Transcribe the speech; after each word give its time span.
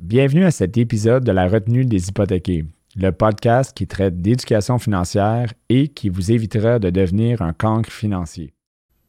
Bienvenue 0.00 0.44
à 0.44 0.52
cet 0.52 0.78
épisode 0.78 1.24
de 1.24 1.32
la 1.32 1.48
retenue 1.48 1.84
des 1.84 2.08
hypothéqués, 2.08 2.64
le 2.94 3.10
podcast 3.10 3.76
qui 3.76 3.88
traite 3.88 4.22
d'éducation 4.22 4.78
financière 4.78 5.52
et 5.68 5.88
qui 5.88 6.08
vous 6.08 6.30
évitera 6.30 6.78
de 6.78 6.88
devenir 6.88 7.42
un 7.42 7.52
cancre 7.52 7.90
financier. 7.90 8.54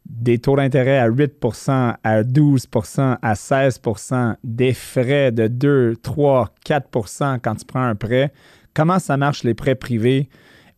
Des 0.10 0.40
taux 0.40 0.56
d'intérêt 0.56 0.98
à 0.98 1.08
8% 1.08 1.96
à 2.04 2.24
12% 2.24 3.18
à 3.22 3.34
16% 3.34 4.36
des 4.44 4.74
frais 4.74 5.32
de 5.32 5.48
2, 5.48 5.96
3, 5.98 6.56
4% 6.66 7.40
quand 7.40 7.56
tu 7.56 7.66
prends 7.66 7.84
un 7.84 7.96
prêt. 7.96 8.34
Comment 8.74 8.98
ça 8.98 9.16
marche 9.16 9.44
les 9.44 9.54
prêts 9.54 9.76
privés? 9.76 10.28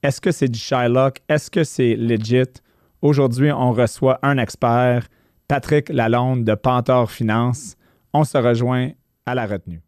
Est-ce 0.03 0.19
que 0.19 0.31
c'est 0.31 0.49
du 0.49 0.59
Shylock? 0.59 1.21
Est-ce 1.29 1.49
que 1.49 1.63
c'est 1.63 1.95
legit? 1.95 2.51
Aujourd'hui, 3.01 3.49
on 3.53 3.71
reçoit 3.71 4.19
un 4.23 4.37
expert, 4.39 5.07
Patrick 5.47 5.87
Lalonde 5.87 6.43
de 6.43 6.53
Pantor 6.53 7.09
Finance. 7.09 7.77
On 8.13 8.25
se 8.25 8.37
rejoint 8.37 8.91
à 9.25 9.35
la 9.35 9.45
retenue. 9.45 9.81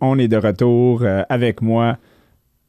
On 0.00 0.18
est 0.18 0.28
de 0.28 0.36
retour 0.36 1.02
euh, 1.02 1.22
avec 1.28 1.62
moi, 1.62 1.98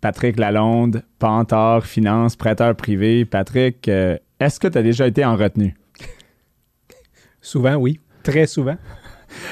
Patrick 0.02 0.40
Lalonde, 0.40 1.04
Pantor, 1.20 1.86
Finance, 1.86 2.36
prêteur 2.36 2.76
privé. 2.76 3.26
Patrick, 3.26 3.88
euh, 3.88 4.18
est-ce 4.40 4.60
que 4.60 4.68
tu 4.68 4.78
as 4.78 4.84
déjà 4.84 5.08
été 5.08 5.24
en 5.24 5.36
retenue? 5.36 5.76
Souvent, 7.42 7.76
oui. 7.76 8.00
Très 8.24 8.46
souvent. 8.46 8.78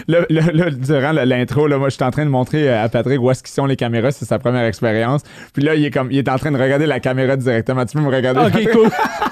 Là, 0.07 0.25
durant 0.71 1.11
l'intro, 1.11 1.67
moi, 1.67 1.89
je 1.89 1.95
suis 1.95 2.03
en 2.03 2.11
train 2.11 2.25
de 2.25 2.29
montrer 2.29 2.69
euh, 2.69 2.83
à 2.83 2.89
Patrick 2.89 3.19
où 3.21 3.31
est-ce 3.31 3.41
qu'ils 3.41 3.53
sont 3.53 3.65
les 3.65 3.75
caméras. 3.75 4.11
C'est 4.11 4.25
sa 4.25 4.37
première 4.37 4.65
expérience. 4.65 5.23
Puis 5.53 5.63
là, 5.63 5.75
il 5.75 5.85
est, 5.85 5.91
comme, 5.91 6.11
il 6.11 6.17
est 6.17 6.29
en 6.29 6.37
train 6.37 6.51
de 6.51 6.61
regarder 6.61 6.85
la 6.85 6.99
caméra 6.99 7.35
directement. 7.35 7.85
Tu 7.85 7.97
peux 7.97 8.03
me 8.03 8.13
regarder? 8.13 8.41
OK, 8.41 8.71
cool. 8.71 8.89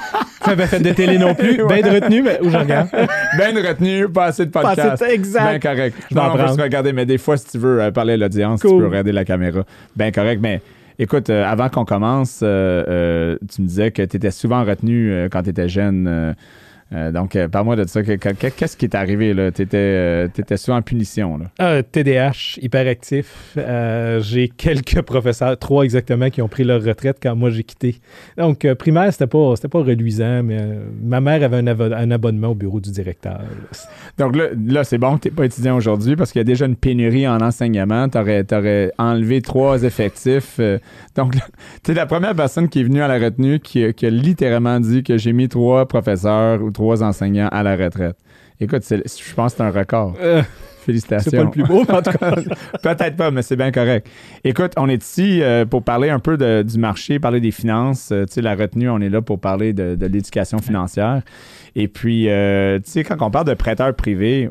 pas 0.56 0.68
fait 0.68 0.80
de 0.80 0.92
télé 0.92 1.18
non 1.18 1.34
plus. 1.34 1.58
Ben 1.68 1.82
de 1.82 1.90
retenue, 1.90 2.22
mais 2.24 2.40
où 2.42 2.50
je 2.50 2.58
regarde? 2.58 2.90
Ben 3.38 3.54
de 3.54 3.66
retenue, 3.68 4.10
pas 4.10 4.26
assez 4.26 4.46
de 4.46 4.52
podcast. 4.52 5.00
Pas 5.00 5.12
exact. 5.12 5.64
Ben 5.64 5.76
correct. 5.76 5.98
Je 6.10 6.16
vais 6.16 6.22
en 6.22 6.34
regarder, 6.34 6.94
mais 6.94 7.06
des 7.06 7.18
fois, 7.18 7.38
si 7.38 7.46
tu 7.46 7.58
veux 7.58 7.82
euh, 7.82 7.92
parler 7.92 8.14
à 8.14 8.18
l'audience, 8.18 8.62
tu 8.62 8.68
peux 8.68 8.86
regarder 8.86 9.12
la 9.12 9.26
caméra. 9.26 9.64
Ben 9.96 10.12
correct, 10.12 10.40
mais 10.42 10.62
écoute, 11.00 11.30
euh, 11.30 11.46
avant 11.46 11.70
qu'on 11.70 11.86
commence, 11.86 12.40
euh, 12.44 13.38
tu 13.54 13.62
me 13.62 13.68
disais 13.68 13.92
que 13.92 14.02
tu 14.02 14.18
étais 14.18 14.32
souvent 14.32 14.64
retenu 14.64 15.28
quand 15.32 15.44
tu 15.44 15.50
étais 15.50 15.70
jeune. 15.70 16.36
Euh, 16.94 17.12
donc, 17.12 17.36
euh, 17.36 17.48
parle-moi 17.48 17.76
de 17.76 17.86
ça. 17.86 18.02
Qu'est-ce 18.04 18.78
qui 18.78 18.86
est 18.86 18.96
arrivé? 18.96 19.34
Tu 19.54 19.62
étais, 19.62 19.78
euh, 19.78 20.28
souvent 20.56 20.78
en 20.78 20.82
punition. 20.82 21.38
Là. 21.38 21.84
TDAH, 21.84 22.30
ah, 22.30 22.60
hyperactif. 22.62 23.58
j'ai 24.20 24.50
quelques 24.50 25.02
professeurs, 25.02 25.58
trois 25.58 25.84
exactement, 25.84 26.30
qui 26.30 26.42
ont 26.42 26.48
pris 26.48 26.64
leur 26.64 26.82
retraite 26.82 27.18
quand 27.22 27.36
moi 27.36 27.50
j'ai 27.50 27.64
quitté. 27.64 28.00
Donc, 28.38 28.66
primaire, 28.76 29.12
c'était 29.12 29.28
pas, 29.28 29.54
pas 29.70 29.80
reluisant, 29.80 30.44
mais 30.44 30.60
ma 31.02 31.20
mère 31.20 31.44
avait 31.44 31.58
un, 31.58 32.12
abonnement 32.12 32.50
au 32.50 32.56
bureau 32.56 32.80
du 32.80 32.92
directeur. 32.92 33.42
Donc 34.18 34.36
là, 34.36 34.84
c'est 34.84 34.98
bon 34.98 35.18
que 35.18 35.24
tu 35.24 35.28
n'es 35.28 35.36
pas 35.36 35.46
étudiant 35.46 35.76
aujourd'hui 35.76 36.16
parce 36.16 36.32
qu'il 36.32 36.40
y 36.40 36.42
a 36.42 36.46
déjà 36.46 36.66
une 36.66 36.76
pénurie 36.76 37.28
en 37.28 37.42
enseignement. 37.42 38.08
Tu 38.08 38.18
aurais, 38.18 38.92
enlevé 38.98 39.42
trois 39.42 39.84
effectifs. 39.84 40.60
donc, 41.16 41.36
tu 41.84 41.92
es 41.92 41.94
la 41.94 42.06
première 42.06 42.36
personne 42.36 42.70
qui 42.70 42.80
est 42.80 42.84
venue 42.84 43.02
à 43.02 43.08
la 43.08 43.20
retenue 43.20 43.60
qui, 43.60 43.94
qui 43.94 44.06
a 44.06 44.10
littéralement 44.10 44.80
dit 44.80 45.04
que 45.04 45.18
j'ai 45.18 45.34
mis 45.34 45.50
trois 45.50 45.86
professeurs 45.88 46.62
ou 46.64 46.72
trois 46.78 47.02
enseignants 47.02 47.50
à 47.52 47.64
la 47.64 47.76
retraite. 47.76 48.16
Écoute, 48.60 48.84
je 48.88 49.34
pense 49.34 49.54
que 49.54 49.58
c'est 49.58 49.64
un 49.64 49.72
record. 49.72 50.14
Euh, 50.22 50.44
Félicitations. 50.86 51.32
C'est 51.32 51.38
pas 51.38 51.44
le 51.44 51.50
plus 51.50 51.64
beau, 51.64 51.82
en 51.82 52.02
tout 52.04 52.12
cas. 52.12 52.36
Peut-être 52.84 53.16
pas, 53.16 53.32
mais 53.32 53.42
c'est 53.42 53.56
bien 53.56 53.72
correct. 53.72 54.08
Écoute, 54.44 54.74
on 54.78 54.88
est 54.88 55.04
ici 55.04 55.42
euh, 55.42 55.66
pour 55.66 55.82
parler 55.84 56.12
un 56.12 56.20
peu 56.20 56.38
du 56.38 56.78
marché, 56.78 57.20
parler 57.20 57.42
des 57.42 57.50
finances. 57.50 58.12
Euh, 58.12 58.26
tu 58.26 58.34
sais, 58.34 58.42
la 58.42 58.54
retenue, 58.54 58.92
on 58.92 59.00
est 59.00 59.10
là 59.10 59.24
pour 59.24 59.40
parler 59.40 59.74
de, 59.74 59.98
l'éducation 60.00 60.60
financière. 60.60 61.24
Et 61.76 61.88
puis, 61.88 62.26
tu 62.26 62.92
sais, 62.92 63.04
quand 63.04 63.18
on 63.22 63.32
parle 63.32 63.48
de 63.48 63.56
prêteurs 63.56 63.94
privés, 63.96 64.50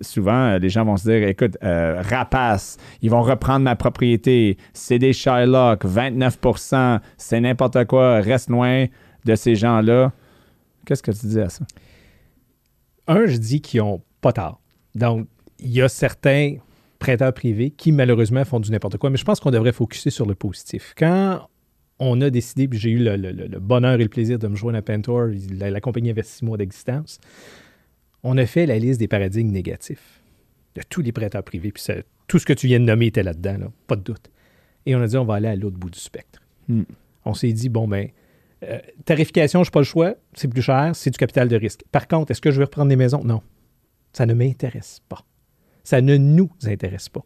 souvent, 0.00 0.58
les 0.58 0.68
gens 0.68 0.84
vont 0.84 0.96
se 0.96 1.08
dire, 1.08 1.28
écoute, 1.28 1.56
rapace, 1.62 2.76
ils 3.02 3.10
vont 3.10 3.22
reprendre 3.22 3.64
ma 3.64 3.74
propriété, 3.74 4.56
c'est 4.72 4.98
des 4.98 5.12
Shylock, 5.12 5.84
29% 5.84 6.98
c'est 7.16 7.40
n'importe 7.40 7.84
quoi, 7.86 8.20
reste 8.20 8.50
loin 8.50 8.86
de 9.24 9.34
ces 9.34 9.56
gens-là. 9.56 10.12
Qu'est-ce 10.86 11.02
que 11.02 11.12
tu 11.12 11.26
dis 11.26 11.40
à 11.40 11.48
ça? 11.48 11.64
Un, 13.06 13.26
je 13.26 13.36
dis 13.36 13.60
qu'ils 13.60 13.80
n'ont 13.80 14.02
pas 14.20 14.32
tard. 14.32 14.60
Donc, 14.94 15.26
il 15.58 15.70
y 15.70 15.82
a 15.82 15.88
certains 15.88 16.56
prêteurs 16.98 17.32
privés 17.32 17.70
qui, 17.70 17.92
malheureusement, 17.92 18.44
font 18.44 18.60
du 18.60 18.70
n'importe 18.70 18.96
quoi, 18.96 19.10
mais 19.10 19.16
je 19.16 19.24
pense 19.24 19.40
qu'on 19.40 19.50
devrait 19.50 19.72
focuser 19.72 20.10
sur 20.10 20.26
le 20.26 20.34
positif. 20.34 20.94
Quand 20.96 21.48
on 21.98 22.20
a 22.20 22.30
décidé, 22.30 22.68
puis 22.68 22.78
j'ai 22.78 22.90
eu 22.90 22.98
le, 22.98 23.58
bonheur 23.58 23.94
et 23.94 24.02
le 24.02 24.08
plaisir 24.08 24.38
de 24.38 24.48
me 24.48 24.56
joindre 24.56 24.78
à 24.78 24.82
Pentor, 24.82 25.28
la, 25.50 25.80
compagnie 25.80 26.10
avait 26.10 26.22
six 26.22 26.44
mois 26.44 26.56
d'existence, 26.56 27.20
on 28.22 28.36
a 28.38 28.46
fait 28.46 28.66
la 28.66 28.78
liste 28.78 29.00
des 29.00 29.08
paradigmes 29.08 29.50
négatifs 29.50 30.20
de 30.74 30.82
tous 30.88 31.02
les 31.02 31.12
prêteurs 31.12 31.42
privés, 31.42 31.72
puis 31.72 31.82
tout 32.28 32.38
ce 32.38 32.46
que 32.46 32.52
tu 32.52 32.66
viens 32.66 32.80
de 32.80 32.84
nommer 32.84 33.06
était 33.06 33.22
là-dedans, 33.22 33.72
pas 33.86 33.96
de 33.96 34.02
doute. 34.02 34.30
Et 34.86 34.96
on 34.96 35.00
a 35.00 35.06
dit, 35.06 35.16
on 35.16 35.24
va 35.24 35.34
aller 35.34 35.48
à 35.48 35.56
l'autre 35.56 35.76
bout 35.76 35.90
du 35.90 35.98
spectre. 35.98 36.40
Hmm. 36.68 36.82
On 37.24 37.34
s'est 37.34 37.52
dit, 37.52 37.68
bon, 37.68 37.86
ben, 37.86 38.08
euh, 38.62 38.78
tarification, 39.04 39.64
je 39.64 39.70
n'ai 39.70 39.72
pas 39.72 39.80
le 39.80 39.84
choix, 39.84 40.14
c'est 40.34 40.48
plus 40.48 40.62
cher, 40.62 40.92
c'est 40.94 41.10
du 41.10 41.18
capital 41.18 41.48
de 41.48 41.56
risque. 41.56 41.82
Par 41.90 42.06
contre, 42.06 42.30
est-ce 42.30 42.40
que 42.40 42.50
je 42.50 42.58
vais 42.58 42.64
reprendre 42.64 42.88
des 42.88 42.96
maisons? 42.96 43.22
Non. 43.24 43.42
Ça 44.12 44.26
ne 44.26 44.34
m'intéresse 44.34 45.00
pas. 45.08 45.24
Ça 45.84 46.00
ne 46.00 46.16
nous 46.16 46.50
intéresse 46.64 47.08
pas. 47.08 47.24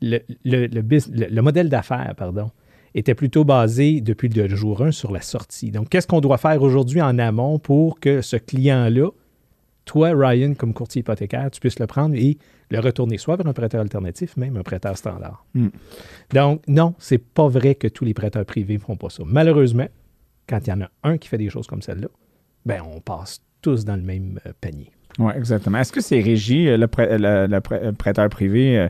Le, 0.00 0.20
le, 0.44 1.40
modèle 1.42 1.68
d'affaires, 1.68 2.14
pardon, 2.16 2.50
était 2.94 3.14
plutôt 3.14 3.44
basé 3.44 4.00
depuis 4.00 4.28
le 4.30 4.48
jour 4.48 4.82
1 4.82 4.92
sur 4.92 5.12
la 5.12 5.20
sortie. 5.20 5.70
Donc, 5.70 5.90
qu'est-ce 5.90 6.06
qu'on 6.06 6.20
doit 6.20 6.38
faire 6.38 6.62
aujourd'hui 6.62 7.02
en 7.02 7.18
amont 7.18 7.58
pour 7.58 8.00
que 8.00 8.22
ce 8.22 8.36
client-là, 8.36 9.10
toi, 9.84 10.12
Ryan, 10.14 10.54
comme 10.54 10.72
courtier 10.72 11.00
hypothécaire, 11.00 11.50
tu 11.50 11.60
puisses 11.60 11.78
le 11.78 11.86
prendre 11.86 12.14
et 12.14 12.38
le 12.70 12.80
retourner 12.80 13.18
soit 13.18 13.36
vers 13.36 13.46
un 13.46 13.52
prêteur 13.52 13.80
alternatif, 13.82 14.36
même 14.38 14.56
un 14.56 14.62
prêteur 14.62 14.96
standard? 14.96 15.44
Hmm. 15.54 15.68
Donc, 16.32 16.62
non, 16.66 16.94
c'est 16.98 17.18
pas 17.18 17.48
vrai 17.48 17.74
que 17.74 17.88
tous 17.88 18.04
les 18.06 18.14
prêteurs 18.14 18.44
privés 18.46 18.74
ne 18.74 18.80
font 18.80 18.96
pas 18.96 19.10
ça. 19.10 19.22
Malheureusement, 19.26 19.88
quand 20.48 20.66
il 20.66 20.70
y 20.70 20.72
en 20.72 20.80
a 20.80 20.90
un 21.04 21.18
qui 21.18 21.28
fait 21.28 21.38
des 21.38 21.50
choses 21.50 21.66
comme 21.66 21.82
celle-là, 21.82 22.08
ben 22.66 22.82
on 22.94 23.00
passe 23.00 23.40
tous 23.62 23.84
dans 23.84 23.96
le 23.96 24.02
même 24.02 24.40
euh, 24.46 24.52
panier. 24.60 24.90
Oui, 25.18 25.32
exactement. 25.36 25.78
Est-ce 25.78 25.92
que 25.92 26.00
c'est 26.00 26.20
régi, 26.20 26.68
euh, 26.68 26.76
le, 26.78 27.92
prêteur 27.92 28.28
privé? 28.28 28.88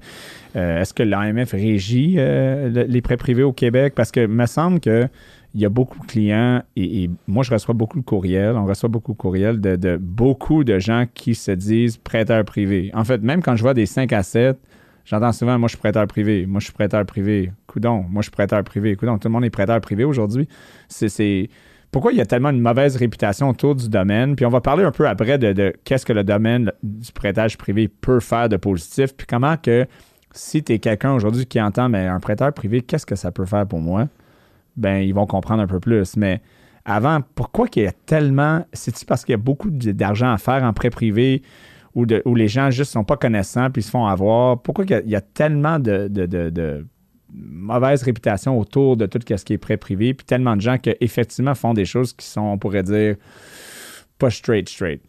Euh, 0.57 0.81
est-ce 0.81 0.93
que 0.93 1.03
l'AMF 1.03 1.53
régit 1.53 2.17
les 2.17 3.01
prêts 3.01 3.17
privés 3.17 3.43
au 3.43 3.53
Québec? 3.53 3.95
Parce 3.97 4.11
que 4.11 4.27
me 4.27 4.47
semble 4.47 4.81
que 4.81 5.09
il 5.55 5.63
y 5.63 5.65
a 5.65 5.71
beaucoup 5.71 5.99
de 6.01 6.05
clients 6.05 6.63
et, 6.77 7.09
moi, 7.27 7.43
je 7.43 7.51
reçois 7.51 7.75
beaucoup 7.75 7.99
de 7.99 8.05
courriels. 8.05 8.55
On 8.57 8.67
reçoit 8.67 8.91
beaucoup 8.91 9.13
de 9.13 9.17
courriels 9.17 9.61
de, 9.61 9.77
de, 9.77 9.97
beaucoup 9.97 10.63
de 10.63 10.79
gens 10.79 11.07
qui 11.15 11.35
se 11.35 11.51
disent 11.51 11.97
prêteurs 11.97 12.45
privés. 12.45 12.91
En 12.93 13.05
fait, 13.05 13.23
même 13.23 13.43
quand 13.43 13.57
je 13.57 13.63
vois 13.63 13.73
des 13.73 13.87
5 13.87 14.13
à 14.13 14.23
7, 14.23 14.59
j'entends 15.09 15.33
souvent 15.33 15.59
moi, 15.59 15.69
je 15.69 15.73
suis 15.73 15.79
prêteur 15.79 16.07
privé. 16.07 16.47
Moi, 16.47 16.61
je 16.61 16.65
suis 16.65 16.75
prêteur 16.75 17.05
privé. 17.07 17.53
Coudon, 17.67 18.05
moi, 18.09 18.23
je 18.23 18.27
suis 18.27 18.31
prêteur 18.33 18.63
privé. 18.65 18.95
Coudon, 18.97 19.19
tout 19.19 19.29
le 19.29 19.33
monde 19.33 19.45
est 19.45 19.51
prêteur 19.51 19.81
privé 19.81 20.05
aujourd'hui 20.05 20.49
c'est 20.89 21.49
pourquoi 21.91 22.13
il 22.13 22.19
y 22.19 22.21
a 22.21 22.27
tellement 22.27 22.51
une 22.51 22.61
mauvaise 22.61 22.97
réputation 22.97 23.49
autour 23.49 23.75
du 23.75 23.89
domaine? 23.89 24.37
Puis 24.37 24.45
on 24.45 24.51
va 24.51 24.61
parler 24.61 24.85
un 24.85 24.91
peu 24.91 25.09
après 25.09 25.39
de, 25.39 25.73
qu'est-ce 25.85 26.05
que 26.05 26.13
le 26.13 26.25
domaine 26.25 26.71
du 26.83 27.13
prêtage 27.13 27.57
privé 27.57 27.89
peut 27.89 28.21
faire 28.21 28.49
de 28.49 28.57
positif, 28.57 29.17
puis 29.17 29.27
comment 29.27 29.57
que 29.57 29.87
si 30.33 30.63
tu 30.63 30.75
es 30.75 30.79
quelqu'un 30.79 31.13
aujourd'hui 31.13 31.47
qui 31.47 31.61
entend 31.61 31.89
mais 31.89 32.07
un 32.07 32.21
prêteur 32.21 32.53
privé, 32.53 32.83
qu'est-ce 32.83 33.07
que 33.07 33.17
ça 33.17 33.33
peut 33.33 33.47
faire 33.47 33.67
pour 33.67 33.81
moi? 33.81 34.09
Ben, 34.77 34.99
ils 34.99 35.15
vont 35.15 35.27
comprendre 35.27 35.63
un 35.63 35.67
peu 35.67 35.81
plus. 35.81 36.17
Mais 36.17 36.41
avant, 36.85 37.21
pourquoi 37.35 37.67
qu'il 37.67 37.85
y 37.85 37.87
a 37.87 37.93
tellement. 37.93 38.65
C'est-tu 38.73 39.07
parce 39.07 39.25
qu'il 39.25 39.33
y 39.33 39.35
a 39.35 39.39
beaucoup 39.39 39.71
d'argent 39.71 40.31
à 40.31 40.39
faire 40.39 40.63
en 40.63 40.73
prêt 40.73 40.91
privé? 40.91 41.43
Où 42.25 42.35
les 42.35 42.49
gens 42.49 42.71
juste 42.71 42.93
sont 42.93 43.05
pas 43.05 43.17
connaissants 43.17 43.71
puis 43.71 43.83
se 43.83 43.91
font 43.91 44.07
avoir? 44.07 44.61
Pourquoi 44.63 44.85
il 44.89 45.11
y, 45.11 45.17
a, 45.17 45.21
tellement 45.21 45.79
de 45.79 46.09
mauvaise 47.33 48.03
réputation 48.03 48.59
autour 48.59 48.97
de 48.97 49.07
tout 49.07 49.21
ce 49.29 49.45
qui 49.45 49.53
est 49.53 49.59
prêt 49.59 49.77
privé, 49.77 50.15
puis 50.15 50.25
tellement 50.25 50.57
de 50.57 50.61
gens 50.61 50.79
qui 50.79 50.95
effectivement 51.01 51.55
font 51.55 51.75
des 51.75 51.85
choses 51.85 52.13
qui 52.13 52.27
sont, 52.27 52.41
on 52.41 52.59
pourrait 52.59 52.83
dire, 52.83 53.17
pas 54.19 54.31
straight, 54.31 54.69
straight? 54.69 55.03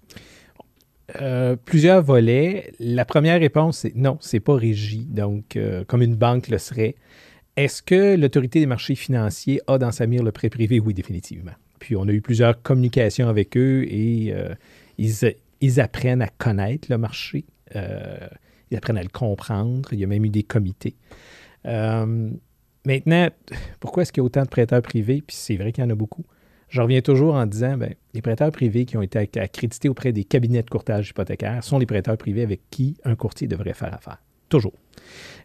Euh, 1.22 1.56
plusieurs 1.56 2.04
volets. 2.04 2.72
La 2.80 3.06
première 3.06 3.40
réponse, 3.40 3.80
c'est 3.80 3.96
non, 3.96 4.18
c'est 4.22 4.40
pas 4.40 4.56
régi, 4.56 5.06
donc 5.06 5.56
euh, 5.56 5.84
comme 5.86 6.02
une 6.02 6.16
banque 6.16 6.50
le 6.50 6.58
serait. 6.58 6.96
Est-ce 7.56 7.82
que 7.82 8.16
l'autorité 8.16 8.60
des 8.60 8.68
marchés 8.68 8.96
financiers 8.96 9.60
a 9.68 9.78
dans 9.78 9.92
sa 9.92 10.06
mire 10.06 10.24
le 10.24 10.32
prêt 10.32 10.50
privé? 10.50 10.80
Oui, 10.80 10.94
définitivement. 10.94 11.52
puis 11.80 11.96
on 11.96 12.08
a 12.08 12.12
eu 12.12 12.22
plusieurs 12.22 12.62
communications 12.62 13.28
avec 13.28 13.58
eux 13.58 13.86
et 13.90 14.32
euh, 14.34 14.54
ils, 14.98 15.12
ils, 15.62 15.80
apprennent 15.80 16.22
à 16.22 16.28
connaître 16.28 16.88
le 16.90 16.98
marché, 16.98 17.46
euh, 17.76 18.28
ils 18.72 18.78
apprennent 18.78 18.98
à 18.98 19.04
le 19.04 19.10
comprendre. 19.10 19.90
Il 19.94 20.00
y 20.00 20.04
a 20.04 20.08
même 20.08 20.26
eu 20.26 20.30
des 20.30 20.44
comités. 20.44 20.96
Euh, 21.66 22.30
maintenant, 22.86 23.30
pourquoi 23.80 24.04
est-ce 24.04 24.12
qu'il 24.12 24.22
y 24.22 24.24
a 24.24 24.26
autant 24.26 24.44
de 24.44 24.50
prêteurs 24.50 24.82
privés? 24.82 25.24
Puis 25.26 25.36
c'est 25.36 25.56
vrai 25.56 25.72
qu'il 25.72 25.84
y 25.84 25.88
en 25.88 25.90
a 25.90 25.96
beaucoup. 25.96 26.26
Je 26.70 26.82
reviens 26.82 27.02
toujours 27.02 27.34
en 27.34 27.48
disant, 27.48 27.78
ben, 27.78 27.96
les 28.14 28.22
prêteurs 28.22 28.52
privés 28.52 28.86
qui 28.86 28.96
ont 28.96 29.02
été 29.02 29.18
accrédités 29.40 29.90
auprès 29.90 30.12
des 30.12 30.24
cabinets 30.24 30.62
de 30.62 30.70
courtage 30.70 31.10
hypothécaire 31.10 31.64
sont 31.64 31.80
les 31.80 31.88
prêteurs 31.88 32.18
privés 32.18 32.44
avec 32.44 32.62
qui 32.70 32.96
un 33.06 33.16
courtier 33.16 33.48
devrait 33.48 33.74
faire 33.74 33.94
affaire. 33.94 34.22
Toujours. 34.50 34.74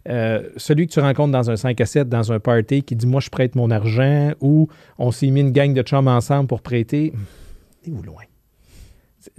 Euh, 0.08 0.50
celui 0.56 0.87
que 0.87 0.93
tu 0.93 1.00
rencontres 1.00 1.32
dans 1.32 1.50
un 1.50 1.56
5 1.56 1.81
à 1.81 1.87
7, 1.87 2.08
dans 2.08 2.32
un 2.32 2.40
party, 2.40 2.82
qui 2.82 2.96
dit 2.96 3.06
Moi, 3.06 3.20
je 3.20 3.31
prête 3.31 3.55
mon 3.55 3.70
argent, 3.70 4.32
ou 4.40 4.69
on 4.99 5.11
s'est 5.11 5.28
mis 5.28 5.40
une 5.40 5.52
gang 5.52 5.72
de 5.72 5.82
chums 5.82 6.08
ensemble 6.08 6.46
pour 6.46 6.61
prêter, 6.61 7.12
tenez-vous 7.82 8.02
loin. 8.02 8.22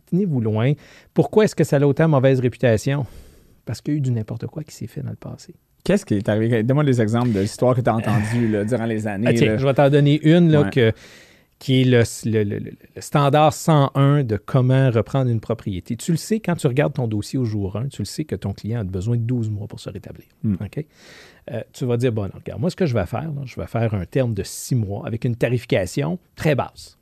Tenez-vous 0.10 0.42
loin. 0.42 0.74
Pourquoi 1.14 1.46
est-ce 1.46 1.56
que 1.56 1.64
ça 1.64 1.78
a 1.78 1.82
autant 1.82 2.08
mauvaise 2.08 2.40
réputation? 2.40 3.06
Parce 3.66 3.82
qu'il 3.82 3.94
y 3.94 3.98
a 3.98 4.00
eu 4.00 4.02
du 4.02 4.12
n'importe 4.12 4.48
quoi 4.48 4.64
qui 4.64 4.74
s'est 4.74 4.88
fait 4.88 5.02
dans 5.02 5.10
le 5.10 5.16
passé. 5.16 5.56
Qu'est-ce 5.84 6.06
qui 6.06 6.16
est 6.16 6.30
arrivé? 6.30 6.64
Donne-moi 6.64 6.84
des 6.84 7.02
exemples 7.02 7.32
de 7.32 7.40
l'histoire 7.40 7.76
que 7.76 7.82
tu 7.82 7.90
as 7.90 7.96
entendues 7.96 8.66
durant 8.66 8.86
les 8.86 9.08
années. 9.08 9.28
Ah, 9.28 9.34
tiens, 9.34 9.58
je 9.58 9.66
vais 9.66 9.74
t'en 9.74 9.90
donner 9.90 10.20
une 10.24 10.52
là, 10.52 10.64
que 10.70 10.92
qui 11.60 11.82
est 11.82 11.86
le, 11.86 13.02
standard 13.02 13.54
101 13.54 14.24
de 14.24 14.38
comment 14.38 14.92
reprendre 14.92 15.32
une 15.32 15.40
propriété. 15.40 15.96
Tu 15.96 16.12
le 16.12 16.18
sais, 16.18 16.40
quand 16.40 16.56
tu 16.56 16.68
regardes 16.68 16.94
ton 16.94 17.08
dossier 17.08 17.40
au 17.40 17.46
jour 17.46 17.78
1, 17.78 17.88
tu 17.88 18.02
le 18.02 18.06
sais 18.06 18.26
que 18.26 18.36
ton 18.36 18.54
client 18.54 18.82
a 18.82 18.84
besoin 18.84 19.16
de 19.16 19.22
12 19.22 19.50
mois 19.50 19.68
pour 19.68 19.80
se 19.80 19.90
rétablir. 19.90 20.28
Hmm. 20.44 20.56
Euh, 21.52 21.62
tu 21.72 21.86
vas 21.86 21.98
dire, 21.98 22.12
bon, 22.12 22.30
regarde, 22.34 22.60
moi, 22.60 22.70
ce 22.70 22.76
que 22.76 22.86
je 22.86 22.94
vais 22.94 23.06
faire, 23.06 23.32
je 23.46 23.60
vais 23.60 23.68
faire 23.68 23.94
un 23.94 24.06
terme 24.06 24.34
de 24.34 24.44
6 24.44 24.76
mois 24.76 25.08
avec 25.08 25.24
une 25.26 25.36
tarification 25.36 26.20
très 26.36 26.56
basse 26.56 26.98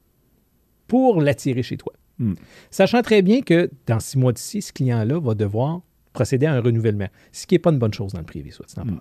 pour 0.88 1.22
l'attirer 1.22 1.64
chez 1.64 1.78
toi. 1.78 1.94
Hmm. 2.24 2.34
Sachant 2.72 3.02
très 3.02 3.22
bien 3.22 3.42
que 3.42 3.70
dans 3.88 4.00
6 4.00 4.18
mois 4.18 4.34
d'ici, 4.34 4.62
ce 4.62 4.72
client-là 4.72 5.20
va 5.20 5.34
devoir 5.34 5.82
procéder 6.14 6.46
à 6.46 6.54
un 6.54 6.62
renouvellement, 6.62 7.08
ce 7.32 7.48
qui 7.48 7.56
n'est 7.56 7.60
pas 7.60 7.72
une 7.72 7.80
bonne 7.80 7.94
chose 7.94 8.14
dans 8.14 8.20
le 8.20 8.26
privé, 8.26 8.52
soit 8.52 8.66
dit 8.68 8.80
en 8.80 8.86
hmm. 8.86 9.00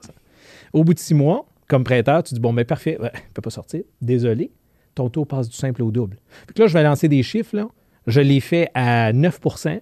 Au 0.73 0.85
bout 0.85 0.95
de 0.95 0.99
6 0.99 1.15
mois, 1.15 1.47
comme 1.69 1.85
prêteur, 1.85 2.23
tu 2.23 2.35
dis, 2.35 2.41
bon, 2.41 2.53
mais 2.53 2.65
parfait, 2.65 2.99
il 3.01 3.05
ne 3.05 3.33
peut 3.35 3.43
pas 3.43 3.51
sortir, 3.51 3.83
désolé, 4.01 4.51
ton 4.95 5.09
taux 5.09 5.25
passe 5.25 5.49
du 5.49 5.57
simple 5.57 5.83
au 5.83 5.91
double. 5.91 6.19
Puis 6.47 6.55
là, 6.59 6.67
je 6.67 6.75
vais 6.75 6.83
lancer 6.83 7.09
des 7.09 7.23
chiffres. 7.23 7.57
Là. 7.57 7.69
Je 8.07 8.21
l'ai 8.21 8.41
fait 8.41 8.69
à 8.75 9.13
9% 9.13 9.81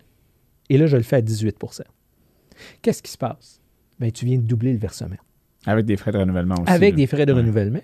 et 0.69 0.79
là, 0.79 0.87
je 0.87 0.97
le 0.97 1.03
fais 1.03 1.17
à 1.17 1.21
18% 1.21 1.81
Qu'est-ce 2.83 3.03
qui 3.03 3.11
se 3.11 3.19
passe? 3.19 3.61
Bien, 3.99 4.11
tu 4.11 4.25
viens 4.25 4.37
de 4.39 4.43
doubler 4.43 4.73
le 4.73 4.79
versement. 4.79 5.17
Avec 5.67 5.87
des 5.87 5.97
frais 5.97 6.13
de 6.13 6.19
renouvellement 6.19 6.55
aussi. 6.55 6.73
Avec 6.73 6.95
des 6.95 7.07
frais 7.07 7.27
de 7.27 7.33
renouvellement. 7.33 7.83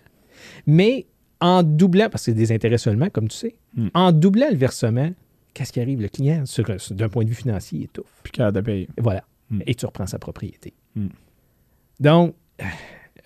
Mais 0.66 1.06
en 1.40 1.62
doublant, 1.62 2.08
parce 2.10 2.22
que 2.22 2.32
c'est 2.32 2.34
des 2.34 2.52
intérêts 2.52 2.78
seulement, 2.78 3.10
comme 3.10 3.28
tu 3.28 3.36
sais, 3.36 3.56
hmm. 3.74 3.88
en 3.94 4.12
doublant 4.12 4.48
le 4.50 4.56
versement, 4.56 5.10
qu'est-ce 5.56 5.72
qui 5.72 5.80
arrive? 5.80 6.02
Le 6.02 6.08
client, 6.08 6.44
d'un 6.90 7.08
point 7.08 7.24
de 7.24 7.30
vue 7.30 7.34
financier, 7.34 7.84
étouffe. 7.84 8.20
Puis 8.22 8.32
de 8.38 8.60
payer. 8.60 8.88
Voilà. 8.98 9.24
Hmm. 9.50 9.60
Et 9.66 9.74
tu 9.74 9.86
reprends 9.86 10.06
sa 10.06 10.18
propriété. 10.18 10.74
Hmm. 10.94 11.08
Donc, 11.98 12.34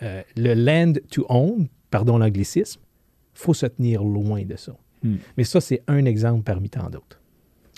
euh, 0.03 0.23
le 0.37 0.55
land 0.55 0.93
to 1.11 1.27
own, 1.29 1.67
pardon 1.91 2.19
l'anglicisme, 2.19 2.81
faut 3.35 3.55
se 3.55 3.67
tenir 3.67 4.05
loin 4.05 4.45
de 4.45 4.57
ça. 4.57 4.73
Hmm. 5.03 5.17
Mais 5.37 5.45
ça, 5.45 5.61
c'est 5.61 5.83
un 5.89 6.05
exemple 6.05 6.45
parmi 6.45 6.71
tant 6.71 6.89
d'autres. 6.89 7.21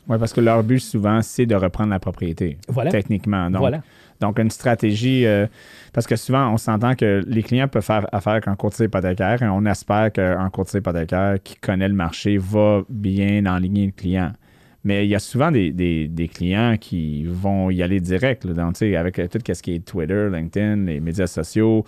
Oui, 0.09 0.19
parce 0.19 0.33
que 0.33 0.41
leur 0.41 0.63
but, 0.65 0.81
souvent, 0.81 1.23
c'est 1.23 1.47
de 1.47 1.55
reprendre 1.55 1.91
la 1.91 2.01
propriété. 2.01 2.59
Voilà. 2.69 2.91
Techniquement. 2.91 3.49
Donc, 3.51 3.61
voilà. 3.61 3.83
donc 4.21 4.39
une 4.39 4.51
stratégie. 4.51 5.25
Euh, 5.25 5.47
parce 5.95 6.07
que 6.07 6.17
souvent, 6.17 6.53
on 6.53 6.59
s'entend 6.59 6.95
que 6.95 7.23
les 7.27 7.43
clients 7.43 7.69
peuvent 7.69 7.85
faire 7.85 8.07
affaire 8.13 8.35
avec 8.35 8.49
un 8.49 8.57
courtier 8.57 8.87
hypothécaire 8.87 9.43
et 9.43 9.49
on 9.49 9.65
espère 9.65 10.13
qu'un 10.13 10.51
courtier 10.51 10.81
hypothécaire 10.81 11.37
qui 11.43 11.55
connaît 11.55 11.89
le 11.89 11.95
marché 11.95 12.37
va 12.37 12.83
bien 12.91 13.47
enligner 13.47 13.87
le 13.87 13.93
client. 13.93 14.33
Mais 14.85 15.07
il 15.07 15.11
y 15.11 15.15
a 15.15 15.21
souvent 15.21 15.53
des, 15.53 16.31
clients 16.33 16.77
qui 16.81 17.25
vont 17.25 17.71
y 17.71 17.83
aller 17.83 18.01
direct. 18.01 18.45
Avec 18.47 19.15
tout 19.31 19.39
ce 19.55 19.63
qui 19.63 19.75
est 19.75 19.85
Twitter, 19.85 20.29
LinkedIn, 20.31 20.85
les 20.87 21.01
médias 21.01 21.29
sociaux, 21.29 21.85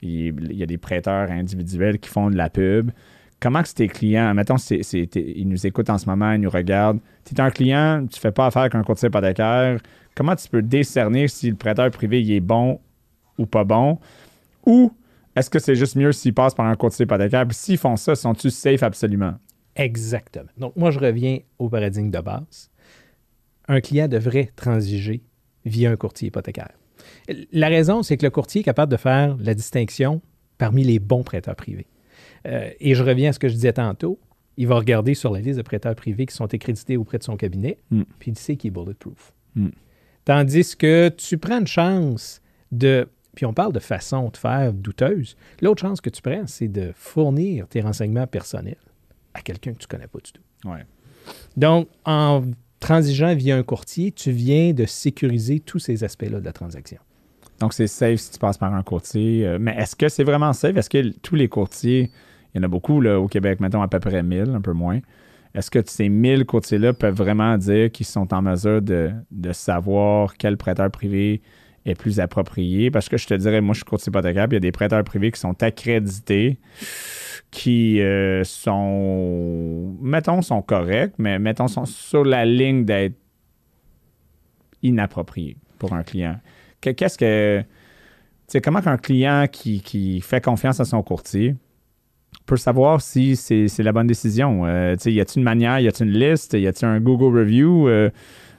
il, 0.00 0.54
y 0.54 0.62
a 0.62 0.66
des 0.66 0.78
prêteurs 0.78 1.30
individuels 1.30 1.98
qui 1.98 2.08
font 2.08 2.30
de 2.30 2.36
la 2.36 2.48
pub 2.48 2.90
comment 3.40 3.62
que 3.62 3.68
tes 3.68 3.88
clients, 3.88 4.34
mettons, 4.34 4.56
ils 4.56 5.48
nous 5.48 5.66
écoutent 5.66 5.90
en 5.90 5.98
ce 5.98 6.06
moment, 6.06 6.32
ils 6.32 6.40
nous 6.40 6.50
regardent. 6.50 7.00
Tu 7.24 7.34
es 7.34 7.40
un 7.40 7.50
client, 7.50 8.04
tu 8.10 8.16
ne 8.16 8.20
fais 8.20 8.32
pas 8.32 8.46
affaire 8.46 8.62
avec 8.62 8.74
un 8.74 8.82
courtier 8.82 9.08
hypothécaire. 9.08 9.78
Comment 10.14 10.34
tu 10.34 10.48
peux 10.48 10.62
décerner 10.62 11.28
si 11.28 11.50
le 11.50 11.56
prêteur 11.56 11.90
privé 11.90 12.20
est 12.34 12.40
bon 12.40 12.80
ou 13.38 13.46
pas 13.46 13.64
bon? 13.64 13.98
Ou 14.66 14.92
est-ce 15.36 15.48
que 15.50 15.58
c'est 15.58 15.76
juste 15.76 15.94
mieux 15.94 16.12
s'ils 16.12 16.34
passent 16.34 16.54
par 16.54 16.66
un 16.66 16.74
courtier 16.74 17.04
hypothécaire? 17.04 17.46
Puis 17.46 17.56
s'ils 17.56 17.78
font 17.78 17.96
ça, 17.96 18.16
sont-ils 18.16 18.50
safe 18.50 18.82
absolument? 18.82 19.34
Exactement. 19.78 20.50
Donc, 20.58 20.76
moi, 20.76 20.90
je 20.90 20.98
reviens 20.98 21.38
au 21.58 21.68
paradigme 21.68 22.10
de 22.10 22.18
base. 22.18 22.70
Un 23.68 23.80
client 23.80 24.08
devrait 24.08 24.50
transiger 24.56 25.22
via 25.64 25.90
un 25.90 25.96
courtier 25.96 26.28
hypothécaire. 26.28 26.72
La 27.52 27.68
raison, 27.68 28.02
c'est 28.02 28.16
que 28.16 28.26
le 28.26 28.30
courtier 28.30 28.62
est 28.62 28.64
capable 28.64 28.90
de 28.90 28.96
faire 28.96 29.36
la 29.38 29.54
distinction 29.54 30.20
parmi 30.56 30.82
les 30.82 30.98
bons 30.98 31.22
prêteurs 31.22 31.54
privés. 31.54 31.86
Euh, 32.46 32.70
et 32.80 32.94
je 32.94 33.02
reviens 33.04 33.30
à 33.30 33.32
ce 33.32 33.38
que 33.38 33.48
je 33.48 33.54
disais 33.54 33.72
tantôt. 33.72 34.18
Il 34.56 34.66
va 34.66 34.76
regarder 34.76 35.14
sur 35.14 35.32
la 35.32 35.40
liste 35.40 35.58
de 35.58 35.62
prêteurs 35.62 35.94
privés 35.94 36.26
qui 36.26 36.34
sont 36.34 36.52
accrédités 36.52 36.96
auprès 36.96 37.18
de 37.18 37.22
son 37.22 37.36
cabinet, 37.36 37.78
hmm. 37.90 38.02
puis 38.18 38.32
il 38.32 38.38
sait 38.38 38.56
qu'il 38.56 38.68
est 38.68 38.70
bulletproof. 38.72 39.32
Hmm. 39.54 39.68
Tandis 40.24 40.76
que 40.76 41.10
tu 41.10 41.38
prends 41.38 41.60
une 41.60 41.66
chance 41.66 42.42
de. 42.72 43.08
Puis 43.36 43.46
on 43.46 43.54
parle 43.54 43.72
de 43.72 43.78
façon 43.78 44.30
de 44.30 44.36
faire 44.36 44.72
douteuse. 44.72 45.36
L'autre 45.62 45.82
chance 45.82 46.00
que 46.00 46.10
tu 46.10 46.20
prends, 46.20 46.46
c'est 46.48 46.66
de 46.66 46.90
fournir 46.96 47.68
tes 47.68 47.80
renseignements 47.80 48.26
personnels 48.26 48.76
à 49.34 49.40
quelqu'un 49.40 49.72
que 49.72 49.78
tu 49.78 49.86
ne 49.86 49.88
connais 49.88 50.06
pas 50.06 50.18
du 50.18 50.32
tout. 50.32 50.42
Donc, 51.56 51.88
en 52.04 52.42
transigeant 52.80 53.34
via 53.34 53.56
un 53.56 53.62
courtier, 53.62 54.12
tu 54.12 54.30
viens 54.30 54.72
de 54.72 54.84
sécuriser 54.86 55.60
tous 55.60 55.78
ces 55.78 56.04
aspects-là 56.04 56.40
de 56.40 56.44
la 56.44 56.52
transaction. 56.52 56.98
Donc, 57.60 57.72
c'est 57.74 57.88
safe 57.88 58.20
si 58.20 58.30
tu 58.32 58.38
passes 58.38 58.58
par 58.58 58.72
un 58.72 58.82
courtier. 58.82 59.46
Euh, 59.46 59.58
mais 59.60 59.74
est-ce 59.76 59.96
que 59.96 60.08
c'est 60.08 60.24
vraiment 60.24 60.52
safe? 60.52 60.76
Est-ce 60.76 60.90
que 60.90 61.10
tous 61.18 61.34
les 61.34 61.48
courtiers, 61.48 62.10
il 62.54 62.58
y 62.58 62.60
en 62.60 62.62
a 62.62 62.68
beaucoup 62.68 63.00
là, 63.00 63.18
au 63.18 63.26
Québec, 63.26 63.60
mettons 63.60 63.82
à 63.82 63.88
peu 63.88 63.98
près 63.98 64.22
1000, 64.22 64.50
un 64.54 64.60
peu 64.60 64.72
moins. 64.72 65.00
Est-ce 65.54 65.70
que 65.70 65.80
ces 65.84 66.08
1000 66.08 66.44
courtiers-là 66.44 66.92
peuvent 66.92 67.16
vraiment 67.16 67.56
dire 67.58 67.90
qu'ils 67.90 68.06
sont 68.06 68.32
en 68.32 68.42
mesure 68.42 68.80
de, 68.82 69.12
savoir 69.52 70.36
quel 70.36 70.56
prêteur 70.56 70.90
privé 70.90 71.42
est 71.90 71.94
plus 71.94 72.20
approprié? 72.20 72.90
Parce 72.90 73.08
que 73.08 73.16
je 73.16 73.26
te 73.26 73.34
dirais, 73.34 73.60
moi, 73.60 73.74
je 73.74 73.78
suis 73.78 73.84
courtier 73.84 74.10
hypothécaire, 74.10 74.46
il 74.50 74.54
y 74.54 74.56
a 74.56 74.60
des 74.60 74.72
prêteurs 74.72 75.04
privés 75.04 75.30
qui 75.30 75.40
sont 75.40 75.62
accrédités, 75.62 76.58
qui 77.50 78.00
euh, 78.00 78.44
sont, 78.44 79.96
mettons, 80.00 80.42
sont 80.42 80.62
corrects, 80.62 81.14
mais 81.18 81.38
mettons, 81.38 81.68
sont 81.68 81.86
sur 81.86 82.24
la 82.24 82.44
ligne 82.44 82.84
d'être 82.84 83.16
inappropriés 84.82 85.56
pour 85.78 85.92
un 85.92 86.02
client 86.02 86.38
qu'est-ce 86.80 87.18
que. 87.18 87.62
C'est 88.46 88.62
comment 88.62 88.80
qu'un 88.80 88.96
client 88.96 89.46
qui, 89.50 90.22
fait 90.22 90.42
confiance 90.42 90.80
à 90.80 90.86
son 90.86 91.02
courtier 91.02 91.54
peut 92.46 92.56
savoir 92.56 93.02
si 93.02 93.36
c'est 93.36 93.82
la 93.82 93.92
bonne 93.92 94.06
décision? 94.06 94.64
Euh, 94.64 94.96
y 95.04 95.20
a-t-il 95.20 95.40
une 95.40 95.44
manière, 95.44 95.80
y 95.80 95.88
a-t-il 95.88 96.08
une 96.08 96.18
liste, 96.18 96.54
y 96.54 96.66
a-t-il 96.66 96.86
un 96.86 96.98
Google 96.98 97.38
Review? 97.38 97.88
Euh, 97.88 98.08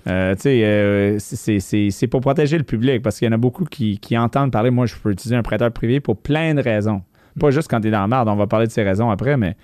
euh, 0.09 0.35
euh 0.45 1.17
c'est 1.19 2.07
pour 2.07 2.21
protéger 2.21 2.57
le 2.57 2.63
public 2.63 3.01
parce 3.01 3.19
qu'il 3.19 3.27
y 3.27 3.29
en 3.29 3.33
a 3.33 3.37
beaucoup 3.37 3.65
qui, 3.65 3.99
entendent 4.17 4.51
parler. 4.51 4.71
Moi, 4.71 4.85
je 4.85 4.95
peux 4.95 5.11
utiliser 5.11 5.35
un 5.35 5.43
prêteur 5.43 5.71
privé 5.71 5.99
pour 5.99 6.17
plein 6.17 6.53
de 6.53 6.61
raisons. 6.61 7.01
Pas 7.39 7.51
juste 7.51 7.69
quand 7.69 7.79
tu 7.79 7.87
es 7.87 7.91
dans 7.91 8.01
la 8.01 8.07
merde, 8.07 8.27
on 8.27 8.35
va 8.35 8.47
parler 8.47 8.67
de 8.67 8.71
ces 8.71 8.83
raisons 8.83 9.09
après, 9.09 9.37
mais 9.37 9.55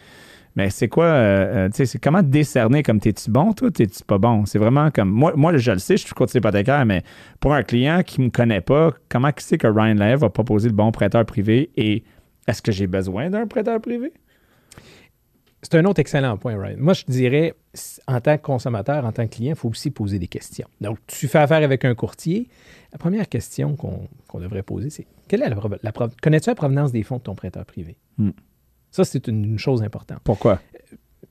mais 0.56 0.70
c'est 0.70 0.88
quoi, 0.88 1.06
euh, 1.06 1.66
euh, 1.66 1.70
tu 1.70 1.78
sais, 1.78 1.86
c'est 1.86 2.00
comment 2.00 2.24
décerner 2.24 2.82
comme 2.82 3.02
t'es-tu 3.02 3.30
bon, 3.30 3.52
toi, 3.52 3.70
t'es-tu 3.72 4.06
pas 4.06 4.18
bon? 4.18 4.46
C'est 4.46 4.58
vraiment 4.58 4.90
comme, 4.90 5.10
moi, 5.10 5.34
moi, 5.36 5.56
je 5.58 5.72
le 5.72 5.80
sais, 5.80 5.98
je 5.98 6.06
suis 6.06 6.14
courtier 6.14 6.38
hypothécaire, 6.38 6.86
mais 6.86 7.04
pour 7.42 7.54
un 7.54 7.62
client 7.62 8.04
qui 8.04 8.22
me 8.22 8.30
connaît 8.30 8.62
pas, 8.62 8.94
comment 9.10 9.32
qui 9.34 9.44
sait 9.44 9.58
que 9.58 9.68
Ryan 9.68 9.96
Lev 9.96 10.20
va 10.20 10.30
proposer 10.30 10.70
le 10.70 10.76
bon 10.76 10.92
prêteur 10.94 11.26
privé 11.26 11.72
et 11.76 12.04
est-ce 12.48 12.62
que 12.62 12.72
j'ai 12.72 12.88
besoin 12.88 13.30
d'un 13.30 13.48
prêteur 13.48 13.82
privé? 13.82 14.14
C'est 15.66 15.80
un 15.80 15.86
autre 15.86 16.00
excellent 16.00 16.38
point, 16.38 16.62
Ryan. 16.62 16.76
Moi, 16.78 16.94
je 16.94 17.06
dirais, 17.08 17.56
en 18.06 18.22
tant 18.22 18.38
que 18.38 18.44
consommateur, 18.44 19.04
en 19.04 19.12
tant 19.12 19.26
que 19.26 19.34
client, 19.34 19.54
il 19.54 19.58
faut 19.58 19.70
aussi 19.70 19.90
poser 19.90 20.20
des 20.20 20.28
questions. 20.28 20.68
Donc, 20.80 21.00
tu 21.08 21.28
fais 21.28 21.40
affaire 21.40 21.64
avec 21.64 21.86
un 21.86 21.96
courtier. 21.96 22.50
La 22.92 23.00
première 23.00 23.28
question 23.28 23.76
qu'on 23.76 24.40
devrait 24.40 24.62
poser, 24.62 24.92
c'est 24.92 25.08
quelle 25.28 25.42
est 25.42 25.50
la, 25.50 25.58
la 25.82 25.92
connais-tu 26.22 26.50
la 26.52 26.56
provenance 26.56 26.92
des 26.92 27.02
fonds 27.02 27.18
de 27.18 27.24
ton 27.24 27.34
prêteur 27.34 27.66
privé? 27.66 27.98
Hmm. 28.20 28.30
Ça, 28.92 29.06
c'est 29.06 29.28
une, 29.28 29.58
chose 29.58 29.82
importante. 29.82 30.20
Pourquoi? 30.24 30.62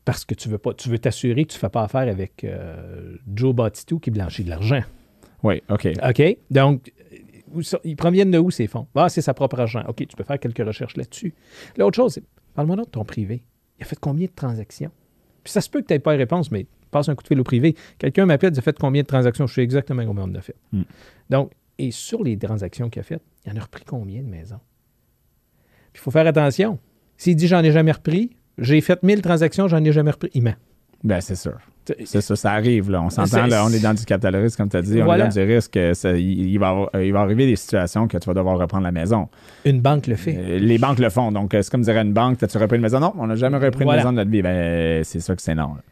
Parce 0.05 0.25
que 0.25 0.35
tu 0.35 0.49
veux 0.49 0.59
pas, 0.59 0.75
tu 0.75 0.89
veux 0.89 0.99
t'assurer 0.99 1.45
que 1.45 1.53
tu 1.53 1.57
ne 1.57 1.61
fais 1.61 1.69
pas 1.69 1.85
affaire 1.85 2.09
avec 2.09 2.43
euh, 2.43 3.17
Joe 3.33 3.55
Batitou 3.55 4.01
qui 4.01 4.11
blanchit 4.11 4.43
de 4.43 4.51
l'argent. 4.51 4.83
Oui, 5.45 5.63
OK. 5.71 5.89
OK? 6.03 6.37
Donc, 6.51 6.93
ils 7.85 7.97
proviennent 7.97 8.33
de 8.33 8.39
où 8.39 8.51
ces 8.51 8.67
fonds? 8.67 8.89
Ah, 8.97 9.09
c'est 9.09 9.23
sa 9.23 9.33
propre 9.33 9.61
argent. 9.61 9.85
OK, 9.87 9.99
tu 10.09 10.17
peux 10.17 10.25
faire 10.25 10.41
quelques 10.41 10.67
recherches 10.67 10.97
là-dessus. 10.97 11.35
L'autre 11.77 11.95
chose, 11.95 12.15
c'est, 12.15 12.25
parle-moi 12.55 12.77
de 12.77 12.83
ton 12.83 13.05
privé. 13.05 13.45
Il 13.79 13.83
a 13.83 13.87
fait 13.87 13.99
combien 13.99 14.27
de 14.27 14.33
transactions? 14.35 14.91
Puis 15.43 15.53
ça 15.53 15.61
se 15.61 15.69
peut 15.69 15.81
que 15.83 15.87
tu 15.87 15.93
n'aies 15.93 15.99
pas 15.99 16.13
de 16.13 16.19
réponse, 16.19 16.51
mais 16.51 16.67
passe 16.91 17.09
un 17.09 17.15
coup 17.15 17.23
de 17.23 17.29
fil 17.29 17.41
au 17.41 17.45
privé. 17.45 17.75
Quelqu'un 17.99 18.25
m'appelle, 18.27 18.53
il 18.55 18.59
a 18.59 18.63
fait 18.63 18.79
combien 18.79 19.03
de 19.03 19.07
transactions? 19.07 19.47
Je 19.47 19.55
sais 19.55 19.63
exactement 19.63 20.07
combien 20.07 20.25
on 20.25 20.35
a 20.35 20.41
fait. 20.41 20.57
Hmm. 20.73 20.83
Donc, 21.29 21.53
et 21.79 21.91
sur 21.91 22.23
les 22.23 22.39
transactions 22.39 22.89
qu'il 22.89 23.01
a 23.01 23.03
faites, 23.03 23.23
il 23.45 23.53
en 23.53 23.57
a 23.57 23.61
repris 23.61 23.85
combien 23.85 24.23
de 24.23 24.29
maisons? 24.29 24.61
Puis 25.93 26.01
il 26.01 26.05
faut 26.05 26.11
faire 26.11 26.27
attention. 26.27 26.79
S'il 27.17 27.37
dit 27.37 27.47
j'en 27.47 27.63
ai 27.63 27.73
jamais 27.73 27.93
repris, 27.93 28.31
J'ai 28.59 28.81
fait 28.81 29.03
1000 29.03 29.21
transactions, 29.23 29.67
j'en 29.67 29.83
ai 29.85 29.93
jamais 29.93 30.13
repris. 30.13 30.31
Il 30.35 30.43
ment. 30.43 30.55
Ben, 31.03 31.21
c'est 31.21 31.35
sûr. 31.35 31.59
C'est 32.05 32.21
ça, 32.23 32.35
ça 32.37 32.53
arrive. 32.53 32.91
Là. 32.91 33.03
On 33.03 33.11
s'entend, 33.11 33.47
là, 33.47 33.65
on 33.67 33.71
est 33.71 33.81
dans 33.81 33.93
du 33.95 34.05
capital 34.05 34.35
risque, 34.37 34.57
comme 34.57 34.69
tu 34.71 34.77
as 34.77 34.83
dit. 34.83 35.01
On 35.03 35.05
Voilà. 35.05 35.25
est 35.25 35.29
dans 35.29 35.35
du 35.35 35.53
risque. 35.53 35.77
euh, 35.77 35.93
ça- 35.95 36.13
il, 36.17 36.49
il 36.51 36.59
va, 36.59 36.69
avoir- 36.71 36.91
il 37.03 37.13
va 37.13 37.21
arriver 37.21 37.47
des 37.47 37.57
situations 37.57 38.09
que 38.09 38.17
tu 38.17 38.27
vas 38.27 38.35
devoir 38.35 38.59
reprendre 38.59 38.85
la 38.85 38.93
maison. 38.93 39.29
Une 39.65 39.81
banque 39.81 40.07
le 40.07 40.17
fait. 40.17 40.37
Euh, 40.37 40.59
les 40.59 40.79
banques 40.79 40.99
le 40.99 41.11
font. 41.11 41.31
Donc, 41.33 41.53
euh, 41.55 41.61
c'est 41.63 41.71
comme 41.71 41.83
dirait 41.83 42.01
une 42.03 42.13
banque, 42.15 42.43
as-tu 42.43 42.57
repris 42.59 42.77
une 42.77 42.83
maison? 42.83 43.01
Non, 43.01 43.13
on 43.19 43.27
n'a 43.27 43.37
jamais 43.37 43.59
repris 43.59 43.85
Voilà. 43.85 44.01
une 44.03 44.07
maison 44.09 44.13
de 44.13 44.17
notre 44.17 44.31
vie. 44.31 44.41
Ben, 44.43 45.05
c'est 45.05 45.21
sûr 45.21 45.37
que 45.37 45.43
c'est 45.43 45.55
non. 45.55 45.75
là. 45.75 45.83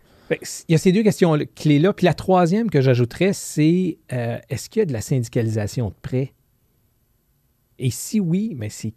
Il 0.68 0.72
y 0.72 0.74
a 0.74 0.78
ces 0.78 0.92
deux 0.92 1.02
questions 1.02 1.36
clés-là. 1.54 1.92
Puis 1.92 2.06
la 2.06 2.14
troisième 2.14 2.70
que 2.70 2.80
j'ajouterais, 2.80 3.34
c'est 3.34 3.98
euh, 4.14 4.38
est-ce 4.48 4.70
qu'il 4.70 4.80
y 4.80 4.82
a 4.82 4.86
de 4.86 4.92
la 4.94 5.02
syndicalisation 5.02 5.88
de 5.90 5.94
prêts? 6.00 6.32
Et 7.78 7.90
si 7.90 8.18
oui, 8.18 8.54
mais 8.56 8.70
c'est, 8.70 8.94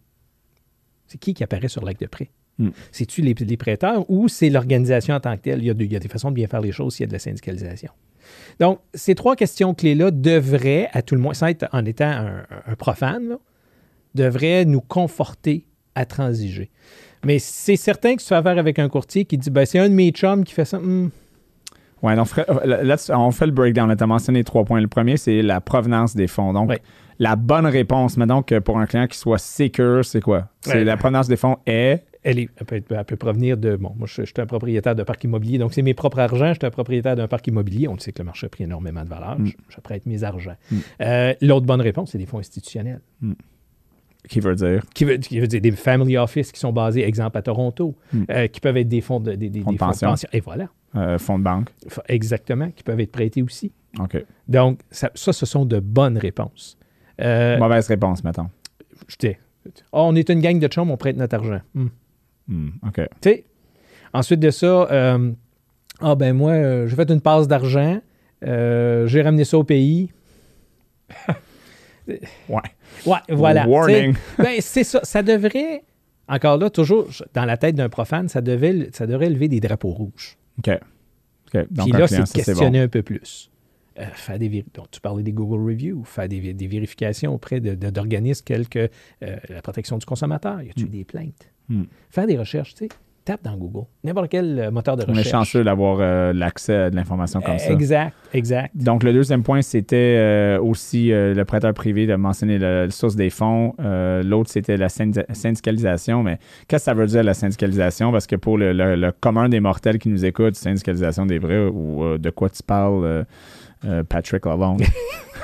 c'est 1.08 1.18
qui 1.18 1.34
qui 1.34 1.44
apparaît 1.44 1.68
sur 1.68 1.84
l'acte 1.84 2.00
de 2.00 2.08
prêt? 2.08 2.30
Hmm. 2.58 2.70
C'est-tu 2.92 3.22
les, 3.22 3.34
les 3.34 3.58
prêteurs 3.58 4.10
ou 4.10 4.28
c'est 4.30 4.50
l'organisation 4.50 5.14
en 5.16 5.20
tant 5.20 5.36
que 5.36 5.42
telle? 5.42 5.60
Il 5.60 5.66
y, 5.66 5.70
a 5.70 5.74
de- 5.74 5.84
il 5.84 5.92
y 5.92 5.96
a 5.96 6.00
des 6.00 6.08
façons 6.08 6.30
de 6.30 6.36
bien 6.36 6.48
faire 6.48 6.62
les 6.62 6.72
choses 6.72 6.94
s'il 6.96 7.04
y 7.04 7.06
a 7.06 7.08
de 7.08 7.14
la 7.14 7.20
syndicalisation. 7.20 7.92
Donc, 8.60 8.80
ces 8.94 9.14
trois 9.14 9.36
questions 9.36 9.74
clés-là 9.74 10.10
devraient, 10.12 10.90
à 10.94 11.02
tout 11.02 11.16
le 11.16 11.22
moins, 11.22 11.34
sans 11.34 11.48
être 11.48 11.68
en 11.74 11.84
étant 11.86 12.06
un, 12.10 12.44
un 12.66 12.76
profane, 12.76 13.28
là, 13.28 13.36
devraient 14.16 14.64
nous 14.66 14.80
conforter 14.82 15.66
à 15.96 16.06
transiger. 16.06 16.72
Mais 17.26 17.40
c'est 17.40 17.76
certain 17.76 18.16
que 18.16 18.22
tu 18.22 18.28
fais 18.28 18.36
affaire 18.36 18.58
avec 18.58 18.80
un 18.80 18.88
courtier 18.88 19.26
qui 19.26 19.38
dit 19.38 19.50
ben, 19.50 19.66
c'est 19.66 19.80
un 19.80 19.90
de 19.90 19.94
mes 19.94 20.12
chums 20.12 20.44
qui 20.44 20.54
fait 20.54 20.66
ça. 20.66 20.80
hmm, 20.80 21.10
Fred, 22.26 22.46
euh, 22.50 22.84
là, 22.84 22.96
on 23.18 23.32
fait 23.32 23.46
le 23.48 23.52
breakdown. 23.52 23.94
Tu 23.96 24.04
as 24.04 24.08
mentionné 24.08 24.44
trois 24.44 24.64
points. 24.64 24.80
Le 24.80 24.88
premier, 24.88 25.18
c'est 25.18 25.42
la 25.42 25.60
provenance 25.60 26.16
des 26.16 26.28
fonds. 26.28 26.54
Donc, 26.54 26.70
Ouais. 26.70 26.82
la 27.20 27.36
bonne 27.36 27.66
réponse, 27.66 28.16
mais 28.18 28.28
donc, 28.28 28.58
pour 28.60 28.78
un 28.80 28.86
client 28.86 29.08
qui 29.08 29.18
soit 29.18 29.40
secure, 29.40 30.06
c'est 30.06 30.22
quoi? 30.22 30.50
C'est 30.62 30.76
Ouais. 30.76 30.84
la 30.84 30.98
provenance 30.98 31.28
des 31.28 31.36
fonds 31.38 31.58
est. 31.66 32.04
elle, 32.25 32.39
est- 32.39 32.50
elle 32.58 32.65
peut, 32.65 32.75
être- 32.75 32.91
elle 32.91 33.05
peut 33.05 33.15
provenir 33.15 33.55
de. 33.58 33.75
Bon, 33.77 33.94
moi, 33.98 34.08
je, 34.08 34.22
je 34.24 34.25
suis 34.25 34.34
un 34.39 34.46
propriétaire 34.46 34.96
de 34.96 35.03
parc 35.03 35.24
immobilier, 35.24 35.58
donc 35.58 35.74
c'est 35.74 35.82
mes 35.82 35.94
propres 35.94 36.20
argents. 36.20 36.50
Je 36.53 36.60
suis 36.60 36.65
un 36.65 36.72
propriétaire 36.72 37.15
d'un 37.15 37.27
parc 37.29 37.48
immobilier. 37.48 37.88
On 37.88 37.94
le 37.94 38.00
sait 38.00 38.12
que 38.12 38.20
le 38.20 38.25
marché 38.25 38.48
a 38.48 38.50
pris 38.50 38.63
énormément 38.65 39.03
de 39.03 39.10
valeur. 39.10 39.39
Mm. 39.39 39.46
Je, 39.48 39.53
je 39.70 39.79
prête 39.79 40.05
mes 40.05 40.24
argents. 40.24 40.55
Mm. 40.72 40.75
Euh, 41.01 41.34
L'autre 41.41 41.65
bonne 41.65 41.82
réponse, 41.82 42.12
c'est 42.12 42.17
des 42.17 42.25
fonds 42.25 42.39
institutionnels. 42.39 43.00
Qui 44.27 44.39
veut 44.39 44.55
dire? 44.55 44.84
Qui 44.96 45.05
veut, 45.05 45.17
qui 45.17 45.39
veut 45.39 45.46
dire 45.48 45.62
des 45.62 45.72
family 45.72 46.17
office 46.17 46.51
qui 46.51 46.60
sont 46.60 46.74
basés, 46.74 47.03
exemple, 47.03 47.38
à 47.38 47.41
Toronto, 47.44 47.96
Mm. 48.12 48.24
euh, 48.32 48.48
qui 48.48 48.60
peuvent 48.60 48.77
être 48.77 48.89
des 48.89 49.01
fonds 49.01 49.20
de, 49.20 49.34
des, 49.36 49.50
des- 49.50 49.62
Fonds 49.62 49.67
de 49.72 49.75
des 49.75 49.77
pension. 49.77 50.13
Et 50.34 50.39
voilà. 50.39 50.67
euh, 50.96 51.20
fonds 51.20 51.38
de 51.38 51.44
banque. 51.44 51.70
Exactement, 52.10 52.72
qui 52.72 52.82
peuvent 52.84 53.00
être 53.00 53.12
prêtés 53.12 53.44
aussi. 53.44 53.72
OK. 54.00 54.17
Donc, 54.48 54.79
ça, 54.89 55.12
ça, 55.13 55.32
ce 55.32 55.46
sont 55.46 55.65
de 55.65 55.79
bonnes 55.79 56.17
réponses. 56.17 56.77
Euh, 57.22 57.58
Mauvaise 57.60 57.88
réponse, 57.88 58.24
mettons. 58.24 58.50
j'étais, 59.08 59.38
Ah, 59.94 60.01
on 60.03 60.15
est 60.15 60.27
une 60.29 60.41
gang 60.41 60.58
de 60.60 60.67
chums, 60.67 60.89
on 60.91 60.98
prête 60.98 61.17
notre 61.17 61.36
argent. 61.36 61.62
Hmm. 62.48 62.70
OK. 62.88 63.02
Tu 63.22 63.30
sais, 63.30 63.46
ensuite 64.14 64.40
de 64.40 64.52
ça, 64.52 64.88
euh, 64.92 65.32
ah 66.00 66.16
ben 66.16 66.34
moi, 66.34 66.52
euh, 66.52 66.88
j'ai 66.88 66.96
fait 66.96 67.10
une 67.10 67.22
passe 67.22 67.48
d'argent, 67.48 68.00
euh, 68.44 69.08
j'ai 69.08 69.22
ramené 69.22 69.46
ça 69.46 69.58
au 69.58 69.64
pays. 69.64 70.12
Ouais. 72.08 72.62
Ouais, 73.08 73.18
voilà. 73.30 73.68
Warning. 73.68 74.14
Ben, 74.38 74.58
c'est 74.60 74.84
ça. 74.84 75.00
Ça 75.02 75.24
devrait, 75.24 75.84
encore 76.28 76.58
là, 76.58 76.70
toujours 76.70 77.08
dans 77.34 77.46
la 77.46 77.58
tête 77.58 77.74
d'un 77.74 77.90
profane, 77.90 78.30
ça, 78.30 78.42
devait, 78.42 78.90
ça 78.94 79.08
devrait 79.08 79.28
lever 79.28 79.48
des 79.48 79.60
drapeaux 79.60 79.90
rouges. 79.90 80.38
OK. 80.60 80.70
OK. 81.48 81.66
Donc, 81.72 81.90
Puis 81.90 82.00
là, 82.00 82.08
c'est 82.08 82.32
questionner 82.32 82.78
bon. 82.78 82.86
un 82.86 82.88
peu 82.88 83.02
plus. 83.02 83.50
Euh, 83.98 84.04
faire 84.14 84.38
des 84.38 84.50
tu 84.92 85.00
parlais 85.00 85.24
des 85.24 85.32
Google 85.32 85.66
Reviews, 85.72 86.04
faire 86.04 86.28
des, 86.28 86.54
des 86.54 86.68
vérifications 86.68 87.34
auprès 87.34 87.62
d'organismes 87.62 88.44
tels 88.44 88.68
que 88.68 88.90
euh, 89.24 89.36
la 89.50 89.62
protection 89.62 89.98
du 89.98 90.06
consommateur. 90.06 90.62
Y 90.62 90.70
a-t-il 90.70 90.88
Mm. 90.88 90.90
des 90.90 91.04
plaintes? 91.06 91.50
Mm. 91.70 91.84
Faire 92.10 92.28
des 92.28 92.38
recherches, 92.38 92.74
tu 92.75 92.86
sais, 92.86 92.90
tape 93.24 93.42
dans 93.44 93.56
Google. 93.56 93.86
N'importe 94.04 94.28
quel 94.30 94.60
euh, 94.60 94.70
moteur 94.70 94.98
de 94.98 95.04
On 95.08 95.14
est 95.14 95.20
recherche. 95.20 95.30
chanceux 95.32 95.64
d'avoir 95.64 96.00
euh, 96.02 96.34
l'accès 96.34 96.75
à 96.75 96.90
de 96.90 96.96
l'information 96.98 97.40
comme 97.40 97.58
ça. 97.58 97.72
Exact, 97.72 98.14
exact. 98.34 98.75
Donc, 98.75 99.02
le 99.04 99.14
deuxième 99.14 99.44
point, 99.44 99.62
c'était 99.62 100.58
aussi 100.62 101.08
le 101.12 101.44
prêteur 101.46 101.74
privé 101.74 102.06
de 102.06 102.16
mentionner 102.16 102.58
la, 102.60 102.90
source 102.90 103.16
des 103.16 103.30
fonds. 103.30 103.74
L'autre, 103.80 104.50
c'était 104.52 104.75
la 104.78 104.88
syndi- 104.90 105.24
syndicalisation. 105.34 106.22
Mais 106.22 106.38
qu'est-ce 106.68 106.84
que 106.84 106.92
ça 106.92 106.94
veut 106.94 107.08
dire, 107.08 107.24
la 107.24 107.34
syndicalisation? 107.34 108.12
Parce 108.12 108.28
que 108.28 108.36
pour 108.36 108.58
le, 108.58 108.74
le- 108.74 108.96
le 108.98 109.12
commun 109.14 109.48
des 109.48 109.62
mortels 109.62 110.00
qui 110.00 110.10
nous 110.10 110.25
écoutent, 110.25 110.56
syndicalisation 110.56 111.25
des 111.25 111.40
vrais 111.40 111.66
ou 111.66 112.18
de 112.18 112.30
quoi 112.30 112.50
tu 112.50 112.62
parles, 112.62 113.25
euh, 113.86 114.04
Patrick 114.04 114.46
Lalonde? 114.46 114.84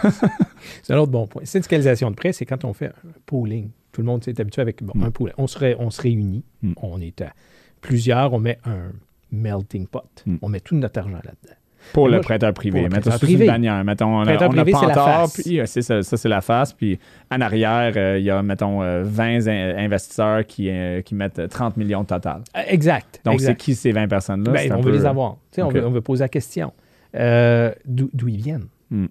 C'est 0.83 0.93
un 0.93 0.97
autre 0.97 1.11
bon 1.11 1.27
point. 1.27 1.43
Syndicalisation 1.45 2.09
de 2.11 2.15
prêt, 2.15 2.33
c'est 2.33 2.45
quand 2.45 2.65
on 2.65 2.73
fait 2.73 2.87
un 2.87 3.11
pooling. 3.25 3.69
Tout 3.91 4.01
le 4.01 4.05
monde 4.07 4.23
s'est 4.23 4.39
habitué 4.39 4.61
avec 4.61 4.81
bon, 4.83 4.93
Mm. 4.95 5.03
un 5.03 5.11
pooling. 5.11 5.33
On 5.37 5.47
se, 5.47 5.57
ré- 5.59 5.75
on 5.77 5.89
se 5.89 6.01
réunit, 6.01 6.43
Mm. 6.63 6.73
on 6.81 7.01
est 7.01 7.21
à 7.21 7.33
plusieurs, 7.81 8.33
on 8.33 8.39
met 8.39 8.57
un 8.65 8.91
melting 9.31 9.87
pot. 9.87 10.03
Mm. 10.25 10.35
On 10.41 10.49
met 10.49 10.59
tout 10.59 10.75
notre 10.75 10.99
argent 10.99 11.11
là-dedans. 11.23 11.55
Pour 11.93 12.07
le 12.09 12.21
prêteur 12.21 12.53
privé. 12.53 12.79
pour 12.81 12.89
le 12.89 12.95
Mettons 12.95 13.09
prêteur 13.09 13.19
privé. 13.19 13.45
une 13.45 13.51
bannière. 13.51 13.83
Mettons, 13.83 14.05
on 14.17 14.21
a, 14.21 14.25
Prêteur 14.25 14.49
on 14.49 14.57
a 14.57 14.61
privé, 14.63 14.73
c'est 14.79 14.85
la 14.87 14.93
Pantard, 14.93 15.21
face. 15.31 15.41
puis 15.41 15.59
euh, 15.59 15.65
c'est 15.65 15.81
ça, 15.81 16.03
ça, 16.03 16.15
c'est 16.15 16.29
la 16.29 16.41
face. 16.41 16.73
Puis 16.73 16.99
en 17.31 17.41
arrière, 17.41 17.93
euh, 17.95 18.19
il 18.19 18.23
y 18.23 18.29
a, 18.29 18.41
mettons, 18.43 18.83
euh, 18.83 19.01
20 19.03 19.47
in- 19.47 19.77
investisseurs 19.77 20.45
qui, 20.45 20.69
euh, 20.69 21.01
qui 21.01 21.15
mettent 21.15 21.49
30 21.49 21.77
millions 21.77 22.03
total. 22.03 22.43
Euh, 22.55 22.61
Exact. 22.67 23.19
Donc, 23.25 23.41
c'est 23.41 23.55
qui 23.55 23.73
ces 23.73 23.91
20 23.93 24.07
personnes-là? 24.07 24.51
Ben, 24.51 24.59
C'est 24.67 24.71
on 24.73 24.81
veut 24.81 24.91
les 24.91 25.05
avoir. 25.07 25.37
On, 25.57 25.67
veut, 25.69 25.85
on 25.85 25.89
veut 25.89 26.01
poser 26.01 26.23
la 26.23 26.29
question. 26.29 26.71
Euh, 27.15 27.71
D'où 27.85 28.27
ils 28.27 28.37
viennent. 28.37 28.67
Mm. 28.89 29.05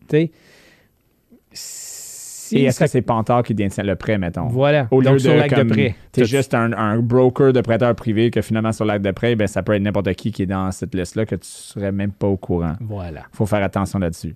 Si 1.53 2.57
Et 2.57 2.65
est-ce 2.65 2.81
que 2.81 2.87
c'est 2.87 3.03
Pantard 3.03 3.43
qui 3.43 3.55
détient 3.55 3.85
le 3.85 3.97
prêt, 3.97 4.19
mettons? 4.19 4.49
Voilà. 4.49 4.89
Au 4.91 5.01
lieu 5.01 5.07
Donc, 5.07 5.15
de 5.15 5.19
sur 5.21 5.37
l'acte 5.37 5.57
de 5.57 5.63
prêt. 5.63 5.95
T'es 6.13 6.25
juste 6.25 6.55
un, 6.55 6.73
un 6.73 6.99
broker 6.99 7.53
de 7.53 7.61
prêteur 7.61 7.95
privé 7.95 8.31
que 8.31 8.41
finalement 8.41 8.73
sur 8.73 8.85
l'acte 8.85 9.05
de 9.05 9.11
prêt, 9.11 9.37
ben, 9.37 9.47
ça 9.47 9.63
peut 9.63 9.75
être 9.75 9.83
n'importe 9.83 10.13
qui 10.15 10.33
qui 10.33 10.43
est 10.43 10.47
dans 10.47 10.71
cette 10.73 10.95
liste-là 10.95 11.27
que 11.27 11.37
tu 11.37 11.49
serais 11.49 11.93
même 11.93 12.13
pas 12.13 12.27
au 12.27 12.37
courant. 12.37 12.75
Voilà. 12.81 13.23
faut 13.33 13.47
faire 13.47 13.63
attention 13.63 13.99
là-dessus. 13.99 14.35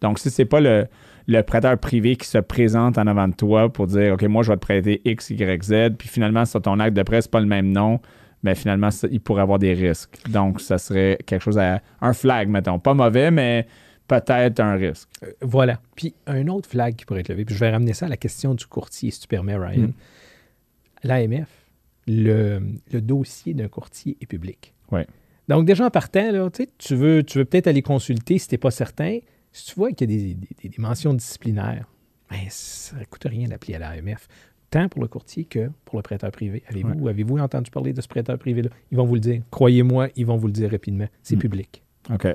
Donc, 0.00 0.18
si 0.18 0.30
c'est 0.30 0.44
pas 0.44 0.60
le, 0.60 0.86
le 1.26 1.40
prêteur 1.42 1.78
privé 1.78 2.16
qui 2.16 2.26
se 2.28 2.38
présente 2.38 2.98
en 2.98 3.06
avant 3.06 3.28
de 3.28 3.34
toi 3.34 3.72
pour 3.72 3.86
dire 3.86 4.14
OK, 4.14 4.22
moi, 4.24 4.42
je 4.42 4.50
vais 4.50 4.56
te 4.56 4.60
prêter 4.60 5.00
X, 5.04 5.30
Y, 5.30 5.62
Z, 5.62 5.74
puis 5.96 6.08
finalement, 6.08 6.44
sur 6.44 6.60
ton 6.60 6.78
acte 6.80 6.94
de 6.96 7.02
prêt, 7.02 7.22
c'est 7.22 7.30
pas 7.30 7.40
le 7.40 7.46
même 7.46 7.72
nom, 7.72 8.00
mais 8.44 8.54
finalement, 8.54 8.92
ça- 8.92 9.08
il 9.10 9.20
pourrait 9.20 9.42
avoir 9.42 9.58
des 9.58 9.74
risques. 9.74 10.16
Donc, 10.28 10.60
ça 10.60 10.78
serait 10.78 11.18
quelque 11.26 11.42
chose 11.42 11.58
à. 11.58 11.80
Un 12.00 12.12
flag, 12.12 12.48
mettons. 12.48 12.78
Pas 12.78 12.94
mauvais, 12.94 13.30
mais 13.32 13.66
peut-être 14.06 14.60
un 14.60 14.74
risque. 14.74 15.08
Euh, 15.24 15.32
Voilà. 15.40 15.80
Puis 15.96 16.14
un 16.26 16.46
autre 16.46 16.68
flag 16.68 16.94
qui 16.94 17.04
pourrait 17.04 17.20
être 17.20 17.30
levé, 17.30 17.44
puis 17.44 17.54
je 17.56 17.60
vais 17.60 17.70
ramener 17.70 17.94
ça 17.94 18.06
à 18.06 18.08
la 18.08 18.16
question 18.16 18.54
du 18.54 18.66
courtier, 18.66 19.10
si 19.10 19.18
tu 19.20 19.26
permets, 19.26 19.56
Ryan. 19.56 19.88
Mm. 19.88 19.92
L'AMF, 21.04 21.48
le, 22.06 22.60
le 22.92 23.00
dossier 23.00 23.54
d'un 23.54 23.68
courtier 23.68 24.16
est 24.20 24.26
public. 24.26 24.72
Ouais. 24.90 25.06
Donc, 25.48 25.66
déjà 25.66 25.86
en 25.86 25.90
partant, 25.90 26.30
là, 26.32 26.48
tu 26.78 26.94
veux, 26.94 27.22
tu 27.22 27.38
veux 27.38 27.44
peut-être 27.44 27.66
aller 27.66 27.82
consulter 27.82 28.38
si 28.38 28.48
tu 28.48 28.54
n'es 28.54 28.58
pas 28.58 28.70
certain. 28.70 29.18
Si 29.52 29.66
tu 29.66 29.74
vois 29.74 29.90
qu'il 29.92 30.10
y 30.10 30.14
a 30.14 30.18
des, 30.18 30.34
des- 30.34 30.68
des 30.68 30.74
mentions 30.78 31.12
disciplinaires, 31.14 31.86
ben, 32.30 32.38
ça 32.48 32.96
ne 32.96 33.04
coûte 33.04 33.24
rien 33.28 33.48
d'appeler 33.48 33.74
à 33.74 33.78
l'AMF, 33.78 34.26
tant 34.74 34.88
pour 34.88 35.00
le 35.02 35.08
courtier 35.08 35.44
que 35.44 35.70
pour 35.84 35.98
le 35.98 36.02
prêteur 36.02 36.30
privé. 36.32 36.62
Avez-vous 36.68 37.08
avez-vous 37.08 37.38
entendu 37.38 37.70
parler 37.70 37.92
de 37.92 38.00
ce 38.00 38.08
prêteur 38.08 38.36
privé-là? 38.38 38.70
Ils 38.90 38.96
vont 38.98 39.04
vous 39.04 39.14
le 39.14 39.20
dire. 39.20 39.40
Croyez-moi, 39.50 40.08
ils 40.16 40.26
vont 40.26 40.36
vous 40.36 40.48
le 40.48 40.52
dire 40.52 40.70
rapidement. 40.70 41.06
C'est 41.22 41.36
Mm. 41.36 41.38
public. 41.38 41.82
OK. 42.12 42.26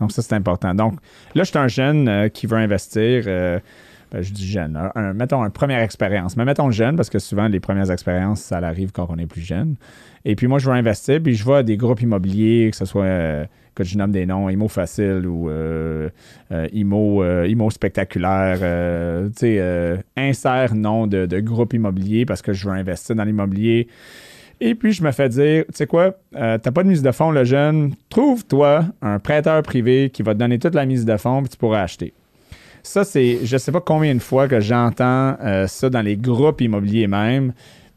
Donc, 0.00 0.12
ça, 0.12 0.22
c'est 0.22 0.34
important. 0.34 0.74
Donc, 0.74 0.94
là, 1.34 1.42
je 1.44 1.50
suis 1.50 1.58
un 1.58 1.68
jeune 1.68 2.08
euh, 2.08 2.28
qui 2.28 2.46
veut 2.46 2.56
investir. 2.56 3.24
euh, 3.26 3.58
ben, 4.12 4.22
je 4.22 4.32
dis 4.32 4.46
jeune. 4.46 4.76
un- 4.76 4.92
un- 4.94 5.12
mettons 5.14 5.42
une 5.44 5.50
première 5.50 5.80
expérience. 5.80 6.36
Mais 6.36 6.44
mettons 6.44 6.70
jeune, 6.70 6.96
parce 6.96 7.10
que 7.10 7.18
souvent, 7.18 7.48
les 7.48 7.60
premières 7.60 7.90
expériences, 7.90 8.40
ça 8.40 8.58
arrive 8.58 8.92
quand 8.92 9.06
on 9.10 9.18
est 9.18 9.26
plus 9.26 9.40
jeune. 9.42 9.74
Et 10.24 10.34
puis, 10.36 10.46
moi, 10.46 10.58
je 10.60 10.70
veux 10.70 10.76
investir, 10.76 11.20
puis 11.22 11.34
je 11.34 11.44
vais 11.44 11.56
à 11.56 11.62
des 11.62 11.76
groupes 11.76 12.00
immobiliers, 12.02 12.68
que 12.70 12.76
ce 12.76 12.84
soit, 12.84 13.04
euh, 13.04 13.44
que 13.76 13.84
je 13.84 13.96
nomme 13.96 14.10
des 14.10 14.26
noms, 14.26 14.48
Imo 14.48 14.66
Facile 14.66 15.26
ou 15.26 15.48
euh, 15.48 16.08
euh, 16.50 16.66
Imo, 16.72 17.22
euh, 17.22 17.46
Imo 17.46 17.70
Spectaculaire. 17.70 18.58
euh, 19.60 19.98
insère 20.16 20.74
nom 20.74 21.06
de, 21.06 21.26
de 21.26 21.40
groupe 21.40 21.74
immobilier 21.74 22.24
parce 22.24 22.42
que 22.42 22.52
je 22.52 22.68
veux 22.68 22.74
investir 22.74 23.14
dans 23.14 23.24
l'immobilier. 23.24 23.86
Et 24.60 24.74
puis, 24.74 24.92
je 24.92 25.02
me 25.04 25.12
fais 25.12 25.28
dire, 25.28 25.64
tu 25.66 25.74
sais 25.74 25.86
quoi, 25.86 26.16
t'as 26.32 26.58
pas 26.58 26.82
de 26.82 26.88
mise 26.88 27.02
de 27.02 27.12
fonds, 27.12 27.30
le 27.30 27.44
jeune, 27.44 27.94
trouve-toi 28.08 28.86
un 29.02 29.18
prêteur 29.18 29.62
privé 29.62 30.08
qui 30.08 30.22
va 30.22 30.32
te 30.32 30.38
donner 30.38 30.58
toute 30.58 30.74
la 30.74 30.86
mise 30.86 31.04
de 31.04 31.16
fonds, 31.18 31.42
puis 31.42 31.50
tu 31.50 31.58
pourras 31.58 31.82
acheter. 31.82 32.14
Ça, 32.82 33.04
c'est, 33.04 33.40
je 33.44 33.58
sais 33.58 33.70
pas 33.70 33.82
combien 33.82 34.14
de 34.14 34.20
fois 34.20 34.48
que 34.48 34.60
j'entends 34.60 35.36
ça 35.66 35.90
dans 35.90 36.00
les 36.00 36.16
groupes 36.16 36.62
immobiliers 36.62 37.06
même, 37.06 37.52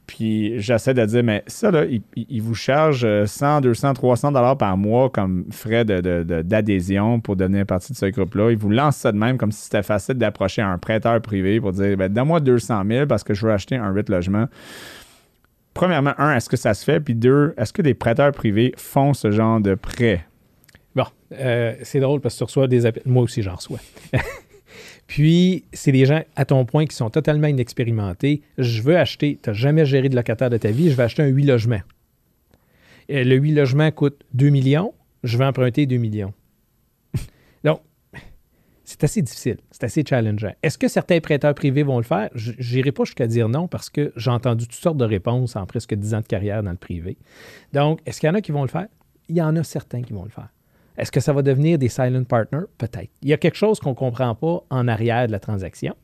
puis 0.10 0.60
j'essaie 0.60 0.96
de 0.96 1.06
dire, 1.06 1.24
mais 1.24 1.44
ça, 1.46 1.70
là, 1.70 1.86
il, 1.86 2.42
vous 2.42 2.56
charge 2.56 3.06
euh, 3.06 3.28
100, 3.28 3.62
200, 3.62 3.94
300 3.94 4.32
dollars 4.32 4.58
par 4.58 4.75
mois 4.75 5.12
comme 5.12 5.46
frais 5.51 5.86
de- 5.86 6.01
de- 6.01 6.24
de- 6.24 6.42
d'adhésion 6.42 7.20
pour 7.20 7.36
devenir 7.36 7.63
partie 7.68 7.94
de 7.94 7.98
ce 7.98 8.08
groupe-là. 8.08 8.50
Il 8.50 8.58
vous 8.58 8.72
lance 8.72 8.98
ça 8.98 9.12
de 9.12 9.18
même 9.18 9.38
comme 9.38 9.51
si 9.51 9.62
c'était 9.66 9.84
facile 9.84 10.16
d'approcher 10.16 10.63
un 10.63 10.80
prêteur 10.80 11.22
privé 11.22 11.62
pour 11.62 11.74
dire, 11.74 11.96
ben, 11.96 12.12
donne-moi 12.12 12.39
200 12.39 12.84
000 12.88 13.06
parce 13.06 13.24
que 13.24 13.36
je 13.36 13.46
veux 13.46 13.54
acheter 13.54 13.75
un 13.75 13.92
8 13.92 14.10
logements 14.10 14.48
premièrement, 15.75 16.13
un, 16.18 16.36
est-ce 16.36 16.50
que 16.50 16.58
ça 16.58 16.74
se 16.74 16.84
fait? 16.84 17.00
Puis 17.00 17.16
deux, 17.16 17.54
est-ce 17.56 17.72
que 17.72 17.82
des 17.82 17.94
prêteurs 17.94 18.32
privés 18.34 18.74
font 18.75 19.13
ce 19.13 19.32
genre 19.32 19.62
de 19.62 19.75
prêt? 19.75 20.25
Bon, 20.96 21.06
euh, 21.34 21.74
c'est 21.84 22.00
drôle 22.01 22.20
parce 22.20 22.34
que 22.34 22.39
tu 22.39 22.44
reçois 22.46 22.68
des 22.68 22.86
appels. 22.86 23.04
Moi 23.06 23.24
aussi, 23.24 23.42
j'en 23.44 23.56
reçois. 23.56 23.78
Puis, 25.10 25.66
c'est 25.74 25.92
des 25.92 26.06
gens, 26.06 26.22
à 26.36 26.46
ton 26.46 26.66
point, 26.66 26.86
qui 26.86 26.96
sont 26.96 27.10
totalement 27.10 27.48
inexpérimentés. 27.48 28.44
Je 28.60 28.84
veux 28.84 28.96
acheter, 28.96 29.39
tu 29.42 29.50
n'as 29.50 29.56
jamais 29.56 29.84
géré 29.84 30.08
de 30.08 30.16
locataire 30.16 30.51
de 30.51 30.58
ta 30.58 30.70
vie, 30.70 30.92
je 30.92 30.96
vais 30.96 31.01
acheter 31.01 31.24
un 31.24 31.28
8 31.28 31.46
logements. 31.46 31.82
Euh, 33.10 33.24
Le 33.24 33.36
8 33.36 33.54
logements 33.54 33.89
coûte 33.89 34.24
2 34.36 34.50
millions, 34.50 34.94
je 35.24 35.39
vais 35.39 35.46
emprunter 35.46 35.88
2 35.88 35.98
millions. 35.98 36.32
Donc, 37.63 37.82
c'est 38.84 39.04
assez 39.04 39.24
difficile, 39.24 39.58
c'est 39.72 39.84
assez 39.84 40.04
challengeant. 40.08 40.54
Est-ce 40.62 40.78
que 40.78 40.88
certains 40.88 41.20
prêteurs 41.22 41.56
privés 41.56 41.82
vont 41.82 41.98
le 41.98 42.04
faire? 42.04 42.30
Je 42.36 42.51
n'irai 42.75 42.92
pas 42.92 43.04
jusqu'à 43.04 43.25
dire 43.25 43.50
non 43.50 43.68
parce 43.68 43.89
que 43.89 44.13
j'ai 44.16 44.30
entendu 44.30 44.68
toutes 44.68 44.80
sortes 44.80 44.98
de 44.98 45.06
réponses 45.06 45.56
en 45.56 45.66
presque 45.66 45.96
10 45.96 46.13
ans 46.13 46.22
de 46.22 46.28
carrière 46.28 46.62
dans 46.62 46.70
le 46.70 46.78
privé. 46.78 47.18
Donc, 47.74 48.00
est-ce 48.06 48.20
qu'il 48.20 48.28
y 48.28 48.32
en 48.32 48.36
a 48.36 48.42
qui 48.42 48.51
vont 48.51 48.62
le 48.62 48.70
faire? 48.70 48.88
Il 49.28 49.36
y 49.36 49.42
en 49.42 49.56
a 49.56 49.63
certains 49.63 50.04
qui 50.04 50.13
vont 50.13 50.24
le 50.24 50.30
faire. 50.30 50.50
Est-ce 51.00 51.12
que 51.12 51.20
ça 51.20 51.34
va 51.34 51.41
devenir 51.41 51.77
des 51.77 51.89
silent 51.89 52.24
partners? 52.24 52.65
Peut-être. 52.77 53.10
Il 53.22 53.29
y 53.29 53.34
a 53.34 53.38
quelque 53.38 53.56
chose 53.58 53.79
qu'on 53.79 53.91
ne 53.91 53.96
comprend 53.96 54.36
pas 54.36 54.63
en 54.70 54.88
arrière 54.88 55.27
de 55.27 55.32
la 55.32 55.39
transaction 55.39 55.96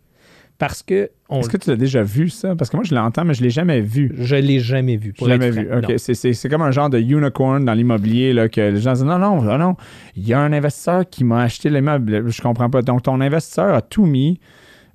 parce 0.57 0.81
que 0.83 1.09
on, 1.27 1.41
Est-ce 1.41 1.49
que 1.49 1.57
tu 1.57 1.69
l'as 1.69 1.75
déjà 1.75 2.01
vu, 2.01 2.29
ça? 2.29 2.55
Parce 2.55 2.69
que 2.69 2.77
moi, 2.77 2.85
je 2.85 2.95
l'entends, 2.95 3.25
mais 3.25 3.33
je 3.33 3.41
ne 3.41 3.45
l'ai 3.45 3.49
jamais 3.49 3.81
vu. 3.81 4.13
je 4.17 4.35
ne 4.35 4.41
l'ai 4.41 4.59
jamais 4.59 4.95
vu. 4.95 5.11
Pour 5.11 5.27
jamais 5.27 5.49
vu. 5.51 5.67
C'est- 5.97 6.13
C'est 6.13 6.33
c'est 6.33 6.47
comme 6.49 6.61
un 6.61 6.71
genre 6.71 6.89
de 6.89 6.97
unicorn 6.97 7.65
dans 7.65 7.73
l'immobilier, 7.73 8.31
là, 8.31 8.47
que 8.47 8.61
les 8.61 8.79
gens 8.79 8.93
disent 8.93 9.03
non, 9.03 9.17
non, 9.19 9.41
non, 9.41 9.57
non. 9.57 9.75
Il 10.15 10.25
y 10.25 10.33
a 10.33 10.39
un 10.39 10.53
investisseur 10.53 11.09
qui 11.09 11.23
m'a 11.25 11.41
acheté 11.41 11.69
l'immeuble. 11.69 12.29
Je 12.31 12.41
comprends 12.41 12.69
pas. 12.69 12.81
Donc, 12.81 13.03
ton 13.03 13.19
investisseur 13.19 13.73
a 13.75 13.81
tout 13.81 14.05
mis 14.05 14.39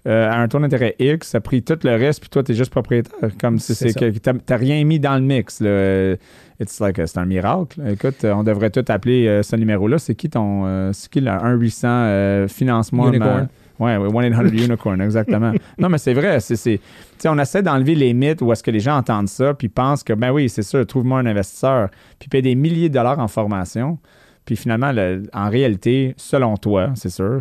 euh, 0.07 0.31
à 0.31 0.37
un 0.39 0.49
taux 0.49 0.59
d'intérêt 0.59 0.97
X, 0.99 1.35
a 1.35 1.41
pris 1.41 1.63
tout 1.63 1.79
le 1.85 1.91
reste, 1.91 2.21
puis 2.21 2.31
toi, 2.31 2.43
tu 2.43 2.53
es 2.53 2.55
juste 2.55 2.71
propriétaire. 2.71 3.13
Comme 3.41 3.59
si 3.59 3.75
C'est 3.75 3.91
ça. 3.91 4.01
que 4.01 4.19
t'as 4.19 4.57
rien 4.57 4.83
mis 4.85 4.99
dans 5.01 5.15
le 5.17 5.23
mix. 5.23 5.61
Là. 5.61 5.69
Euh, 5.69 6.17
It's 6.61 6.79
like, 6.79 6.99
euh, 6.99 7.07
c'est 7.07 7.19
un 7.19 7.25
miracle. 7.25 7.81
Écoute, 7.89 8.23
euh, 8.25 8.33
on 8.35 8.43
devrait 8.43 8.69
tout 8.71 8.85
appeler 8.89 9.27
euh, 9.27 9.43
ce 9.43 9.57
numéro-là. 9.57 9.99
C'est 9.99 10.15
qui 10.15 10.29
ton. 10.29 10.65
euh, 10.67 10.91
c'est 10.93 11.11
qui 11.11 11.21
le 11.21 11.31
1-800 11.31 11.85
euh, 11.87 12.49
Finance-moi. 12.49 13.09
Unicorn. 13.09 13.49
Ouais, 13.79 13.97
ouais, 13.97 14.31
1-800 14.31 14.65
Unicorn, 14.67 15.01
exactement. 15.01 15.53
non, 15.79 15.89
mais 15.89 15.97
c'est 15.97 16.13
vrai. 16.13 16.39
C'est, 16.41 16.81
on 17.25 17.39
essaie 17.39 17.63
d'enlever 17.63 17.95
les 17.95 18.13
mythes 18.13 18.43
où 18.43 18.53
est-ce 18.53 18.63
que 18.63 18.71
les 18.71 18.81
gens 18.81 18.97
entendent 18.99 19.29
ça 19.31 19.55
puis 19.55 19.69
pensent 19.71 20.03
que, 20.05 20.13
ben 20.13 20.33
oui, 20.33 20.51
c'est 20.51 20.61
sûr, 20.63 20.87
trouve-moi 20.87 21.21
un 21.21 21.25
investisseur, 21.27 21.89
puis 22.19 22.29
paye 22.29 22.43
des 22.43 22.55
milliers 22.55 22.91
de 22.91 22.95
dollars 22.95 23.19
en 23.19 23.29
formation. 23.29 23.99
Puis 24.45 24.57
finalement, 24.57 24.93
le- 24.93 25.23
en 25.33 25.49
réalité, 25.49 26.13
selon 26.19 26.59
toi, 26.59 26.91
c'est 26.95 27.09
sûr, 27.09 27.41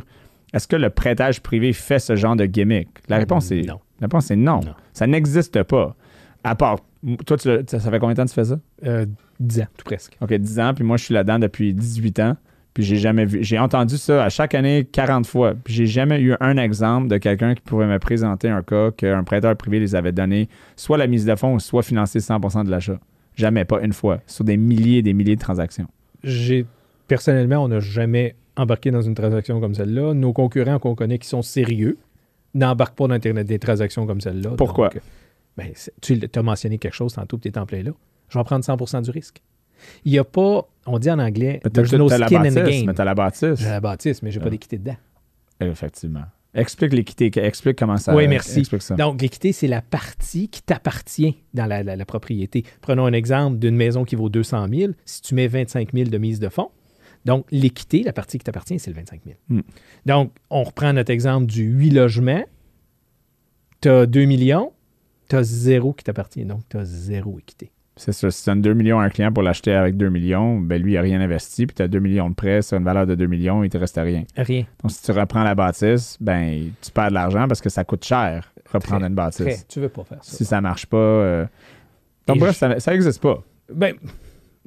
est-ce 0.54 0.68
que 0.68 0.76
le 0.76 0.90
prêtage 0.90 1.42
privé 1.42 1.74
fait 1.74 2.00
ce 2.00 2.16
genre 2.16 2.36
de 2.36 2.46
gimmick? 2.46 2.90
La 3.08 3.18
réponse 3.18 3.52
est 3.52 3.62
Non. 3.62 3.80
La 4.00 4.06
réponse 4.06 4.32
est 4.32 4.36
non. 4.36 4.62
Non. 4.62 4.74
Ça 4.94 5.08
n'existe 5.08 5.64
pas. 5.64 5.96
À 6.44 6.56
part, 6.56 6.80
toi, 7.26 7.38
tu 7.38 7.50
ça 7.68 7.80
ça 7.80 7.92
fait 7.92 8.00
combien 8.00 8.14
de 8.14 8.18
temps 8.18 8.26
que 8.26 8.30
tu 8.30 8.36
fais 8.36 8.46
ça? 8.46 8.60
Euh, 8.86 9.06
10 9.40 9.62
ans, 9.62 9.68
tout 9.78 9.84
presque. 9.86 10.18
OK, 10.22 10.34
10 10.34 10.60
ans, 10.60 10.74
puis 10.74 10.84
moi, 10.84 10.98
je 10.98 11.06
suis 11.06 11.14
là-dedans 11.14 11.40
depuis 11.40 11.74
18 11.74 12.20
ans. 12.20 12.38
Puis 12.74 12.84
j'ai 12.84 12.98
jamais 12.98 13.26
vu. 13.26 13.44
J'ai 13.44 13.58
entendu 13.60 13.98
ça 13.98 14.24
à 14.24 14.30
chaque 14.30 14.54
année 14.54 14.88
40 14.90 15.26
fois. 15.26 15.54
Puis 15.64 15.74
j'ai 15.74 15.86
jamais 15.88 16.22
eu 16.22 16.36
un 16.40 16.58
exemple 16.58 17.08
de 17.08 17.18
quelqu'un 17.18 17.56
qui 17.56 17.62
pouvait 17.62 17.88
me 17.88 18.00
présenter 18.00 18.48
un 18.48 18.62
cas 18.62 18.92
qu'un 18.92 19.24
prêteur 19.24 19.56
privé 19.58 19.80
les 19.80 19.96
avait 19.96 20.12
donné 20.12 20.50
soit 20.76 20.98
la 20.98 21.08
mise 21.08 21.26
de 21.26 21.36
fonds, 21.36 21.58
soit 21.60 21.84
financé 21.84 22.20
100% 22.20 22.66
de 22.66 22.72
l'achat. 22.72 23.00
Jamais, 23.36 23.66
pas 23.66 23.82
une 23.82 23.94
fois. 23.94 24.20
Sur 24.28 24.44
des 24.44 24.56
milliers 24.56 25.00
et 25.00 25.02
des 25.02 25.14
milliers 25.14 25.36
de 25.36 25.42
transactions. 25.42 25.88
J'ai 26.24 26.66
personnellement, 27.08 27.64
on 27.64 27.70
n'a 27.70 27.80
jamais 27.80 28.36
embarqué 28.62 28.92
dans 28.92 29.02
une 29.02 29.16
transaction 29.16 29.60
comme 29.60 29.74
celle-là. 29.76 30.14
Nos 30.14 30.34
concurrents 30.34 30.80
qu'on 30.80 30.96
connaît 30.96 31.18
qui 31.20 31.28
sont 31.28 31.42
sérieux 31.42 31.98
n'embarquent 32.54 32.96
pas 32.96 33.08
dans 33.08 33.18
des- 33.18 33.44
des 33.44 33.60
transactions 33.60 34.06
comme 34.08 34.22
celle-là. 34.22 34.52
Pourquoi? 34.58 34.90
Donc, 34.90 34.98
euh, 34.98 35.00
ben, 35.58 35.72
tu 36.02 36.20
as 36.36 36.44
mentionné 36.44 36.78
quelque 36.78 36.94
chose 36.96 37.14
tantôt, 37.14 37.38
tu 37.38 37.48
es 37.48 37.58
en 37.58 37.66
plein 37.66 37.84
là. 37.84 37.92
Je 38.30 38.38
vais 38.38 38.44
prendre 38.44 38.64
100% 38.64 39.02
du 39.02 39.10
risque. 39.12 39.42
Il 40.04 40.12
n'y 40.12 40.20
a 40.20 40.24
pas, 40.24 40.68
on 40.86 41.00
dit 41.00 41.10
en 41.10 41.20
anglais, 41.20 41.62
there's 41.74 41.94
no 41.94 42.10
t'as 42.10 42.18
la 42.18 42.28
skin 42.28 42.42
in 42.44 42.50
the 42.52 42.54
bâtisse, 42.56 42.78
game. 42.80 42.86
mais 42.88 42.94
t'as 42.94 43.06
la 43.06 43.16
bâtisse. 43.16 43.60
J'ai 43.60 43.66
la 43.70 43.80
bâtisse, 43.80 44.22
mais 44.22 44.32
j'ai 44.32 44.40
pas 44.40 44.46
Ouais. 44.46 44.52
d'équité 44.52 44.78
dedans. 44.78 44.98
Effectivement. 45.60 46.24
Explique 46.54 46.94
l'équité. 46.94 47.32
Explique 47.46 47.78
comment 47.78 47.98
ça. 47.98 48.16
Oui, 48.16 48.28
merci. 48.28 48.66
Ça. 48.80 48.96
Donc, 48.96 49.22
l'équité, 49.22 49.52
c'est 49.52 49.68
la 49.68 49.82
partie 49.84 50.50
qui 50.50 50.62
t'appartient 50.64 51.38
dans 51.54 51.66
la, 51.68 51.84
la- 51.84 51.96
la 51.96 52.06
propriété. 52.06 52.64
Prenons 52.82 53.06
un 53.06 53.14
exemple 53.14 53.60
d'une 53.60 53.76
maison 53.76 54.04
qui 54.04 54.16
vaut 54.16 54.30
200 54.30 54.68
000. 54.68 54.94
Si 55.06 55.22
tu 55.22 55.36
mets 55.36 55.48
25 55.48 55.94
000 55.94 56.10
de 56.10 56.18
mise 56.18 56.40
de 56.40 56.50
fonds, 56.50 56.72
donc 57.26 57.46
l'équité, 57.52 58.04
la 58.04 58.14
partie 58.14 58.38
qui 58.38 58.44
t'appartient, 58.44 58.80
c'est 58.80 58.90
le 58.92 58.96
25 58.96 59.22
000. 59.26 59.36
Hmm. 59.50 59.62
Donc, 60.06 60.32
on 60.50 60.64
reprend 60.64 60.94
notre 60.94 61.12
exemple 61.12 61.46
du 61.48 61.64
8 61.64 61.92
logements. 61.92 62.44
Tu 63.82 63.90
as 63.90 64.06
2 64.06 64.26
millions, 64.26 64.74
tu 65.30 65.36
as 65.36 65.44
zéro 65.44 65.94
qui 65.94 66.04
t'appartient. 66.04 66.46
Donc, 66.46 66.62
tu 66.70 66.78
as 66.78 66.86
zéro 66.86 67.40
équité. 67.40 67.72
C'est 67.96 68.14
ça. 68.14 68.32
Si 68.32 68.44
tu 68.44 68.50
donnes 68.50 68.62
2 68.62 68.74
millions 68.74 69.00
à 69.00 69.04
un 69.04 69.10
client 69.10 69.32
pour 69.34 69.44
l'acheter 69.44 69.74
avec 69.74 69.98
2 69.98 70.10
millions, 70.10 70.58
ben 70.60 70.82
lui, 70.82 70.94
il 70.94 70.96
n'a 70.96 71.02
rien 71.02 71.20
investi. 71.20 71.66
Puis 71.68 71.76
tu 71.76 71.82
as 71.82 71.88
2 71.90 72.00
millions 72.00 72.30
de 72.30 72.36
prêts 72.36 72.62
sur 72.62 72.78
une 72.78 72.84
valeur 72.86 73.06
de 73.06 73.14
2 73.16 73.26
millions, 73.28 73.64
il 73.64 73.70
te 73.70 73.78
reste 73.78 73.98
rien. 73.98 74.24
Rien. 74.38 74.66
Donc, 74.82 74.92
si 74.92 75.04
tu 75.04 75.12
reprends 75.12 75.44
la 75.44 75.54
bâtisse, 75.56 76.18
ben 76.22 76.72
tu 76.82 76.92
perds 76.92 77.10
de 77.10 77.14
l'argent 77.16 77.46
parce 77.48 77.60
que 77.60 77.70
ça 77.70 77.84
coûte 77.84 78.06
cher 78.06 78.54
reprendre 78.72 79.06
une 79.06 79.16
bâtisse. 79.16 79.46
Très. 79.46 79.58
Tu 79.68 79.80
veux 79.82 79.90
pas 79.90 80.04
faire 80.06 80.24
ça. 80.24 80.38
Si 80.38 80.46
ça 80.46 80.62
marche 80.62 80.86
pas. 80.86 80.98
euh, 80.98 81.46
Donc, 82.28 82.38
Et 82.38 82.40
bref, 82.40 82.58
je- 82.62 82.80
ça 82.80 82.92
n'existe 82.92 83.22
pas. 83.22 83.44
Ben, 83.74 83.96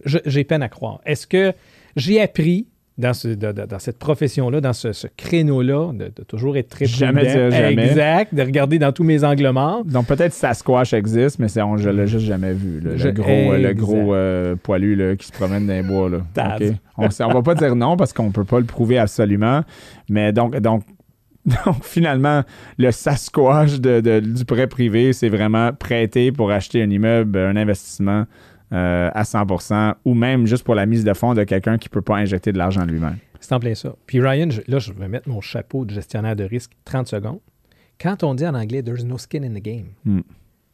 j'ai 0.05 0.45
peine 0.45 0.63
à 0.63 0.69
croire. 0.69 1.01
Est-ce 1.07 1.27
que 1.27 1.53
j'ai 1.97 2.21
appris 2.21 2.67
dans, 2.99 3.15
ce- 3.15 3.29
de- 3.29 3.53
de- 3.53 3.65
dans 3.67 3.79
cette 3.79 3.99
profession-là, 3.99 4.61
dans 4.61 4.75
ce, 4.75 4.93
ce 4.93 5.07
créneau-là, 5.17 5.93
de, 5.95 6.13
de 6.15 6.23
toujours 6.25 6.57
être 6.59 6.69
très 6.69 6.85
Jamais 6.85 7.25
prudent. 7.25 7.49
dire 7.49 7.51
jamais. 7.59 7.87
Exact, 7.89 8.35
de 8.35 8.43
regarder 8.43 8.79
dans 8.79 8.93
tous 8.93 9.03
mes 9.03 9.25
angles 9.25 9.49
morts. 9.51 9.83
Donc, 9.87 10.07
peut-être 10.07 10.35
Sasquatch 10.35 10.93
existe, 10.93 11.39
mais 11.39 11.47
on, 11.63 11.79
je 11.79 11.89
l'ai 11.89 12.07
juste 12.07 12.27
jamais 12.27 12.53
vu. 12.53 12.81
là. 12.81 12.91
Je- 12.97 13.07
le 13.09 13.13
gros, 13.13 13.31
euh, 13.31 13.59
le 13.59 13.73
gros 13.73 14.15
euh, 14.15 14.57
poilu 14.63 14.95
là, 14.95 15.17
qui 15.17 15.27
se 15.27 15.33
promène 15.33 15.67
dans 15.67 15.73
les 15.73 15.83
bois. 15.83 16.11
Là. 16.11 16.19
On 16.99 17.05
ne 17.05 17.33
va 17.33 17.43
pas 17.43 17.55
dire 17.55 17.75
non 17.75 17.97
parce 17.97 18.13
qu'on 18.13 18.31
peut 18.31 18.45
pas 18.45 18.59
le 18.61 18.67
prouver 18.67 18.99
absolument. 18.99 19.63
Mais 20.11 20.33
donc, 20.35 20.55
donc, 20.61 20.83
donc 21.47 21.83
finalement, 21.83 22.43
le 22.79 22.91
Sasquatch 22.93 23.81
de- 23.81 24.01
de- 24.01 24.21
du 24.21 24.45
prêt 24.45 24.67
privé, 24.67 25.13
c'est 25.15 25.31
vraiment 25.31 25.73
prêter 25.73 26.31
pour 26.31 26.51
acheter 26.53 26.83
un 26.83 26.91
immeuble, 26.91 27.39
un 27.39 27.57
investissement 27.57 28.27
euh, 28.73 29.11
à 29.13 29.23
100% 29.23 29.95
ou 30.05 30.15
même 30.15 30.47
juste 30.47 30.65
pour 30.65 30.75
la 30.75 30.87
mise 30.87 31.05
de 31.05 31.13
fonds 31.13 31.35
de 31.35 31.45
quelqu'un 31.45 31.79
qui 31.79 31.89
ne 31.89 31.93
peut 31.93 32.03
pas 32.03 32.17
injecter 32.17 32.53
de 32.53 32.59
l'argent 32.59 32.85
lui-même. 32.85 33.19
C'est 33.41 33.53
en 33.55 33.61
plein 33.61 33.75
ça. 33.75 33.95
Puis 34.07 34.21
Ryan, 34.21 34.51
je- 34.51 34.63
là, 34.69 34.79
je 34.79 34.93
vais 34.93 35.09
mettre 35.09 35.29
mon 35.29 35.41
chapeau 35.41 35.85
de 35.85 35.93
gestionnaire 35.93 36.37
de 36.37 36.45
risque 36.45 36.73
30 36.85 37.07
secondes. 37.09 37.41
Quand 38.01 38.23
on 38.25 38.35
dit 38.35 38.47
en 38.47 38.55
anglais, 38.55 38.83
there's 38.83 39.05
no 39.05 39.19
skin 39.19 39.43
in 39.43 39.51
the 39.55 39.63
game, 39.63 39.87
Hmm. 40.05 40.21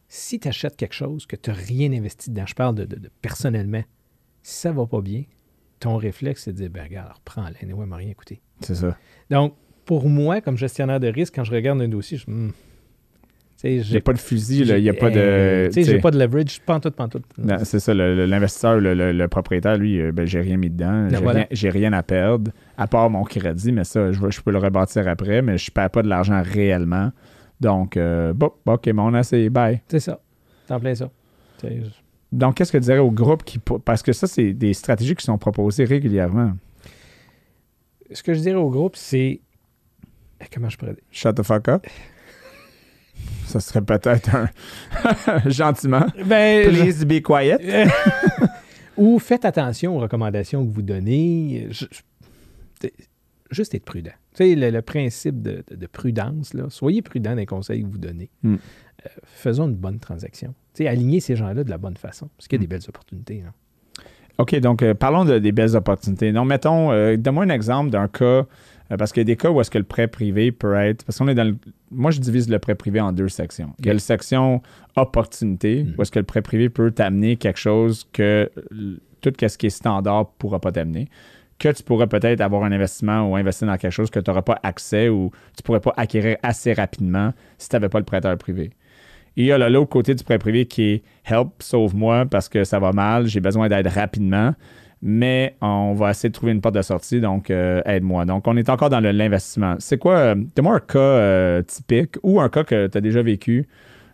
si 0.07 0.39
tu 0.39 0.47
achètes 0.47 0.75
quelque 0.77 0.93
chose 0.95 1.25
que 1.25 1.35
tu 1.35 1.49
n'as 1.49 1.55
rien 1.55 1.91
investi 1.93 2.29
dedans, 2.31 2.45
je 2.47 2.55
parle 2.55 2.75
de, 2.75 2.85
de- 2.85 2.95
de 2.95 3.09
personnellement, 3.21 3.83
si 4.41 4.55
ça 4.59 4.71
va 4.71 4.85
pas 4.85 5.01
bien, 5.01 5.23
ton 5.79 5.97
réflexe, 5.97 6.43
c'est 6.43 6.51
de 6.53 6.57
dire, 6.57 6.69
ben 6.69 6.83
regarde, 6.83 7.11
reprends-la, 7.13 7.51
anyway, 7.61 7.85
m'a 7.85 7.95
rien 7.97 8.13
coûté. 8.13 8.41
C'est 8.61 8.75
ça. 8.75 8.97
Donc, 9.29 9.53
pour 9.85 10.07
moi, 10.09 10.41
comme 10.41 10.57
gestionnaire 10.57 10.99
de 10.99 11.07
risque, 11.07 11.35
quand 11.35 11.43
je 11.43 11.51
regarde 11.51 11.81
un 11.81 11.87
dossier, 11.87 12.17
je 12.17 12.29
hmm, 12.29 12.51
tu 12.51 12.53
sais, 12.53 12.68
Il 13.61 13.81
n'y 13.91 13.97
a 13.97 14.01
pas 14.01 14.13
de 14.13 14.17
fusil, 14.19 14.59
il 14.65 14.81
n'y 14.81 14.89
a 14.89 14.93
pas 14.93 15.09
de. 15.09 15.67
Tu 15.67 15.83
sais, 15.83 15.91
j'ai 15.91 15.99
pas 15.99 16.11
de 16.11 16.17
leverage, 16.19 16.61
pantoute, 16.61 16.95
pantoute. 16.95 17.25
C'est 17.63 17.79
ça, 17.79 17.93
l'investisseur, 17.93 18.79
le, 18.79 18.93
le- 18.93 19.11
le 19.11 19.27
propriétaire, 19.27 19.77
lui, 19.77 19.99
euh, 19.99 20.11
ben, 20.13 20.25
j'ai 20.25 20.39
rien 20.39 20.55
mis 20.55 20.69
dedans. 20.69 21.09
J'ai, 21.09 21.17
voilà. 21.17 21.45
rien, 21.51 21.91
à 21.91 22.01
perdre, 22.01 22.51
à 22.77 22.87
part 22.87 23.09
mon 23.09 23.23
crédit, 23.25 23.73
mais 23.73 23.83
ça, 23.83 24.11
je, 24.13 24.41
peux 24.41 24.51
le 24.51 24.59
rebâtir 24.59 25.07
après, 25.09 25.41
mais 25.41 25.57
je 25.57 25.69
ne 25.69 25.73
perds 25.73 25.89
pas 25.89 26.01
de 26.03 26.07
l'argent 26.07 26.41
réellement. 26.41 27.11
Donc, 27.59 27.97
euh, 27.97 28.31
bon, 28.33 28.51
OK, 28.65 28.85
mais 28.87 28.93
on 29.01 29.13
a 29.13 29.19
essayé, 29.19 29.49
bye. 29.49 29.81
C'est 29.89 29.99
ça. 29.99 30.21
C'est 30.65 30.73
en 30.73 30.79
plein 30.79 30.95
ça. 30.95 31.09
Donc, 32.31 32.55
qu'est-ce 32.55 32.71
que 32.71 32.77
tu 32.77 32.83
dirais 32.85 32.99
au 32.99 33.11
groupe 33.11 33.43
qui. 33.43 33.59
Parce 33.83 34.03
que 34.03 34.13
ça, 34.13 34.27
c'est 34.27 34.53
des 34.53 34.73
stratégies 34.73 35.15
qui 35.15 35.25
sont 35.25 35.37
proposées 35.37 35.83
régulièrement. 35.83 36.53
Ce 38.11 38.23
que 38.23 38.33
je 38.33 38.39
dirais 38.39 38.55
au 38.55 38.69
groupe, 38.69 38.95
c'est. 38.95 39.41
eh, 40.39 40.45
Comment 40.53 40.69
je 40.69 40.77
pourrais 40.77 40.93
dire? 40.93 41.03
Shut 41.11 41.35
the 41.35 41.43
fuck 41.43 41.67
up. 41.67 41.85
Ça 43.45 43.59
serait 43.59 43.81
peut-être 43.81 44.29
un. 44.35 44.49
Gentiment. 45.49 46.05
Ben, 46.25 46.67
Please 46.69 47.03
be 47.05 47.21
quiet. 47.21 47.57
Ou 48.97 49.17
faites 49.19 49.45
attention 49.45 49.95
aux 49.97 49.99
recommandations 49.99 50.65
que 50.65 50.71
vous 50.71 50.81
donnez. 50.81 51.67
Je- 51.71 51.85
juste 53.51 53.73
être 53.73 53.85
prudent. 53.85 54.11
Tu 54.35 54.43
sais, 54.43 54.55
le, 54.55 54.69
le 54.69 54.81
principe 54.81 55.41
de, 55.41 55.63
de- 55.69 55.75
de 55.75 55.87
prudence, 55.87 56.53
là, 56.53 56.65
soyez 56.69 57.01
prudent 57.01 57.33
les 57.33 57.45
conseils 57.45 57.81
que 57.83 57.87
vous 57.87 57.97
donnez. 57.97 58.29
Hmm. 58.43 58.55
Euh, 59.05 59.09
faisons 59.25 59.67
une 59.67 59.75
bonne 59.75 59.99
transaction. 59.99 60.53
Tu 60.73 60.83
sais, 60.83 60.87
alignez 60.89 61.19
ces 61.19 61.35
gens-là 61.35 61.63
de 61.63 61.69
la 61.69 61.77
bonne 61.77 61.97
façon. 61.97 62.29
Parce 62.37 62.47
qu'il 62.47 62.57
y 62.57 62.59
a 62.59 62.59
Hmm. 62.59 62.67
des 62.69 62.75
belles 62.75 62.85
opportunités. 62.89 63.43
hein. 63.47 63.53
OK, 64.37 64.55
donc 64.59 64.83
euh, 64.83 64.93
parlons 64.93 65.25
de- 65.25 65.39
des 65.39 65.51
belles 65.51 65.75
opportunités. 65.75 66.31
Donc, 66.31 66.47
mettons, 66.47 66.91
euh, 66.91 67.17
donne-moi 67.17 67.43
un 67.45 67.49
exemple 67.49 67.89
d'un 67.89 68.07
cas, 68.07 68.23
euh, 68.25 68.43
parce 68.97 69.11
qu'il 69.11 69.21
y 69.21 69.25
a 69.25 69.25
des 69.25 69.35
cas 69.35 69.49
où 69.51 69.61
est-ce 69.61 69.69
que 69.71 69.77
le 69.77 69.83
prêt 69.83 70.07
privé 70.07 70.51
peut 70.51 70.73
être. 70.75 71.03
Parce 71.05 71.17
qu'on 71.19 71.27
est 71.27 71.35
dans 71.35 71.43
le. 71.47 71.55
Moi, 71.91 72.11
je 72.11 72.19
divise 72.19 72.49
le 72.49 72.57
prêt 72.59 72.75
privé 72.75 72.99
en 72.99 73.11
deux 73.11 73.29
sections. 73.29 73.73
Il 73.79 73.85
y 73.85 73.89
a 73.89 73.93
la 73.93 73.99
section 73.99 74.61
opportunité, 74.95 75.83
Mhm. 75.83 75.95
où 75.97 76.01
est-ce 76.01 76.11
que 76.11 76.19
le 76.19 76.25
prêt 76.25 76.41
privé 76.41 76.69
peut 76.69 76.91
t'amener 76.91 77.35
quelque 77.35 77.59
chose 77.59 78.07
que 78.13 78.49
euh, 78.73 78.97
tout 79.21 79.33
ce 79.39 79.57
qui 79.57 79.65
est 79.67 79.69
standard 79.69 80.19
ne 80.21 80.25
pourra 80.37 80.59
pas 80.59 80.71
t'amener. 80.71 81.07
Que 81.57 81.69
tu 81.73 81.83
pourrais 81.83 82.07
peut-être 82.07 82.39
avoir 82.41 82.63
un 82.63 82.71
investissement 82.71 83.29
ou 83.29 83.35
investir 83.35 83.67
dans 83.67 83.75
quelque 83.77 83.91
chose 83.91 84.09
que 84.09 84.19
tu 84.19 84.29
n'auras 84.29 84.43
pas 84.43 84.59
accès 84.63 85.09
ou 85.09 85.29
tu 85.55 85.61
ne 85.61 85.63
pourrais 85.63 85.81
pas 85.81 85.93
acquérir 85.97 86.37
assez 86.41 86.71
rapidement 86.73 87.33
si 87.57 87.67
tu 87.67 87.75
n'avais 87.75 87.89
pas 87.89 87.99
le 87.99 88.05
prêteur 88.05 88.37
privé. 88.37 88.71
Et 89.35 89.43
il 89.43 89.45
y 89.45 89.51
a 89.51 89.69
l'autre 89.69 89.89
côté 89.89 90.15
du 90.15 90.23
prêt 90.23 90.37
privé 90.39 90.65
qui 90.65 90.83
est 90.83 91.03
Help, 91.25 91.49
sauve-moi 91.59 92.25
parce 92.25 92.47
que 92.47 92.63
ça 92.63 92.79
va 92.79 92.93
mal, 92.93 93.27
j'ai 93.27 93.41
besoin 93.41 93.67
d'aide 93.67 93.87
rapidement, 93.87 94.53
mais 95.01 95.55
on 95.61 95.93
va 95.93 96.11
essayer 96.11 96.29
de 96.29 96.33
trouver 96.33 96.51
une 96.51 96.61
porte 96.61 96.75
de 96.75 96.81
sortie, 96.81 97.21
donc 97.21 97.49
euh, 97.49 97.81
aide-moi. 97.85 98.25
Donc, 98.25 98.47
on 98.47 98.57
est 98.57 98.69
encore 98.69 98.89
dans 98.89 98.99
l'investissement. 98.99 99.75
C'est 99.79 99.97
quoi, 99.97 100.15
euh, 100.17 100.35
donne-moi 100.35 100.75
un 100.75 100.79
cas 100.79 100.99
euh, 100.99 101.61
typique 101.63 102.15
ou 102.23 102.41
un 102.41 102.49
cas 102.49 102.63
que 102.63 102.87
tu 102.87 102.97
as 102.97 103.01
déjà 103.01 103.21
vécu 103.21 103.67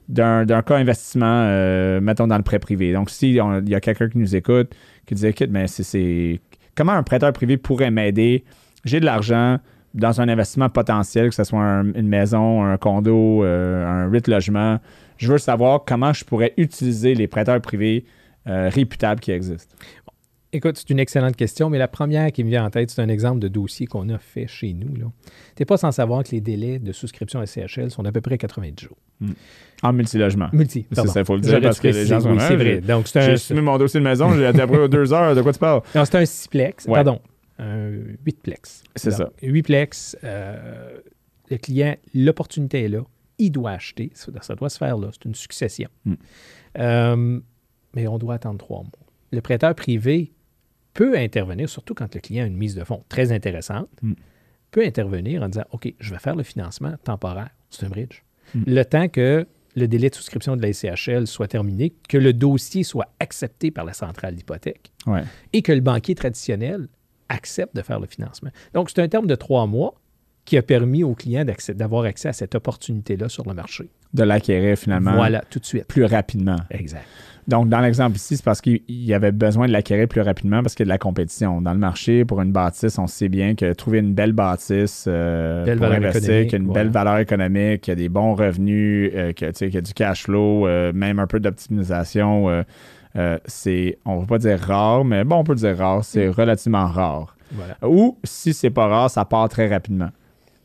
d'un 0.08 0.46
cas 0.46 0.76
investissement, 0.76 1.26
euh, 1.48 2.00
mettons, 2.00 2.28
dans 2.28 2.38
le 2.38 2.44
prêt 2.44 2.60
privé? 2.60 2.94
Donc, 2.94 3.10
si 3.10 3.40
on- 3.42 3.60
il 3.62 3.70
y 3.70 3.76
a 3.76 3.80
quelqu'un 3.80 4.08
qui 4.10 4.20
nous 4.20 4.36
écoute, 4.36 4.76
qui 5.08 5.16
dit, 5.16 5.26
écoute, 5.28 5.50
mais 5.50 5.68
c'est- 5.68 5.84
c'est... 5.84 6.40
Comment 6.76 6.92
un 6.92 7.04
prêteur 7.04 7.34
privé 7.34 7.58
pourrait 7.58 7.90
m'aider? 7.90 8.44
J'ai 8.84 9.00
de 9.00 9.06
l'argent 9.06 9.58
dans 9.96 10.22
un 10.22 10.28
investissement 10.30 10.70
potentiel, 10.70 11.30
que 11.30 11.36
ce 11.36 11.44
soit 11.46 11.60
un- 11.64 11.94
une 11.94 12.08
maison, 12.08 12.64
un 12.64 12.78
condo, 12.78 13.44
un 13.44 14.06
8 14.08 14.28
logements. 14.28 14.80
Je 15.18 15.32
veux 15.32 15.38
savoir 15.40 15.84
comment 15.88 16.12
je 16.14 16.24
pourrais 16.26 16.54
utiliser 16.58 17.16
les 17.16 17.28
prêteurs 17.28 17.60
privés 17.62 18.06
euh, 18.48 18.70
réputables 18.72 19.20
qui 19.22 19.32
existent. 19.32 19.74
Écoute, 20.56 20.78
c'est 20.78 20.90
une 20.90 21.00
excellente 21.00 21.36
question, 21.36 21.70
mais 21.70 21.78
la 21.78 21.90
première 21.90 22.32
qui 22.32 22.42
me 22.46 22.50
vient 22.50 22.64
en 22.64 22.70
tête, 22.70 22.90
c'est 22.90 23.02
un 23.02 23.10
exemple 23.10 23.40
de 23.40 23.50
dossier 23.50 23.88
qu'on 23.88 24.08
a 24.08 24.18
fait 24.18 24.48
chez 24.48 24.72
nous. 24.72 24.88
Tu 24.94 25.04
n'es 25.60 25.66
pas 25.66 25.76
sans 25.76 25.92
savoir 25.92 26.24
que 26.24 26.32
les 26.32 26.40
délais 26.40 26.80
de 26.80 26.94
souscription 26.94 27.42
à 27.42 27.46
CHL 27.46 27.92
sont 27.92 28.04
d'à 28.04 28.14
peu 28.14 28.22
près 28.22 28.38
90 28.38 28.86
jours. 28.86 28.98
En 29.84 29.92
multilogement. 29.92 30.48
Multi, 30.54 30.86
C'est 30.94 31.08
ça, 31.08 31.20
il 31.20 31.26
faut 31.26 31.36
le 31.36 31.42
dire, 31.42 31.60
parce 31.60 31.82
que 31.82 31.90
les 31.90 32.06
gens 32.06 32.22
sont 32.22 32.32
oui, 32.32 32.38
c'est 32.40 32.56
vrai. 32.56 32.80
Donc, 32.80 33.10
c'est 33.10 33.22
J'ai 33.22 33.32
un, 33.34 33.38
soumis 33.38 33.60
mon 33.60 33.78
dossier 33.78 34.00
de 34.00 34.06
maison, 34.06 34.34
j'ai 34.34 34.48
été 34.48 34.62
après 34.62 34.88
deux 34.88 35.12
heures. 35.12 35.36
De 35.36 35.42
quoi 35.42 35.52
tu 35.52 35.60
parles? 35.60 35.82
non, 35.96 36.06
c'est 36.06 36.16
un 36.16 36.26
sixplex, 36.26 36.86
Ouais. 36.86 36.94
pardon, 36.94 37.20
un 37.60 37.90
huitplex. 38.26 38.84
C'est 38.96 39.12
ça. 39.12 39.30
Huitplex, 39.42 40.16
euh, 40.24 40.98
le 41.50 41.58
client, 41.58 41.96
l'opportunité 42.14 42.84
est 42.84 42.90
là, 42.90 43.02
il 43.40 43.52
doit 43.52 43.72
acheter, 43.72 44.10
ça, 44.14 44.32
ça 44.42 44.56
doit 44.56 44.70
se 44.70 44.78
faire 44.78 44.98
là, 44.98 45.10
c'est 45.12 45.26
une 45.26 45.36
succession. 45.36 45.90
Mm. 46.06 46.14
Euh, 46.80 47.40
mais 47.94 48.08
on 48.08 48.18
doit 48.18 48.36
attendre 48.36 48.58
trois 48.58 48.84
mois. 48.84 48.92
Le 49.32 49.42
prêteur 49.42 49.76
privé 49.76 50.32
peut 50.96 51.16
intervenir, 51.18 51.70
surtout 51.70 51.94
quand 51.94 52.14
le 52.16 52.20
client 52.22 52.44
a 52.46 52.48
une 52.48 52.58
mise 52.58 52.74
de 52.74 52.84
fonds 52.84 53.04
très 53.10 53.32
intéressante, 53.32 53.90
Mm. 54.02 54.14
peut 54.72 54.84
intervenir 54.84 55.44
en 55.44 55.50
disant 55.50 55.66
OK, 55.72 55.94
je 56.00 56.12
vais 56.12 56.20
faire 56.20 56.36
le 56.36 56.44
financement 56.44 56.94
temporaire. 57.04 57.50
C'est 57.70 57.86
un 57.86 57.90
bridge. 57.90 58.24
Mm. 58.56 58.64
Le 58.66 58.84
temps 58.86 59.08
que 59.10 59.46
le 59.76 59.88
délai 59.88 60.10
de 60.10 60.16
souscription 60.16 60.56
de 60.56 60.62
la 60.62 60.72
SCHL 60.74 61.28
soit 61.28 61.48
terminé, 61.50 61.94
que 62.10 62.18
le 62.18 62.32
dossier 62.34 62.84
soit 62.84 63.08
accepté 63.20 63.72
par 63.72 63.84
la 63.86 63.94
centrale 63.94 64.34
d'hypothèque 64.36 64.92
Ouais. 65.06 65.24
et 65.54 65.62
que 65.62 65.72
le 65.74 65.82
banquier 65.82 66.16
traditionnel 66.16 66.88
accepte 67.30 67.76
de 67.76 67.82
faire 67.82 68.00
le 68.00 68.08
financement. 68.08 68.50
Donc, 68.74 68.90
c'est 68.90 69.02
un 69.02 69.08
terme 69.10 69.28
de 69.28 69.36
trois 69.36 69.66
mois 69.68 69.96
qui 70.46 70.58
a 70.58 70.62
permis 70.62 71.04
au 71.04 71.14
client 71.16 71.44
d'accès- 71.44 71.74
d'avoir 71.74 72.06
accès 72.06 72.30
à 72.30 72.34
cette 72.34 72.56
opportunité-là 72.56 73.30
sur 73.30 73.48
le 73.48 73.54
marché. 73.54 73.90
De 74.14 74.24
l'acquérir 74.24 74.78
finalement 74.78 75.16
Voilà, 75.16 75.42
tout 75.50 75.60
de 75.60 75.66
suite. 75.66 75.86
plus 75.88 76.06
rapidement. 76.06 76.58
Exact. 76.70 77.04
Donc, 77.48 77.70
dans 77.70 77.80
l'exemple 77.80 78.16
ici, 78.16 78.38
c'est 78.38 78.44
parce 78.46 78.60
qu'il 78.60 78.82
y 78.90 79.14
avait 79.14 79.32
besoin 79.32 79.68
de 79.68 79.72
l'acquérir 79.72 80.08
plus 80.08 80.22
rapidement 80.22 80.64
parce 80.64 80.74
qu'il 80.74 80.84
y 80.84 80.88
a 80.88 80.90
de 80.90 80.94
la 80.94 80.98
compétition. 80.98 81.62
Dans 81.62 81.74
le 81.74 81.80
marché, 81.80 82.26
pour 82.26 82.42
une 82.42 82.52
bâtisse, 82.52 82.98
on 82.98 83.06
sait 83.06 83.30
bien 83.30 83.54
que 83.54 83.72
trouver 83.74 84.00
une 84.00 84.14
belle 84.16 84.32
bâtisse 84.34 85.06
euh, 85.08 85.64
Belle 85.64 85.78
pour 85.78 85.88
valeur 85.90 86.10
investir, 86.10 86.48
qui 86.48 86.56
a 86.56 86.58
une 86.58 86.66
voilà. 86.66 86.84
belle 86.84 86.92
valeur 86.92 87.18
économique, 87.20 87.82
qui 87.82 87.92
a 87.92 87.96
des 87.96 88.10
bons 88.10 88.34
revenus, 88.34 89.12
euh, 89.14 89.32
qui, 89.34 89.46
a, 89.46 89.52
qui 89.52 89.78
a 89.78 89.82
du 89.82 89.94
cash 89.94 90.24
flow, 90.24 90.66
euh, 90.68 90.92
même 90.94 91.20
un 91.20 91.28
peu 91.28 91.40
d'optimisation, 91.40 92.50
euh, 93.16 93.38
c'est, 93.46 94.00
on 94.06 94.18
va 94.20 94.26
pas 94.26 94.38
dire 94.40 94.60
rare, 94.60 95.06
mais 95.06 95.24
bon, 95.24 95.38
on 95.38 95.44
peut 95.44 95.56
dire 95.56 95.78
rare, 95.78 96.04
c'est 96.04 96.28
relativement 96.30 96.88
rare. 96.88 97.36
Voilà. 97.52 97.78
Ou, 97.84 98.18
si 98.24 98.54
c'est 98.54 98.72
pas 98.72 98.88
rare, 98.88 99.10
ça 99.12 99.24
part 99.24 99.48
très 99.50 99.68
rapidement. 99.68 100.10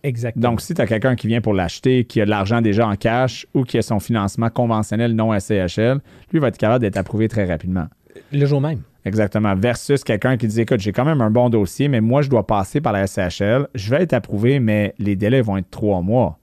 Exactement. 0.03 0.51
Donc, 0.51 0.61
si 0.61 0.75
tu 0.75 0.81
as 0.81 0.87
quelqu'un 0.87 1.15
qui 1.15 1.27
vient 1.27 1.41
pour 1.41 1.55
l'acheter, 1.55 2.05
qui 2.05 2.21
a 2.21 2.25
de 2.25 2.31
l'argent 2.31 2.61
déjà 2.61 2.87
en 2.87 2.97
cash 2.97 3.47
ou 3.55 3.65
qui 3.65 3.79
a 3.79 3.83
son 3.83 4.01
financement 4.01 4.49
conventionnel 4.49 5.15
non 5.15 5.39
SCHL, 5.39 6.01
lui 6.33 6.39
va 6.39 6.49
être 6.49 6.59
capable 6.59 6.81
d'être 6.81 6.97
approuvé 6.97 7.29
très 7.29 7.45
rapidement. 7.45 7.87
le 8.33 8.47
jour 8.47 8.61
même. 8.61 8.81
Exactement. 9.05 9.55
Versus 9.55 10.05
quelqu'un 10.05 10.37
qui 10.37 10.47
dit 10.47 10.61
Écoute, 10.61 10.81
j'ai 10.81 10.93
quand 10.93 11.05
même 11.05 11.21
un 11.21 11.31
bon 11.31 11.49
dossier, 11.49 11.89
mais 11.89 12.01
moi, 12.01 12.23
je 12.23 12.29
dois 12.29 12.47
passer 12.47 12.81
par 12.81 12.93
la 12.93 13.07
SCHL. 13.07 13.69
Je 13.75 13.91
vais 13.91 14.03
être 14.03 14.13
approuvé, 14.13 14.61
mais 14.61 14.95
les 14.99 15.17
délais 15.17 15.41
vont 15.41 15.57
être 15.57 15.71
trois 15.71 16.03
mois. 16.03 16.39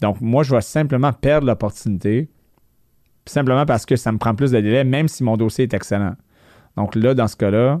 Donc, 0.00 0.20
moi, 0.20 0.42
je 0.42 0.54
vais 0.54 0.60
simplement 0.60 1.12
perdre 1.12 1.46
l'opportunité, 1.46 2.28
simplement 3.24 3.64
parce 3.64 3.86
que 3.86 3.96
ça 3.96 4.12
me 4.12 4.18
prend 4.18 4.34
plus 4.34 4.50
de 4.50 4.60
délais, 4.60 4.84
même 4.84 5.08
si 5.08 5.22
mon 5.22 5.36
dossier 5.36 5.64
est 5.64 5.74
excellent. 5.74 6.14
Donc, 6.76 6.94
là, 6.96 7.14
dans 7.14 7.28
ce 7.28 7.36
cas-là, 7.36 7.80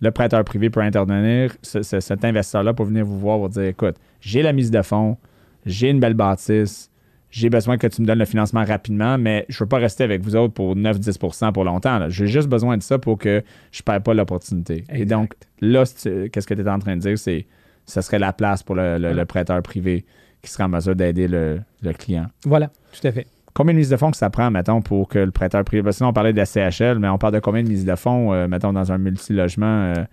le 0.00 0.10
prêteur 0.10 0.44
privé 0.44 0.70
peut 0.70 0.80
intervenir, 0.80 1.54
ce- 1.62 1.82
ce- 1.82 2.00
cet 2.00 2.24
investisseur-là 2.24 2.74
peut 2.74 2.84
venir 2.84 3.04
vous 3.04 3.18
voir 3.18 3.38
pour 3.38 3.48
dire 3.48 3.62
Écoute, 3.64 3.96
j'ai 4.20 4.42
la 4.42 4.52
mise 4.52 4.70
de 4.70 4.82
fonds, 4.82 5.16
j'ai 5.64 5.90
une 5.90 6.00
belle 6.00 6.14
bâtisse, 6.14 6.90
j'ai 7.30 7.50
besoin 7.50 7.76
que 7.76 7.86
tu 7.86 8.00
me 8.02 8.06
donnes 8.06 8.18
le 8.20 8.24
financement 8.24 8.64
rapidement, 8.64 9.18
mais 9.18 9.44
je 9.48 9.56
ne 9.56 9.58
veux 9.60 9.68
pas 9.68 9.78
rester 9.78 10.04
avec 10.04 10.22
vous 10.22 10.36
autres 10.36 10.54
pour 10.54 10.76
9-10% 10.76 11.52
pour 11.52 11.64
longtemps. 11.64 12.08
J'ai 12.08 12.26
juste 12.26 12.48
besoin 12.48 12.76
de 12.76 12.82
ça 12.82 12.98
pour 12.98 13.18
que 13.18 13.42
je 13.72 13.80
ne 13.80 13.84
perds 13.84 14.02
pas 14.02 14.14
l'opportunité. 14.14 14.84
Et 14.92 15.04
donc, 15.04 15.34
là, 15.60 15.82
qu'est-ce 15.84 16.46
que 16.46 16.54
tu 16.54 16.60
es 16.60 16.68
en 16.68 16.78
train 16.78 16.96
de 16.96 17.00
dire? 17.00 17.18
C'est 17.18 17.46
ce 17.84 18.00
serait 18.00 18.18
la 18.18 18.32
place 18.32 18.62
pour 18.62 18.74
le, 18.74 18.98
le- 18.98 19.12
le 19.12 19.24
prêteur 19.26 19.60
privé 19.62 20.04
qui 20.42 20.50
serait 20.50 20.64
en 20.64 20.68
mesure 20.68 20.94
d'aider 20.96 21.28
le, 21.28 21.60
le 21.82 21.92
client. 21.92 22.26
Voilà, 22.44 22.70
tout 22.92 23.06
à 23.06 23.12
fait. 23.12 23.26
Combien 23.56 23.72
de 23.72 23.78
mises 23.78 23.88
de 23.88 23.96
fonds 23.96 24.10
que 24.10 24.18
ça 24.18 24.28
prend, 24.28 24.50
mettons, 24.50 24.82
pour 24.82 25.08
que 25.08 25.18
le 25.18 25.30
prêteur 25.30 25.64
privé. 25.64 25.82
Parce 25.82 25.96
que 25.96 25.98
sinon, 25.98 26.10
on 26.10 26.12
parlait 26.12 26.32
de 26.34 26.36
la 26.36 26.44
CHL, 26.44 26.98
mais 26.98 27.08
on 27.08 27.16
parle 27.16 27.32
de 27.32 27.38
combien 27.40 27.62
de 27.62 27.68
mises 27.68 27.86
de 27.86 27.94
fonds, 27.96 28.34
euh, 28.34 28.46
mettons, 28.48 28.72
dans 28.74 28.92
un 28.92 28.98
multilogement 28.98 29.94
euh, 29.96 30.04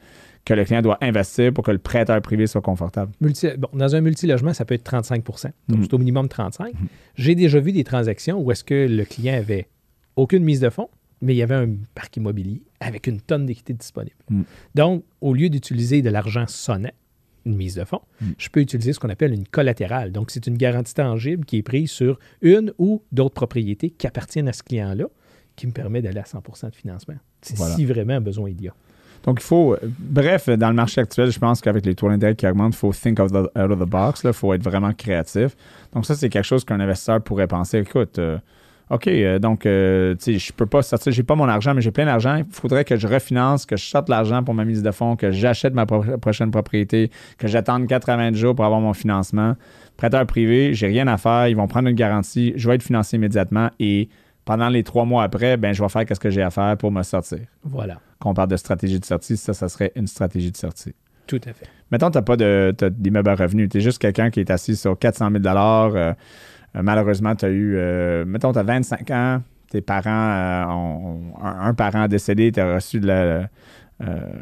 que 0.45 0.53
le 0.53 0.63
client 0.63 0.82
doit 0.82 0.97
investir 1.01 1.51
pour 1.53 1.63
que 1.65 1.71
le 1.71 1.77
prêteur 1.77 2.21
privé 2.21 2.47
soit 2.47 2.62
confortable? 2.62 3.12
Multi- 3.21 3.58
bon, 3.58 3.67
dans 3.73 3.95
un 3.95 4.01
multilogement, 4.01 4.53
ça 4.53 4.63
peut 4.63 4.75
être 4.75 4.84
35% 4.89 5.51
Donc, 5.67 5.79
Mhm. 5.79 5.84
c'est 5.84 5.93
au 5.93 5.97
minimum 5.97 6.29
35 6.29 6.73
J'ai 7.15 7.36
déjà 7.36 7.60
vu 7.60 7.73
des 7.73 7.84
transactions 7.84 8.39
où 8.41 8.49
est-ce 8.51 8.63
que 8.63 8.88
le 8.89 9.03
client 9.03 9.36
avait 9.36 9.67
aucune 10.15 10.43
mise 10.43 10.62
de 10.62 10.69
fonds, 10.69 10.89
mais 11.21 11.34
il 11.34 11.38
y 11.38 11.43
avait 11.43 11.56
un 11.56 11.67
parc 11.95 12.15
immobilier 12.17 12.62
avec 12.79 13.08
une 13.08 13.19
tonne 13.19 13.45
d'équité 13.45 13.73
disponible. 13.73 14.15
Mhm. 14.29 14.43
Donc, 14.75 15.03
au 15.21 15.34
lieu 15.34 15.49
d'utiliser 15.49 16.01
de 16.01 16.10
l'argent 16.10 16.45
sonnant, 16.47 16.91
une 17.45 17.56
mise 17.56 17.75
de 17.75 17.84
fonds, 17.84 18.01
Mhm. 18.21 18.34
je 18.38 18.49
peux 18.49 18.60
utiliser 18.62 18.93
ce 18.93 18.99
qu'on 18.99 19.10
appelle 19.10 19.34
une 19.34 19.47
collatérale. 19.47 20.12
Donc, 20.12 20.32
c'est 20.32 20.47
une 20.47 20.58
garantie 20.58 20.93
tangible 20.93 21.45
qui 21.45 21.58
est 21.58 21.63
prise 21.63 21.91
sur 21.91 22.19
une 22.41 22.73
ou 22.77 23.01
d'autres 23.12 23.34
propriétés 23.36 23.89
qui 23.89 24.08
appartiennent 24.08 24.47
à 24.47 24.53
ce 24.53 24.63
client-là, 24.63 25.06
qui 25.56 25.67
me 25.67 25.71
permet 25.71 26.01
d'aller 26.01 26.19
à 26.19 26.23
100% 26.25 26.69
de 26.69 26.75
financement. 26.75 27.15
C'est 27.41 27.58
Voilà. 27.58 27.75
si 27.75 27.86
vraiment 27.86 28.19
besoin 28.21 28.49
il 28.49 28.62
y 28.62 28.67
a. 28.67 28.73
Donc, 29.23 29.39
il 29.39 29.45
faut. 29.45 29.77
Bref, 29.99 30.49
dans 30.49 30.67
le 30.69 30.75
marché 30.75 30.99
actuel, 30.99 31.32
je 31.32 31.39
pense 31.39 31.62
qu'avec 31.62 31.86
les 31.86 31.95
taux 31.95 32.10
d'intérêt 32.10 32.36
qui 32.36 32.45
augmentent, 32.45 32.73
il 32.73 32.77
faut 32.77 32.91
think 32.91 33.19
of 33.19 33.32
the- 33.32 33.36
out 33.58 33.71
of 33.71 33.79
the 33.79 33.89
box. 33.89 34.21
Il 34.25 34.34
faut 34.34 34.53
être 34.53 34.63
vraiment 34.63 34.91
créatif. 34.93 35.56
Donc, 35.93 36.06
ça, 36.06 36.15
c'est 36.15 36.27
quelque 36.29 36.43
chose 36.43 36.65
qu'un 36.65 36.79
investisseur 36.82 37.21
pourrait 37.21 37.47
penser. 37.47 37.77
Écoute, 37.79 38.19
euh, 38.19 38.38
OK, 38.93 39.08
euh, 39.08 39.39
donc, 39.39 39.65
euh, 39.65 40.13
tu 40.15 40.34
sais, 40.34 40.39
je 40.39 40.53
peux 40.53 40.65
pas 40.65 40.82
sortir, 40.84 41.12
j'ai 41.12 41.23
pas 41.23 41.36
mon 41.36 41.47
argent, 41.49 41.73
mais 41.73 41.82
j'ai 41.82 41.91
plein 41.91 42.06
d'argent. 42.06 42.36
Il 42.36 42.45
faudrait 42.51 42.86
que 42.86 42.95
je 42.95 43.08
refinance, 43.08 43.65
que 43.65 43.75
je 43.75 43.84
sorte 43.86 44.08
l'argent 44.10 44.43
pour 44.43 44.53
ma 44.53 44.65
mise 44.65 44.84
de 44.84 44.91
fonds, 44.91 45.15
que 45.15 45.32
j'achète 45.32 45.73
ma 45.73 45.86
pro- 45.86 46.03
prochaine 46.21 46.51
propriété, 46.51 47.10
que 47.38 47.47
j'attende 47.47 47.88
80 47.88 48.34
jours 48.34 48.53
pour 48.56 48.65
avoir 48.65 48.79
mon 48.82 48.93
financement. 48.93 49.56
Prêteur 49.97 50.25
privé, 50.27 50.73
j'ai 50.73 50.88
rien 50.88 51.08
à 51.08 51.17
faire. 51.17 51.47
Ils 51.47 51.56
vont 51.56 51.67
prendre 51.67 51.88
une 51.89 51.95
garantie. 51.95 52.53
Je 52.56 52.67
vais 52.69 52.75
être 52.75 52.84
financé 52.84 53.17
immédiatement 53.17 53.69
et 53.79 54.10
pendant 54.45 54.69
les 54.69 54.84
trois 54.84 55.06
mois 55.06 55.23
après, 55.23 55.56
ben, 55.58 55.73
je 55.73 55.82
vais 55.82 55.89
faire 55.89 56.06
ce 56.12 56.19
que 56.19 56.29
j'ai 56.29 56.41
à 56.41 56.49
faire 56.51 56.75
pour 56.77 56.91
me 56.91 57.01
sortir. 57.03 57.39
Voilà, 57.63 57.99
Quand 58.19 58.32
on 58.32 58.34
parle 58.34 58.49
de 58.49 58.58
stratégie 58.58 58.99
de 58.99 59.06
sortie, 59.06 59.38
ça, 59.38 59.53
ça 59.53 59.69
serait 59.69 59.91
une 59.95 60.08
stratégie 60.08 60.51
de 60.51 60.58
sortie. 60.58 60.93
tout 61.27 61.39
à 61.47 61.53
fait. 61.53 61.67
Mettons, 61.91 62.10
tu 62.12 62.17
n'as 62.17 62.21
pas 62.23 62.36
d'immeuble 62.89 63.29
à 63.29 63.36
revenus. 63.36 63.69
Tu 63.69 63.77
es 63.77 63.82
juste 63.82 63.99
quelqu'un 63.99 64.29
qui 64.32 64.39
est 64.39 64.49
assis 64.51 64.75
sur 64.75 64.97
400 64.97 65.29
000 65.32 65.43
euh, 65.45 65.91
euh, 65.95 66.13
Malheureusement, 66.75 67.36
tu 67.36 67.45
as 67.45 67.49
eu, 67.49 67.75
euh, 67.75 68.25
mettons, 68.25 68.51
tu 68.53 68.59
as 68.59 68.63
25 68.63 69.12
ans, 69.12 69.41
tes 69.69 69.81
parents, 69.81 70.09
euh, 70.09 70.65
ont, 70.67 71.33
ont- 71.38 71.43
un, 71.45 71.67
un 71.67 71.73
parent 71.73 72.07
décédé, 72.07 72.51
tu 72.51 72.59
as 72.59 72.75
reçu 72.75 72.99
de 72.99 73.07
la, 73.07 73.13
euh, 73.13 73.47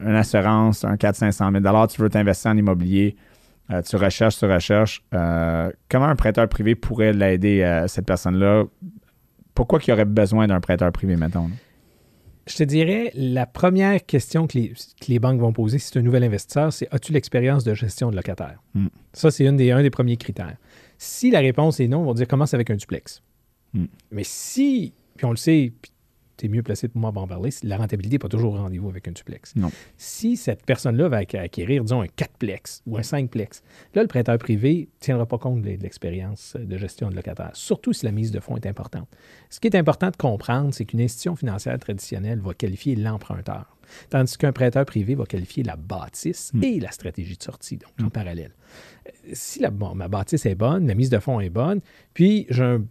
une 0.06 0.15
assurance, 0.15 0.86
un 0.86 0.96
400-500 0.96 1.62
000 1.62 1.88
tu 1.88 2.02
veux 2.02 2.10
t'investir 2.10 2.52
en 2.52 2.58
immobilier, 2.58 3.15
euh, 3.72 3.82
tu 3.82 3.96
recherches, 3.96 4.38
tu 4.38 4.46
recherches. 4.46 5.04
Euh, 5.13 5.72
comment 5.89 6.06
un 6.08 6.15
prêteur 6.15 6.48
privé 6.48 6.76
pourrait 6.76 7.13
l'aider 7.13 7.63
à 7.63 7.88
cette 7.88 8.06
personne-là? 8.06 8.63
Pourquoi 9.54 9.80
qu'il 9.80 9.94
aurait 9.94 10.06
besoin 10.06 10.48
d'un 10.48 10.60
prêteur 10.60 10.91
privé, 10.91 11.15
mettons? 11.15 11.48
là? 11.48 11.54
Je 12.48 12.56
te 12.56 12.63
dirais, 12.63 13.12
la 13.13 13.46
première 13.46 14.04
question 14.06 14.48
que 14.48 14.58
les, 14.58 14.70
que 14.70 15.06
les 15.08 15.20
banques 15.20 15.39
vont 15.39 15.54
poser 15.54 15.78
si 15.78 15.91
tu 15.91 16.00
es 16.00 16.02
un 16.02 16.04
nouvel 16.04 16.24
investisseur, 16.24 16.74
c'est 16.74 16.88
as-tu 16.91 17.13
l'expérience 17.13 17.63
de 17.63 17.74
gestion 17.74 18.10
de 18.10 18.15
locataire? 18.15 18.60
Mm. 18.74 18.88
Ça, 19.13 19.30
c'est 19.30 19.46
une 19.46 19.58
des, 19.58 19.72
un 19.72 19.82
des 19.84 19.91
premiers 19.91 20.17
critères. 20.17 20.56
Si 21.04 21.32
la 21.32 21.40
réponse 21.40 21.80
est 21.80 21.88
non, 21.88 22.02
on 22.02 22.06
va 22.06 22.14
dire 22.14 22.28
commence 22.28 22.54
avec 22.54 22.70
un 22.70 22.76
duplex. 22.76 23.24
Mm. 23.74 23.86
Mais 24.12 24.24
si, 24.24 24.94
puis 25.18 25.26
on 25.26 25.32
le 25.32 25.36
sait, 25.36 25.74
puis 25.82 25.92
tu 26.42 26.48
es 26.48 26.50
mieux 26.50 26.64
placé 26.64 26.88
pour 26.88 27.00
moi 27.00 27.12
pour 27.12 27.22
en 27.24 27.28
parler, 27.28 27.50
la 27.64 27.78
rentabilité 27.78 28.16
n'est 28.16 28.20
pas 28.20 28.28
toujours 28.28 28.54
au 28.54 28.58
rendez-vous 28.58 28.90
avec 28.90 29.08
un 29.08 29.12
duplex. 29.12 29.56
Non. 29.56 29.72
Si 29.98 30.36
cette 30.38 30.66
personne-là 30.66 31.08
va 31.10 31.22
acqu- 31.22 31.40
acquérir, 31.40 31.84
disons, 31.84 32.02
un 32.02 32.06
4plex 32.08 32.82
ou 32.86 32.98
un 32.98 33.02
5plex, 33.02 33.62
là, 33.96 34.02
le 34.02 34.08
prêteur 34.08 34.38
privé 34.38 34.90
ne 34.94 35.00
tiendra 35.00 35.26
pas 35.26 35.38
compte 35.38 35.62
de, 35.62 35.70
l'expérience 35.72 36.58
de 36.60 36.78
gestion 36.78 37.10
de 37.10 37.16
locataire, 37.16 37.52
surtout 37.54 37.94
si 37.94 38.06
la 38.06 38.12
mise 38.12 38.32
de 38.32 38.40
fonds 38.40 38.58
est 38.58 38.66
importante. 38.66 39.08
Ce 39.50 39.60
qui 39.60 39.68
est 39.68 39.76
important 39.76 40.10
de 40.10 40.18
comprendre, 40.18 40.74
c'est 40.74 40.86
qu'une 40.86 41.02
institution 41.02 41.36
financière 41.36 41.78
traditionnelle 41.80 42.40
va 42.40 42.54
qualifier 42.54 42.96
l'emprunteur, 42.96 43.78
tandis 44.10 44.38
qu'un 44.38 44.52
prêteur 44.52 44.86
privé 44.86 45.16
va 45.16 45.26
qualifier 45.26 45.64
la 45.64 45.76
bâtisse 45.76 46.52
Mm. 46.54 46.64
et 46.64 46.80
la 46.80 46.92
stratégie 46.92 47.38
de 47.38 47.44
sortie, 47.44 47.78
donc 47.78 47.92
en 48.06 48.10
parallèle. 48.10 48.52
Euh, 49.08 49.12
Si 49.34 49.60
la, 49.60 49.70
bon, 49.70 49.94
ma 49.96 50.08
bâtisse 50.08 50.46
est 50.46 50.56
bonne, 50.56 50.88
la 50.88 50.96
mise 50.96 51.10
de 51.10 51.20
fonds 51.20 51.40
est 51.40 51.50
bonne, 51.50 51.82
puis 52.14 52.46
j'ai 52.50 52.64
un, 52.64 52.84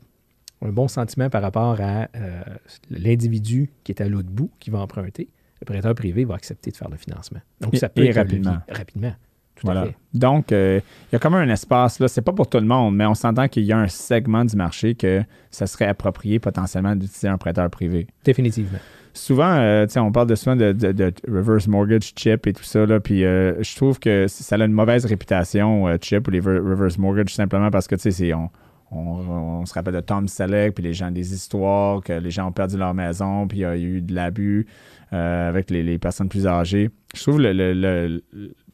un 0.62 0.68
bon 0.70 0.88
sentiment 0.88 1.31
par 1.31 1.42
rapport 1.42 1.79
à 1.81 2.09
euh, 2.16 2.42
l'individu 2.90 3.70
qui 3.85 3.92
est 3.92 4.01
à 4.03 4.09
l'autre 4.09 4.29
bout, 4.31 4.51
qui 4.61 4.70
va 4.70 4.79
emprunter, 4.81 5.29
le 5.61 5.64
prêteur 5.64 5.94
privé 5.94 6.25
va 6.25 6.35
accepter 6.35 6.70
de 6.70 6.77
faire 6.77 6.88
le 6.88 6.96
financement. 6.96 7.40
Donc, 7.61 7.77
ça 7.77 7.88
peut 7.88 8.03
et 8.05 8.09
être 8.09 8.16
rapidement. 8.16 8.59
rapidement. 8.68 9.12
Tout 9.57 9.68
à 9.68 9.73
Voilà. 9.75 9.87
fait. 9.88 9.96
Donc, 10.14 10.53
euh, 10.53 10.81
il 11.11 11.14
y 11.14 11.16
a 11.16 11.18
comme 11.18 11.35
un 11.35 11.49
espace, 11.51 12.01
là, 12.01 12.09
c'est 12.09 12.23
pas 12.23 12.33
pour 12.33 12.49
tout 12.49 12.59
le 12.59 12.66
monde, 12.66 12.96
mais 12.96 13.05
on 13.05 13.14
s'entend 13.14 13.46
qu'il 13.49 13.64
y 13.64 13.73
a 13.73 13.79
un 13.79 13.88
segment 13.88 14.44
du 14.44 14.57
marché 14.57 14.94
que 14.94 15.23
ça 15.51 15.66
serait 15.66 15.87
approprié 15.87 16.38
potentiellement 16.38 16.96
d'utiliser 16.96 17.29
un 17.29 17.37
prêteur 17.37 17.68
privé. 17.68 18.07
Définitivement. 18.25 18.79
Souvent, 19.12 19.51
euh, 19.59 19.87
on 19.96 20.12
parle 20.12 20.29
de 20.29 20.35
souvent 20.35 20.57
de, 20.57 20.73
de- 20.73 20.92
de 20.92 21.12
reverse 21.29 21.66
mortgage 21.66 22.12
chip 22.16 22.46
et 22.46 22.53
tout 22.55 22.62
ça, 22.62 22.87
là, 22.87 23.01
puis 23.01 23.25
euh, 23.25 23.62
je 23.62 23.77
trouve 23.77 23.99
que 23.99 24.27
ça 24.29 24.55
a 24.57 24.64
une 24.64 24.73
mauvaise 24.73 25.05
réputation, 25.05 25.88
euh, 25.88 25.96
chip 26.01 26.27
ou 26.29 26.31
les 26.31 26.40
ver- 26.40 26.62
reverse 26.64 26.96
mortgage, 26.96 27.35
simplement 27.35 27.70
parce 27.70 27.87
que, 27.87 27.96
tu 27.96 28.03
sais, 28.03 28.11
c'est- 28.12 28.33
on, 28.33 28.49
on, 28.90 29.61
on 29.61 29.66
se 29.66 29.74
rappelle 29.74 29.94
de 29.94 30.00
Tom 30.00 30.26
Selleck, 30.29 30.74
puis 30.74 30.83
les 30.85 30.92
gens, 30.94 31.11
des 31.11 31.33
histoires, 31.35 32.03
que 32.03 32.12
les 32.12 32.31
gens 32.31 32.48
ont 32.48 32.53
perdu 32.53 32.76
leur 32.76 32.92
maison, 32.94 33.46
puis 33.46 33.59
il 33.59 33.62
y 33.62 33.64
a 33.64 33.76
eu 33.76 34.00
de 34.00 34.14
l'abus 34.14 34.66
euh, 35.12 35.48
avec 35.48 35.70
les, 35.70 35.83
les 35.83 35.98
personnes 35.98 36.29
plus 36.29 36.46
âgées. 36.46 36.90
Je 37.14 37.22
trouve 37.22 37.40
le, 37.40 37.53
le- 37.53 38.22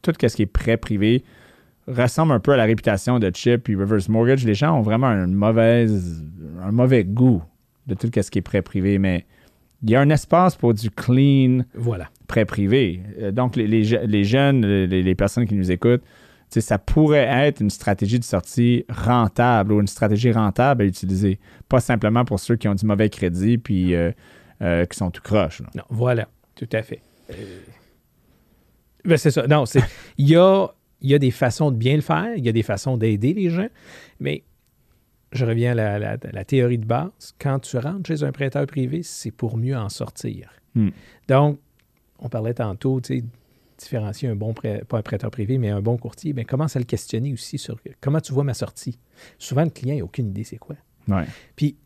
tout 0.02 0.12
ce 0.20 0.34
qui 0.36 0.42
est 0.42 0.46
prêt 0.46 0.76
privé 0.76 1.24
ressemble 1.88 2.32
un 2.32 2.40
peu 2.40 2.52
à 2.52 2.56
la 2.56 2.64
réputation 2.64 3.18
de 3.18 3.30
chip 3.34 3.64
puis 3.64 3.74
reverse 3.76 4.08
mortgage. 4.08 4.44
Les 4.44 4.54
gens 4.54 4.76
ont 4.78 4.82
vraiment 4.82 5.08
une 5.08 5.34
mauvaise, 5.34 6.24
un 6.62 6.72
mauvais 6.72 7.04
goût 7.04 7.42
de 7.86 7.94
tout 7.94 8.08
ce 8.14 8.30
qui 8.30 8.38
est 8.38 8.42
prêt 8.42 8.62
privé, 8.62 8.98
mais 8.98 9.24
il 9.82 9.90
y 9.90 9.94
a 9.96 10.00
un 10.00 10.10
espace 10.10 10.56
pour 10.56 10.74
du 10.74 10.90
clean 10.90 11.60
Voilà. 11.74 12.08
prêt 12.26 12.44
privé. 12.44 13.02
Euh, 13.20 13.30
Donc, 13.30 13.54
les, 13.56 13.66
les 13.66 13.82
les 14.06 14.24
jeunes, 14.24 14.64
les, 14.66 15.02
les 15.02 15.14
personnes 15.14 15.46
qui 15.46 15.54
nous 15.54 15.70
écoutent, 15.70 16.02
ça 16.48 16.78
pourrait 16.78 17.26
être 17.28 17.60
une 17.60 17.70
stratégie 17.70 18.18
de 18.18 18.24
sortie 18.24 18.84
rentable 18.88 19.72
ou 19.72 19.80
une 19.80 19.86
stratégie 19.86 20.32
rentable 20.32 20.82
à 20.82 20.86
utiliser. 20.86 21.38
Pas 21.68 21.80
simplement 21.80 22.24
pour 22.24 22.40
ceux 22.40 22.56
qui 22.56 22.68
ont 22.68 22.74
du 22.74 22.86
mauvais 22.86 23.10
crédit 23.10 23.58
puis 23.58 23.94
euh, 23.94 24.12
euh, 24.62 24.84
qui 24.86 24.96
sont 24.96 25.10
tout 25.10 25.22
croches. 25.22 25.60
là. 25.60 25.68
Non, 25.74 25.82
voilà, 25.90 26.28
tout 26.54 26.68
à 26.72 26.82
fait. 26.82 27.00
Euh, 27.30 27.34
ben, 29.04 29.16
c'est 29.18 29.30
ça. 29.30 29.46
Non, 29.46 29.66
c'est 29.66 29.82
il 30.18 30.28
y 30.28 30.36
a, 30.36 30.68
y 31.02 31.14
a 31.14 31.18
des 31.18 31.30
façons 31.30 31.70
de 31.70 31.76
bien 31.76 31.96
le 31.96 32.02
faire, 32.02 32.34
il 32.36 32.44
y 32.44 32.48
a 32.48 32.52
des 32.52 32.62
façons 32.62 32.96
d'aider 32.96 33.34
les 33.34 33.50
gens, 33.50 33.68
mais 34.20 34.42
je 35.32 35.44
reviens 35.44 35.72
à 35.72 35.74
la, 35.74 35.98
la- 35.98 36.16
la 36.32 36.44
théorie 36.44 36.78
de 36.78 36.86
base. 36.86 37.34
Quand 37.38 37.58
tu 37.58 37.76
rentres 37.76 38.06
chez 38.06 38.22
un 38.22 38.32
prêteur 38.32 38.66
privé, 38.66 39.02
c'est 39.02 39.30
pour 39.32 39.56
mieux 39.58 39.76
en 39.76 39.88
sortir. 39.88 40.48
Hmm. 40.74 40.90
Donc, 41.28 41.58
on 42.18 42.28
parlait 42.28 42.54
tantôt, 42.54 43.00
tu 43.00 43.18
sais, 43.18 43.24
différencier 43.78 44.28
un 44.28 44.36
bon 44.36 44.54
prêt, 44.54 44.82
pas 44.88 44.98
un 44.98 45.02
prêteur 45.02 45.30
privé, 45.30 45.58
mais 45.58 45.70
un 45.70 45.80
bon 45.80 45.96
courtier, 45.96 46.32
bien, 46.32 46.44
commence 46.44 46.76
à 46.76 46.78
le 46.78 46.84
questionner 46.84 47.32
aussi 47.32 47.58
sur 47.58 47.80
comment 48.00 48.20
tu 48.20 48.32
vois 48.32 48.44
ma 48.44 48.54
sortie. 48.54 48.98
Souvent, 49.38 49.64
le 49.64 49.70
client 49.70 49.96
n'a 49.96 50.04
aucune 50.04 50.28
idée 50.28 50.44
c'est 50.44 50.58
quoi. 50.58 50.76
Ouais. 51.08 51.24
Puis, 51.54 51.76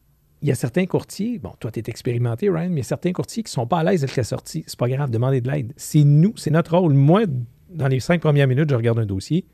il 0.43 0.49
y 0.49 0.53
a 0.53 0.55
certains 0.55 0.87
courtiers, 0.87 1.39
bon, 1.39 1.53
toi, 1.61 1.71
tu 1.71 1.81
es 1.81 1.83
expérimenté, 1.87 2.49
Ryan, 2.49 2.69
mais 2.69 2.77
il 2.77 2.79
y 2.79 2.81
a 2.81 2.85
certains 2.85 3.13
courtiers 3.13 3.43
qui 3.43 3.53
sont 3.53 3.67
pas 3.67 3.81
à 3.81 3.85
l'aise 3.85 4.05
avec 4.05 4.17
la 4.17 4.25
sortie. 4.25 4.65
C'est 4.67 4.79
pas 4.79 4.89
grave, 4.89 5.11
demandez 5.11 5.41
de 5.41 5.51
l'aide. 5.51 5.75
C'est 5.77 6.05
nous, 6.05 6.35
c'est 6.37 6.51
notre 6.51 6.79
rôle. 6.79 6.95
Moi, 6.95 7.25
dans 7.69 7.89
les 7.89 8.01
cinq 8.01 8.21
premières 8.23 8.49
minutes, 8.49 8.71
je 8.71 8.75
regarde 8.75 8.99
un 8.99 9.07
dossier, 9.07 9.45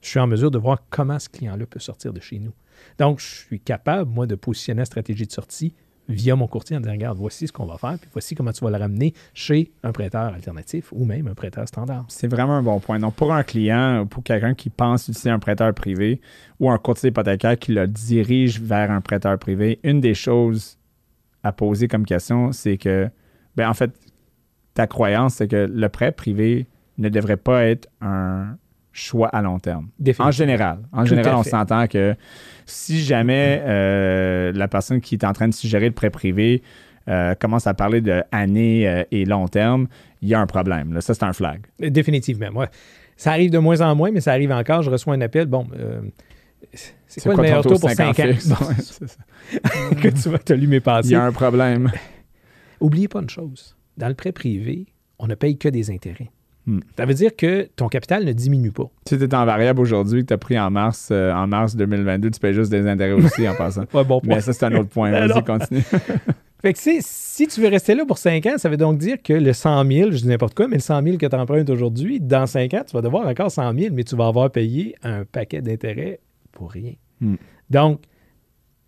je 0.00 0.08
suis 0.08 0.20
en 0.20 0.26
mesure 0.26 0.50
de 0.50 0.58
voir 0.58 0.84
comment 0.90 1.18
ce 1.18 1.28
client-là 1.28 1.66
peut 1.66 1.80
sortir 1.80 2.12
de 2.12 2.20
chez 2.20 2.38
nous. 2.38 2.52
Donc, 2.98 3.20
je 3.20 3.26
suis 3.26 3.60
capable, 3.60 4.10
moi, 4.10 4.26
de 4.26 4.34
positionner 4.34 4.80
la 4.80 4.84
stratégie 4.84 5.26
de 5.26 5.32
sortie 5.32 5.74
via 6.12 6.36
mon 6.36 6.46
courtier 6.46 6.76
en 6.76 6.80
disant, 6.80 6.92
regarde, 6.92 7.18
voici 7.18 7.46
ce 7.46 7.52
qu'on 7.52 7.66
va 7.66 7.76
faire, 7.78 7.98
puis 7.98 8.08
voici 8.12 8.34
comment 8.34 8.52
tu 8.52 8.64
vas 8.64 8.70
le 8.70 8.76
ramener 8.76 9.14
chez 9.34 9.72
un 9.82 9.92
prêteur 9.92 10.34
alternatif 10.34 10.92
ou 10.92 11.04
même 11.04 11.26
un 11.26 11.34
prêteur 11.34 11.66
standard. 11.66 12.04
C'est 12.08 12.28
vraiment 12.28 12.56
un 12.56 12.62
bon 12.62 12.78
point. 12.80 12.98
Donc, 12.98 13.14
pour 13.14 13.32
un 13.32 13.42
client, 13.42 14.02
ou 14.02 14.06
pour 14.06 14.22
quelqu'un 14.22 14.54
qui 14.54 14.70
pense 14.70 15.08
utiliser 15.08 15.30
un 15.30 15.38
prêteur 15.38 15.72
privé 15.74 16.20
ou 16.60 16.70
un 16.70 16.78
courtier 16.78 17.10
hypothécaire 17.10 17.58
qui 17.58 17.72
le 17.72 17.86
dirige 17.86 18.60
vers 18.60 18.90
un 18.90 19.00
prêteur 19.00 19.38
privé, 19.38 19.80
une 19.82 20.00
des 20.00 20.14
choses 20.14 20.78
à 21.42 21.52
poser 21.52 21.88
comme 21.88 22.06
question, 22.06 22.52
c'est 22.52 22.76
que, 22.76 23.08
ben, 23.56 23.68
en 23.68 23.74
fait, 23.74 23.90
ta 24.74 24.86
croyance, 24.86 25.34
c'est 25.34 25.48
que 25.48 25.68
le 25.70 25.88
prêt 25.88 26.12
privé 26.12 26.66
ne 26.98 27.08
devrait 27.08 27.36
pas 27.36 27.64
être 27.64 27.88
un 28.00 28.56
choix 28.92 29.28
à 29.28 29.42
long 29.42 29.58
terme. 29.58 29.88
En 30.18 30.30
général. 30.30 30.80
En 30.92 31.02
Tout 31.02 31.10
général, 31.10 31.34
on 31.36 31.42
s'entend 31.42 31.86
que 31.86 32.14
si 32.66 33.00
jamais 33.02 33.60
euh, 33.64 34.52
la 34.52 34.68
personne 34.68 35.00
qui 35.00 35.14
est 35.14 35.24
en 35.24 35.32
train 35.32 35.48
de 35.48 35.54
suggérer 35.54 35.86
le 35.86 35.94
prêt 35.94 36.10
privé 36.10 36.62
euh, 37.08 37.34
commence 37.34 37.66
à 37.66 37.74
parler 37.74 38.00
de 38.00 38.22
années 38.30 38.88
euh, 38.88 39.02
et 39.10 39.24
long 39.24 39.48
terme, 39.48 39.88
il 40.20 40.28
y 40.28 40.34
a 40.34 40.40
un 40.40 40.46
problème. 40.46 40.92
Là. 40.92 41.00
Ça, 41.00 41.14
c'est 41.14 41.24
un 41.24 41.32
flag. 41.32 41.62
Définitivement. 41.80 42.50
Moi, 42.52 42.68
ça 43.16 43.32
arrive 43.32 43.50
de 43.50 43.58
moins 43.58 43.80
en 43.80 43.94
moins, 43.94 44.10
mais 44.10 44.20
ça 44.20 44.32
arrive 44.32 44.52
encore. 44.52 44.82
Je 44.82 44.90
reçois 44.90 45.14
un 45.14 45.20
appel. 45.20 45.46
Bon, 45.46 45.66
c'est 47.06 47.22
quoi, 47.22 47.34
le 47.34 47.42
meilleur 47.42 47.62
taux 47.62 47.78
pour 47.78 47.90
cinq 47.90 48.14
5 48.16 48.20
ans? 48.20 48.56
Bon, 48.60 48.66
Ouais, 48.66 49.96
que 50.00 50.08
tu 50.08 50.28
vas 50.28 50.38
te 50.38 50.52
lui 50.52 50.68
Il 50.76 50.80
passer. 50.80 51.10
y 51.10 51.14
a 51.14 51.24
un 51.24 51.32
problème. 51.32 51.90
Oubliez 52.80 53.08
pas 53.08 53.20
une 53.20 53.30
chose. 53.30 53.76
Dans 53.96 54.08
le 54.08 54.14
prêt 54.14 54.32
privé, 54.32 54.86
on 55.18 55.26
ne 55.26 55.34
paye 55.34 55.58
que 55.58 55.68
des 55.68 55.90
intérêts. 55.90 56.30
Hmm. 56.66 56.78
Ça 56.96 57.06
veut 57.06 57.14
dire 57.14 57.34
que 57.34 57.68
ton 57.74 57.88
capital 57.88 58.24
ne 58.24 58.32
diminue 58.32 58.70
pas. 58.70 58.88
Si 59.08 59.18
tu 59.18 59.24
es 59.24 59.34
en 59.34 59.44
variable 59.44 59.80
aujourd'hui 59.80 60.22
que 60.22 60.28
tu 60.28 60.34
as 60.34 60.38
pris 60.38 60.58
en 60.58 60.70
mars, 60.70 61.08
euh, 61.10 61.32
en 61.32 61.48
mars 61.48 61.74
2022, 61.74 62.30
tu 62.30 62.38
payes 62.38 62.54
juste 62.54 62.70
des 62.70 62.86
intérêts 62.86 63.12
aussi 63.12 63.48
en 63.48 63.54
passant. 63.54 63.84
Ouais, 63.92 64.04
bon 64.04 64.20
point. 64.20 64.36
Mais 64.36 64.40
ça, 64.40 64.52
c'est 64.52 64.64
un 64.64 64.74
autre 64.76 64.88
point. 64.88 65.10
Vas-y, 65.26 65.42
continue. 65.42 65.82
Fait 66.62 66.72
que 66.72 66.78
si, 66.78 66.98
si 67.00 67.48
tu 67.48 67.60
veux 67.60 67.68
rester 67.68 67.96
là 67.96 68.04
pour 68.06 68.18
5 68.18 68.46
ans, 68.46 68.54
ça 68.56 68.68
veut 68.68 68.76
donc 68.76 68.98
dire 68.98 69.16
que 69.20 69.32
le 69.32 69.52
100 69.52 69.84
000, 69.84 70.10
je 70.12 70.18
dis 70.18 70.28
n'importe 70.28 70.54
quoi, 70.54 70.68
mais 70.68 70.76
le 70.76 70.82
100 70.82 71.02
000 71.02 71.16
que 71.16 71.26
tu 71.26 71.34
empruntes 71.34 71.68
aujourd'hui, 71.68 72.20
dans 72.20 72.46
5 72.46 72.72
ans, 72.74 72.82
tu 72.86 72.92
vas 72.92 73.02
devoir 73.02 73.26
encore 73.26 73.50
100 73.50 73.74
000, 73.76 73.92
mais 73.92 74.04
tu 74.04 74.14
vas 74.14 74.28
avoir 74.28 74.48
payé 74.50 74.94
un 75.02 75.24
paquet 75.24 75.60
d'intérêts 75.60 76.20
pour 76.52 76.70
rien. 76.70 76.92
Hmm. 77.20 77.34
Donc, 77.68 78.02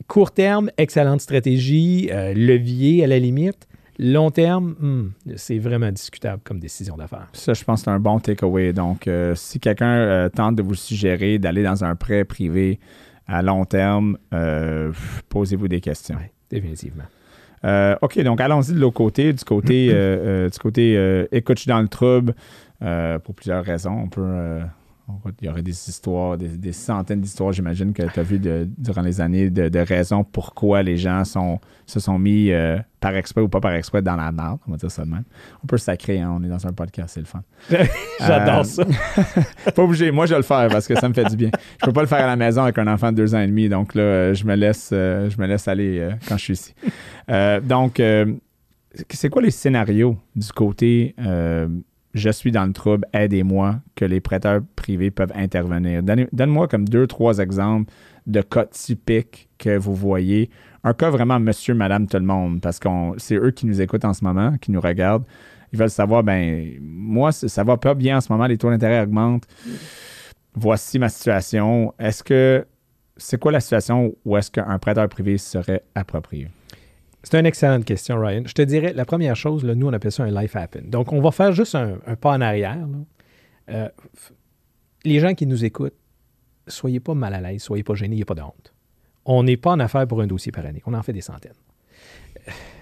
court 0.07 0.31
terme, 0.31 0.71
excellente 0.79 1.21
stratégie, 1.21 2.11
euh, 2.13 2.33
levier 2.35 3.03
à 3.03 3.09
la 3.09 3.19
limite. 3.19 3.67
Long 3.99 4.31
terme, 4.31 4.75
hmm, 4.81 5.35
c'est 5.37 5.59
vraiment 5.59 5.93
discutable 5.93 6.43
comme 6.43 6.59
décision 6.59 6.97
d'affaires. 6.97 7.29
Ça, 7.33 7.55
je 7.55 7.63
pense 7.63 7.81
que 7.81 7.85
c'est 7.85 7.91
un 7.91 8.01
bon 8.01 8.19
takeaway. 8.19 8.73
Donc, 8.73 9.07
euh, 9.07 9.35
si 9.37 9.61
quelqu'un 9.61 9.95
euh, 9.95 10.29
tente 10.29 10.57
de 10.57 10.63
vous 10.63 10.75
suggérer 10.75 11.39
d'aller 11.39 11.63
dans 11.63 11.85
un 11.85 11.95
prêt 11.95 12.25
privé 12.25 12.81
à 13.29 13.43
long 13.43 13.65
terme, 13.65 14.19
euh, 14.33 14.93
posez-vous 15.29 15.69
des 15.69 15.81
questions. 15.81 16.17
Oui, 16.19 16.27
définitivement. 16.51 17.05
OK, 18.03 18.19
donc 18.21 18.43
allons-y 18.43 18.75
de 18.75 18.79
l'autre 18.79 18.97
côté, 18.97 19.33
du 19.33 19.43
côté, 19.43 19.89
du 19.89 20.59
côté 20.59 21.27
écoute, 21.33 21.57
je 21.57 21.63
suis 21.63 21.71
dans 21.71 21.81
le 21.81 21.89
trouble 21.89 22.35
pour 22.79 23.35
plusieurs 23.35 23.65
raisons. 23.65 24.03
On 24.05 24.09
peut, 24.09 24.61
il 25.41 25.47
y 25.47 25.51
aurait 25.51 25.63
des 25.63 25.71
histoires, 25.89 26.39
des, 26.39 26.49
des 26.49 26.73
centaines 26.73 27.21
d'histoires, 27.21 27.53
j'imagine, 27.53 27.93
que 27.93 28.03
tu 28.03 28.21
as 28.21 28.23
vues 28.23 28.41
durant 28.79 29.03
les 29.03 29.21
années 29.21 29.51
de, 29.51 29.69
de 29.69 29.79
raisons 29.79 30.25
pourquoi 30.25 30.83
les 30.83 30.97
gens 30.97 31.25
sont, 31.25 31.61
se 31.85 32.01
sont 32.01 32.19
mis 32.19 32.51
euh, 32.51 32.79
par 33.01 33.15
exprès 33.15 33.43
ou 33.43 33.49
pas 33.49 33.61
par 33.61 33.73
exprès 33.75 34.01
dans 34.01 34.17
la 34.17 34.33
merde, 34.33 34.59
on 34.67 34.71
va 34.71 34.77
dire 34.79 34.91
ça 34.91 35.05
de 35.05 35.11
même. 35.11 35.25
On 35.63 35.67
peut 35.67 35.77
sacrer, 35.77 36.21
hein, 36.21 36.35
on 36.39 36.43
est 36.43 36.49
dans 36.49 36.67
un 36.67 36.73
podcast, 36.73 37.11
c'est 37.15 37.21
le 37.21 37.27
fun. 37.27 37.43
J'adore 38.21 38.61
Euh, 38.61 38.63
ça. 38.63 38.85
pas 39.73 39.83
obligé, 39.83 40.11
moi 40.11 40.25
je 40.25 40.33
vais 40.33 40.39
le 40.39 40.43
faire 40.43 40.69
parce 40.69 40.89
que 40.89 40.95
ça 40.99 41.07
me 41.09 41.13
fait 41.15 41.25
du 41.27 41.37
bien. 41.37 41.51
Je 41.81 41.85
peux 41.85 41.93
pas 41.93 42.01
le 42.03 42.07
faire 42.07 42.23
à 42.25 42.27
la 42.27 42.37
maison 42.37 42.63
avec 42.63 42.79
un 42.79 42.87
enfant 42.87 43.13
de 43.13 43.17
deux 43.17 43.35
ans 43.35 43.41
et 43.41 43.47
demi, 43.47 43.69
donc 43.69 43.95
là, 43.95 44.33
je 44.33 44.45
me 44.45 44.55
laisse, 44.55 44.91
euh, 44.93 45.29
je 45.29 45.39
me 45.39 45.47
laisse 45.47 45.69
aller 45.69 46.09
quand 46.27 46.39
je 46.39 46.45
suis 46.45 46.53
ici. 46.55 46.75
Donc, 47.63 48.01
c'est 49.11 49.29
quoi 49.29 49.43
les 49.43 49.51
scénarios 49.51 50.17
du 50.35 50.49
côté 50.53 51.15
je 52.15 52.31
suis 52.31 52.53
dans 52.53 52.65
le 52.65 52.73
trouble, 52.73 53.07
aidez-moi, 53.13 53.81
que 53.97 54.05
les 54.05 54.21
prêteurs 54.21 54.61
privés 54.77 55.11
peuvent 55.11 55.33
intervenir? 55.35 56.03
Donne-moi 56.33 56.69
comme 56.69 56.89
deux, 56.89 57.07
trois 57.07 57.39
exemples 57.39 57.93
de 58.27 58.41
cas 58.41 58.67
typiques 58.67 59.49
que 59.59 59.77
vous 59.77 59.95
voyez. 59.95 60.49
Un 60.85 60.95
cas 60.95 61.11
vraiment 61.11 61.41
monsieur, 61.41 61.75
madame, 61.75 62.07
tout 62.07 62.17
le 62.17 62.25
monde, 62.25 62.61
parce 62.61 62.79
que 62.79 62.89
c'est 63.19 63.37
eux 63.37 63.51
qui 63.51 63.67
nous 63.67 63.81
écoutent 63.81 64.05
en 64.05 64.15
ce 64.15 64.25
moment, 64.25 64.57
qui 64.59 64.71
nous 64.71 64.81
regardent. 64.81 65.25
Ils 65.73 65.79
veulent 65.79 65.91
savoir, 65.91 66.23
ben, 66.23 66.79
moi, 66.81 67.33
ça 67.33 67.65
va 67.65 67.77
pas 67.77 67.95
bien 67.95 68.19
en 68.19 68.21
ce 68.21 68.33
moment, 68.33 68.47
les 68.47 68.59
taux 68.59 68.71
d'intérêt 68.71 69.03
augmentent. 69.03 69.47
Voici 70.55 71.01
ma 71.01 71.09
situation. 71.09 71.93
Est-ce 71.99 72.23
que 72.23 72.65
c'est 73.17 73.41
quoi 73.41 73.51
la 73.51 73.61
situation 73.61 74.15
où 74.25 74.37
est-ce 74.37 74.53
qu'un 74.53 74.79
prêteur 74.79 75.09
privé 75.09 75.37
serait 75.37 75.83
approprié? 75.97 76.49
C'est 77.25 77.41
une 77.41 77.47
excellente 77.47 77.85
question, 77.85 78.21
Ryan. 78.21 78.43
Je 78.47 78.53
te 78.53 78.63
dirais, 78.63 78.93
la 78.93 79.07
première 79.07 79.35
chose, 79.35 79.65
nous, 79.65 79.87
on 79.87 79.93
appelle 79.93 80.13
ça 80.13 80.25
un 80.25 80.43
life 80.43 80.55
happen. 80.55 80.83
Donc, 80.85 81.13
on 81.13 81.21
va 81.21 81.31
faire 81.31 81.53
juste 81.53 81.75
un, 81.75 81.97
pas 82.21 82.33
en 82.33 82.41
arrière. 82.41 82.87
Euh, 83.71 83.89
les 85.05 85.21
gens 85.21 85.35
qui 85.35 85.47
nous 85.47 85.65
écoutent, 85.65 85.97
soyez 86.69 87.01
pas 87.01 87.15
mal 87.15 87.35
à 87.35 87.41
l'aise, 87.41 87.63
soyez 87.63 87.83
pas 87.83 87.95
gênés, 87.95 88.15
il 88.15 88.19
n'y 88.19 88.23
a 88.23 88.27
pas 88.27 88.35
de 88.35 88.43
honte. 88.43 88.75
On 89.25 89.43
n'est 89.43 89.57
pas 89.57 89.73
en 89.73 89.81
affaire 89.81 90.07
pour 90.07 90.21
un 90.21 90.27
dossier 90.27 90.53
par 90.53 90.67
année. 90.67 90.83
On 90.85 90.93
en 90.93 91.03
fait 91.03 91.15
des 91.15 91.23
centaines. 91.23 91.53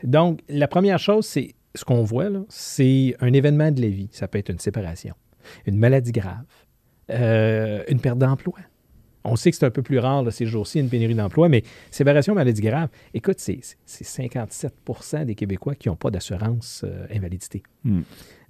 Donc, 0.02 0.40
la 0.48 0.66
première 0.66 0.98
chose, 0.98 1.24
c'est 1.24 1.54
ce 1.74 1.84
qu'on 1.84 2.02
voit, 2.02 2.28
c'est 2.48 3.14
un 3.20 3.32
événement 3.32 3.70
de 3.70 3.80
la 3.80 3.88
vie. 3.88 4.08
Ça 4.10 4.26
peut 4.26 4.38
être 4.38 4.50
une 4.50 4.58
séparation, 4.58 5.14
une 5.66 5.78
maladie 5.78 6.12
grave, 6.12 6.44
euh, 7.10 7.84
une 7.88 8.00
perte 8.00 8.18
d'emploi. 8.18 8.58
On 9.24 9.36
sait 9.36 9.50
que 9.50 9.56
c'est 9.56 9.66
un 9.66 9.70
peu 9.70 9.82
plus 9.82 9.98
rare 9.98 10.22
là, 10.22 10.30
ces 10.30 10.46
jours-ci, 10.46 10.80
une 10.80 10.88
pénurie 10.88 11.14
d'emploi, 11.14 11.48
mais 11.48 11.62
séparation, 11.90 12.34
maladie 12.34 12.62
grave, 12.62 12.88
écoute, 13.14 13.36
c'est 13.38 13.60
c'est 13.84 14.04
57% 14.04 15.24
des 15.24 15.34
Québécois 15.34 15.74
qui 15.74 15.88
n'ont 15.88 15.96
pas 15.96 16.10
d'assurance 16.10 16.82
euh, 16.84 17.06
invalidité. 17.14 17.62
Hmm. 17.84 18.02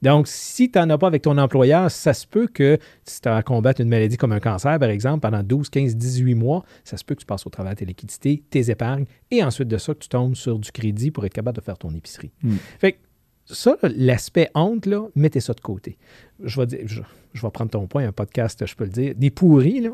Donc, 0.02 0.26
si 0.26 0.70
tu 0.70 0.78
n'en 0.78 0.90
as 0.90 0.98
pas 0.98 1.06
avec 1.06 1.22
ton 1.22 1.38
employeur, 1.38 1.90
ça 1.90 2.12
se 2.12 2.26
peut 2.26 2.48
que 2.48 2.78
si 3.04 3.20
tu 3.20 3.28
as 3.28 3.36
à 3.36 3.42
combattre 3.42 3.80
une 3.80 3.88
maladie 3.88 4.16
comme 4.16 4.32
un 4.32 4.40
cancer, 4.40 4.78
par 4.78 4.88
exemple, 4.88 5.20
pendant 5.20 5.42
12, 5.44 5.70
15, 5.70 5.96
18 5.96 6.34
mois, 6.34 6.64
ça 6.82 6.96
se 6.96 7.04
peut 7.04 7.14
que 7.14 7.20
tu 7.20 7.26
passes 7.26 7.46
au 7.46 7.50
travers 7.50 7.74
de 7.74 7.78
tes 7.78 7.84
liquidités, 7.84 8.42
tes 8.50 8.70
épargnes, 8.70 9.04
et 9.30 9.44
ensuite 9.44 9.68
de 9.68 9.78
ça, 9.78 9.94
que 9.94 10.00
tu 10.00 10.08
tombes 10.08 10.34
sur 10.34 10.58
du 10.58 10.72
crédit 10.72 11.12
pour 11.12 11.24
être 11.24 11.32
capable 11.32 11.56
de 11.56 11.62
faire 11.62 11.78
ton 11.78 11.94
épicerie. 11.94 12.32
Hmm. 12.42 12.56
Fait 12.80 12.92
que 12.92 12.98
ça, 13.46 13.76
l'aspect 13.82 14.50
honte, 14.54 14.86
là, 14.86 15.06
mettez 15.14 15.40
ça 15.40 15.52
de 15.52 15.60
côté. 15.60 15.98
Je 16.42 16.60
vais, 16.60 16.66
dire, 16.66 16.80
je, 16.86 17.02
je 17.32 17.42
vais 17.42 17.50
prendre 17.50 17.70
ton 17.70 17.86
point, 17.86 18.06
un 18.06 18.12
podcast, 18.12 18.64
je 18.66 18.74
peux 18.74 18.84
le 18.84 18.90
dire. 18.90 19.14
Des 19.16 19.30
pourris, 19.30 19.80
là. 19.80 19.90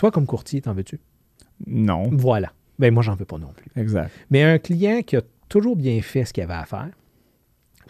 Toi, 0.00 0.10
comme 0.10 0.24
courtier, 0.24 0.62
t'en 0.62 0.72
veux-tu? 0.72 0.98
Non. 1.66 2.08
Voilà. 2.10 2.52
Ben 2.78 2.90
moi, 2.94 3.02
j'en 3.02 3.14
veux 3.16 3.26
pas 3.26 3.36
non 3.36 3.52
plus. 3.54 3.66
Exact. 3.76 4.10
Mais 4.30 4.42
un 4.42 4.56
client 4.58 5.02
qui 5.02 5.16
a 5.16 5.20
toujours 5.50 5.76
bien 5.76 6.00
fait 6.00 6.24
ce 6.24 6.32
qu'il 6.32 6.42
avait 6.42 6.54
à 6.54 6.64
faire, 6.64 6.88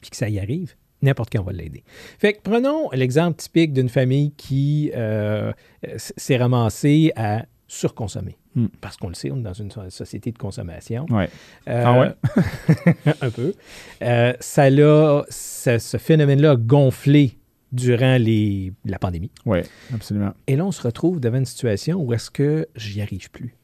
puis 0.00 0.10
que 0.10 0.16
ça 0.16 0.28
y 0.28 0.40
arrive, 0.40 0.74
n'importe 1.02 1.30
qui 1.30 1.38
on 1.38 1.44
va 1.44 1.52
l'aider. 1.52 1.84
Fait 2.18 2.32
que 2.32 2.40
prenons 2.42 2.90
l'exemple 2.90 3.36
typique 3.36 3.72
d'une 3.72 3.88
famille 3.88 4.32
qui 4.32 4.90
euh, 4.96 5.52
s'est 5.96 6.36
ramassée 6.36 7.12
à 7.14 7.44
surconsommer. 7.68 8.36
Hmm. 8.56 8.66
Parce 8.80 8.96
qu'on 8.96 9.06
le 9.06 9.14
sait, 9.14 9.30
on 9.30 9.36
est 9.36 9.42
dans 9.42 9.52
une 9.52 9.70
so- 9.70 9.88
société 9.90 10.32
de 10.32 10.38
consommation. 10.38 11.06
Ouais. 11.10 11.30
Euh, 11.68 11.84
Ah 11.86 12.00
ouais? 12.00 12.94
un 13.20 13.30
peu. 13.30 13.54
Euh, 14.02 14.32
ça 14.40 14.68
l'a, 14.68 15.22
ça- 15.28 15.78
ce 15.78 15.96
phénomène-là 15.96 16.50
a 16.50 16.56
gonflé 16.56 17.38
durant 17.72 18.16
les, 18.18 18.72
la 18.84 18.98
pandémie. 18.98 19.30
Oui, 19.46 19.58
absolument. 19.94 20.32
Et 20.46 20.56
là, 20.56 20.64
on 20.66 20.72
se 20.72 20.82
retrouve 20.82 21.20
devant 21.20 21.38
une 21.38 21.44
situation 21.44 22.00
où 22.02 22.12
est-ce 22.12 22.30
que 22.30 22.66
j'y 22.76 23.00
arrive 23.00 23.30
plus. 23.30 23.54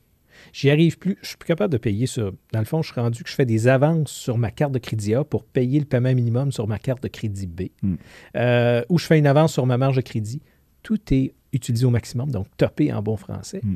J'y 0.53 0.71
arrive 0.71 0.99
plus. 0.99 1.19
Je 1.23 1.29
suis 1.29 1.37
plus 1.37 1.47
capable 1.49 1.73
de 1.73 1.79
payer 1.79 2.07
sur. 2.07 2.33
Dans 2.53 2.59
le 2.61 2.65
fond, 2.67 2.83
je 2.83 2.93
suis 2.93 3.01
rendu 3.01 3.23
que 3.25 3.29
je 3.29 3.35
fais 3.35 3.47
des 3.47 3.69
avances 3.69 4.11
sur 4.13 4.39
ma 4.39 4.51
carte 4.51 4.73
de 4.73 4.79
crédit 4.79 5.15
A 5.15 5.25
pour 5.25 5.45
payer 5.45 5.79
le 5.81 5.87
paiement 5.87 6.15
minimum 6.15 6.53
sur 6.53 6.67
ma 6.69 6.79
carte 6.79 7.03
de 7.03 7.09
crédit 7.09 7.47
B. 7.47 7.63
Mm. 7.83 7.95
Euh, 8.37 8.83
ou 8.89 8.99
je 8.99 9.07
fais 9.07 9.19
une 9.19 9.27
avance 9.27 9.53
sur 9.55 9.67
ma 9.67 9.77
marge 9.77 9.97
de 9.97 10.03
crédit. 10.03 10.41
Tout 10.83 11.01
est 11.13 11.35
utilisé 11.53 11.85
au 11.85 11.91
maximum, 11.91 12.31
donc 12.31 12.47
topé 12.57 12.93
en 12.93 13.03
bon 13.03 13.17
français. 13.17 13.61
Mm. 13.63 13.75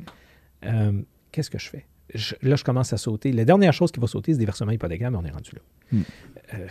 Euh, 0.66 0.92
Qu'est-ce 1.32 1.50
que 1.50 1.58
je 1.58 1.68
fais? 1.68 1.86
Je- 2.14 2.34
là, 2.42 2.56
je 2.56 2.64
commence 2.64 2.92
à 2.92 2.96
sauter. 2.98 3.32
La 3.32 3.44
dernière 3.44 3.72
chose 3.72 3.90
qui 3.92 4.00
va 4.00 4.06
sauter, 4.06 4.32
c'est 4.32 4.38
des 4.38 4.44
versements 4.44 4.72
hypothécaires, 4.72 5.10
mais 5.10 5.18
on 5.18 5.24
est 5.24 5.30
rendu 5.30 5.50
là. 5.54 5.62
Mm. 5.92 6.02
Euh, 6.54 6.66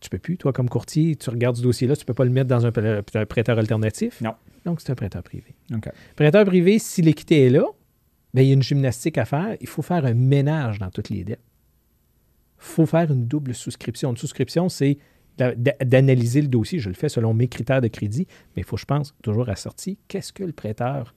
tu 0.00 0.08
peux 0.10 0.18
plus, 0.18 0.36
toi, 0.36 0.52
comme 0.52 0.68
courtier, 0.68 1.14
tu 1.16 1.30
regardes 1.30 1.56
ce 1.56 1.62
dossier-là, 1.62 1.94
tu 1.96 2.04
peux 2.04 2.14
pas 2.14 2.24
le 2.24 2.30
mettre 2.30 2.48
dans 2.48 2.64
un 2.66 2.70
prê- 2.70 3.02
un 3.14 3.26
prêteur 3.26 3.58
alternatif. 3.58 4.20
Non. 4.20 4.34
Donc, 4.64 4.80
c'est 4.80 4.90
un 4.90 4.94
prêteur 4.94 5.22
privé. 5.22 5.54
OK. 5.74 5.88
Prêteur 6.16 6.44
privé, 6.44 6.78
si 6.78 7.02
l'équité 7.02 7.46
est 7.46 7.50
là, 7.50 7.64
ben, 8.34 8.42
il 8.42 8.48
y 8.48 8.50
a 8.50 8.54
une 8.54 8.62
gymnastique 8.62 9.18
à 9.18 9.24
faire. 9.24 9.56
Il 9.60 9.66
faut 9.66 9.82
faire 9.82 10.04
un 10.04 10.14
ménage 10.14 10.78
dans 10.78 10.90
toutes 10.90 11.08
les 11.10 11.24
dettes. 11.24 11.40
Il 12.58 12.64
faut 12.64 12.86
faire 12.86 13.10
une 13.10 13.26
double 13.26 13.54
souscription. 13.54 14.10
Une 14.10 14.16
souscription, 14.16 14.68
c'est 14.68 14.98
d'a- 15.38 15.54
d'a- 15.54 15.76
d'analyser 15.84 16.42
le 16.42 16.48
dossier. 16.48 16.78
Je 16.78 16.88
le 16.88 16.94
fais 16.94 17.08
selon 17.08 17.32
mes 17.34 17.48
critères 17.48 17.80
de 17.80 17.88
crédit, 17.88 18.26
mais 18.54 18.62
il 18.62 18.64
faut, 18.64 18.76
je 18.76 18.84
pense, 18.84 19.14
toujours 19.22 19.48
assorti 19.48 19.98
qu'est-ce 20.08 20.32
que 20.32 20.44
le 20.44 20.52
prêteur 20.52 21.14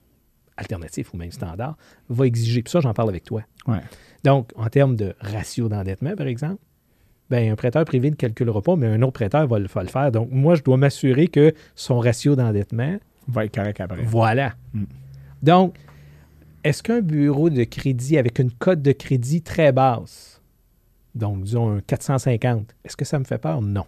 alternatif 0.58 1.14
ou 1.14 1.18
même 1.18 1.32
standard 1.32 1.76
va 2.10 2.26
exiger? 2.28 2.64
Puis 2.64 2.72
ça, 2.72 2.80
j'en 2.80 2.94
parle 2.94 3.10
avec 3.10 3.24
toi. 3.24 3.44
Ouais. 3.68 3.82
Donc, 4.24 4.52
en 4.56 4.68
termes 4.70 4.96
de 4.96 5.16
ratio 5.20 5.68
d'endettement, 5.68 6.16
par 6.16 6.28
exemple, 6.28 6.62
ben, 7.34 7.52
un 7.52 7.56
prêteur 7.56 7.84
privé 7.84 8.12
ne 8.12 8.16
calculera 8.16 8.62
pas, 8.62 8.76
mais 8.76 8.86
un 8.86 9.02
autre 9.02 9.14
prêteur 9.14 9.48
va 9.48 9.58
le, 9.58 9.66
va 9.66 9.82
le 9.82 9.90
faire. 9.90 10.12
Donc, 10.12 10.30
moi, 10.32 10.54
je 10.54 10.62
dois 10.62 10.78
m'assurer 10.78 11.28
que 11.28 11.52
son 11.74 11.98
ratio 11.98 12.36
d'endettement 12.36 12.98
Va 13.28 13.46
être 13.46 13.56
correct 13.56 13.82
après. 13.82 14.04
voilà. 14.04 14.54
Mm. 14.74 14.84
Donc, 15.42 15.76
est-ce 16.64 16.84
qu'un 16.84 17.02
bureau 17.02 17.50
de 17.50 17.64
crédit 17.64 18.20
avec 18.20 18.38
une 18.38 18.52
cote 18.52 18.84
de 18.84 18.92
crédit 18.92 19.42
très 19.42 19.72
basse, 19.72 20.42
donc 21.16 21.44
disons 21.44 21.72
un 21.78 21.82
450, 21.82 22.76
est-ce 22.86 22.96
que 22.96 23.06
ça 23.06 23.18
me 23.18 23.24
fait 23.24 23.40
peur? 23.40 23.62
Non. 23.64 23.86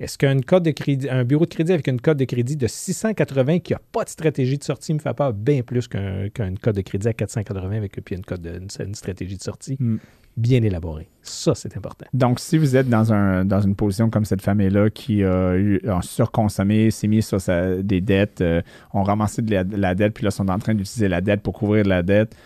Est-ce 0.00 0.18
qu'un 0.18 0.40
cote 0.40 0.64
de 0.64 0.72
crédit, 0.72 1.08
un 1.08 1.22
bureau 1.22 1.44
de 1.44 1.54
crédit 1.54 1.72
avec 1.72 1.86
une 1.86 2.00
cote 2.00 2.16
de 2.16 2.24
crédit 2.24 2.56
de 2.56 2.66
680 2.66 3.60
qui 3.60 3.74
n'a 3.74 3.80
pas 3.92 4.02
de 4.02 4.08
stratégie 4.08 4.58
de 4.58 4.64
sortie 4.64 4.92
me 4.92 4.98
fait 4.98 5.14
peur? 5.14 5.32
Bien 5.32 5.62
plus 5.62 5.86
qu'un 5.86 6.54
cote 6.60 6.74
de 6.74 6.80
crédit 6.80 7.06
à 7.06 7.12
480 7.12 7.76
avec 7.76 7.92
puis 8.04 8.16
une, 8.16 8.24
cote 8.24 8.40
de, 8.40 8.58
une, 8.58 8.86
une 8.88 8.94
stratégie 8.96 9.36
de 9.36 9.42
sortie 9.42 9.76
Mm. 9.78 9.98
Bien 10.36 10.62
élaborée. 10.62 11.08
Ça, 11.22 11.54
c'est 11.54 11.76
important. 11.76 12.06
Donc, 12.12 12.38
si 12.40 12.58
vous 12.58 12.76
êtes 12.76 12.88
dans, 12.88 13.12
un, 13.12 13.44
dans 13.44 13.60
une 13.60 13.74
position 13.74 14.10
comme 14.10 14.24
cette 14.24 14.42
famille-là 14.42 14.90
qui 14.90 15.24
a, 15.24 15.54
eu, 15.56 15.80
a 15.88 16.00
surconsommé, 16.02 16.90
s'est 16.90 17.06
mis 17.08 17.22
sur 17.22 17.40
sa- 17.40 17.76
des 17.82 18.00
dettes, 18.00 18.40
euh, 18.40 18.60
ont 18.92 19.02
ramassé 19.04 19.40
de 19.42 19.50
la, 19.50 19.64
de 19.64 19.76
la 19.76 19.94
dette, 19.94 20.12
puis 20.14 20.24
là, 20.24 20.30
sont 20.30 20.48
en 20.50 20.58
train 20.58 20.74
d'utiliser 20.74 21.08
la 21.08 21.20
dette 21.20 21.40
pour 21.40 21.54
couvrir 21.54 21.84
de 21.84 21.88
la 21.88 22.02
dette, 22.02 22.36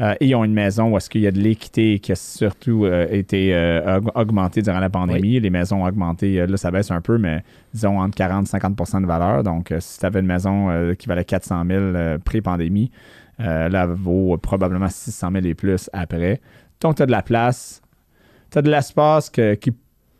euh, 0.00 0.14
et 0.20 0.26
ils 0.26 0.34
ont 0.34 0.44
une 0.44 0.52
maison 0.52 0.92
où 0.92 0.96
est-ce 0.96 1.08
qu'il 1.10 1.22
y 1.22 1.26
a 1.26 1.30
de 1.30 1.40
l'équité 1.40 1.98
qui 2.00 2.12
a 2.12 2.16
surtout 2.16 2.84
euh, 2.84 3.06
été 3.10 3.52
aug- 3.52 4.10
augmentée 4.14 4.62
durant 4.62 4.78
la 4.80 4.90
pandémie. 4.90 5.40
Les 5.40 5.50
maisons 5.50 5.82
ont 5.82 5.86
augmenté, 5.86 6.46
là, 6.46 6.56
ça 6.56 6.70
baisse 6.70 6.90
un 6.90 7.00
peu, 7.00 7.18
mais 7.18 7.42
disons 7.72 7.98
entre 8.00 8.14
40 8.16 8.46
et 8.46 8.56
50% 8.58 9.00
de 9.02 9.06
valeur. 9.06 9.42
Donc, 9.42 9.72
si 9.78 9.98
tu 9.98 10.04
avais 10.06 10.20
une 10.20 10.26
maison 10.26 10.94
qui 10.98 11.06
valait 11.08 11.24
400 11.24 11.64
000 11.66 11.80
euh, 11.80 12.18
pré-pandémie, 12.18 12.90
là, 13.38 13.68
elle 13.84 13.90
vaut 13.90 14.36
probablement 14.36 14.88
600 14.88 15.30
000 15.32 15.46
et 15.46 15.54
plus 15.54 15.88
après. 15.92 16.40
Donc, 16.80 16.96
tu 16.96 17.02
as 17.02 17.06
de 17.06 17.10
la 17.10 17.22
place, 17.22 17.82
tu 18.50 18.58
as 18.58 18.62
de 18.62 18.70
l'espace 18.70 19.30
que- 19.30 19.54
qui 19.54 19.72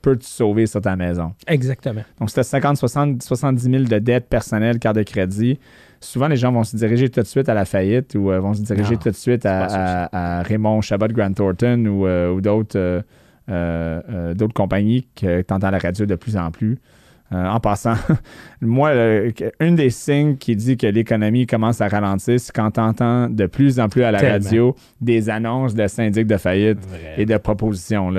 peut 0.03 0.17
te 0.17 0.25
sauver 0.25 0.67
sur 0.67 0.81
ta 0.81 0.95
maison. 0.97 1.33
Exactement. 1.47 2.03
Donc, 2.21 2.31
si 2.31 2.35
tu 2.35 2.41
as 2.41 2.45
50, 2.45 2.77
60, 2.77 3.23
70 3.23 3.63
000 3.71 3.85
de 3.85 3.99
dettes 3.99 4.29
personnelles, 4.29 4.79
carte 4.79 4.97
de 4.97 5.03
crédit, 5.03 5.59
souvent 6.01 6.29
les 6.29 6.37
gens 6.37 6.53
vont 6.53 6.63
se 6.65 6.77
diriger 6.77 7.09
tout 7.09 7.21
de 7.21 7.27
suite 7.27 7.49
à 7.49 7.55
la 7.55 7.65
faillite 7.65 8.15
ou 8.15 8.31
euh, 8.31 8.39
vont 8.39 8.55
se 8.55 8.63
diriger 8.63 8.95
Non, 8.95 9.01
tout 9.01 9.11
de 9.11 9.17
suite 9.17 9.45
à, 9.45 10.43
Raymond 10.43 10.81
Chabot 10.83 11.09
Grant 11.09 11.33
Thornton 11.33 11.85
ou, 11.87 12.07
euh, 12.07 12.31
ou 12.33 12.41
d'autres 12.41 12.79
euh, 12.79 13.03
euh, 13.51 14.01
euh, 14.11 14.35
d'autres 14.35 14.53
compagnies 14.55 15.09
que 15.17 15.41
tu 15.43 15.55
entends 15.55 15.69
à 15.69 15.71
la 15.71 15.79
radio 15.79 16.05
de 16.07 16.15
plus 16.15 16.37
en 16.37 16.51
plus. 16.51 16.79
Euh, 17.31 17.47
en 17.47 17.61
passant, 17.61 17.93
moi, 18.63 18.95
le- 18.95 19.33
une 19.61 19.77
des 19.77 19.91
signes 19.91 20.37
qui 20.39 20.57
dit 20.57 20.79
que 20.79 20.87
l'économie 20.87 21.47
commence 21.47 21.81
à 21.83 21.89
ralentir, 21.89 22.41
c'est 22.41 22.53
quand 22.55 22.71
tu 22.71 22.81
entends 22.81 23.29
de 23.29 23.45
plus 23.45 23.79
en 23.81 23.89
plus 23.91 24.03
à 24.03 24.11
la 24.11 24.19
Tellement. 24.21 24.35
radio 24.45 24.77
des 25.03 25.29
annonces 25.29 25.75
de 25.75 25.87
syndics 25.89 26.27
de 26.27 26.37
faillite 26.39 26.79
et 27.19 27.27
de 27.27 27.37
propositions. 27.37 28.11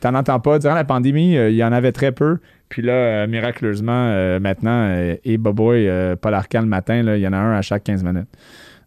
T'en 0.00 0.14
entends 0.16 0.40
pas. 0.40 0.58
Durant 0.58 0.74
la 0.74 0.82
pandémie, 0.84 1.36
euh, 1.36 1.50
il 1.50 1.56
y 1.56 1.62
en 1.62 1.70
avait 1.72 1.92
très 1.92 2.10
peu. 2.10 2.38
Puis 2.68 2.82
là, 2.82 2.92
euh, 2.92 3.26
miraculeusement, 3.28 4.38
maintenant, 4.40 4.92
et 5.24 5.38
Boboy, 5.38 5.88
Paul 6.20 6.34
Arcand 6.34 6.62
le 6.62 6.66
matin, 6.66 7.02
il 7.14 7.20
y 7.20 7.28
en 7.28 7.32
a 7.32 7.36
un 7.36 7.56
à 7.56 7.62
chaque 7.62 7.84
15 7.84 8.02
minutes. 8.02 8.28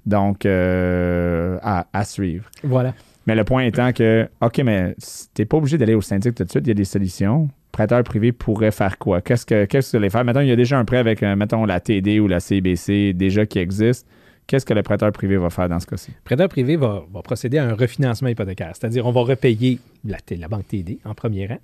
Donc, 0.05 0.45
à, 0.45 1.85
à 1.93 2.03
suivre. 2.03 2.45
Voilà. 2.63 2.93
Mais 3.27 3.35
le 3.35 3.43
point 3.43 3.63
étant 3.63 3.91
que, 3.91 4.27
OK, 4.41 4.59
mais 4.63 4.95
t'es 5.33 5.45
pas 5.45 5.57
obligé 5.57 5.77
d'aller 5.77 5.95
au 5.95 6.01
syndic 6.01 6.35
tout 6.35 6.43
de 6.43 6.49
suite, 6.49 6.63
il 6.65 6.69
y 6.69 6.71
a 6.71 6.75
des 6.75 6.83
solutions. 6.85 7.47
Prêteur 7.75 8.01
privé 8.05 8.31
pourrait 8.31 8.71
faire 8.71 8.97
quoi? 8.97 9.19
Qu'est-ce 9.19 9.45
que 9.45 9.65
qu'est-ce 9.65 9.91
que 9.91 9.97
vous 9.97 10.01
allez 10.01 10.09
faire? 10.09 10.23
Mettons, 10.23 10.39
il 10.39 10.47
y 10.47 10.51
a 10.53 10.55
déjà 10.55 10.79
un 10.79 10.85
prêt 10.85 10.95
avec, 10.95 11.21
euh, 11.21 11.35
mettons, 11.35 11.65
la 11.65 11.81
TD 11.81 12.21
ou 12.21 12.27
la 12.29 12.39
CBC 12.39 13.11
déjà 13.11 13.45
qui 13.45 13.59
existe. 13.59 14.07
Qu'est-ce 14.47 14.65
que 14.65 14.73
le 14.73 14.81
prêteur 14.81 15.11
privé 15.11 15.35
va 15.35 15.49
faire 15.49 15.67
dans 15.67 15.81
ce 15.81 15.85
cas-ci? 15.85 16.11
prêteur 16.23 16.47
privé 16.47 16.77
va, 16.77 17.03
va 17.11 17.21
procéder 17.21 17.57
à 17.57 17.67
un 17.67 17.73
refinancement 17.73 18.29
hypothécaire, 18.29 18.71
c'est-à-dire 18.75 19.05
on 19.05 19.11
va 19.11 19.19
repayer 19.23 19.79
la, 20.05 20.47
banque 20.47 20.69
TD 20.69 20.99
en 21.03 21.13
premier 21.15 21.47
rang, 21.47 21.59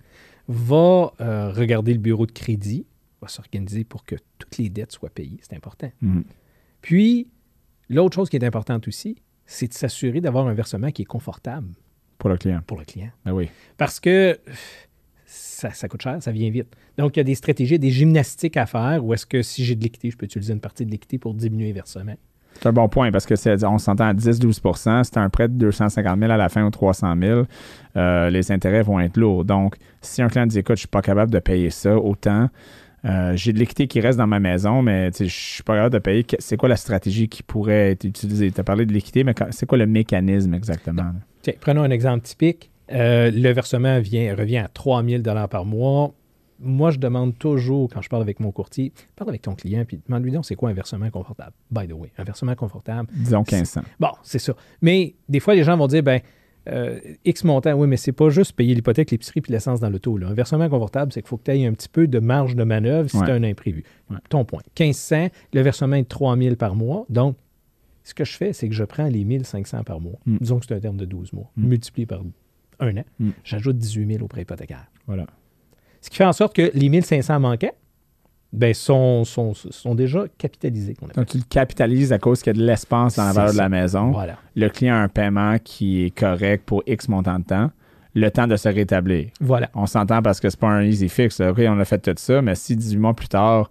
va 0.50 1.14
euh, 1.22 1.54
regarder 1.54 1.94
le 1.94 2.00
bureau 2.00 2.26
de 2.26 2.34
crédit, 2.34 2.86
va 3.22 3.30
s'organiser 3.30 3.86
pour 3.86 4.04
que 4.04 4.16
toutes 4.38 4.58
les 4.58 4.68
dettes 4.68 4.92
soient 4.92 5.12
payées, 5.12 5.40
c'est 5.42 5.56
important. 5.56 5.94
Mhm. 6.02 6.26
Puis, 6.82 7.30
l'autre 7.90 8.16
chose 8.16 8.30
qui 8.30 8.36
est 8.36 8.44
importante 8.44 8.86
aussi, 8.86 9.16
c'est 9.46 9.70
de 9.70 9.74
s'assurer 9.74 10.20
d'avoir 10.20 10.46
un 10.48 10.54
versement 10.54 10.92
qui 10.92 11.04
est 11.04 11.06
confortable 11.06 11.70
Pour 12.18 12.28
le 12.28 12.36
client. 12.36 12.60
pour 12.68 12.80
le 12.80 12.84
client. 12.84 13.12
Ben 13.24 13.32
oui. 13.32 13.48
Parce 13.78 14.02
que 14.02 14.38
ça, 15.32 15.70
ça 15.72 15.88
coûte 15.88 16.02
cher, 16.02 16.18
ça 16.22 16.32
vient 16.32 16.50
vite. 16.50 16.68
Donc, 16.98 17.16
il 17.16 17.20
y 17.20 17.22
a 17.22 17.24
des 17.24 17.36
stratégies, 17.36 17.80
des 17.80 17.90
gymnastiques 17.90 18.58
à 18.58 18.66
faire 18.66 19.04
où 19.04 19.14
est-ce 19.14 19.26
que 19.26 19.42
si 19.42 19.64
j'ai 19.64 19.76
de 19.76 19.84
l'équité, 19.84 20.12
je 20.12 20.18
peux 20.18 20.26
utiliser 20.26 20.54
une 20.54 20.60
partie 20.60 20.86
de 20.86 20.92
l'équité 20.92 21.18
pour 21.18 21.34
diminuer 21.34 21.70
le 21.70 21.76
versement. 21.76 22.16
C'est 22.60 22.68
un 22.68 22.74
bon 22.74 22.90
point 22.90 23.12
parce 23.12 23.26
que 23.26 23.38
c'est, 23.38 23.64
on 23.64 23.78
s'entend 23.78 24.08
à 24.08 24.14
10-12% 24.14 25.04
C'est 25.06 25.18
un 25.18 25.30
prêt 25.30 25.48
de 25.48 25.54
250 25.54 26.20
000 26.20 26.32
à 26.32 26.38
la 26.38 26.50
fin 26.50 26.66
ou 26.66 26.70
300 26.70 27.16
000. 27.20 27.44
euh, 27.96 28.30
les 28.30 28.52
intérêts 28.52 28.84
vont 28.84 29.00
être 29.00 29.16
lourds. 29.16 29.46
Donc, 29.46 29.78
si 30.02 30.22
un 30.22 30.28
client 30.28 30.46
dit 30.46 30.60
écoute, 30.60 30.76
je 30.76 30.82
suis 30.82 30.88
pas 30.88 31.02
capable 31.02 31.32
de 31.32 31.40
payer 31.40 31.70
ça, 31.70 31.98
autant 31.98 32.50
euh, 33.06 33.36
j'ai 33.36 33.52
de 33.54 33.58
l'équité 33.58 33.88
qui 33.88 34.00
reste 34.00 34.18
dans 34.18 34.28
ma 34.28 34.40
maison, 34.40 34.82
mais 34.82 35.12
je 35.18 35.24
suis 35.26 35.64
pas 35.64 35.76
capable 35.76 35.94
de 35.94 36.00
payer. 36.00 36.26
C'est 36.40 36.58
quoi 36.58 36.70
la 36.70 36.76
stratégie 36.76 37.30
qui 37.30 37.42
pourrait 37.42 37.92
être 37.92 38.04
utilisée? 38.04 38.52
Tu 38.52 38.60
as 38.60 38.64
parlé 38.64 38.86
de 38.86 38.94
l'équité, 38.94 39.24
mais 39.24 39.34
c'est 39.52 39.66
quoi 39.66 39.78
le 39.78 39.88
mécanisme 39.88 40.54
exactement? 40.54 41.14
Tiens, 41.42 41.54
prenons 41.60 41.84
un 41.84 41.90
exemple 41.90 42.24
typique. 42.24 42.71
Euh, 42.92 43.32
le 43.32 43.52
versement 43.52 44.00
vient, 44.00 44.36
revient 44.36 44.58
à 44.58 44.68
3 44.68 45.04
000 45.04 45.24
par 45.50 45.66
mois. 45.66 46.14
Moi, 46.60 46.92
je 46.92 47.00
demande 47.00 47.38
toujours, 47.40 47.90
quand 47.92 48.02
je 48.02 48.10
parle 48.10 48.22
avec 48.22 48.40
mon 48.40 48.52
courtier, 48.52 48.92
parle 49.16 49.32
avec 49.32 49.42
ton 49.42 49.56
client, 49.56 49.84
puis 49.86 50.00
demande-lui 50.08 50.32
donc 50.32 50.46
c'est 50.46 50.56
quoi 50.56 50.70
un 50.70 50.74
versement 50.74 51.10
confortable? 51.10 51.54
By 51.72 51.88
the 51.88 51.94
way, 51.94 52.12
un 52.20 52.24
versement 52.24 52.54
confortable. 52.54 53.10
Disons 53.14 53.40
1500. 53.40 53.82
Bon, 54.00 54.10
c'est 54.22 54.38
ça. 54.38 54.54
Mais 54.82 55.16
des 55.28 55.40
fois, 55.40 55.56
les 55.56 55.64
gens 55.64 55.76
vont 55.76 55.88
dire, 55.88 56.04
ben, 56.04 56.20
euh, 56.70 57.00
X 57.26 57.44
montant, 57.46 57.74
oui, 57.74 57.88
mais 57.88 57.98
c'est 57.98 58.12
pas 58.12 58.30
juste 58.30 58.54
payer 58.54 58.76
l'hypothèque, 58.76 59.10
l'épicerie 59.10 59.42
puis 59.42 59.52
l'essence 59.52 59.80
dans 59.80 59.90
l'auto. 59.90 60.20
Un 60.24 60.34
versement 60.36 60.70
confortable, 60.70 61.12
c'est 61.12 61.22
qu'il 61.24 61.30
faut 61.30 61.38
que 61.38 61.46
tu 61.46 61.52
aies 61.52 61.66
un 61.66 61.74
petit 61.74 61.90
peu 61.90 62.06
de 62.06 62.20
marge 62.20 62.56
de 62.56 62.64
manœuvre 62.64 63.10
si 63.10 63.18
Ouais. 63.18 63.26
tu 63.26 63.32
as 63.32 63.34
un 63.34 63.44
imprévu. 63.44 63.84
Ouais. 64.12 64.18
Ton 64.30 64.46
point. 64.46 64.62
1500, 64.80 65.30
le 65.54 65.62
versement 65.62 65.96
est 65.96 66.04
de 66.04 66.08
3000 66.08 66.58
par 66.58 66.76
mois. 66.76 67.06
Donc, 67.10 67.38
ce 68.04 68.14
que 68.14 68.24
je 68.24 68.38
fais, 68.38 68.54
c'est 68.54 68.70
que 68.70 68.76
je 68.76 68.84
prends 68.84 69.08
les 69.08 69.24
1500 69.24 69.84
par 69.84 70.00
mois. 70.00 70.20
Mm. 70.28 70.38
Disons 70.42 70.60
que 70.60 70.66
c'est 70.68 70.76
un 70.76 70.80
terme 70.80 70.98
de 70.98 71.06
12 71.06 71.34
mois. 71.34 71.50
Mm. 71.56 71.68
Multiplié 71.68 72.06
par 72.06 72.22
un 72.82 72.98
an. 72.98 73.04
Mm. 73.20 73.30
J'ajoute 73.44 73.78
18 73.78 74.14
000 74.14 74.24
au 74.24 74.28
prêt 74.28 74.42
hypothécaire. 74.42 74.88
Voilà. 75.08 75.26
Ce 76.02 76.10
qui 76.10 76.18
fait 76.18 76.26
en 76.26 76.34
sorte 76.34 76.56
que 76.56 76.72
les 76.74 76.90
1500 76.90 77.40
manquants 77.40 77.72
ben, 78.52 78.74
sont, 78.74 79.24
sont, 79.24 79.54
sont 79.54 79.96
déjà 79.96 80.26
capitalisés. 80.38 80.96
Donc, 81.16 81.28
tu 81.28 81.38
le 81.38 81.44
capitalises 81.48 82.12
à 82.12 82.20
cause 82.20 82.42
qu'il 82.42 82.54
y 82.54 82.58
a 82.58 82.60
de 82.60 82.66
l'espace 82.66 83.16
dans 83.16 83.26
la 83.26 83.32
valeur 83.32 83.54
de 83.54 83.58
la 83.58 83.70
maison. 83.70 84.12
Voilà. 84.12 84.38
Le 84.56 84.68
client 84.68 84.96
a 84.96 84.98
un 84.98 85.08
paiement 85.08 85.58
qui 85.64 86.04
est 86.04 86.10
correct 86.10 86.64
pour 86.66 86.84
X 86.86 87.08
montant 87.08 87.40
de 87.40 87.46
temps. 87.46 87.72
le 88.14 88.30
temps 88.30 88.48
de 88.48 88.58
se 88.58 88.68
rétablir. 88.68 89.30
Voilà. 89.40 89.70
On 89.74 89.86
s'entend 89.86 90.22
parce 90.22 90.40
que 90.40 90.50
c'est 90.50 90.60
pas 90.60 90.68
un 90.68 90.84
easy 90.84 91.08
fix. 91.08 91.40
OK, 91.40 91.60
on 91.60 91.80
a 91.80 91.86
fait 91.86 92.00
tout 92.00 92.14
ça, 92.18 92.42
mais 92.42 92.56
si 92.56 92.76
18 92.76 92.98
mois 92.98 93.14
plus 93.14 93.30
tard, 93.30 93.70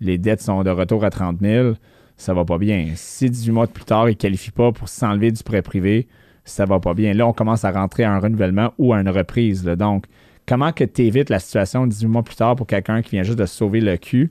les 0.00 0.18
dettes 0.18 0.40
sont 0.40 0.62
de 0.62 0.70
retour 0.70 1.04
à 1.04 1.10
30 1.10 1.40
000, 1.40 1.74
ça 2.16 2.32
va 2.34 2.44
pas 2.44 2.58
bien. 2.58 2.92
Si 2.94 3.28
18 3.28 3.52
mois 3.52 3.66
plus 3.66 3.84
tard, 3.84 4.08
il 4.08 4.12
ne 4.12 4.16
qualifie 4.16 4.50
pas 4.50 4.72
pour 4.72 4.88
s'enlever 4.88 5.30
du 5.30 5.42
prêt 5.42 5.62
privé, 5.62 6.08
ça 6.44 6.64
va 6.64 6.80
pas 6.80 6.94
bien. 6.94 7.12
Là, 7.14 7.26
on 7.26 7.32
commence 7.32 7.64
à 7.64 7.70
rentrer 7.70 8.04
à 8.04 8.12
un 8.12 8.18
renouvellement 8.18 8.72
ou 8.78 8.92
à 8.92 9.00
une 9.00 9.08
reprise. 9.08 9.64
là. 9.64 9.76
Donc, 9.76 10.06
comment 10.46 10.72
que 10.72 10.84
tu 10.84 11.02
évites 11.02 11.30
la 11.30 11.38
situation 11.38 11.86
18 11.86 12.06
mois 12.08 12.22
plus 12.22 12.36
tard 12.36 12.56
pour 12.56 12.66
quelqu'un 12.66 13.02
qui 13.02 13.10
vient 13.12 13.22
juste 13.22 13.38
de 13.38 13.46
se 13.46 13.54
sauver 13.56 13.80
le 13.80 13.96
cul? 13.96 14.30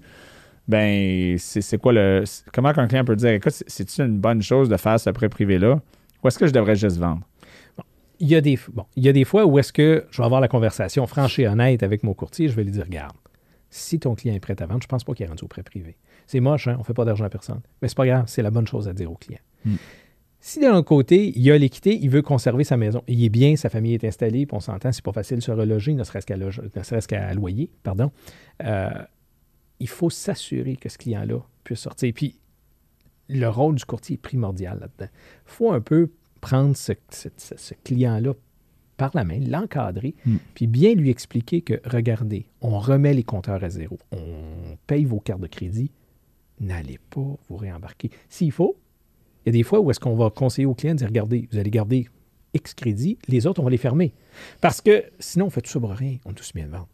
Ben, 0.67 1.37
c'est 1.37 1.77
quoi 1.79 1.91
le. 1.93 2.23
Comment 2.53 2.71
qu'un 2.73 2.87
client 2.87 3.03
peut 3.03 3.15
dire, 3.15 3.31
écoute, 3.31 3.51
c'est- 3.51 3.69
c'est-tu 3.69 4.01
une 4.01 4.19
bonne 4.19 4.41
chose 4.41 4.69
de 4.69 4.77
faire 4.77 4.99
ce 4.99 5.09
prêt 5.09 5.27
privé-là? 5.29 5.81
Ou 6.23 6.27
est-ce 6.27 6.37
que 6.37 6.47
je 6.47 6.53
devrais 6.53 6.75
juste 6.75 6.97
vendre? 6.97 7.21
Il 8.19 8.27
y, 8.27 8.35
a 8.35 8.41
des, 8.41 8.59
bon, 8.71 8.85
il 8.95 9.03
y 9.03 9.09
a 9.09 9.13
des 9.13 9.23
fois 9.25 9.45
où 9.47 9.57
est-ce 9.57 9.73
que 9.73 10.05
je 10.11 10.17
vais 10.21 10.25
avoir 10.25 10.39
la 10.41 10.47
conversation 10.47 11.07
franche 11.07 11.39
et 11.39 11.47
honnête 11.47 11.81
avec 11.81 12.03
mon 12.03 12.13
courtier, 12.13 12.47
je 12.49 12.55
vais 12.55 12.63
lui 12.63 12.69
dire, 12.71 12.83
regarde, 12.83 13.15
si 13.71 13.99
ton 13.99 14.13
client 14.13 14.35
est 14.35 14.39
prêt 14.39 14.55
à 14.61 14.65
vendre, 14.67 14.81
je 14.83 14.87
pense 14.87 15.03
pas 15.03 15.13
qu'il 15.15 15.25
est 15.25 15.29
rendu 15.29 15.43
au 15.43 15.47
prêt 15.47 15.63
privé. 15.63 15.97
C'est 16.27 16.39
moche, 16.39 16.67
hein? 16.67 16.77
on 16.79 16.83
fait 16.83 16.93
pas 16.93 17.03
d'argent 17.03 17.25
à 17.25 17.29
personne. 17.29 17.61
Mais 17.81 17.87
c'est 17.87 17.97
pas 17.97 18.05
grave, 18.05 18.25
c'est 18.27 18.43
la 18.43 18.51
bonne 18.51 18.67
chose 18.67 18.87
à 18.87 18.93
dire 18.93 19.11
au 19.11 19.15
client. 19.15 19.39
Hmm. 19.65 19.75
Si 20.43 20.59
d'un 20.59 20.81
côté, 20.81 21.31
il 21.37 21.51
a 21.51 21.57
l'équité, 21.57 21.97
il 22.01 22.09
veut 22.09 22.23
conserver 22.23 22.63
sa 22.63 22.75
maison, 22.75 23.03
il 23.07 23.23
est 23.23 23.29
bien, 23.29 23.55
sa 23.55 23.69
famille 23.69 23.93
est 23.93 24.03
installée, 24.03 24.47
puis 24.47 24.57
on 24.57 24.59
s'entend, 24.59 24.91
c'est 24.91 25.03
pas 25.05 25.13
facile 25.13 25.37
de 25.37 25.41
se 25.43 25.51
reloger, 25.51 25.93
ne 25.93 26.03
serait-ce 26.03 26.25
qu'à 26.25 26.35
ne 26.35 26.49
serait-ce 26.49 27.07
qu'à 27.07 27.31
loyer, 27.35 27.69
pardon. 27.83 28.11
Euh, 28.63 28.89
il 29.79 29.87
faut 29.87 30.09
s'assurer 30.09 30.77
que 30.77 30.89
ce 30.89 30.97
client-là 30.97 31.39
puisse 31.63 31.79
sortir. 31.79 32.11
Puis 32.15 32.39
le 33.29 33.47
rôle 33.47 33.75
du 33.75 33.85
courtier 33.85 34.15
est 34.15 34.17
primordial 34.17 34.79
là-dedans. 34.79 35.11
Il 35.13 35.51
faut 35.51 35.71
un 35.71 35.79
peu 35.81 36.09
prendre 36.41 36.75
ce, 36.75 36.93
ce- 37.11 37.29
ce- 37.37 37.55
ce 37.57 37.73
client-là 37.83 38.33
par 38.97 39.11
la 39.13 39.23
main, 39.23 39.39
l'encadrer, 39.39 40.15
Mm. 40.25 40.35
puis 40.55 40.65
bien 40.67 40.93
lui 40.95 41.09
expliquer 41.11 41.61
que, 41.61 41.79
regardez, 41.85 42.45
on 42.61 42.79
remet 42.79 43.13
les 43.13 43.23
compteurs 43.23 43.63
à 43.63 43.69
zéro, 43.69 43.97
on 44.11 44.75
paye 44.87 45.05
vos 45.05 45.19
cartes 45.19 45.41
de 45.41 45.47
crédit, 45.47 45.91
n'allez 46.59 46.99
pas 47.11 47.21
vous 47.47 47.57
réembarquer. 47.57 48.09
S'il 48.29 48.51
faut, 48.51 48.75
il 49.45 49.47
y 49.47 49.49
a 49.49 49.53
des 49.53 49.63
fois 49.63 49.79
où 49.79 49.89
est-ce 49.91 49.99
qu'on 49.99 50.15
va 50.15 50.29
conseiller 50.29 50.65
au 50.65 50.73
client 50.75 50.93
de 50.93 50.99
dire, 50.99 51.07
regardez, 51.07 51.47
vous 51.51 51.57
allez 51.57 51.69
garder 51.71 52.07
X 52.53 52.73
crédits, 52.73 53.17
les 53.27 53.47
autres, 53.47 53.59
on 53.61 53.63
va 53.63 53.69
les 53.69 53.77
fermer. 53.77 54.13
Parce 54.59 54.81
que 54.81 55.05
sinon, 55.19 55.45
on 55.45 55.49
fait 55.49 55.61
tout 55.61 55.69
ça 55.71 55.79
pour 55.79 55.91
rien, 55.91 56.17
on 56.25 56.31
est 56.31 56.35
tous 56.35 56.53
bien 56.53 56.65
de 56.65 56.71
vendre. 56.71 56.87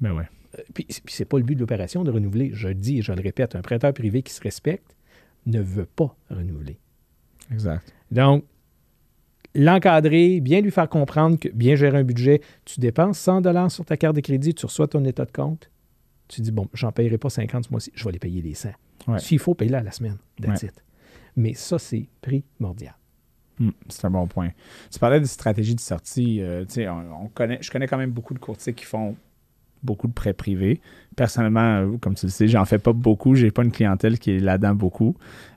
Ben 0.00 0.12
ouais. 0.12 0.24
Euh, 0.58 0.62
Puis, 0.74 0.84
puis 0.84 1.14
c'est 1.14 1.24
pas 1.24 1.38
le 1.38 1.44
but 1.44 1.54
de 1.54 1.60
l'opération 1.60 2.02
de 2.02 2.10
renouveler. 2.10 2.50
Je 2.54 2.68
le 2.68 2.74
dis 2.74 2.98
et 2.98 3.02
je 3.02 3.12
le 3.12 3.20
répète, 3.22 3.54
un 3.54 3.62
prêteur 3.62 3.92
privé 3.94 4.22
qui 4.22 4.32
se 4.32 4.40
respecte 4.42 4.96
ne 5.46 5.60
veut 5.60 5.86
pas 5.86 6.16
renouveler. 6.28 6.78
Exact. 7.52 7.92
Donc, 8.10 8.44
l'encadrer, 9.54 10.40
bien 10.40 10.60
lui 10.60 10.70
faire 10.70 10.88
comprendre 10.88 11.38
que 11.38 11.48
bien 11.48 11.76
gérer 11.76 11.98
un 11.98 12.04
budget, 12.04 12.40
tu 12.64 12.80
dépenses 12.80 13.18
100 13.18 13.40
dollars 13.42 13.70
sur 13.70 13.84
ta 13.84 13.96
carte 13.96 14.16
de 14.16 14.20
crédit, 14.20 14.54
tu 14.54 14.66
reçois 14.66 14.88
ton 14.88 15.04
état 15.04 15.24
de 15.24 15.32
compte, 15.32 15.70
tu 16.28 16.40
dis, 16.40 16.52
bon, 16.52 16.68
j'en 16.74 16.92
payerai 16.92 17.18
pas 17.18 17.30
50 17.30 17.64
ce 17.66 17.70
mois-ci, 17.70 17.90
je 17.94 18.04
vais 18.04 18.12
les 18.12 18.18
payer 18.18 18.42
les 18.42 18.54
100. 18.54 18.70
Ouais. 19.08 19.18
S'il 19.18 19.38
faut, 19.38 19.54
payer 19.54 19.74
à 19.74 19.82
la 19.82 19.90
semaine. 19.90 20.18
That's 20.40 20.62
Ouais. 20.62 20.68
it. 20.68 20.84
Mais 21.36 21.54
ça, 21.54 21.78
c'est 21.78 22.06
primordial. 22.20 22.94
Hmm, 23.58 23.70
c'est 23.88 24.06
un 24.06 24.10
bon 24.10 24.26
point. 24.26 24.50
Tu 24.90 24.98
parlais 24.98 25.20
de 25.20 25.26
stratégie 25.26 25.74
de 25.74 25.80
sortie. 25.80 26.40
euh, 26.40 26.64
on, 26.88 27.24
on 27.24 27.28
connaît, 27.28 27.58
je 27.60 27.70
connais 27.70 27.86
quand 27.86 27.98
même 27.98 28.10
beaucoup 28.10 28.32
de 28.34 28.38
courtiers 28.38 28.72
qui 28.72 28.84
font 28.86 29.16
beaucoup 29.82 30.08
de 30.08 30.12
prêts 30.12 30.32
privés. 30.34 30.80
Personnellement, 31.16 31.76
euh, 31.80 31.96
comme 31.98 32.14
tu 32.14 32.26
le 32.26 32.30
sais, 32.30 32.48
j'en 32.48 32.64
fais 32.66 32.78
pas 32.78 32.92
beaucoup. 32.92 33.34
J'ai 33.34 33.50
pas 33.50 33.62
une 33.62 33.70
clientèle 33.72 34.18
qui 34.18 34.32
est 34.32 34.38
là-dedans 34.38 34.74
beaucoup. 34.74 35.14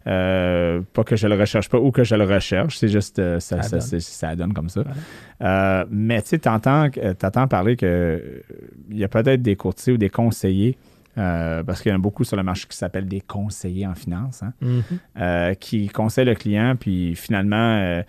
Euh, 0.08 0.82
pas 0.94 1.04
que 1.04 1.16
je 1.16 1.28
le 1.28 1.36
recherche 1.40 1.70
pas 1.70 1.80
ou 1.80 1.92
que 1.92 2.04
je 2.04 2.16
le 2.16 2.24
recherche. 2.26 2.78
C'est 2.78 2.88
juste 2.90 3.20
euh, 3.20 3.40
ça, 3.40 3.58
Ça 3.58 3.64
ça, 3.64 3.78
donne. 3.78 3.82
c'est- 3.88 4.00
ça 4.00 4.36
donne 4.36 4.54
comme 4.54 4.70
ça. 4.70 4.84
Voilà. 4.84 5.82
Euh, 5.82 5.86
mais 5.90 6.22
tu 6.22 6.30
sais, 6.30 6.40
t'entends, 6.40 6.90
parler 7.50 7.76
que 7.76 8.42
il 8.90 8.98
y 8.98 9.04
a 9.04 9.08
peut-être 9.10 9.42
des 9.42 9.56
courtiers 9.56 9.94
ou 9.94 9.98
des 9.98 10.10
conseillers. 10.10 10.78
Euh, 11.18 11.64
parce 11.64 11.82
qu'il 11.82 11.92
y 11.92 11.94
en 11.94 11.98
a 11.98 12.02
beaucoup 12.02 12.24
sur 12.24 12.36
le 12.38 12.44
marché 12.44 12.66
qui 12.70 12.78
s'appellent 12.78 13.08
des 13.08 13.22
conseillers 13.22 13.88
en 13.88 13.96
finance. 13.96 14.44
hein 14.44 14.54
euh, 15.20 15.54
qui 15.54 15.88
conseille 15.90 16.26
le 16.26 16.36
client, 16.36 16.76
puis 16.80 17.16
finalement, 17.16 17.78
euh, 17.78 18.04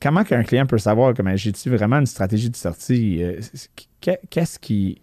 comment 0.00 0.24
qu'un 0.24 0.42
client 0.42 0.66
peut 0.66 0.78
savoir 0.78 1.14
comment 1.14 1.36
j'ai-tu 1.36 1.70
vraiment 1.70 1.98
une 1.98 2.06
stratégie 2.06 2.50
de 2.50 2.56
sortie? 2.56 3.22
Qu'est-ce 4.30 4.58
qui, 4.58 5.00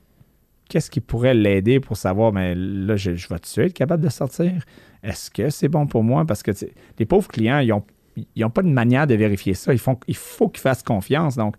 qu'est-ce 0.69 0.89
qui 0.89 1.01
pourrait 1.01 1.33
l'aider 1.33 1.79
pour 1.79 1.97
savoir, 1.97 2.31
mais 2.33 2.55
là, 2.55 2.95
je, 2.95 3.15
je 3.15 3.27
vais-tu 3.27 3.61
être 3.61 3.73
capable 3.73 4.03
de 4.03 4.09
sortir? 4.09 4.51
Est-ce 5.03 5.29
que 5.29 5.49
c'est 5.49 5.67
bon 5.67 5.85
pour 5.87 6.03
moi? 6.03 6.25
Parce 6.25 6.41
que 6.43 6.51
les 6.97 7.05
pauvres 7.05 7.27
clients, 7.27 7.59
ils 7.59 7.69
n'ont 7.69 7.83
ils 8.35 8.45
ont 8.45 8.49
pas 8.49 8.61
de 8.61 8.69
manière 8.69 9.07
de 9.07 9.15
vérifier 9.15 9.53
ça. 9.53 9.73
Ils 9.73 9.79
font, 9.79 9.99
il 10.07 10.15
faut 10.15 10.49
qu'ils 10.49 10.61
fassent 10.61 10.83
confiance. 10.83 11.35
Donc, 11.35 11.55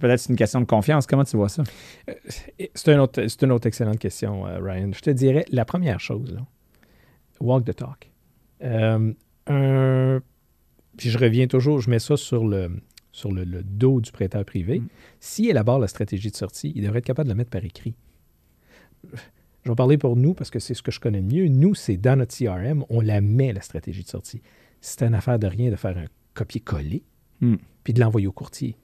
peut-être 0.00 0.20
c'est 0.20 0.30
une 0.30 0.36
question 0.36 0.60
de 0.60 0.66
confiance. 0.66 1.06
Comment 1.06 1.24
tu 1.24 1.36
vois 1.36 1.48
ça? 1.48 1.62
Et 2.58 2.70
C'est 2.74 2.92
un 2.92 3.00
autre- 3.00 3.20
une 3.42 3.52
autre 3.52 3.66
excellente 3.66 3.98
question, 3.98 4.46
euh, 4.46 4.58
Ryan. 4.60 4.90
Je 4.92 5.00
te 5.00 5.10
dirais, 5.10 5.44
la 5.50 5.64
première 5.64 6.00
chose, 6.00 6.32
là, 6.32 6.40
walk 7.40 7.64
the 7.64 7.74
talk. 7.76 8.10
Euh, 8.62 9.12
un- 9.46 10.20
puis 10.96 11.10
je 11.10 11.18
reviens 11.18 11.46
toujours, 11.46 11.80
je 11.80 11.90
mets 11.90 11.98
ça 11.98 12.16
sur 12.16 12.46
le, 12.46 12.70
sur 13.12 13.32
le, 13.32 13.44
le 13.44 13.62
dos 13.62 14.00
du 14.00 14.12
prêteur 14.12 14.44
privé. 14.44 14.80
Mm. 14.80 14.86
S'il 15.20 15.48
élabore 15.50 15.78
la 15.78 15.88
stratégie 15.88 16.30
de 16.30 16.36
sortie, 16.36 16.72
il 16.74 16.82
devrait 16.84 17.00
être 17.00 17.04
capable 17.04 17.28
de 17.28 17.32
la 17.32 17.36
mettre 17.36 17.50
par 17.50 17.64
écrit. 17.64 17.94
Je 19.64 19.70
vais 19.70 19.74
parler 19.74 19.98
pour 19.98 20.16
nous 20.16 20.34
parce 20.34 20.50
que 20.50 20.58
c'est 20.58 20.74
ce 20.74 20.82
que 20.82 20.90
je 20.90 21.00
connais 21.00 21.20
le 21.20 21.26
mieux. 21.26 21.48
Nous, 21.48 21.74
c'est 21.74 21.96
dans 21.96 22.16
notre 22.18 22.34
CRM, 22.36 22.84
on 22.90 23.00
la 23.00 23.20
met, 23.20 23.52
la 23.52 23.60
stratégie 23.60 24.02
de 24.02 24.08
sortie. 24.08 24.40
C'est 24.80 25.02
une 25.02 25.14
affaire 25.14 25.38
de 25.38 25.46
rien 25.46 25.70
de 25.70 25.76
faire 25.76 25.96
un 25.96 26.06
copier-coller 26.34 27.02
Mm. 27.40 27.56
puis 27.82 27.92
de 27.92 28.00
l'envoyer 28.00 28.26
au 28.28 28.32
courtier. 28.32 28.76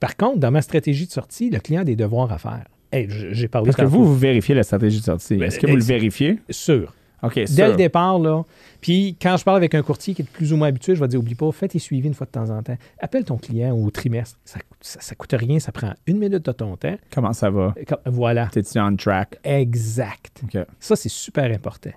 Par 0.00 0.16
contre, 0.16 0.38
dans 0.38 0.50
ma 0.50 0.62
stratégie 0.62 1.06
de 1.06 1.12
sortie, 1.12 1.50
le 1.50 1.58
client 1.60 1.82
a 1.82 1.84
des 1.84 1.96
devoirs 1.96 2.32
à 2.32 2.38
faire. 2.38 2.64
Hey, 2.92 3.06
J'ai 3.08 3.48
parlé 3.48 3.66
Parce 3.66 3.76
que 3.76 3.84
vous, 3.84 4.04
vous 4.04 4.16
vérifiez 4.16 4.54
la 4.54 4.62
stratégie 4.62 5.00
de 5.00 5.04
sortie. 5.04 5.36
Ben, 5.36 5.46
Est-ce 5.46 5.58
que 5.58 5.66
vous 5.66 5.76
le 5.76 5.82
vérifiez? 5.82 6.38
Sûr. 6.50 6.94
Dès 7.34 7.46
sûr. 7.46 7.68
le 7.68 7.74
départ, 7.76 8.18
là. 8.18 8.44
Puis 8.80 9.16
quand 9.20 9.36
je 9.36 9.42
parle 9.42 9.56
avec 9.56 9.74
un 9.74 9.82
courtier 9.82 10.14
qui 10.14 10.22
est 10.22 10.28
plus 10.30 10.52
ou 10.52 10.56
moins 10.56 10.68
habitué, 10.68 10.94
je 10.94 11.00
vais 11.00 11.08
dire 11.08 11.18
oublie 11.18 11.34
pas, 11.34 11.50
fais 11.50 11.66
tes 11.66 11.78
suivis 11.80 12.06
une 12.06 12.14
fois 12.14 12.26
de 12.26 12.30
temps 12.30 12.50
en 12.50 12.62
temps. 12.62 12.76
Appelle 13.00 13.24
ton 13.24 13.36
client 13.36 13.76
au 13.76 13.90
trimestre. 13.90 14.38
Ça, 14.44 14.60
coûte- 14.60 14.76
ça, 14.80 15.00
ça 15.00 15.14
coûte 15.16 15.32
rien, 15.36 15.58
ça 15.58 15.72
prend 15.72 15.92
une 16.06 16.18
minute 16.18 16.44
de 16.44 16.52
ton 16.52 16.76
temps. 16.76 16.94
Comment 17.12 17.32
ça 17.32 17.50
va? 17.50 17.74
Voilà. 18.04 18.46
T'es-tu 18.52 18.78
on 18.78 18.94
track? 18.94 19.38
Exact. 19.42 20.42
Ça, 20.78 20.94
c'est 20.94 21.08
super 21.08 21.50
important. 21.52 21.90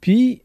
Puis, 0.00 0.42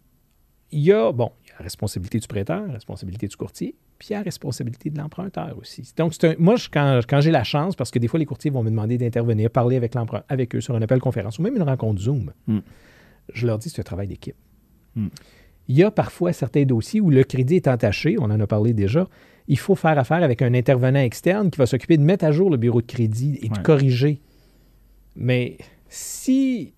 il 0.72 0.80
y 0.82 0.94
a, 0.94 1.12
bon, 1.12 1.32
il 1.44 1.50
y 1.50 1.52
a 1.52 1.56
la 1.60 1.64
responsabilité 1.64 2.20
du 2.20 2.28
prêteur, 2.28 2.66
la 2.68 2.74
responsabilité 2.74 3.28
du 3.28 3.36
courtier, 3.36 3.76
puis 4.06 4.14
la 4.14 4.22
responsabilité 4.22 4.90
de 4.90 4.98
l'emprunteur 4.98 5.56
aussi. 5.58 5.94
Donc, 5.96 6.14
c'est 6.14 6.26
un- 6.32 6.36
moi, 6.38 6.58
je- 6.58 6.68
quand, 6.70 7.00
quand 7.08 7.22
j'ai 7.22 7.32
la 7.32 7.44
chance, 7.46 7.76
parce 7.76 7.90
que 7.90 8.00
des 8.00 8.08
fois, 8.10 8.20
les 8.20 8.26
courtiers 8.26 8.52
vont 8.52 8.62
me 8.64 8.70
demander 8.70 8.98
d'intervenir, 8.98 9.50
parler 9.50 9.78
avec, 9.78 9.96
l'emprunt- 9.96 10.24
avec 10.28 10.54
eux 10.56 10.62
sur 10.62 10.76
un 10.76 10.82
appel 10.82 11.00
conférence 11.00 11.40
ou 11.40 11.42
même 11.42 11.56
une 11.56 11.62
rencontre 11.64 12.02
Zoom, 12.02 12.34
Mm. 12.48 12.60
je 13.34 13.48
leur 13.48 13.58
dis 13.60 13.70
c'est 13.70 13.80
un 13.80 13.84
travail 13.84 14.08
d'équipe. 14.08 14.36
Mm. 14.96 15.08
Il 15.70 15.78
y 15.78 15.84
a 15.84 15.92
parfois 15.92 16.34
certains 16.34 16.64
dossiers 16.66 17.00
où 17.00 17.10
le 17.10 17.24
crédit 17.24 17.56
est 17.56 17.68
entaché, 17.70 18.18
on 18.20 18.26
en 18.26 18.40
a 18.42 18.48
parlé 18.48 18.74
déjà. 18.74 19.08
Il 19.48 19.58
faut 19.58 19.76
faire 19.76 19.98
affaire 19.98 20.22
avec 20.22 20.42
un 20.42 20.54
intervenant 20.54 21.00
externe 21.00 21.50
qui 21.50 21.58
va 21.58 21.66
s'occuper 21.66 21.96
de 21.98 22.04
mettre 22.04 22.26
à 22.26 22.32
jour 22.34 22.50
le 22.50 22.58
bureau 22.58 22.82
de 22.82 22.88
crédit 22.88 23.40
et 23.42 23.48
de 23.48 23.58
corriger. 23.60 24.20
Mais 25.16 25.58
si 25.88 26.74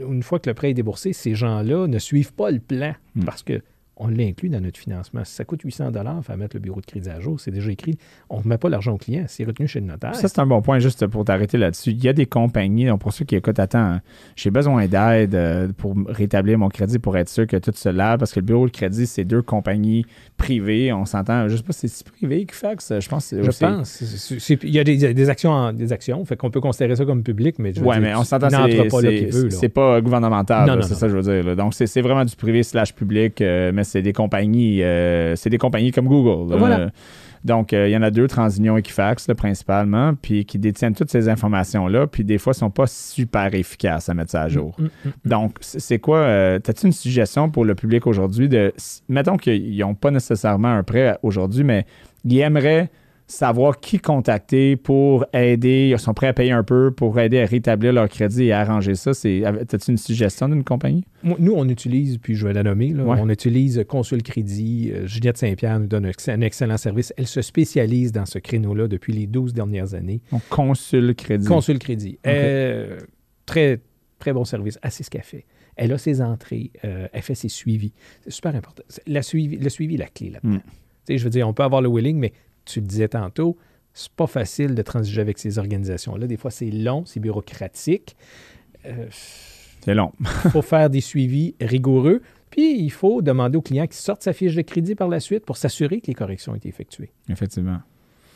une 0.00 0.22
fois 0.22 0.38
que 0.40 0.50
le 0.50 0.54
prêt 0.54 0.70
est 0.70 0.74
déboursé, 0.74 1.12
ces 1.12 1.34
gens-là 1.34 1.86
ne 1.86 1.98
suivent 1.98 2.34
pas 2.34 2.50
le 2.50 2.58
plan 2.58 2.94
Mm. 3.14 3.24
parce 3.24 3.42
que 3.44 3.62
on 3.96 4.08
l'inclut 4.08 4.48
dans 4.48 4.60
notre 4.60 4.78
financement. 4.78 5.24
Si 5.24 5.34
ça 5.34 5.44
coûte 5.44 5.62
800 5.62 5.92
dollars, 5.92 6.24
faire 6.24 6.36
mettre 6.36 6.56
le 6.56 6.60
bureau 6.60 6.80
de 6.80 6.86
crédit 6.86 7.08
à 7.10 7.20
jour, 7.20 7.38
c'est 7.38 7.50
déjà 7.52 7.70
écrit. 7.70 7.96
On 8.28 8.38
ne 8.38 8.42
remet 8.42 8.58
pas 8.58 8.68
l'argent 8.68 8.92
au 8.92 8.98
client, 8.98 9.24
c'est 9.28 9.44
retenu 9.44 9.68
chez 9.68 9.80
le 9.80 9.86
notaire. 9.86 10.14
Ça, 10.16 10.26
c'est 10.28 10.38
un 10.40 10.46
bon 10.46 10.60
point, 10.62 10.78
juste 10.80 11.06
pour 11.06 11.24
t'arrêter 11.24 11.58
là-dessus. 11.58 11.90
Il 11.90 12.02
y 12.02 12.08
a 12.08 12.12
des 12.12 12.26
compagnies, 12.26 12.86
donc 12.86 13.00
pour 13.00 13.12
ceux 13.12 13.24
qui 13.24 13.36
écoutent, 13.36 13.58
attends, 13.60 14.00
j'ai 14.34 14.50
besoin 14.50 14.86
d'aide 14.86 15.34
euh, 15.36 15.68
pour 15.76 15.94
rétablir 16.08 16.58
mon 16.58 16.68
crédit 16.68 16.98
pour 16.98 17.16
être 17.16 17.28
sûr 17.28 17.46
que 17.46 17.56
tout 17.56 17.70
se 17.74 17.88
lave, 17.88 18.18
parce 18.18 18.32
que 18.32 18.40
le 18.40 18.46
bureau 18.46 18.66
de 18.66 18.72
crédit, 18.72 19.06
c'est 19.06 19.24
deux 19.24 19.42
compagnies 19.42 20.04
privées. 20.36 20.92
On 20.92 21.04
s'entend, 21.04 21.48
je 21.48 21.56
sais 21.56 21.62
pas 21.62 21.72
si 21.72 21.88
c'est 21.88 22.04
privé 22.10 22.44
qui 22.46 22.54
fait 22.54 22.80
ça. 22.80 22.98
Je 23.00 23.08
pense 23.08 23.30
que 23.30 23.42
je 23.42 23.50
pense. 23.58 24.50
Il 24.64 24.70
y 24.70 24.78
a 24.80 24.84
des, 24.84 25.14
des 25.14 25.28
actions, 25.30 25.50
en- 25.50 25.72
des 25.72 25.92
actions, 25.92 26.24
fait 26.24 26.36
qu'on 26.36 26.50
peut 26.50 26.60
considérer 26.60 26.96
ça 26.96 27.04
comme 27.04 27.22
public, 27.22 27.56
mais 27.58 27.72
je 27.72 27.80
veux 27.80 27.86
Ouais, 27.86 27.94
dire, 28.00 28.02
mais 28.02 28.14
on 28.16 28.24
s'entend, 28.24 28.48
c'est 28.50 29.68
pas 29.68 29.94
pas 29.94 30.00
gouvernemental, 30.00 30.82
c'est 30.82 30.94
ça 30.94 31.06
que 31.06 31.12
je 31.12 31.16
veux 31.18 31.22
dire. 31.22 31.44
là. 31.44 31.54
Donc, 31.54 31.74
c'est 31.74 31.86
c'est 31.86 32.00
vraiment 32.02 32.24
du 32.24 32.34
privé 32.36 32.62
slash 32.62 32.94
public, 32.94 33.40
euh, 33.40 33.70
mais 33.74 33.83
c'est 33.84 34.02
des 34.02 34.12
compagnies, 34.12 34.82
euh, 34.82 35.36
c'est 35.36 35.50
des 35.50 35.58
compagnies 35.58 35.92
comme 35.92 36.08
Google. 36.08 36.90
Donc, 37.44 37.74
euh, 37.74 37.88
il 37.88 37.92
y 37.92 37.96
en 37.96 38.02
a 38.02 38.10
deux, 38.10 38.26
TransUnion, 38.26 38.78
Equifax, 38.78 39.28
là, 39.28 39.34
principalement, 39.34 40.14
puis 40.14 40.46
qui 40.46 40.58
détiennent 40.58 40.94
toutes 40.94 41.10
ces 41.10 41.28
informations-là, 41.28 42.06
puis 42.06 42.24
des 42.24 42.38
fois, 42.38 42.52
ne 42.52 42.56
sont 42.56 42.70
pas 42.70 42.86
super 42.86 43.54
efficaces 43.54 44.08
à 44.08 44.14
mettre 44.14 44.30
ça 44.30 44.42
à 44.42 44.48
jour. 44.48 44.74
Mm, 44.78 44.84
mm, 44.84 44.88
mm. 45.04 45.28
Donc, 45.28 45.56
c'est 45.60 45.98
quoi, 45.98 46.18
euh, 46.18 46.58
as-tu 46.66 46.86
une 46.86 46.92
suggestion 46.92 47.50
pour 47.50 47.66
le 47.66 47.74
public 47.74 48.06
aujourd'hui 48.06 48.48
de, 48.48 48.72
mettons 49.10 49.36
qu'ils 49.36 49.78
n'ont 49.78 49.94
pas 49.94 50.10
nécessairement 50.10 50.68
un 50.68 50.82
prêt 50.82 51.18
aujourd'hui, 51.22 51.64
mais 51.64 51.84
ils 52.24 52.38
aimeraient 52.38 52.90
savoir 53.26 53.80
qui 53.80 53.98
contacter 53.98 54.76
pour 54.76 55.24
aider. 55.32 55.90
Ils 55.92 55.98
sont 55.98 56.14
prêts 56.14 56.28
à 56.28 56.32
payer 56.32 56.52
un 56.52 56.62
peu 56.62 56.90
pour 56.90 57.18
aider 57.18 57.40
à 57.40 57.46
rétablir 57.46 57.92
leur 57.92 58.08
crédit 58.08 58.44
et 58.44 58.52
à 58.52 58.60
arranger 58.60 58.94
ça. 58.94 59.10
As-tu 59.10 59.90
une 59.90 59.98
suggestion 59.98 60.48
d'une 60.48 60.64
compagnie? 60.64 61.04
Nous, 61.22 61.52
on 61.54 61.68
utilise, 61.68 62.18
puis 62.18 62.34
je 62.34 62.46
vais 62.46 62.52
la 62.52 62.62
nommer, 62.62 62.94
on 62.98 63.28
utilise 63.28 63.84
Consul 63.88 64.22
Crédit. 64.22 64.90
Euh, 64.92 65.06
Juliette 65.06 65.38
Saint-Pierre 65.38 65.80
nous 65.80 65.86
donne 65.86 66.06
un, 66.06 66.40
excellent 66.40 66.76
service. 66.76 67.12
Elle 67.16 67.26
se 67.26 67.40
spécialise 67.42 68.12
dans 68.12 68.26
ce 68.26 68.38
créneau-là 68.38 68.88
depuis 68.88 69.12
les 69.12 69.26
12 69.26 69.54
dernières 69.54 69.94
années. 69.94 70.20
Donc, 70.30 70.42
Consul 70.50 71.14
Crédit. 71.14 71.46
Consul 71.46 71.78
Crédit. 71.78 72.18
Euh, 72.26 72.98
très, 73.46 73.80
très 74.18 74.32
bon 74.32 74.44
service. 74.44 74.78
Assez 74.82 75.02
ce 75.02 75.10
qu'elle 75.10 75.22
fait. 75.22 75.46
Elle 75.76 75.92
a 75.92 75.98
ses 75.98 76.20
entrées, 76.20 76.70
euh, 76.84 77.08
elle 77.12 77.22
fait 77.22 77.34
ses 77.34 77.48
suivis. 77.48 77.92
C'est 78.22 78.30
super 78.30 78.54
important. 78.54 78.82
La 79.06 79.22
suivi, 79.22 79.56
le 79.56 79.68
suivi 79.68 79.94
est 79.94 79.98
la 79.98 80.06
clé 80.06 80.30
là-dedans. 80.30 80.58
Hmm. 80.58 81.16
Je 81.16 81.22
veux 81.22 81.30
dire, 81.30 81.48
on 81.48 81.52
peut 81.52 81.64
avoir 81.64 81.82
le 81.82 81.88
willing, 81.88 82.16
mais 82.16 82.32
tu 82.64 82.80
le 82.80 82.86
disais 82.86 83.08
tantôt, 83.08 83.56
c'est 83.92 84.12
pas 84.12 84.26
facile 84.26 84.74
de 84.74 84.82
transiger 84.82 85.20
avec 85.20 85.38
ces 85.38 85.58
organisations-là. 85.58 86.26
Des 86.26 86.36
fois, 86.36 86.50
c'est 86.50 86.70
long, 86.70 87.04
c'est 87.06 87.20
bureaucratique. 87.20 88.16
Euh, 88.86 89.06
c'est 89.10 89.94
long. 89.94 90.12
Il 90.20 90.26
faut 90.50 90.62
faire 90.62 90.90
des 90.90 91.00
suivis 91.00 91.54
rigoureux. 91.60 92.20
Puis, 92.50 92.80
il 92.80 92.90
faut 92.90 93.22
demander 93.22 93.56
au 93.56 93.62
client 93.62 93.86
qu'il 93.86 93.96
sorte 93.96 94.22
sa 94.22 94.32
fiche 94.32 94.54
de 94.54 94.62
crédit 94.62 94.94
par 94.94 95.08
la 95.08 95.20
suite 95.20 95.44
pour 95.44 95.56
s'assurer 95.56 96.00
que 96.00 96.08
les 96.08 96.14
corrections 96.14 96.52
ont 96.52 96.56
été 96.56 96.68
effectuées. 96.68 97.10
Effectivement. 97.28 97.78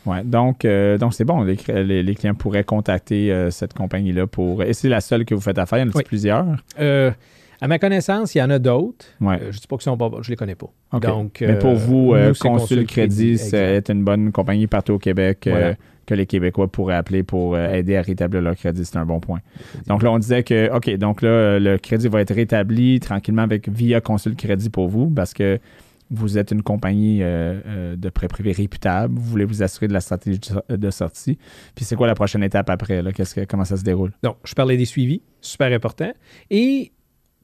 Ouais, 0.07 0.22
donc, 0.24 0.64
euh, 0.64 0.97
donc 0.97 1.12
c'est 1.12 1.24
bon. 1.24 1.43
Les, 1.43 2.14
clients 2.14 2.35
pourraient 2.35 2.64
contacter 2.64 3.33
euh, 3.33 3.51
cette 3.51 3.74
compagnie-là 3.74 4.26
pour. 4.26 4.62
Et 4.62 4.72
c'est 4.72 4.89
la 4.89 5.01
seule 5.01 5.24
que 5.24 5.35
vous 5.35 5.41
faites 5.41 5.59
affaire? 5.59 5.79
Il 5.79 5.83
y 5.83 5.85
en 5.85 5.99
a 5.99 6.03
plusieurs? 6.03 6.47
À 7.61 7.68
ma 7.68 7.78
connaissance, 7.78 8.34
il 8.34 8.38
y 8.38 8.42
en 8.42 8.50
a 8.50 8.59
d'autres. 8.59 9.06
Ouais. 9.20 9.38
je 9.40 9.46
ne 9.46 9.52
dis 9.52 9.66
pas 9.68 9.76
que 9.76 9.82
sont 9.82 9.96
pas 9.96 10.11
je 10.22 10.30
les 10.30 10.36
connais 10.36 10.54
pas. 10.54 10.68
Donc, 11.00 11.38
Mais 11.40 11.59
pour 11.59 11.74
vous, 11.74 12.14
Consul 12.40 12.86
Crédit, 12.86 13.38
c'est 13.38 13.88
une 13.90 14.04
bonne 14.04 14.32
compagnie 14.32 14.66
partout 14.66 14.94
au 14.94 14.98
Québec 14.98 15.48
que 16.06 16.14
les 16.14 16.24
Québécois 16.24 16.68
pourraient 16.68 16.94
appeler 16.94 17.22
pour 17.22 17.59
aider 17.59 17.96
à 17.96 18.02
rétablir 18.02 18.40
leur 18.40 18.56
crédit. 18.56 18.84
C'est 18.84 18.96
un 18.96 19.04
bon 19.04 19.20
point. 19.20 19.40
Donc 19.88 20.02
là, 20.02 20.11
on 20.11 20.18
disait 20.18 20.42
que, 20.42 20.74
OK, 20.74 20.88
donc 20.96 21.20
là, 21.20 21.59
le 21.59 21.76
crédit 21.76 22.09
va 22.09 22.22
être 22.22 22.34
rétabli 22.34 22.98
tranquillement 22.98 23.42
avec 23.42 23.68
via 23.68 24.00
Consul 24.00 24.34
Crédit 24.34 24.70
pour 24.70 24.88
vous 24.88 25.11
parce 25.11 25.34
que 25.34 25.59
vous 26.11 26.38
êtes 26.38 26.50
une 26.50 26.62
compagnie 26.62 27.18
de 27.18 28.09
prêt 28.09 28.28
privé 28.28 28.52
réputable, 28.52 29.14
vous 29.14 29.22
voulez 29.22 29.44
vous 29.44 29.62
assurer 29.62 29.86
de 29.88 29.92
la 29.92 30.00
stratégie 30.00 30.40
de 30.70 30.90
sortie. 30.90 31.36
Puis 31.74 31.84
c'est 31.84 31.96
quoi 31.96 32.06
la 32.06 32.14
prochaine 32.14 32.42
étape 32.42 32.70
après? 32.70 33.02
Là? 33.02 33.12
Que, 33.12 33.44
comment 33.44 33.66
ça 33.66 33.76
se 33.76 33.84
déroule? 33.84 34.12
Donc, 34.22 34.36
je 34.44 34.54
parlais 34.54 34.78
des 34.78 34.86
suivis, 34.86 35.20
super 35.42 35.70
important. 35.70 36.11
Et 36.48 36.92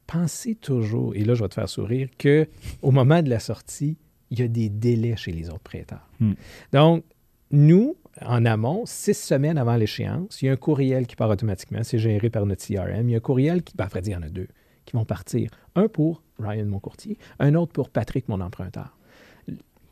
pensez 0.07 0.55
toujours, 0.55 1.15
et 1.15 1.25
là 1.25 1.35
je 1.35 1.43
vais 1.43 1.49
te 1.49 1.55
faire 1.55 1.69
sourire, 1.69 2.09
qu'au 2.21 2.91
moment 2.91 3.23
de 3.23 3.31
la 3.31 3.41
sortie, 3.41 3.97
il 4.31 4.41
y 4.41 4.43
a 4.43 4.49
des 4.49 4.69
délais 4.69 5.17
chez 5.17 5.33
les 5.33 5.49
autres 5.49 5.61
prêteurs. 5.61 6.09
Hmm. 6.21 6.33
Donc, 6.73 7.05
nous, 7.51 7.97
en 8.21 8.45
amont, 8.45 8.83
six 8.87 9.15
semaines 9.15 9.59
avant 9.59 9.77
l'échéance, 9.77 10.41
il 10.43 10.47
y 10.47 10.49
a 10.49 10.53
un 10.53 10.57
courriel 10.57 11.07
qui 11.07 11.17
part 11.17 11.31
automatiquement. 11.31 11.81
C'est 11.83 11.99
géré 11.99 12.31
par 12.31 12.47
notre 12.47 12.67
CRM. 12.67 13.09
Il 13.09 13.13
y 13.13 13.15
a 13.15 13.19
un 13.19 13.21
courriel 13.21 13.63
qui, 13.63 13.75
ben, 13.77 13.85
à 13.85 13.89
vrai 13.89 14.01
dire, 14.01 14.19
il 14.19 14.23
y 14.23 14.25
en 14.25 14.27
a 14.27 14.31
deux 14.31 14.49
qui 14.85 14.97
vont 14.97 15.05
partir. 15.05 15.51
Un 15.75 15.89
pour 15.89 16.23
Ryan, 16.39 16.67
mon 16.67 16.79
courtier, 16.79 17.17
un 17.39 17.55
autre 17.55 17.73
pour 17.73 17.91
Patrick, 17.91 18.29
mon 18.29 18.41
emprunteur. 18.41 18.97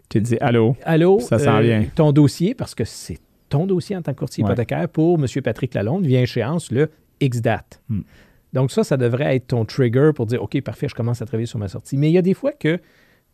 Tu 0.08 0.20
dis 0.20 0.36
Allô? 0.40 0.76
Allô? 0.84 1.20
Ça 1.20 1.38
sent 1.38 1.62
bien. 1.62 1.86
Ton 1.94 2.12
dossier, 2.12 2.54
parce 2.54 2.74
que 2.74 2.84
c'est 2.84 3.18
ton 3.48 3.66
dossier 3.66 3.96
en 3.96 4.02
tant 4.02 4.12
que 4.12 4.18
courtier 4.18 4.44
hypothécaire 4.44 4.88
pour 4.88 5.18
M. 5.18 5.26
Patrick 5.42 5.74
Lalonde, 5.74 6.06
vient 6.06 6.22
échéance 6.22 6.70
le 6.70 6.90
X 7.20 7.40
date. 7.40 7.82
Hmm. 7.88 8.00
Donc 8.52 8.70
ça, 8.70 8.84
ça 8.84 8.96
devrait 8.96 9.36
être 9.36 9.48
ton 9.48 9.64
trigger 9.64 10.10
pour 10.14 10.26
dire, 10.26 10.42
OK, 10.42 10.60
parfait, 10.60 10.88
je 10.88 10.94
commence 10.94 11.22
à 11.22 11.26
travailler 11.26 11.46
sur 11.46 11.58
ma 11.58 11.68
sortie. 11.68 11.96
Mais 11.96 12.10
il 12.10 12.12
y 12.12 12.18
a 12.18 12.22
des 12.22 12.34
fois 12.34 12.52
que 12.52 12.78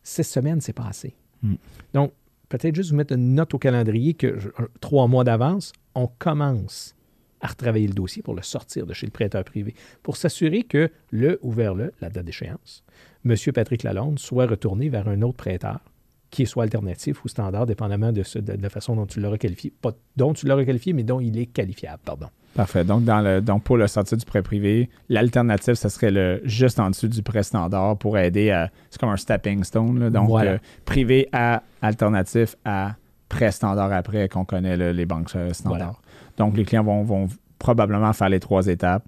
six 0.03 0.23
semaines, 0.23 0.61
c'est 0.61 0.73
pas 0.73 0.87
assez. 0.87 1.15
Hmm. 1.41 1.55
Donc, 1.93 2.13
peut-être 2.47 2.75
juste 2.75 2.91
vous 2.91 2.95
mettre 2.95 3.13
une 3.13 3.35
note 3.35 3.53
au 3.53 3.59
calendrier 3.59 4.13
que 4.13 4.37
trois 4.79 5.07
mois 5.07 5.23
d'avance, 5.23 5.73
on 5.95 6.07
commence 6.07 6.95
à 7.41 7.47
retravailler 7.47 7.87
le 7.87 7.93
dossier 7.93 8.21
pour 8.21 8.35
le 8.35 8.41
sortir 8.41 8.85
de 8.85 8.93
chez 8.93 9.05
le 9.05 9.11
prêteur 9.11 9.43
privé, 9.43 9.73
pour 10.03 10.17
s'assurer 10.17 10.63
que 10.63 10.89
le 11.11 11.39
ou 11.41 11.51
vers 11.51 11.73
le, 11.73 11.93
la 12.01 12.09
date 12.09 12.25
d'échéance, 12.25 12.83
M. 13.25 13.35
Patrick 13.53 13.83
Lalonde 13.83 14.19
soit 14.19 14.45
retourné 14.45 14.89
vers 14.89 15.07
un 15.07 15.21
autre 15.21 15.37
prêteur 15.37 15.79
qui 16.29 16.45
soit 16.45 16.63
alternatif 16.63 17.23
ou 17.25 17.27
standard, 17.27 17.65
dépendamment 17.65 18.11
de, 18.11 18.23
la 18.61 18.69
façon 18.69 18.95
dont 18.95 19.05
tu 19.05 19.19
l'auras 19.19 19.37
qualifié. 19.37 19.73
Pas 19.81 19.93
dont 20.15 20.33
tu 20.33 20.45
l'auras 20.45 20.63
qualifié, 20.63 20.93
mais 20.93 21.03
dont 21.03 21.19
il 21.19 21.37
est 21.39 21.47
qualifiable, 21.47 22.01
pardon. 22.05 22.27
Parfait. 22.55 22.83
Donc, 22.83 23.03
dans 23.03 23.21
le, 23.21 23.41
donc 23.41 23.63
pour 23.63 23.77
le 23.77 23.87
sortir 23.87 24.17
du 24.17 24.25
prêt 24.25 24.41
privé, 24.41 24.89
l'alternative, 25.07 25.75
ce 25.75 25.89
serait 25.89 26.11
le 26.11 26.41
juste 26.43 26.79
en 26.79 26.89
dessous 26.89 27.07
du 27.07 27.21
prêt 27.21 27.43
standard 27.43 27.97
pour 27.97 28.17
aider 28.17 28.51
à. 28.51 28.69
C'est 28.89 28.99
comme 28.99 29.09
un 29.09 29.17
stepping 29.17 29.63
stone. 29.63 30.09
donc, 30.09 30.29
euh, 30.41 30.57
privé 30.85 31.29
à 31.31 31.63
alternatif 31.81 32.55
à 32.65 32.95
prêt 33.29 33.51
standard 33.51 33.93
après 33.93 34.27
qu'on 34.27 34.45
connaît 34.45 34.93
les 34.93 35.05
banques 35.05 35.35
euh, 35.35 35.53
standards. 35.53 36.01
Donc, 36.37 36.57
les 36.57 36.65
clients 36.65 36.83
vont, 36.83 37.03
vont 37.03 37.27
probablement 37.59 38.13
faire 38.13 38.29
les 38.29 38.39
trois 38.39 38.67
étapes 38.67 39.03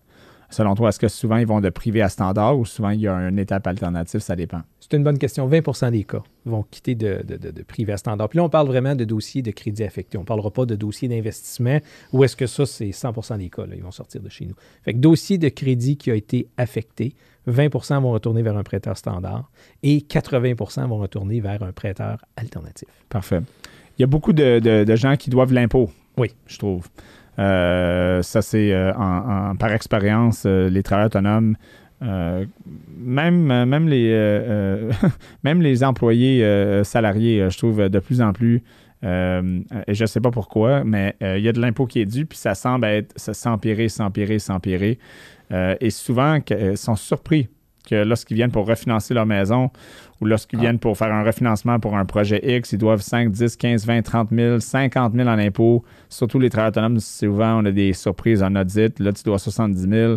Selon 0.52 0.76
toi, 0.76 0.89
est-ce 0.89 0.99
que 0.99 1.08
souvent 1.08 1.38
ils 1.38 1.47
vont 1.47 1.62
de 1.62 1.70
privé 1.70 2.02
à 2.02 2.10
standard 2.10 2.60
ou 2.60 2.66
souvent 2.66 2.89
il 2.89 2.99
y 2.99 3.08
a 3.08 3.14
une 3.14 3.39
étape 3.39 3.66
alternative? 3.68 4.20
Ça 4.20 4.36
dépend? 4.36 4.62
C'est 4.80 4.97
une 4.97 5.04
bonne 5.04 5.18
question. 5.18 5.49
20% 5.49 5.91
des 5.91 6.04
cas 6.04 6.22
vont 6.45 6.64
quitter 6.70 6.93
de, 6.93 7.24
privé 7.68 7.93
à 7.93 7.97
standard. 7.97 8.28
Puis 8.28 8.38
là, 8.38 8.43
on 8.43 8.49
parle 8.49 8.68
vraiment 8.68 8.93
de 8.93 9.06
dossiers 9.06 9.41
de 9.41 9.52
crédit 9.52 9.84
affecté. 9.84 10.18
On 10.18 10.22
ne 10.22 10.26
parlera 10.26 10.52
pas 10.52 10.66
de 10.66 10.76
dossiers 10.76 11.08
d'investissement 11.08 11.80
ou 12.12 12.26
est-ce 12.26 12.36
que 12.36 12.47
ça, 12.47 12.66
c'est 12.66 12.89
100% 12.89 13.38
des 13.38 13.49
cas. 13.49 13.66
Là, 13.66 13.76
ils 13.76 13.84
vont 13.84 13.91
sortir 13.91 14.22
de 14.22 14.30
chez 14.30 14.45
nous. 14.45 14.56
Fait 14.84 14.93
que 14.93 14.99
dossier 14.99 15.38
de 15.38 15.47
crédit 15.47 15.95
qui 15.95 16.12
a 16.12 16.16
été 16.16 16.47
affecté, 16.58 17.16
20% 17.47 18.02
vont 18.02 18.12
retourner 18.12 18.41
vers 18.41 18.58
un 18.58 18.64
prêteur 18.64 18.97
standard 18.97 19.49
et 19.84 19.99
80% 19.99 20.88
vont 20.88 20.97
retourner 20.97 21.39
vers 21.39 21.64
un 21.64 21.72
prêteur 21.72 22.18
alternatif. 22.36 22.89
Parfait. 23.08 23.41
Il 23.97 24.02
y 24.02 24.04
a 24.04 24.08
beaucoup 24.08 24.34
de 24.34 24.95
gens 24.95 25.16
qui 25.16 25.30
doivent 25.30 25.54
l'impôt. 25.54 25.89
Oui. 26.18 26.34
Je 26.47 26.58
trouve. 26.58 26.88
Euh, 27.39 28.21
ça, 28.21 28.41
c'est 28.41 28.73
euh, 28.73 28.91
par 29.59 29.71
expérience, 29.71 30.43
euh, 30.45 30.69
les 30.69 30.84
travailleurs 30.84 31.07
autonomes, 31.07 31.55
même, 32.01 33.65
même, 33.65 33.88
les, 33.88 34.09
même 35.43 35.61
les 35.61 35.84
employés 35.84 36.43
salariés, 36.84 37.47
je 37.49 37.57
trouve 37.57 37.89
de 37.89 37.99
plus 37.99 38.21
en 38.21 38.34
plus, 38.34 38.63
et 39.03 39.07
je 39.07 40.01
ne 40.01 40.07
sais 40.07 40.19
pas 40.19 40.32
pourquoi, 40.32 40.84
mais 40.84 41.15
il 41.21 41.41
y 41.41 41.47
a 41.47 41.51
de 41.51 41.61
l'impôt 41.61 41.86
qui 41.86 42.01
est 42.01 42.07
dû, 42.07 42.25
puis 42.25 42.39
ça 42.39 42.55
semble 42.55 42.86
être 42.86 43.13
s'empirer, 43.17 43.88
s'empirer, 43.88 44.39
s'empirer. 44.39 44.97
et 45.51 45.89
souvent, 45.91 46.39
ils 46.49 46.75
sont 46.75 46.95
surpris 46.95 47.49
que 47.88 48.03
lorsqu'ils 48.03 48.36
viennent 48.36 48.51
pour 48.51 48.65
refinancer 48.65 49.13
leur 49.13 49.27
maison 49.27 49.69
ou 50.22 50.26
lorsqu'ils 50.26 50.59
ah. 50.59 50.61
viennent 50.61 50.80
pour 50.80 50.97
faire 50.97 51.11
un 51.11 51.24
refinancement 51.24 51.80
pour 51.80 51.97
un 51.97 52.05
projet 52.05 52.39
X, 52.57 52.72
ils 52.72 52.78
doivent 52.78 53.01
5, 53.01 53.32
10, 53.32 53.57
15, 53.57 53.86
20, 53.86 54.01
30 54.03 54.30
000, 54.32 54.59
50 54.59 55.13
000 55.13 55.28
en 55.28 55.38
impôts. 55.39 55.84
Surtout 56.09 56.39
les 56.39 56.49
travailleurs 56.49 56.72
autonomes, 56.72 56.99
souvent, 56.99 57.61
on 57.61 57.65
a 57.65 57.72
des 57.72 57.93
surprises 57.93 58.43
en 58.43 58.55
audit. 58.55 58.99
Là, 58.99 59.11
tu 59.11 59.24
dois 59.24 59.39
70 59.39 59.89
000. 59.89 60.15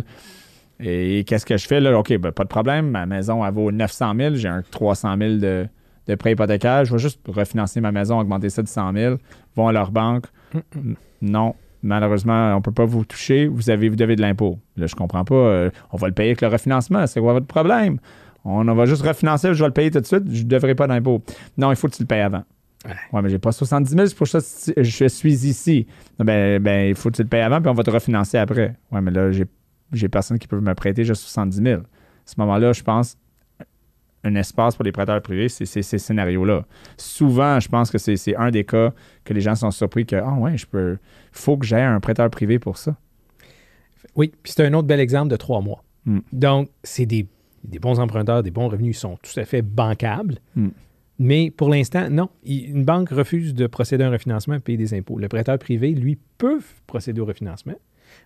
Et 0.79 1.23
qu'est-ce 1.25 1.45
que 1.45 1.57
je 1.57 1.67
fais 1.67 1.79
là? 1.79 1.97
OK, 1.97 2.15
ben, 2.17 2.31
pas 2.31 2.43
de 2.43 2.49
problème. 2.49 2.89
Ma 2.91 3.05
maison, 3.05 3.45
elle 3.45 3.53
vaut 3.53 3.71
900 3.71 4.13
000. 4.17 4.35
J'ai 4.35 4.47
un 4.47 4.61
300 4.61 5.15
000 5.17 5.33
de, 5.37 5.67
de 6.07 6.15
prêt 6.15 6.33
hypothécaire. 6.33 6.85
Je 6.85 6.93
vais 6.93 6.99
juste 6.99 7.19
refinancer 7.27 7.81
ma 7.81 7.91
maison, 7.91 8.19
augmenter 8.19 8.49
ça 8.49 8.61
de 8.61 8.67
100 8.67 8.93
000. 8.93 9.15
Vont 9.55 9.67
à 9.67 9.71
leur 9.71 9.91
banque. 9.91 10.25
Non, 11.21 11.55
malheureusement, 11.81 12.53
on 12.53 12.57
ne 12.57 12.61
peut 12.61 12.71
pas 12.71 12.85
vous 12.85 13.05
toucher, 13.05 13.47
vous, 13.47 13.69
avez, 13.69 13.89
vous 13.89 13.95
devez 13.95 14.15
de 14.15 14.21
l'impôt. 14.21 14.59
Là, 14.75 14.87
je 14.87 14.95
comprends 14.95 15.23
pas. 15.23 15.35
Euh, 15.35 15.69
on 15.91 15.97
va 15.97 16.07
le 16.07 16.13
payer 16.13 16.29
avec 16.29 16.41
le 16.41 16.49
refinancement. 16.49 17.07
C'est 17.07 17.21
quoi 17.21 17.33
votre 17.33 17.47
problème? 17.47 17.99
On, 18.45 18.63
va 18.63 18.85
juste 18.85 19.01
refinancer, 19.01 19.53
je 19.53 19.59
vais 19.59 19.67
le 19.67 19.73
payer 19.73 19.89
tout 19.89 19.99
de 19.99 20.05
suite, 20.05 20.23
je 20.31 20.43
ne 20.43 20.47
devrais 20.47 20.75
pas 20.75 20.85
d'impôt. 20.85 21.21
Non, 21.57 21.71
il 21.71 21.75
faut 21.75 21.87
que 21.87 21.95
tu 21.95 22.03
le 22.03 22.07
payes 22.07 22.21
avant. 22.21 22.43
Ouais, 23.11 23.23
mais 23.23 23.29
j'ai 23.29 23.39
pas 23.39 23.51
70 23.51 23.89
000, 23.89 24.05
c'est 24.05 24.15
pour 24.15 24.27
ça 24.27 24.39
que 24.39 24.83
je 24.83 25.07
suis 25.07 25.47
ici. 25.47 25.87
Ben, 26.19 26.61
ben, 26.61 26.89
il 26.89 26.95
faut 26.95 27.09
que 27.09 27.15
tu 27.15 27.23
le 27.23 27.27
payes 27.27 27.41
avant, 27.41 27.59
puis 27.59 27.69
on 27.69 27.73
va 27.73 27.81
te 27.81 27.89
refinancer 27.89 28.37
après. 28.37 28.75
Ouais, 28.91 29.01
mais 29.01 29.09
là, 29.09 29.31
j'ai 29.31 30.09
personne 30.09 30.37
qui 30.37 30.47
peut 30.47 30.59
me 30.59 30.75
prêter 30.75 31.03
juste 31.03 31.23
70 31.23 31.57
000. 31.57 31.81
À 31.81 31.83
ce 32.25 32.35
moment-là, 32.37 32.73
je 32.73 32.83
pense, 32.83 33.17
un 34.23 34.35
espace 34.35 34.75
pour 34.75 34.85
les 34.85 34.91
prêteurs 34.91 35.21
privés, 35.21 35.49
c'est 35.49 35.65
ces 35.65 35.97
scénarios-là. 35.97 36.65
Souvent, 36.97 37.59
je 37.59 37.69
pense 37.69 37.91
que 37.91 37.97
c'est 37.97 38.35
un 38.35 38.51
des 38.51 38.63
cas 38.63 38.91
que 39.23 39.33
les 39.33 39.41
gens 39.41 39.55
sont 39.55 39.71
surpris 39.71 40.05
que, 40.05 40.15
ah 40.15 40.33
ouais, 40.33 40.57
je 40.57 40.65
peux, 40.65 40.97
faut 41.31 41.57
que 41.57 41.65
j'aie 41.65 41.81
un 41.81 41.99
prêteur 41.99 42.29
privé 42.29 42.59
pour 42.59 42.77
ça. 42.77 42.95
Oui, 44.15 44.31
puis 44.43 44.53
c'est 44.55 44.65
un 44.65 44.73
autre 44.73 44.87
bel 44.87 44.99
exemple 44.99 45.29
de 45.29 45.35
trois 45.35 45.61
mois. 45.61 45.83
Hmm. 46.05 46.19
Donc, 46.31 46.69
c'est 46.83 47.05
des, 47.05 47.27
bons 47.79 47.99
emprunteurs, 47.99 48.43
des 48.43 48.51
bons 48.51 48.67
revenus, 48.67 48.97
ils 48.97 48.99
sont 48.99 49.17
tout 49.21 49.39
à 49.39 49.45
fait 49.45 49.61
bancables. 49.61 50.39
Hmm. 50.55 50.69
Mais 51.19 51.49
pour 51.49 51.69
l'instant, 51.69 52.09
non. 52.09 52.29
Une 52.45 52.83
banque 52.83 53.09
refuse 53.09 53.53
de 53.53 53.67
procéder 53.67 54.03
à 54.03 54.07
un 54.07 54.11
refinancement 54.11 54.55
et 54.55 54.59
payer 54.59 54.77
des 54.77 54.93
impôts. 54.93 55.17
Le 55.17 55.29
prêteur 55.29 55.57
privé, 55.57 55.91
lui, 55.91 56.17
peut 56.37 56.59
procéder 56.87 57.21
au 57.21 57.25
refinancement, 57.25 57.75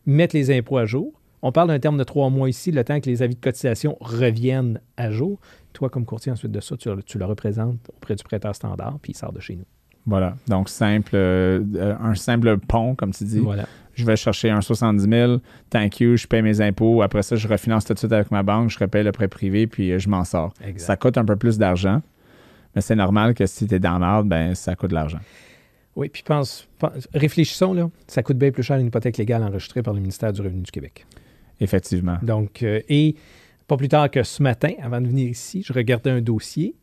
mettre 0.05 0.35
les 0.35 0.55
impôts 0.57 0.77
à 0.77 0.85
jour. 0.85 1.13
On 1.41 1.51
parle 1.51 1.69
d'un 1.69 1.79
terme 1.79 1.97
de 1.97 2.03
trois 2.03 2.29
mois 2.29 2.49
ici, 2.49 2.71
le 2.71 2.83
temps 2.83 2.99
que 2.99 3.09
les 3.09 3.21
avis 3.21 3.35
de 3.35 3.39
cotisation 3.39 3.97
reviennent 4.01 4.81
à 4.97 5.11
jour. 5.11 5.39
Toi, 5.71 5.89
comme 5.89 6.05
courtier, 6.05 6.31
ensuite 6.31 6.51
de 6.51 6.59
ça, 6.59 6.75
tu, 6.77 6.89
le 6.89 7.25
représentes 7.25 7.79
auprès 7.95 8.15
du 8.15 8.23
prêteur 8.23 8.53
standard, 8.55 8.97
puis 9.01 9.13
il 9.13 9.15
sort 9.15 9.31
de 9.31 9.39
chez 9.39 9.55
nous. 9.55 9.65
Voilà. 10.05 10.35
Donc, 10.47 10.67
simple, 10.67 11.11
euh, 11.13 11.95
un 12.01 12.15
simple 12.15 12.57
pont, 12.57 12.95
comme 12.95 13.11
tu 13.11 13.23
dis. 13.23 13.39
Voilà. 13.39 13.67
Je 14.00 14.06
vais 14.06 14.16
chercher 14.16 14.50
un 14.50 14.62
70 14.62 15.10
000, 15.10 15.38
thank 15.70 16.00
you, 16.00 16.16
je 16.16 16.26
paye 16.26 16.41
mes 16.41 16.62
impôts. 16.62 17.02
Après 17.02 17.22
ça, 17.22 17.36
je 17.36 17.47
refinance 17.50 17.84
tout 17.84 17.93
de 17.93 18.00
suite 18.00 18.14
avec 18.14 18.32
ma 18.32 18.43
banque, 18.43 18.70
je 18.70 18.80
repaye 18.80 19.04
le 19.04 19.12
prêt 19.12 19.28
privé, 19.28 19.68
puis 19.68 19.91
euh, 19.91 20.00
je 20.00 20.08
m'en 20.08 20.24
sors. 20.24 20.54
Ça 20.78 20.95
coûte 20.95 21.18
un 21.18 21.26
peu 21.26 21.36
plus 21.36 21.58
d'argent, 21.58 22.02
mais 22.76 22.82
c'est 22.82 22.95
normal 22.95 23.34
que 23.34 23.45
si 23.45 23.68
tu 23.68 23.76
es 23.76 23.80
dans 23.80 24.00
l'ordre, 24.00 24.30
ben 24.30 24.56
ça 24.56 24.76
coûte 24.76 24.91
de 24.91 24.95
l'argent. 24.95 25.20
Oui, 25.97 26.08
puis 26.08 26.24
pense, 26.24 26.66
pense- 26.78 27.10
réfléchissons, 27.14 27.74
là, 27.74 27.89
ça 28.08 28.24
coûte 28.24 28.38
bien 28.38 28.52
plus 28.52 28.64
cher 28.64 28.78
une 28.78 28.88
hypothèque 28.88 29.18
légale 29.18 29.43
enregistrée 29.43 29.84
par 29.84 29.93
le 29.93 30.00
ministère 30.00 30.32
du 30.32 30.39
Revenu 30.41 30.62
du 30.62 30.72
Québec. 30.72 31.06
Effectivement. 31.60 32.18
Donc, 32.22 32.64
euh, 32.64 32.80
et 32.88 33.16
pas 33.68 33.76
plus 33.76 33.89
tard 33.89 34.10
que 34.10 34.24
ce 34.24 34.41
matin, 34.41 34.72
avant 34.82 35.02
de 35.02 35.08
venir 35.08 35.28
ici, 35.30 35.62
je 35.62 35.74
regardais 35.74 36.10
un 36.12 36.22
dossier, 36.22 36.74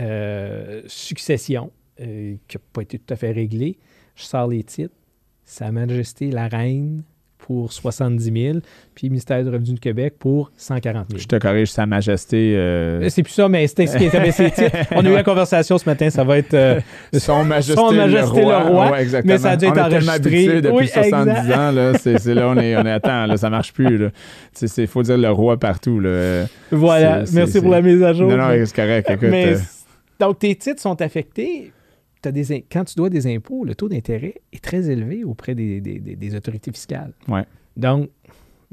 euh, 0.00 0.82
succession, 0.86 1.72
euh, 2.00 2.34
qui 2.48 2.56
n'a 2.58 2.62
pas 2.72 2.82
été 2.82 2.98
tout 2.98 3.14
à 3.14 3.16
fait 3.16 3.32
réglé. 3.32 3.78
Je 4.14 4.24
sors 4.24 4.46
les 4.48 4.62
titres. 4.62 4.94
Sa 5.46 5.70
Majesté 5.72 6.30
la 6.30 6.48
Reine 6.48 7.02
pour 7.38 7.72
70 7.72 8.24
000, 8.42 8.58
puis 8.96 9.08
ministère 9.08 9.40
du 9.44 9.50
Revenu 9.50 9.74
du 9.74 9.78
Québec 9.78 10.14
pour 10.18 10.50
140 10.56 11.06
000. 11.10 11.20
Je 11.20 11.26
te 11.28 11.36
corrige, 11.36 11.70
Sa 11.70 11.86
Majesté. 11.86 12.54
euh, 12.56 13.08
C'est 13.08 13.22
plus 13.22 13.32
ça, 13.34 13.48
mais 13.48 13.64
c'était 13.68 13.86
ce 13.86 13.96
qui 13.96 14.04
était. 14.06 14.72
On 14.90 15.04
a 15.06 15.08
eu 15.08 15.12
la 15.12 15.22
conversation 15.22 15.78
ce 15.78 15.88
matin, 15.88 16.10
ça 16.10 16.24
va 16.24 16.38
être 16.38 16.54
euh, 16.54 16.80
Son 17.16 17.44
Majesté, 17.44 17.74
Son 17.80 17.92
Majesté 17.92 18.40
le 18.40 18.46
Roi, 18.56 18.90
Ouais, 18.90 19.02
exactement. 19.02 19.34
mais 19.34 19.38
ça 19.38 19.50
a 19.50 19.56
dû 19.56 19.66
être 19.66 19.76
on 19.76 19.80
enregistré. 19.82 20.60
depuis 20.60 20.76
Oui, 20.76 20.88
70 20.88 21.30
exact. 21.30 21.56
ans. 21.56 21.70
Là, 21.70 21.92
c'est, 21.98 22.34
là, 22.34 22.48
on 22.48 22.56
est, 22.58 22.76
on 22.76 22.84
est 22.84 22.90
attends, 22.90 23.26
là, 23.26 23.36
ça 23.36 23.48
marche 23.50 23.72
plus. 23.72 24.08
Il 24.78 24.86
faut 24.88 25.02
dire 25.04 25.18
le 25.18 25.30
roi 25.30 25.56
partout. 25.56 26.00
Là. 26.00 26.46
Voilà, 26.72 27.22
merci 27.32 27.60
pour 27.60 27.70
la 27.70 27.82
mise 27.82 28.02
à 28.02 28.12
jour. 28.12 28.28
Non, 28.28 28.38
non, 28.38 28.48
c'est 28.64 28.74
correct. 28.74 29.08
Écoute, 29.08 29.28
Mais, 29.30 29.52
euh, 29.54 29.58
donc, 30.18 30.40
tes 30.40 30.54
titres 30.56 30.80
sont 30.82 31.00
affectés. 31.00 31.70
Des 32.22 32.64
quand 32.72 32.84
tu 32.84 32.96
dois 32.96 33.08
des 33.08 33.32
impôts, 33.32 33.64
le 33.64 33.76
taux 33.76 33.88
d'intérêt 33.88 34.34
est 34.52 34.62
très 34.62 34.90
élevé 34.90 35.22
auprès 35.22 35.54
des, 35.54 35.80
des- 35.80 36.34
autorités 36.34 36.72
fiscales. 36.72 37.12
Ouais. 37.28 37.44
Donc, 37.76 38.10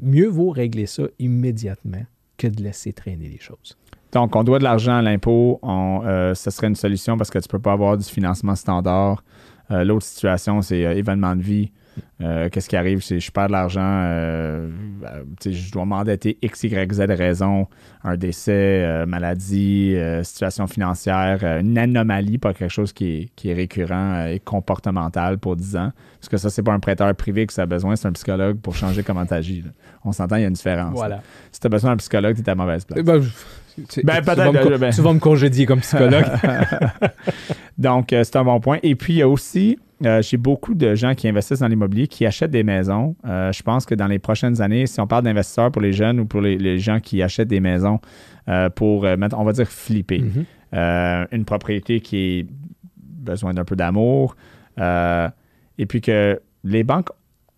mieux 0.00 0.26
vaut 0.26 0.50
régler 0.50 0.86
ça 0.86 1.04
immédiatement 1.20 2.04
que 2.36 2.48
de 2.48 2.60
laisser 2.62 2.92
traîner 2.92 3.28
les 3.28 3.38
choses. 3.38 3.76
Donc, 4.10 4.34
on 4.34 4.42
doit 4.42 4.58
de 4.58 4.64
l'argent 4.64 4.96
à 4.96 5.02
l'impôt. 5.02 5.60
Euh, 5.62 6.34
ce 6.34 6.50
serait 6.50 6.66
une 6.66 6.74
solution 6.74 7.16
parce 7.16 7.30
que 7.30 7.38
tu 7.38 7.46
ne 7.46 7.50
peux 7.50 7.60
pas 7.60 7.72
avoir 7.74 7.96
du 7.96 8.04
financement 8.04 8.56
standard. 8.56 9.22
Euh, 9.70 9.84
L'autre 9.84 10.04
situation, 10.06 10.60
c'est 10.60 10.84
euh, 10.84 10.94
événement 10.96 11.36
de 11.36 11.42
vie. 11.42 11.70
Euh, 12.20 12.48
Qu'est-ce 12.48 12.68
qui 12.68 12.76
arrive? 12.76 13.02
C'est 13.02 13.20
je 13.20 13.30
perds 13.30 13.48
de 13.48 13.52
l'argent, 13.52 13.80
euh, 13.82 14.68
euh, 15.04 15.22
je 15.50 15.70
dois 15.72 15.84
m'endetter 15.84 16.38
X, 16.42 16.62
Y, 16.64 16.92
Z 16.92 17.00
raison, 17.10 17.66
un 18.02 18.16
décès, 18.16 19.04
maladie, 19.06 19.96
situation 20.22 20.66
financière, 20.66 21.42
une 21.60 21.76
anomalie, 21.78 22.38
pas 22.38 22.54
quelque 22.54 22.70
chose 22.72 22.92
qui 22.92 23.06
est, 23.06 23.28
qui 23.36 23.50
est 23.50 23.54
récurrent 23.54 24.26
et 24.26 24.40
comportemental 24.40 25.38
pour 25.38 25.56
10 25.56 25.76
ans. 25.76 25.92
Parce 26.20 26.28
que 26.28 26.36
ça, 26.36 26.50
c'est 26.50 26.62
pas 26.62 26.72
un 26.72 26.80
prêteur 26.80 27.14
privé 27.14 27.46
que 27.46 27.52
ça 27.52 27.62
a 27.62 27.66
besoin, 27.66 27.96
c'est 27.96 28.08
un 28.08 28.12
psychologue 28.12 28.58
pour 28.60 28.74
changer 28.76 29.02
comment 29.06 29.26
tu 29.26 29.34
agis. 29.34 29.64
On 30.04 30.12
s'entend, 30.12 30.36
il 30.36 30.42
y 30.42 30.44
a 30.44 30.48
une 30.48 30.54
différence. 30.54 30.94
Voilà. 30.94 31.20
Si 31.52 31.60
tu 31.60 31.66
as 31.66 31.70
besoin 31.70 31.90
d'un 31.90 31.96
psychologue, 31.98 32.36
tu 32.36 32.42
es 32.42 32.48
à 32.50 32.54
mauvaise 32.54 32.84
place. 32.84 32.98
Eh 33.00 33.02
ben, 33.02 33.20
tu- 33.88 34.02
Ben, 34.04 34.20
tu- 34.20 34.24
vas 34.34 34.52
me 34.52 34.62
co- 34.62 34.78
ben. 34.78 34.92
Tu 34.92 35.00
vas 35.00 35.12
me 35.12 35.18
congédier 35.18 35.66
comme 35.66 35.80
psychologue. 35.80 36.24
Donc, 37.78 38.12
euh, 38.12 38.22
c'est 38.24 38.36
un 38.36 38.44
bon 38.44 38.60
point. 38.60 38.78
Et 38.82 38.94
puis, 38.94 39.14
il 39.14 39.16
y 39.16 39.22
a 39.22 39.28
aussi, 39.28 39.78
euh, 40.04 40.22
j'ai 40.22 40.36
beaucoup 40.36 40.74
de 40.74 40.94
gens 40.94 41.14
qui 41.14 41.28
investissent 41.28 41.60
dans 41.60 41.68
l'immobilier, 41.68 42.06
qui 42.06 42.24
achètent 42.26 42.50
des 42.50 42.62
maisons. 42.62 43.16
Euh, 43.26 43.52
je 43.52 43.62
pense 43.62 43.84
que 43.86 43.94
dans 43.94 44.06
les 44.06 44.18
prochaines 44.18 44.60
années, 44.62 44.86
si 44.86 45.00
on 45.00 45.06
parle 45.06 45.24
d'investisseurs 45.24 45.70
pour 45.72 45.82
les 45.82 45.92
jeunes 45.92 46.20
ou 46.20 46.26
pour 46.26 46.40
les, 46.40 46.56
les 46.56 46.78
gens 46.78 47.00
qui 47.00 47.22
achètent 47.22 47.48
des 47.48 47.60
maisons 47.60 48.00
euh, 48.48 48.68
pour, 48.70 49.02
mettre, 49.02 49.38
on 49.38 49.44
va 49.44 49.52
dire, 49.52 49.68
flipper, 49.68 50.20
Mhm. 50.20 51.26
une 51.32 51.44
propriété 51.44 52.00
qui 52.00 52.46
a 52.48 52.52
besoin 53.30 53.54
d'un 53.54 53.64
peu 53.64 53.76
d'amour, 53.76 54.36
et 54.78 55.86
puis 55.86 56.00
que 56.00 56.40
les 56.64 56.84
banques 56.84 57.08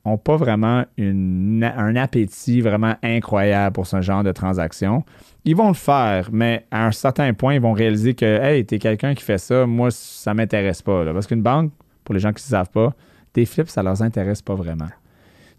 n'ont 0.07 0.19
pas 0.19 0.37
vraiment 0.37 0.85
une- 0.97 1.63
un 1.77 1.97
appétit 1.97 2.61
vraiment 2.61 2.95
incroyable 3.03 3.75
pour 3.75 3.87
ce 3.87 4.01
genre 4.01 4.23
de 4.23 4.33
transaction. 4.33 5.05
Ils 5.45 5.57
vont 5.57 5.69
le 5.69 5.75
faire, 5.75 6.29
mais 6.33 6.65
à 6.71 6.87
un 6.87 6.93
certain 6.93 7.33
point, 7.35 7.55
ils 7.55 7.61
vont 7.61 7.73
réaliser 7.73 8.15
que, 8.15 8.25
hey, 8.25 8.65
t'es 8.65 8.79
quelqu'un 8.79 9.15
qui 9.15 9.23
fait 9.25 9.39
ça, 9.39 9.67
moi, 9.67 9.91
ça 9.91 10.35
m'intéresse 10.35 10.83
pas. 10.83 11.05
là. 11.05 11.13
Parce 11.13 11.27
qu'une 11.27 11.43
banque, 11.43 11.73
pour 12.05 12.15
les 12.15 12.21
gens 12.21 12.31
qui 12.33 12.43
ne 12.45 12.49
savent 12.51 12.71
pas, 12.71 12.95
tes 13.33 13.45
flips, 13.45 13.69
ça 13.69 13.83
leur 13.83 14.01
intéresse 14.03 14.43
pas 14.43 14.55
vraiment. 14.55 14.89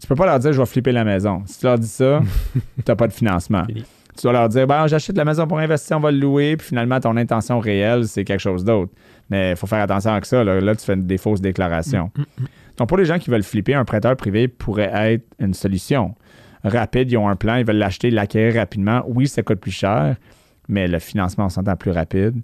Tu 0.00 0.06
peux 0.06 0.14
pas 0.14 0.26
leur 0.26 0.38
dire, 0.38 0.52
je 0.52 0.60
vais 0.60 0.66
flipper 0.66 0.92
la 0.92 1.04
maison. 1.04 1.42
Si 1.46 1.58
tu 1.58 1.66
leur 1.66 1.78
dis 1.78 1.88
ça, 1.88 2.20
t'as 2.84 2.94
pas 2.96 3.06
de 3.08 3.12
financement. 3.12 3.64
Tu 4.18 4.22
dois 4.24 4.32
leur 4.32 4.48
dire, 4.48 4.66
ben, 4.66 4.88
j'achète 4.88 5.16
la 5.16 5.24
maison 5.24 5.46
pour 5.46 5.58
investir, 5.58 5.96
on 5.96 6.00
va 6.00 6.10
le 6.10 6.18
louer, 6.18 6.56
puis 6.56 6.66
finalement, 6.66 6.98
ton 6.98 7.16
intention 7.16 7.60
réelle, 7.60 8.08
c'est 8.08 8.24
quelque 8.24 8.40
chose 8.40 8.64
d'autre. 8.64 8.92
Mais 9.30 9.50
il 9.50 9.56
faut 9.56 9.68
faire 9.68 9.80
attention 9.80 10.10
avec 10.10 10.26
ça. 10.26 10.42
Là, 10.42 10.60
Là, 10.60 10.74
tu 10.74 10.84
fais 10.84 10.96
des 10.96 11.18
fausses 11.18 11.40
déclarations. 11.40 12.10
Donc, 12.76 12.88
pour 12.88 12.98
les 12.98 13.04
gens 13.04 13.20
qui 13.20 13.30
veulent 13.30 13.44
flipper, 13.44 13.74
un 13.74 13.84
prêteur 13.84 14.16
privé 14.16 14.48
pourrait 14.48 14.90
être 15.12 15.24
une 15.38 15.54
solution. 15.54 16.16
Rapide, 16.64 17.12
ils 17.12 17.16
ont 17.16 17.28
un 17.28 17.36
plan, 17.36 17.54
ils 17.56 17.64
veulent 17.64 17.76
l'acheter, 17.76 18.10
l'acquérir 18.10 18.56
rapidement. 18.56 19.04
Oui, 19.06 19.28
ça 19.28 19.42
coûte 19.44 19.60
plus 19.60 19.70
cher, 19.70 20.16
mais 20.68 20.88
le 20.88 20.98
financement, 20.98 21.44
on 21.44 21.48
s'entend 21.48 21.76
plus 21.76 21.92
rapide. 21.92 22.34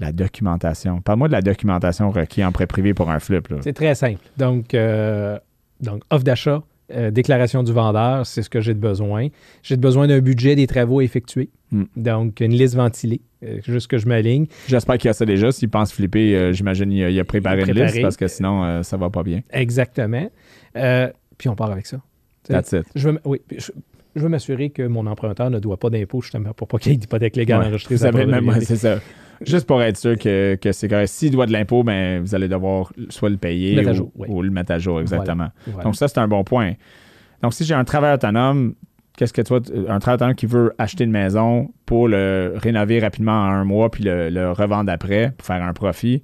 La 0.00 0.12
documentation. 0.12 1.00
Parle-moi 1.00 1.28
de 1.28 1.32
la 1.32 1.42
documentation 1.42 2.10
requise 2.10 2.44
en 2.44 2.52
prêt 2.52 2.66
privé 2.66 2.92
pour 2.92 3.10
un 3.10 3.20
flip. 3.20 3.48
C'est 3.62 3.72
très 3.72 3.94
simple. 3.94 4.20
Donc, 4.36 4.74
euh, 4.74 5.38
donc 5.80 6.02
offre 6.10 6.24
d'achat, 6.24 6.62
euh, 6.94 7.10
déclaration 7.10 7.62
du 7.62 7.72
vendeur, 7.72 8.26
c'est 8.26 8.42
ce 8.42 8.50
que 8.50 8.60
j'ai 8.60 8.74
de 8.74 8.78
besoin. 8.78 9.28
J'ai 9.62 9.76
de 9.76 9.80
besoin 9.80 10.06
d'un 10.06 10.20
budget 10.20 10.56
des 10.56 10.66
travaux 10.66 11.00
effectués. 11.00 11.50
Mm. 11.70 11.82
Donc, 11.96 12.40
une 12.40 12.52
liste 12.52 12.74
ventilée, 12.74 13.20
euh, 13.44 13.58
juste 13.66 13.88
que 13.88 13.98
je 13.98 14.06
m'aligne. 14.06 14.46
J'espère 14.68 14.98
qu'il 14.98 15.08
y 15.08 15.10
a 15.10 15.14
ça 15.14 15.24
déjà. 15.24 15.52
S'il 15.52 15.68
pense 15.68 15.92
flipper, 15.92 16.34
euh, 16.36 16.52
j'imagine 16.52 16.90
qu'il 16.90 17.04
a, 17.04 17.10
il 17.10 17.18
a 17.20 17.24
préparé 17.24 17.62
une 17.62 17.72
liste 17.72 18.02
parce 18.02 18.16
que 18.16 18.28
sinon, 18.28 18.82
ça 18.82 18.96
va 18.96 19.10
pas 19.10 19.22
bien. 19.22 19.40
Exactement. 19.52 20.30
Puis 21.38 21.48
on 21.48 21.56
part 21.56 21.70
avec 21.72 21.86
ça. 21.86 21.98
That's 22.48 22.72
it. 22.72 22.84
Je 22.94 23.08
veux, 23.08 23.20
oui, 23.24 23.40
je, 23.56 23.70
je 24.14 24.20
veux 24.20 24.28
m'assurer 24.28 24.70
que 24.70 24.82
mon 24.82 25.06
emprunteur 25.06 25.50
ne 25.50 25.58
doit 25.58 25.76
pas 25.78 25.90
d'impôt 25.90 26.20
justement 26.20 26.52
pour 26.52 26.68
pas 26.68 26.78
qu'il 26.78 26.92
y 26.92 26.94
ait 26.94 26.98
d'hypothèque 26.98 27.36
légale 27.36 27.60
Ouais. 27.60 27.66
enregistrée. 27.66 27.96
C'est 27.96 28.76
ça. 28.76 28.98
Juste 29.46 29.66
pour 29.66 29.82
être 29.82 29.96
sûr 29.96 30.18
que, 30.18 30.56
que 30.60 30.72
c'est 30.72 30.88
correct. 30.88 31.08
S'il 31.08 31.30
doit 31.30 31.46
de 31.46 31.52
l'impôt, 31.52 31.82
ben, 31.82 32.20
vous 32.20 32.34
allez 32.34 32.48
devoir 32.48 32.92
soit 33.08 33.30
le 33.30 33.36
payer 33.36 33.86
ou, 33.86 33.94
jour, 33.94 34.12
oui. 34.16 34.28
ou 34.30 34.42
le 34.42 34.50
mettre 34.50 34.72
à 34.72 34.78
jour, 34.78 35.00
exactement. 35.00 35.48
Voilà. 35.66 35.84
Donc, 35.84 35.96
ça, 35.96 36.08
c'est 36.08 36.18
un 36.18 36.28
bon 36.28 36.44
point. 36.44 36.72
Donc, 37.42 37.54
si 37.54 37.64
j'ai 37.64 37.74
un 37.74 37.84
travailleur 37.84 38.16
autonome, 38.16 38.74
qu'est-ce 39.16 39.32
que 39.32 39.42
toi, 39.42 39.60
un 39.88 39.98
travailleur 39.98 40.14
autonome 40.14 40.34
qui 40.34 40.46
veut 40.46 40.74
acheter 40.78 41.04
une 41.04 41.10
maison 41.10 41.70
pour 41.86 42.08
le 42.08 42.54
rénover 42.56 43.00
rapidement 43.00 43.32
en 43.32 43.50
un 43.50 43.64
mois 43.64 43.90
puis 43.90 44.04
le, 44.04 44.30
le 44.30 44.52
revendre 44.52 44.90
après 44.90 45.32
pour 45.36 45.46
faire 45.46 45.62
un 45.62 45.72
profit, 45.72 46.22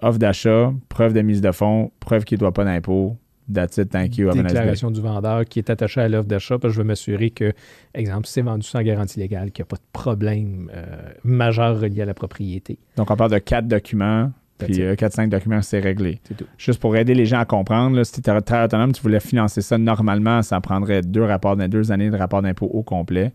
offre 0.00 0.18
d'achat, 0.18 0.72
preuve 0.88 1.12
de 1.12 1.22
mise 1.22 1.40
de 1.40 1.52
fonds, 1.52 1.92
preuve 2.00 2.24
qu'il 2.24 2.36
ne 2.36 2.40
doit 2.40 2.52
pas 2.52 2.64
d'impôt. 2.64 3.16
That's 3.52 3.78
it, 3.78 3.90
thank 3.90 4.16
you. 4.18 4.30
nice 4.32 4.42
déclaration 4.42 4.90
du 4.90 5.00
vendeur 5.00 5.44
qui 5.44 5.58
est 5.58 5.70
attachée 5.70 6.00
à 6.00 6.08
l'offre 6.08 6.28
d'achat, 6.28 6.58
parce 6.58 6.72
que 6.72 6.76
je 6.76 6.82
veux 6.82 6.86
m'assurer 6.86 7.30
que, 7.30 7.52
exemple, 7.94 8.26
si 8.26 8.34
c'est 8.34 8.42
vendu 8.42 8.66
sans 8.66 8.82
garantie 8.82 9.18
légale, 9.18 9.50
qu'il 9.50 9.62
n'y 9.62 9.66
a 9.66 9.70
pas 9.70 9.76
de 9.76 9.82
problème 9.92 10.70
euh, 10.74 10.84
majeur 11.24 11.80
relié 11.80 12.02
à 12.02 12.04
la 12.04 12.14
propriété. 12.14 12.78
Donc, 12.96 13.10
on 13.10 13.16
parle 13.16 13.32
de 13.32 13.38
quatre 13.38 13.66
documents, 13.66 14.30
puis 14.58 14.82
euh, 14.82 14.94
quatre, 14.94 15.14
cinq 15.14 15.30
documents, 15.30 15.62
c'est 15.62 15.80
réglé. 15.80 16.20
C'est 16.24 16.36
tout. 16.36 16.46
Juste 16.58 16.80
pour 16.80 16.96
aider 16.96 17.14
les 17.14 17.26
gens 17.26 17.40
à 17.40 17.44
comprendre, 17.44 17.96
là, 17.96 18.04
si 18.04 18.12
tu 18.12 18.20
étais 18.20 18.40
très 18.42 18.64
autonome, 18.64 18.92
tu 18.92 19.02
voulais 19.02 19.20
financer 19.20 19.62
ça 19.62 19.78
normalement, 19.78 20.42
ça 20.42 20.60
prendrait 20.60 21.02
deux 21.02 21.24
rapports, 21.24 21.56
deux 21.56 21.92
années 21.92 22.10
de 22.10 22.16
rapport 22.16 22.42
d'impôt 22.42 22.66
au 22.66 22.82
complet, 22.82 23.32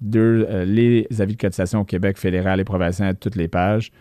deux, 0.00 0.46
euh, 0.48 0.64
les 0.64 1.06
avis 1.18 1.34
de 1.34 1.40
cotisation 1.40 1.80
au 1.80 1.84
Québec 1.84 2.18
fédéral 2.18 2.60
et 2.60 2.64
provincial, 2.64 3.16
toutes 3.16 3.36
les 3.36 3.48
pages, 3.48 3.92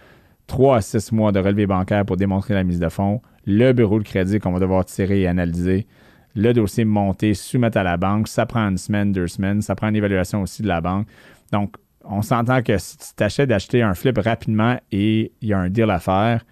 trois 0.47 0.77
à 0.77 0.81
six 0.81 1.11
mois 1.11 1.31
de 1.31 1.39
relevé 1.39 1.67
bancaire 1.67 2.05
pour 2.05 2.17
démontrer 2.17 2.53
la 2.53 2.63
mise 2.63 2.79
de 2.79 2.89
fonds, 2.89 3.21
le 3.49 3.73
bureau 3.73 3.97
de 3.97 4.03
crédit 4.03 4.37
qu'on 4.37 4.51
va 4.51 4.59
devoir 4.59 4.85
tirer 4.85 5.21
et 5.21 5.27
analyser, 5.27 5.87
le 6.35 6.53
dossier 6.53 6.85
monté, 6.85 7.33
soumettre 7.33 7.77
à 7.77 7.83
la 7.83 7.97
banque, 7.97 8.27
ça 8.27 8.45
prend 8.45 8.69
une 8.69 8.77
semaine, 8.77 9.11
deux 9.11 9.27
semaines, 9.27 9.63
ça 9.63 9.73
prend 9.73 9.89
une 9.89 9.95
évaluation 9.95 10.43
aussi 10.43 10.61
de 10.61 10.67
la 10.67 10.81
banque. 10.81 11.07
Donc, 11.51 11.75
on 12.03 12.21
s'entend 12.21 12.61
que 12.61 12.77
si 12.77 12.97
tu 12.97 13.07
t'achètes 13.15 13.49
d'acheter 13.49 13.81
un 13.81 13.95
flip 13.95 14.19
rapidement 14.19 14.79
et 14.91 15.31
il 15.41 15.47
y 15.47 15.53
a 15.53 15.57
un 15.57 15.69
deal 15.69 15.89
à 15.89 15.99
faire, 15.99 16.45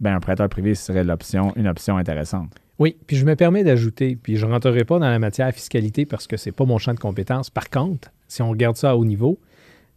ben 0.00 0.14
un 0.14 0.20
prêteur 0.20 0.50
privé 0.50 0.74
serait 0.74 1.02
une 1.02 1.66
option 1.66 1.96
intéressante. 1.96 2.50
Oui, 2.78 2.96
puis 3.06 3.16
je 3.16 3.24
me 3.24 3.34
permets 3.34 3.64
d'ajouter, 3.64 4.16
puis 4.22 4.36
je 4.36 4.44
ne 4.44 4.52
rentrerai 4.52 4.84
pas 4.84 4.98
dans 4.98 5.08
la 5.08 5.18
matière 5.18 5.50
fiscalité 5.52 6.04
parce 6.04 6.26
que 6.26 6.36
c'est 6.36 6.52
pas 6.52 6.66
mon 6.66 6.76
champ 6.76 6.92
de 6.92 7.00
compétences. 7.00 7.48
Par 7.48 7.70
contre, 7.70 8.12
si 8.28 8.42
on 8.42 8.50
regarde 8.50 8.76
ça 8.76 8.90
à 8.90 8.94
haut 8.96 9.04
niveau, 9.06 9.40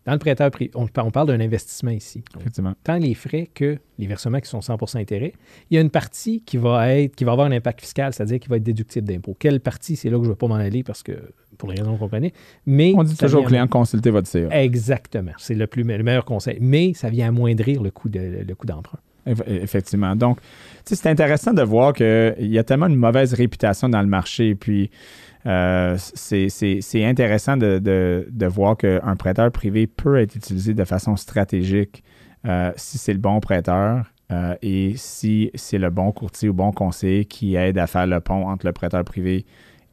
dans 0.05 0.13
le 0.13 0.17
prêteur 0.19 0.49
privé, 0.49 0.71
on, 0.75 0.87
on 0.97 1.11
parle 1.11 1.27
d'un 1.27 1.39
investissement 1.39 1.91
ici. 1.91 2.23
Effectivement. 2.39 2.73
tant 2.83 2.97
les 2.97 3.13
frais 3.13 3.49
que 3.53 3.77
les 3.99 4.07
versements 4.07 4.39
qui 4.39 4.49
sont 4.49 4.59
100% 4.59 4.97
intérêt, 4.99 5.33
il 5.69 5.75
y 5.75 5.77
a 5.77 5.81
une 5.81 5.91
partie 5.91 6.41
qui 6.41 6.57
va 6.57 6.91
être 6.95 7.15
qui 7.15 7.23
va 7.23 7.33
avoir 7.33 7.47
un 7.47 7.51
impact 7.51 7.81
fiscal, 7.81 8.11
c'est-à-dire 8.13 8.39
qui 8.39 8.49
va 8.49 8.57
être 8.57 8.63
déductible 8.63 9.07
d'impôt. 9.07 9.35
Quelle 9.37 9.59
partie, 9.59 9.95
c'est 9.95 10.09
là 10.09 10.17
que 10.17 10.23
je 10.23 10.29
ne 10.29 10.33
vais 10.33 10.37
pas 10.37 10.47
m'en 10.47 10.55
aller 10.55 10.83
parce 10.83 11.03
que 11.03 11.13
pour 11.57 11.69
les 11.69 11.79
raisons 11.79 11.91
qu'on 11.93 12.05
comprenait. 12.05 12.33
Mais 12.65 12.93
On 12.95 13.03
dit 13.03 13.15
toujours 13.15 13.39
aux 13.41 13.43
vient- 13.43 13.49
clients 13.49 13.67
consultez 13.67 14.09
votre 14.09 14.27
CA. 14.27 14.47
Exactement. 14.63 15.33
C'est 15.37 15.53
le, 15.53 15.67
plus, 15.67 15.83
le 15.83 16.01
meilleur 16.03 16.25
conseil. 16.25 16.57
Mais 16.59 16.93
ça 16.95 17.09
vient 17.09 17.27
amoindrir 17.27 17.83
le 17.83 17.91
coût 17.91 18.09
de- 18.09 18.43
le 18.47 18.55
coût 18.55 18.65
d'emprunt. 18.65 18.97
Eff- 19.27 19.43
Effectivement. 19.47 20.15
Donc, 20.15 20.39
tu 20.41 20.47
sais, 20.85 20.95
c'est 20.95 21.09
intéressant 21.09 21.53
de 21.53 21.61
voir 21.61 21.93
qu'il 21.93 22.35
y 22.47 22.57
a 22.57 22.63
tellement 22.63 22.87
une 22.87 22.95
mauvaise 22.95 23.35
réputation 23.35 23.87
dans 23.87 24.01
le 24.01 24.07
marché. 24.07 24.55
Puis, 24.55 24.89
euh, 25.45 25.97
c'est 25.97 27.05
intéressant 27.05 27.57
de, 27.57 27.79
de- 27.79 28.27
de 28.29 28.45
voir 28.45 28.77
qu'un 28.77 29.15
prêteur 29.15 29.51
privé 29.51 29.87
peut 29.87 30.19
être 30.19 30.35
utilisé 30.35 30.73
de 30.73 30.83
façon 30.83 31.15
stratégique 31.15 32.03
euh, 32.45 32.71
si 32.75 32.97
c'est 32.97 33.13
le 33.13 33.19
bon 33.19 33.39
prêteur 33.39 34.05
euh, 34.31 34.55
et 34.61 34.93
si 34.97 35.51
c'est 35.55 35.77
le 35.77 35.89
bon 35.89 36.11
courtier 36.11 36.49
ou 36.49 36.53
bon 36.53 36.71
conseiller 36.71 37.25
qui 37.25 37.55
aide 37.55 37.77
à 37.77 37.87
faire 37.87 38.07
le 38.07 38.19
pont 38.19 38.47
entre 38.47 38.65
le 38.65 38.71
prêteur 38.71 39.03
privé 39.03 39.45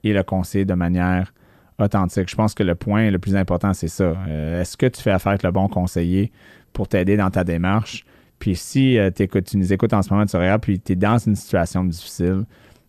et 0.04 0.12
le 0.12 0.22
conseiller 0.22 0.64
de 0.64 0.74
manière 0.74 1.32
authentique. 1.78 2.28
Je 2.28 2.36
pense 2.36 2.54
que 2.54 2.62
le 2.62 2.74
point 2.74 3.10
le 3.10 3.18
plus 3.18 3.36
important, 3.36 3.72
c'est 3.72 3.88
ça. 3.88 4.14
Est-ce 4.28 4.76
que 4.76 4.86
tu 4.86 5.00
fais 5.00 5.10
affaire 5.12 5.30
avec 5.30 5.42
le 5.44 5.50
bon 5.50 5.68
conseiller 5.68 6.32
pour 6.72 6.88
t'aider 6.88 7.16
dans 7.16 7.30
ta 7.30 7.44
démarche? 7.44 8.04
Puis 8.38 8.54
si 8.56 8.98
tu 9.46 9.56
nous 9.56 9.72
écoutes 9.72 9.92
en 9.92 10.02
ce 10.02 10.12
moment, 10.12 10.26
tu 10.26 10.36
regardes, 10.36 10.62
puis 10.62 10.78
tu 10.78 10.92
es 10.92 10.96
dans 10.96 11.18
une 11.18 11.36
situation 11.36 11.84
difficile, 11.84 12.44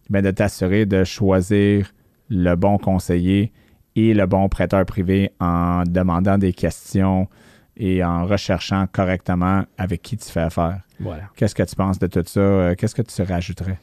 ben 0.10 0.24
de 0.24 0.32
t'assurer 0.32 0.86
de 0.86 1.04
choisir 1.04 1.92
le 2.30 2.56
bon 2.56 2.78
conseiller 2.78 3.52
et 3.96 4.14
le 4.14 4.26
bon 4.26 4.48
prêteur 4.50 4.86
privé 4.86 5.32
en 5.40 5.84
demandant 5.84 6.38
des 6.38 6.54
questions 6.54 7.28
et 7.76 8.04
en 8.04 8.26
recherchant 8.26 8.88
correctement 8.88 9.64
avec 9.78 10.02
qui 10.02 10.18
tu 10.18 10.30
fais 10.30 10.42
affaire. 10.42 10.82
Voilà. 11.00 11.30
Qu'est-ce 11.36 11.56
que 11.56 11.64
tu 11.64 11.76
penses 11.76 11.98
de 12.00 12.08
tout 12.08 12.24
ça? 12.26 12.40
Euh, 12.40 12.76
Qu'est-ce 12.76 12.96
que 12.96 13.02
tu 13.02 13.22
rajouterais? 13.22 13.80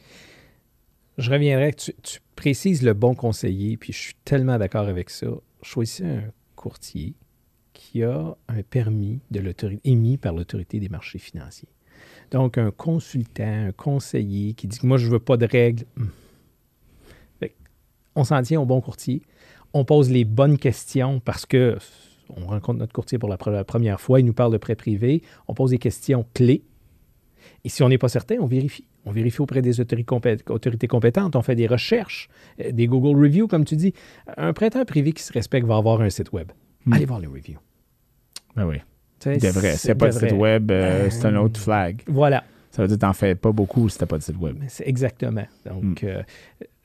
Je 1.17 1.31
reviendrai, 1.31 1.73
tu, 1.73 1.93
tu 2.03 2.19
précises 2.35 2.83
le 2.83 2.93
bon 2.93 3.15
conseiller, 3.15 3.75
puis 3.75 3.91
je 3.91 3.97
suis 3.97 4.13
tellement 4.23 4.57
d'accord 4.57 4.87
avec 4.87 5.09
ça. 5.09 5.27
Choisissez 5.63 6.05
un 6.05 6.23
courtier 6.55 7.15
qui 7.73 8.03
a 8.03 8.35
un 8.47 8.61
permis 8.61 9.19
de 9.31 9.39
l'autorité 9.39 9.81
émis 9.89 10.17
par 10.17 10.33
l'autorité 10.33 10.79
des 10.79 10.89
marchés 10.89 11.19
financiers. 11.19 11.69
Donc, 12.29 12.57
un 12.57 12.69
consultant, 12.69 13.67
un 13.67 13.71
conseiller 13.71 14.53
qui 14.53 14.67
dit 14.67 14.77
que 14.77 14.85
moi, 14.85 14.97
je 14.97 15.07
ne 15.07 15.11
veux 15.13 15.19
pas 15.19 15.37
de 15.37 15.47
règles. 15.47 15.85
Hum. 15.97 16.09
On 18.17 18.23
s'en 18.23 18.41
tient 18.41 18.59
au 18.59 18.65
bon 18.65 18.81
courtier. 18.81 19.21
On 19.73 19.85
pose 19.85 20.09
les 20.11 20.25
bonnes 20.25 20.57
questions 20.57 21.19
parce 21.19 21.45
que 21.45 21.77
on 22.35 22.45
rencontre 22.47 22.79
notre 22.79 22.91
courtier 22.93 23.17
pour 23.19 23.29
la, 23.29 23.37
pre- 23.37 23.51
la 23.51 23.63
première 23.63 24.01
fois, 24.01 24.19
il 24.19 24.25
nous 24.25 24.33
parle 24.33 24.51
de 24.51 24.57
prêt 24.57 24.75
privé. 24.75 25.21
On 25.47 25.53
pose 25.53 25.69
des 25.69 25.77
questions 25.77 26.25
clés. 26.33 26.63
Et 27.63 27.69
si 27.69 27.83
on 27.83 27.89
n'est 27.89 27.97
pas 27.97 28.09
certain, 28.09 28.35
on 28.41 28.45
vérifie. 28.47 28.85
On 29.05 29.11
vérifie 29.11 29.39
auprès 29.41 29.61
des 29.61 29.79
autorités, 29.79 30.05
compé- 30.15 30.49
autorités 30.49 30.87
compétentes. 30.87 31.35
On 31.37 31.41
fait 31.41 31.55
des 31.55 31.67
recherches, 31.67 32.27
euh, 32.59 32.71
des 32.73 32.87
Google 32.87 33.17
Reviews, 33.23 33.47
comme 33.47 33.63
tu 33.63 33.75
dis. 33.77 33.93
Un 34.35 34.51
prêteur 34.51 34.85
privé 34.85 35.13
qui 35.13 35.23
se 35.23 35.31
respecte 35.31 35.65
va 35.65 35.77
avoir 35.77 36.01
un 36.01 36.09
site 36.09 36.33
web. 36.33 36.51
Hmm. 36.85 36.93
Allez 36.93 37.05
voir 37.05 37.19
les 37.19 37.27
reviews. 37.27 37.59
Ben 38.55 38.65
oui. 38.65 38.77
Il 39.25 39.39
devrait. 39.39 39.71
c'est- 39.71 39.87
C'est 39.89 39.95
pas 39.95 40.07
le 40.07 40.11
site 40.11 40.31
web, 40.33 40.71
euh, 40.71 41.03
Ben, 41.03 41.11
c'est 41.11 41.25
un 41.27 41.35
autre 41.37 41.59
flag. 41.59 42.01
Voilà. 42.07 42.43
Ça 42.77 42.83
veut 42.83 42.87
dire 42.87 42.95
que 42.97 43.01
t'en 43.01 43.11
fais 43.13 43.35
pas 43.35 43.51
beaucoup 43.51 43.89
si 43.89 43.97
t'as 43.97 44.05
pas 44.05 44.17
de 44.17 44.23
site 44.23 44.37
web. 44.37 44.57
C'est 44.69 44.87
exactement. 44.87 45.45
Donc, 45.65 46.03
Hmm. 46.03 46.05
euh, 46.05 46.21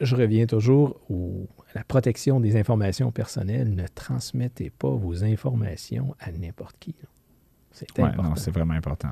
je 0.00 0.16
reviens 0.16 0.46
toujours 0.46 0.98
au- 1.08 1.46
à 1.74 1.78
la 1.78 1.84
protection 1.84 2.40
des 2.40 2.56
informations 2.56 3.12
personnelles. 3.12 3.72
Ne 3.74 3.84
transmettez 3.94 4.70
pas 4.70 4.88
vos 4.90 5.22
informations 5.22 6.14
à 6.18 6.32
n'importe 6.32 6.76
qui. 6.80 6.94
là. 7.00 7.08
C'est 7.74 7.86
Ouais, 7.98 8.04
important. 8.08 8.36
c'est 8.36 8.50
vraiment 8.50 8.74
important. 8.74 9.08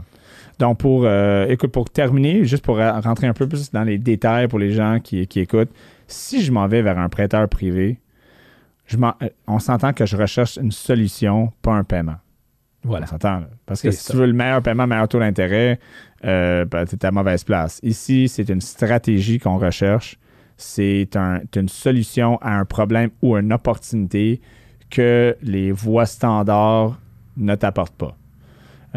Donc, 0.58 0.78
pour, 0.78 1.04
euh, 1.04 1.46
écoute, 1.48 1.70
pour 1.72 1.88
terminer, 1.88 2.44
juste 2.44 2.64
pour 2.64 2.76
rentrer 2.78 3.26
un 3.26 3.32
peu 3.32 3.46
plus 3.48 3.70
dans 3.70 3.84
les 3.84 3.96
détails 3.98 4.48
pour 4.48 4.58
les 4.58 4.72
gens 4.72 5.00
qui, 5.00 5.26
qui 5.26 5.40
écoutent, 5.40 5.70
si 6.06 6.42
je 6.42 6.50
m'en 6.52 6.66
vais 6.66 6.82
vers 6.82 6.98
un 6.98 7.08
prêteur 7.08 7.48
privé, 7.48 8.00
je 8.86 8.96
euh, 8.98 9.28
on 9.46 9.58
s'entend 9.60 9.92
que 9.92 10.04
je 10.04 10.16
recherche 10.16 10.56
une 10.56 10.72
solution, 10.72 11.52
pas 11.62 11.72
un 11.74 11.84
paiement. 11.84 12.16
Voilà. 12.82 13.04
On 13.06 13.10
s'entend. 13.10 13.40
là. 13.40 13.48
Parce 13.66 13.82
que 13.82 13.90
si 13.90 14.02
ça. 14.04 14.12
tu 14.12 14.18
veux 14.18 14.26
le 14.26 14.32
meilleur 14.32 14.62
paiement, 14.62 14.86
meilleur 14.86 15.08
taux 15.08 15.18
d'intérêt, 15.18 15.78
euh, 16.24 16.64
ben, 16.64 16.84
tu 16.86 16.96
es 16.96 17.04
à 17.06 17.10
mauvaise 17.10 17.44
place. 17.44 17.78
Ici, 17.82 18.28
c'est 18.28 18.48
une 18.48 18.60
stratégie 18.60 19.38
qu'on 19.38 19.58
recherche. 19.58 20.18
C'est 20.56 21.16
un- 21.16 21.40
une 21.56 21.68
solution 21.68 22.36
à 22.42 22.58
un 22.58 22.64
problème 22.64 23.10
ou 23.22 23.36
une 23.36 23.52
opportunité 23.52 24.40
que 24.90 25.36
les 25.42 25.72
voies 25.72 26.06
standards 26.06 26.98
ne 27.36 27.54
t'apportent 27.54 27.96
pas. 27.96 28.16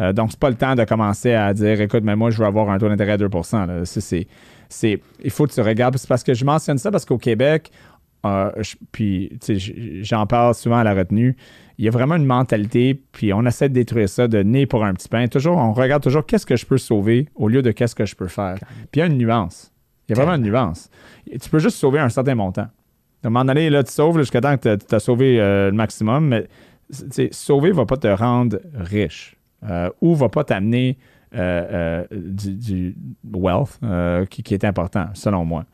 Euh, 0.00 0.12
donc, 0.12 0.30
c'est 0.32 0.40
pas 0.40 0.50
le 0.50 0.56
temps 0.56 0.74
de 0.74 0.84
commencer 0.84 1.32
à 1.34 1.54
dire 1.54 1.80
écoute, 1.80 2.02
mais 2.02 2.16
moi, 2.16 2.30
je 2.30 2.38
veux 2.38 2.46
avoir 2.46 2.68
un 2.70 2.78
taux 2.78 2.88
d'intérêt 2.88 3.12
à 3.12 3.16
2 3.16 3.28
là. 3.52 3.84
Ça, 3.84 4.00
il 5.22 5.30
faut 5.30 5.46
que 5.46 5.52
tu 5.52 5.60
regardes. 5.60 5.96
C'est 5.98 6.08
parce 6.08 6.24
que 6.24 6.34
je 6.34 6.44
mentionne 6.44 6.78
ça 6.78 6.90
parce 6.90 7.04
qu'au 7.04 7.16
Québec, 7.18 7.70
euh, 8.26 8.50
je- 8.60 8.74
puis 8.90 9.38
j'en 10.02 10.26
parle 10.26 10.54
souvent 10.54 10.78
à 10.78 10.84
la 10.84 10.94
retenue, 10.94 11.36
il 11.78 11.84
y 11.84 11.88
a 11.88 11.90
vraiment 11.90 12.16
une 12.16 12.26
mentalité, 12.26 12.94
puis 13.12 13.32
on 13.32 13.44
essaie 13.46 13.68
de 13.68 13.74
détruire 13.74 14.08
ça 14.08 14.28
de 14.28 14.42
nez 14.42 14.66
pour 14.66 14.84
un 14.84 14.94
petit 14.94 15.08
pain. 15.08 15.26
Toujours, 15.26 15.56
on 15.56 15.72
regarde 15.72 16.02
toujours 16.02 16.24
qu'est-ce 16.24 16.46
que 16.46 16.56
je 16.56 16.66
peux 16.66 16.78
sauver 16.78 17.28
au 17.34 17.48
lieu 17.48 17.62
de 17.62 17.72
qu'est-ce 17.72 17.94
que 17.94 18.06
je 18.06 18.14
peux 18.14 18.28
faire. 18.28 18.56
Puis 18.92 18.96
il 18.96 18.98
y 19.00 19.02
a 19.02 19.06
une 19.06 19.18
nuance. 19.18 19.72
Il 20.08 20.16
y 20.16 20.20
a 20.20 20.22
vraiment 20.22 20.36
une 20.36 20.48
nuance. 20.48 20.90
Tu 21.30 21.50
peux 21.50 21.58
juste 21.58 21.78
sauver 21.78 21.98
un 21.98 22.08
certain 22.08 22.34
montant. 22.34 22.68
À 23.24 23.26
un 23.26 23.30
moment 23.30 23.44
donné, 23.44 23.70
là, 23.70 23.82
tu 23.82 23.90
sauves 23.90 24.18
jusqu'à 24.18 24.40
temps 24.40 24.56
que 24.56 24.76
tu 24.76 24.94
as 24.94 25.00
sauvé 25.00 25.40
euh, 25.40 25.70
le 25.70 25.76
maximum, 25.76 26.28
mais 26.28 26.46
sauver 27.32 27.70
ne 27.70 27.74
va 27.74 27.86
pas 27.86 27.96
te 27.96 28.08
rendre 28.08 28.58
riche 28.74 29.36
euh, 29.68 29.88
ou 30.02 30.14
va 30.14 30.28
pas 30.28 30.44
t'amener 30.44 30.98
euh, 31.34 32.04
du, 32.12 32.54
du 32.54 32.96
wealth 33.32 33.80
qui, 34.28 34.42
qui 34.42 34.54
est 34.54 34.64
important, 34.64 35.06
selon 35.14 35.44
moi. 35.44 35.64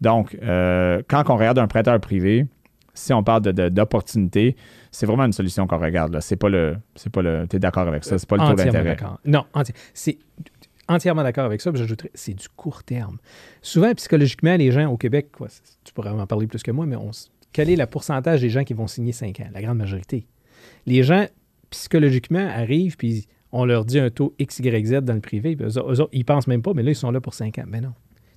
Donc, 0.00 0.36
quand 0.40 1.22
on 1.28 1.36
regarde 1.36 1.58
un 1.58 1.66
prêteur 1.66 2.00
privé, 2.00 2.46
si 2.94 3.12
on 3.12 3.22
parle 3.22 3.42
de- 3.42 3.52
de- 3.52 3.68
d'opportunité, 3.68 4.56
c'est 4.90 5.06
vraiment 5.06 5.24
une 5.24 5.32
solution 5.32 5.66
qu'on 5.66 5.78
regarde. 5.78 6.18
C'est 6.20 6.36
pas 6.36 6.48
le. 6.48 6.76
C'est 6.94 7.10
pas 7.10 7.22
le. 7.22 7.46
Tu 7.48 7.56
es 7.56 7.58
d'accord 7.58 7.88
avec 7.88 8.04
ça? 8.04 8.18
C'est 8.18 8.28
pas 8.28 8.36
le 8.36 8.42
taux 8.50 8.56
d'intérêt. 8.72 8.96
Non, 9.24 9.44
enti- 9.54 9.74
c'est 9.94 10.18
entièrement 10.88 11.22
d'accord 11.22 11.44
avec 11.46 11.60
ça. 11.60 11.70
puis 11.72 11.80
J'ajouterais, 11.80 12.10
c'est 12.14 12.34
du 12.34 12.48
court 12.48 12.82
terme. 12.84 13.18
Souvent, 13.62 13.92
psychologiquement, 13.94 14.56
les 14.56 14.72
gens 14.72 14.90
au 14.90 14.96
Québec, 14.96 15.28
quoi, 15.32 15.48
tu 15.84 15.92
pourrais 15.92 16.10
en 16.10 16.26
parler 16.26 16.46
plus 16.46 16.62
que 16.62 16.70
moi, 16.70 16.84
mais 16.86 16.96
on, 16.96 17.10
quel 17.52 17.70
est 17.70 17.76
le 17.76 17.86
pourcentage 17.86 18.40
des 18.42 18.50
gens 18.50 18.64
qui 18.64 18.74
vont 18.74 18.86
signer 18.86 19.12
5 19.12 19.40
ans? 19.40 19.48
La 19.54 19.62
grande 19.62 19.78
majorité. 19.78 20.26
Les 20.86 21.02
gens, 21.02 21.26
psychologiquement, 21.70 22.46
arrivent, 22.46 22.96
puis 22.96 23.26
on 23.52 23.64
leur 23.64 23.84
dit 23.84 23.98
un 23.98 24.10
taux 24.10 24.34
X, 24.38 24.58
Y, 24.58 24.86
Z 24.86 24.92
dans 25.02 25.14
le 25.14 25.20
privé, 25.20 25.56
puis 25.56 25.66
eux, 25.66 25.78
eux 25.78 26.06
ils 26.12 26.24
pensent 26.24 26.46
même 26.46 26.62
pas, 26.62 26.72
mais 26.74 26.82
là, 26.82 26.90
ils 26.90 26.94
sont 26.96 27.10
là 27.10 27.20
pour 27.20 27.34
5 27.34 27.58
ans. 27.58 27.64
Mais 27.66 27.80
non. 27.80 27.92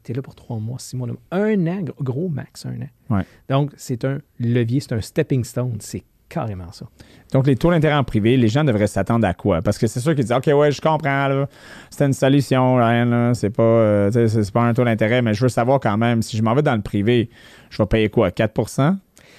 Tu 0.06 0.12
es 0.12 0.16
là 0.16 0.22
pour 0.22 0.36
3 0.36 0.60
mois, 0.60 0.78
6 0.78 0.97
mois, 0.97 1.08
un 1.32 1.68
an, 1.68 1.84
gros, 1.99 2.30
max, 2.30 2.68
un 2.68 2.80
an. 2.82 2.89
Ouais. 3.10 3.24
Donc, 3.49 3.72
c'est 3.76 4.06
un 4.06 4.20
levier, 4.39 4.80
c'est 4.80 4.93
un 4.93 5.01
stepping 5.01 5.43
stone. 5.43 5.78
C'est 5.80 6.03
carrément 6.30 6.72
ça. 6.72 6.86
Donc, 7.34 7.47
les 7.47 7.56
taux 7.56 7.72
d'intérêt 7.72 7.95
en 7.95 8.03
privé, 8.03 8.38
les 8.38 8.47
gens 8.47 8.64
devraient 8.64 8.86
s'attendre 8.86 9.26
à 9.28 9.34
quoi? 9.34 9.64
Parce 9.64 9.80
que 9.80 9.88
c'est 9.88 9.99
sûr 9.99 10.14
qu'ils 10.14 10.26
disent 10.26 10.32
OK, 10.32 10.45
ouais, 10.45 10.72
je 10.72 10.80
comprends. 10.80 11.45
C'est 11.89 12.06
une 12.06 12.14
solution, 12.14 12.76
Ryan. 12.76 13.34
C'est 13.34 13.49
pas, 13.49 13.64
euh, 13.64 14.28
c'est 14.28 14.51
pas 14.51 14.62
un 14.62 14.76
taux 14.76 14.86
d'intérêt, 14.86 15.24
mais 15.24 15.34
je 15.34 15.41
veux 15.41 15.49
savoir 15.49 15.80
quand 15.80 15.97
même, 15.97 16.22
si 16.22 16.38
je 16.38 16.43
m'en 16.43 16.53
vais 16.53 16.62
dans 16.62 16.76
le 16.76 16.82
privé, 16.84 17.32
je 17.72 17.82
vais 17.82 17.88
payer 17.88 18.10
quoi? 18.10 18.30
4 18.30 18.91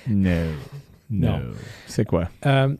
No. 0.08 0.30
No. 1.08 1.28
Non. 1.28 1.40
C'est 1.86 2.04
quoi? 2.04 2.28
Euh, 2.44 2.74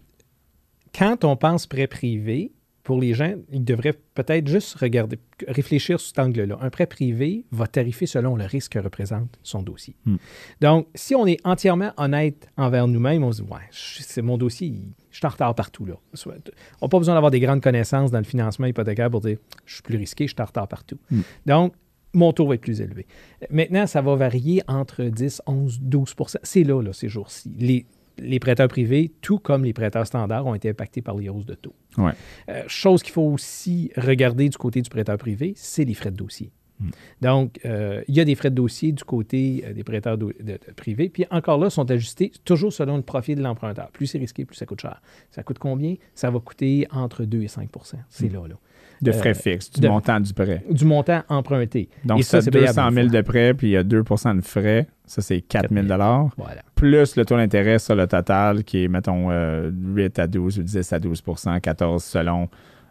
quand 0.97 1.25
on 1.25 1.37
pense 1.37 1.69
prêt 1.69 1.87
privé, 1.87 2.53
pour 2.87 3.01
les 3.01 3.15
gens, 3.15 3.35
ils 3.51 3.65
devraient 3.65 3.99
peut-être 4.15 4.47
juste 4.47 4.77
regarder, 4.77 5.19
réfléchir 5.49 5.99
sous 5.99 6.07
cet 6.07 6.21
angle-là. 6.21 6.57
Un 6.61 6.71
prêt 6.71 6.87
privé 6.87 7.45
va 7.51 7.67
tarifer 7.67 8.07
selon 8.07 8.37
le 8.37 8.45
risque 8.45 8.75
que 8.75 8.79
représente 8.79 9.41
son 9.43 9.61
dossier. 9.61 9.97
Hmm. 10.05 10.19
Donc, 10.61 10.87
si 10.95 11.17
on 11.17 11.27
est 11.27 11.45
entièrement 11.45 11.91
honnête 11.97 12.49
envers 12.57 12.87
nous-mêmes, 12.87 13.25
on 13.25 13.33
se 13.33 13.43
dit, 13.43 13.49
ouais, 13.51 13.59
c'est 13.73 14.23
mon 14.23 14.39
dossier, 14.39 14.73
je 15.11 15.17
suis 15.17 15.27
en 15.27 15.31
retard 15.31 15.53
partout. 15.57 15.85
Là. 15.85 15.95
On 16.27 16.31
n'a 16.31 16.89
pas 16.89 16.99
besoin 16.99 17.15
d'avoir 17.15 17.33
des 17.33 17.41
grandes 17.41 17.61
connaissances 17.61 18.13
dans 18.13 18.19
le 18.19 18.25
financement 18.25 18.69
hypothécaire 18.69 19.11
pour 19.11 19.21
dire, 19.21 19.39
je 19.65 19.75
suis 19.75 19.83
plus 19.83 19.97
risqué, 19.97 20.29
je 20.29 20.35
suis 20.35 20.41
en 20.41 20.47
retard 20.47 20.69
partout. 20.69 20.99
Hmm. 21.11 21.23
Donc, 21.45 21.75
mon 22.13 22.33
taux 22.33 22.47
va 22.47 22.55
être 22.55 22.61
plus 22.61 22.81
élevé. 22.81 23.09
Maintenant, 23.51 23.89
ça 23.89 24.01
va 24.01 24.15
varier 24.15 24.63
entre 24.69 25.03
10, 25.03 25.43
11, 25.47 25.81
12% 25.81 26.37
C'est 26.45 26.63
là, 26.63 26.81
là, 26.81 26.93
ces 26.93 27.09
jours-ci. 27.09 27.53
Les, 27.59 27.85
les 28.19 28.39
prêteurs 28.39 28.69
privés, 28.69 29.13
tout 29.21 29.39
comme 29.39 29.65
les 29.65 29.73
prêteurs 29.73 30.07
standards, 30.07 30.47
ont 30.47 30.55
été 30.55 30.71
impactés 30.71 31.03
par 31.03 31.17
les 31.17 31.29
hausses 31.29 31.47
de 31.47 31.55
taux. 31.55 31.75
Ouais. 31.99 32.13
Euh, 32.49 32.63
chose 32.67 33.03
qu'il 33.03 33.13
faut 33.13 33.23
aussi 33.31 33.91
regarder 33.97 34.49
du 34.49 34.57
côté 34.57 34.81
du 34.83 34.89
prêteur 34.91 35.19
privé, 35.19 35.53
c'est 35.57 35.85
les 35.85 35.95
frais 35.95 36.11
de 36.11 36.17
dossier. 36.17 36.51
Hmm. 36.79 36.91
Donc, 37.23 37.59
euh, 37.65 38.03
il 38.07 38.15
y 38.15 38.21
a 38.21 38.25
des 38.27 38.35
frais 38.35 38.51
de 38.51 38.55
dossier 38.55 38.93
du 38.93 39.03
côté 39.03 39.65
euh, 39.67 39.73
des 39.73 39.83
prêteurs 39.83 40.19
de- 40.19 40.35
de- 40.41 40.59
privés, 40.77 41.09
puis 41.09 41.25
encore 41.31 41.57
là, 41.59 41.71
sont 41.71 41.91
ajustés 41.91 42.33
toujours 42.45 42.71
selon 42.73 42.97
le 42.97 43.03
profil 43.03 43.37
de 43.37 43.43
l'emprunteur. 43.43 43.91
Plus 43.93 44.07
c'est 44.07 44.19
risqué, 44.19 44.45
plus 44.45 44.57
ça 44.57 44.67
coûte 44.67 44.83
cher. 44.83 45.01
Ça 45.31 45.43
coûte 45.43 45.59
combien? 45.59 45.95
Ça 46.15 46.31
va 46.31 46.39
coûter 46.39 46.87
entre 46.91 47.25
2 47.25 47.41
et 47.43 47.49
5% 47.49 47.97
C'est 48.11 48.29
Hmm. 48.29 48.35
là, 48.35 48.49
là. 48.49 48.55
De 49.03 49.11
Euh, 49.11 49.15
frais 49.15 49.35
fixes, 49.35 49.71
du 49.71 49.81
de- 49.81 49.89
montant 49.89 50.19
du 50.21 50.33
prêt. 50.33 50.65
Du 50.71 50.85
montant 50.87 51.23
emprunté. 51.29 51.89
Donc, 52.05 52.23
ça, 52.25 52.41
c'est 52.41 52.51
200 52.51 52.73
payable 52.75 52.95
000 52.95 53.05
une 53.07 53.11
fois. 53.11 53.21
de 53.23 53.27
prêt, 53.27 53.55
puis 53.55 53.67
il 53.69 53.71
y 53.73 53.77
a 53.77 53.83
2 53.83 54.03
de 54.35 54.41
frais. 54.41 54.87
Ça, 55.05 55.21
c'est 55.23 55.41
4 55.43 55.73
000 55.73 55.87
Voilà. 55.87 56.63
plus 56.75 57.17
le 57.17 57.25
taux 57.25 57.37
d'intérêt 57.37 57.79
sur 57.79 57.95
le 57.95 58.07
total 58.07 58.65
qui 58.65 58.85
est, 58.85 58.89
mettons, 58.89 59.31
euh, 59.31 59.71
8 59.73 60.19
à 60.19 60.27
12 60.27 60.59
ou 60.59 60.63
10 60.63 60.93
à 60.93 60.99
12 60.99 61.23
14 61.63 62.03
selon 62.03 62.49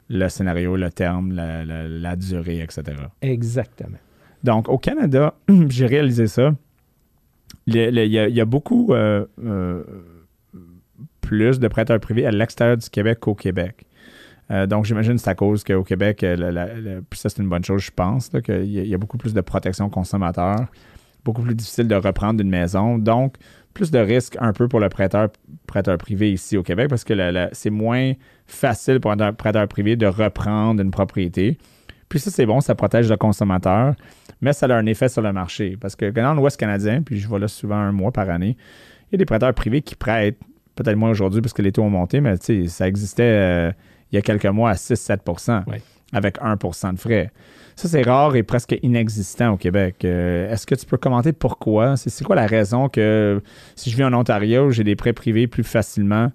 le 0.08 0.30
scénario, 0.30 0.76
le 0.76 0.92
terme, 0.92 1.32
la, 1.34 1.66
la- 1.66 1.88
la 1.88 2.16
durée, 2.16 2.60
etc. 2.62 2.84
Exactement. 3.24 3.98
Donc, 4.44 4.70
au 4.70 4.78
Canada, 4.78 5.34
j'ai 5.70 5.88
réalisé 5.88 6.28
ça. 6.28 6.54
Il 7.68 7.76
y, 7.76 7.80
a- 8.20 8.28
il 8.28 8.36
y 8.36 8.42
a 8.42 8.46
beaucoup 8.46 8.94
euh, 8.94 9.26
euh, 9.44 9.84
plus 11.22 11.60
de 11.60 11.68
prêteurs 11.68 12.00
privés 12.00 12.26
à 12.26 12.32
l'extérieur 12.32 12.78
du 12.78 12.90
Québec 12.90 13.20
qu'au 13.20 13.34
Québec. 13.34 13.86
Euh, 14.52 14.68
donc, 14.68 14.86
j'imagine 14.86 15.14
que 15.16 15.22
c'est 15.22 15.30
à 15.30 15.36
cause 15.36 15.64
qu'au 15.64 15.84
Québec, 15.84 16.24
euh, 16.24 16.36
la- 16.52 16.68
ça, 17.14 17.30
c'est 17.30 17.42
une 17.42 17.50
bonne 17.50 17.64
chose, 17.64 17.82
je 17.82 17.92
pense, 17.92 18.30
qu'il 18.30 18.66
y, 18.66 18.88
y 18.90 18.94
a 18.94 18.98
beaucoup 18.98 19.18
plus 19.18 19.34
de 19.34 19.42
protection 19.42 19.90
consommateur, 19.90 20.68
beaucoup 21.24 21.42
plus 21.42 21.56
difficile 21.56 21.88
de 21.88 21.96
reprendre 21.96 22.40
une 22.42 22.50
maison. 22.50 23.00
Donc, 23.00 23.36
plus 23.74 23.92
de 23.92 24.00
risques 24.00 24.38
un 24.40 24.54
peu 24.54 24.68
pour 24.68 24.80
le 24.80 24.90
prêteur, 24.90 25.30
prêteur 25.68 25.98
privé 25.98 26.32
ici 26.32 26.58
au 26.58 26.64
Québec 26.64 26.88
parce 26.90 27.04
que 27.04 27.14
c'est 27.52 27.70
moins 27.72 28.14
facile 28.46 29.00
pour 29.00 29.12
un 29.12 29.34
prêteur 29.34 29.68
privé 29.68 29.96
de 29.96 30.06
reprendre 30.06 30.82
une 30.82 30.92
propriété. 30.92 31.58
Puis 32.08 32.20
ça, 32.20 32.30
c'est 32.30 32.46
bon, 32.46 32.62
ça 32.62 32.76
protège 32.76 33.10
le 33.10 33.18
consommateur, 33.18 33.96
mais 34.40 34.54
ça 34.54 34.68
a 34.68 34.76
un 34.76 34.86
effet 34.86 35.10
sur 35.10 35.24
le 35.24 35.34
marché. 35.34 35.76
Parce 35.82 35.96
que 35.96 36.10
dans 36.12 36.36
l'Ouest 36.36 36.58
canadien, 36.58 37.02
puis 37.02 37.20
je 37.20 37.28
vais 37.28 37.40
là 37.40 37.48
souvent 37.48 37.76
un 37.76 37.92
mois 37.92 38.12
par 38.12 38.30
année, 38.30 38.56
il 39.10 39.14
y 39.14 39.16
a 39.16 39.18
des 39.18 39.26
prêteurs 39.26 39.54
privés 39.54 39.82
qui 39.82 39.96
prêtent, 39.96 40.40
peut-être 40.76 40.96
moins 40.96 41.10
aujourd'hui 41.10 41.42
parce 41.42 41.54
que 41.54 41.62
les 41.64 41.72
taux 41.72 41.82
ont 41.84 41.90
monté, 41.90 42.22
mais 42.22 42.36
ça 42.68 42.88
existait 42.88 43.24
euh, 43.24 43.72
il 44.16 44.18
y 44.18 44.20
a 44.20 44.22
quelques 44.22 44.46
mois 44.46 44.70
à 44.70 44.76
6-7 44.76 45.64
Ouais. 45.68 45.82
avec 46.14 46.38
1% 46.40 46.94
de 46.94 47.00
frais. 47.00 47.32
Ça, 47.76 47.90
c'est 47.90 48.04
rare 48.04 48.38
et 48.38 48.44
presque 48.44 48.78
inexistant 48.84 49.52
au 49.52 49.58
Québec. 49.58 50.06
Euh, 50.06 50.50
est-ce 50.50 50.66
que 50.66 50.76
tu 50.76 50.86
peux 50.86 50.96
commenter 50.98 51.34
pourquoi? 51.34 51.98
C'est 51.98 52.24
quoi 52.24 52.38
la 52.38 52.48
raison 52.48 52.88
que 52.88 53.42
si 53.76 53.90
je 53.90 53.98
vis 53.98 54.06
en 54.06 54.14
Ontario, 54.14 54.72
j'ai 54.72 54.86
des 54.86 54.96
prêts 54.96 55.12
privés 55.12 55.48
plus 55.48 55.64
facilement, 55.66 56.32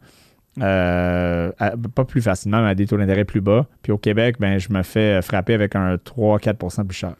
euh, 0.61 1.51
pas 1.95 2.05
plus 2.05 2.21
facilement, 2.21 2.63
mais 2.63 2.69
à 2.69 2.75
des 2.75 2.87
taux 2.87 2.99
d'intérêt 2.99 3.25
plus 3.25 3.41
bas, 3.41 3.67
puis 3.83 3.91
au 3.93 3.97
Québec, 3.99 4.37
ben, 4.39 4.59
je 4.59 4.71
me 4.71 4.83
fais 4.83 5.23
frapper 5.23 5.55
avec 5.55 5.75
un 5.77 5.95
3-4% 5.97 6.85
plus 6.87 6.97
cher? 6.97 7.15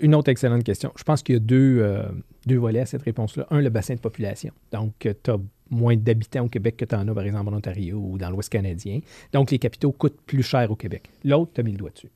Une 0.00 0.14
autre 0.14 0.30
excellente 0.30 0.62
question. 0.64 0.92
Je 0.96 1.02
pense 1.02 1.22
qu'il 1.22 1.34
y 1.34 1.36
a 1.36 1.40
deux, 1.40 1.78
euh, 1.80 2.04
deux 2.46 2.56
volets 2.58 2.80
à 2.80 2.86
cette 2.86 3.02
réponse-là. 3.02 3.46
Un, 3.50 3.60
le 3.60 3.70
bassin 3.70 3.94
de 3.94 4.00
population. 4.00 4.52
Donc, 4.72 4.92
tu 5.00 5.30
as 5.30 5.36
moins 5.74 5.96
d'habitants 5.96 6.44
au 6.44 6.48
Québec 6.48 6.76
que 6.76 6.84
tu 6.84 6.94
en 6.94 7.06
as, 7.06 7.14
par 7.14 7.24
exemple, 7.24 7.52
en 7.52 7.56
Ontario 7.56 7.98
ou 7.98 8.18
dans 8.18 8.30
l'Ouest 8.30 8.50
canadien. 8.50 9.00
Donc, 9.32 9.50
les 9.50 9.58
capitaux 9.58 9.92
coûtent 9.92 10.20
plus 10.26 10.42
cher 10.42 10.70
au 10.70 10.76
Québec. 10.76 11.10
L'autre, 11.24 11.52
tu 11.54 11.60
as 11.60 11.64
mis 11.64 11.72
le 11.72 11.78
doigt 11.78 11.90
dessus. 11.90 12.10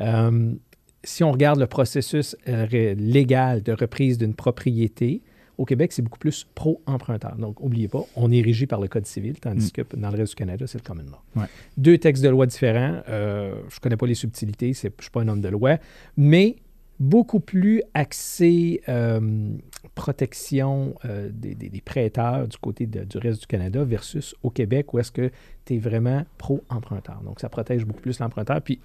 Euh, 0.00 0.54
si 1.02 1.22
on 1.22 1.32
regarde 1.32 1.60
le 1.60 1.66
processus 1.66 2.36
euh, 2.48 2.94
légal 2.94 3.62
de 3.62 3.72
reprise 3.72 4.18
d'une 4.18 4.34
propriété, 4.34 5.22
au 5.56 5.64
Québec, 5.64 5.92
c'est 5.92 6.02
beaucoup 6.02 6.18
plus 6.18 6.46
pro-emprunteur. 6.54 7.36
Donc, 7.36 7.60
n'oubliez 7.60 7.88
pas, 7.88 8.04
on 8.16 8.32
est 8.32 8.40
régi 8.40 8.66
par 8.66 8.80
le 8.80 8.88
Code 8.88 9.06
civil, 9.06 9.38
tandis 9.38 9.68
mm. 9.68 9.70
que 9.70 9.96
dans 9.96 10.10
le 10.10 10.16
reste 10.16 10.32
du 10.32 10.36
Canada, 10.36 10.66
c'est 10.66 10.78
le 10.78 10.84
common 10.84 11.04
law. 11.04 11.42
Deux 11.76 11.98
textes 11.98 12.24
de 12.24 12.28
loi 12.28 12.46
différents. 12.46 13.02
Euh, 13.08 13.54
je 13.68 13.76
ne 13.76 13.80
connais 13.80 13.96
pas 13.96 14.06
les 14.06 14.14
subtilités, 14.14 14.72
je 14.72 14.88
ne 14.88 14.92
suis 15.00 15.10
pas 15.12 15.20
un 15.20 15.28
homme 15.28 15.40
de 15.40 15.48
loi, 15.48 15.78
mais 16.16 16.56
beaucoup 17.00 17.40
plus 17.40 17.82
axé 17.94 18.80
euh, 18.88 19.50
protection 19.94 20.94
euh, 21.04 21.28
des, 21.32 21.82
prêteurs 21.84 22.48
du 22.48 22.56
côté 22.58 22.86
du 22.86 23.18
reste 23.18 23.40
du 23.40 23.46
Canada 23.46 23.84
versus 23.84 24.34
au 24.42 24.50
Québec 24.50 24.92
où 24.94 24.98
est-ce 24.98 25.12
que 25.12 25.30
tu 25.64 25.74
es 25.74 25.78
vraiment 25.78 26.24
pro-emprunteur. 26.38 27.20
Donc, 27.24 27.40
ça 27.40 27.48
protège 27.48 27.84
beaucoup 27.84 28.00
plus 28.00 28.18
l'emprunteur. 28.18 28.60
Puis, 28.62 28.80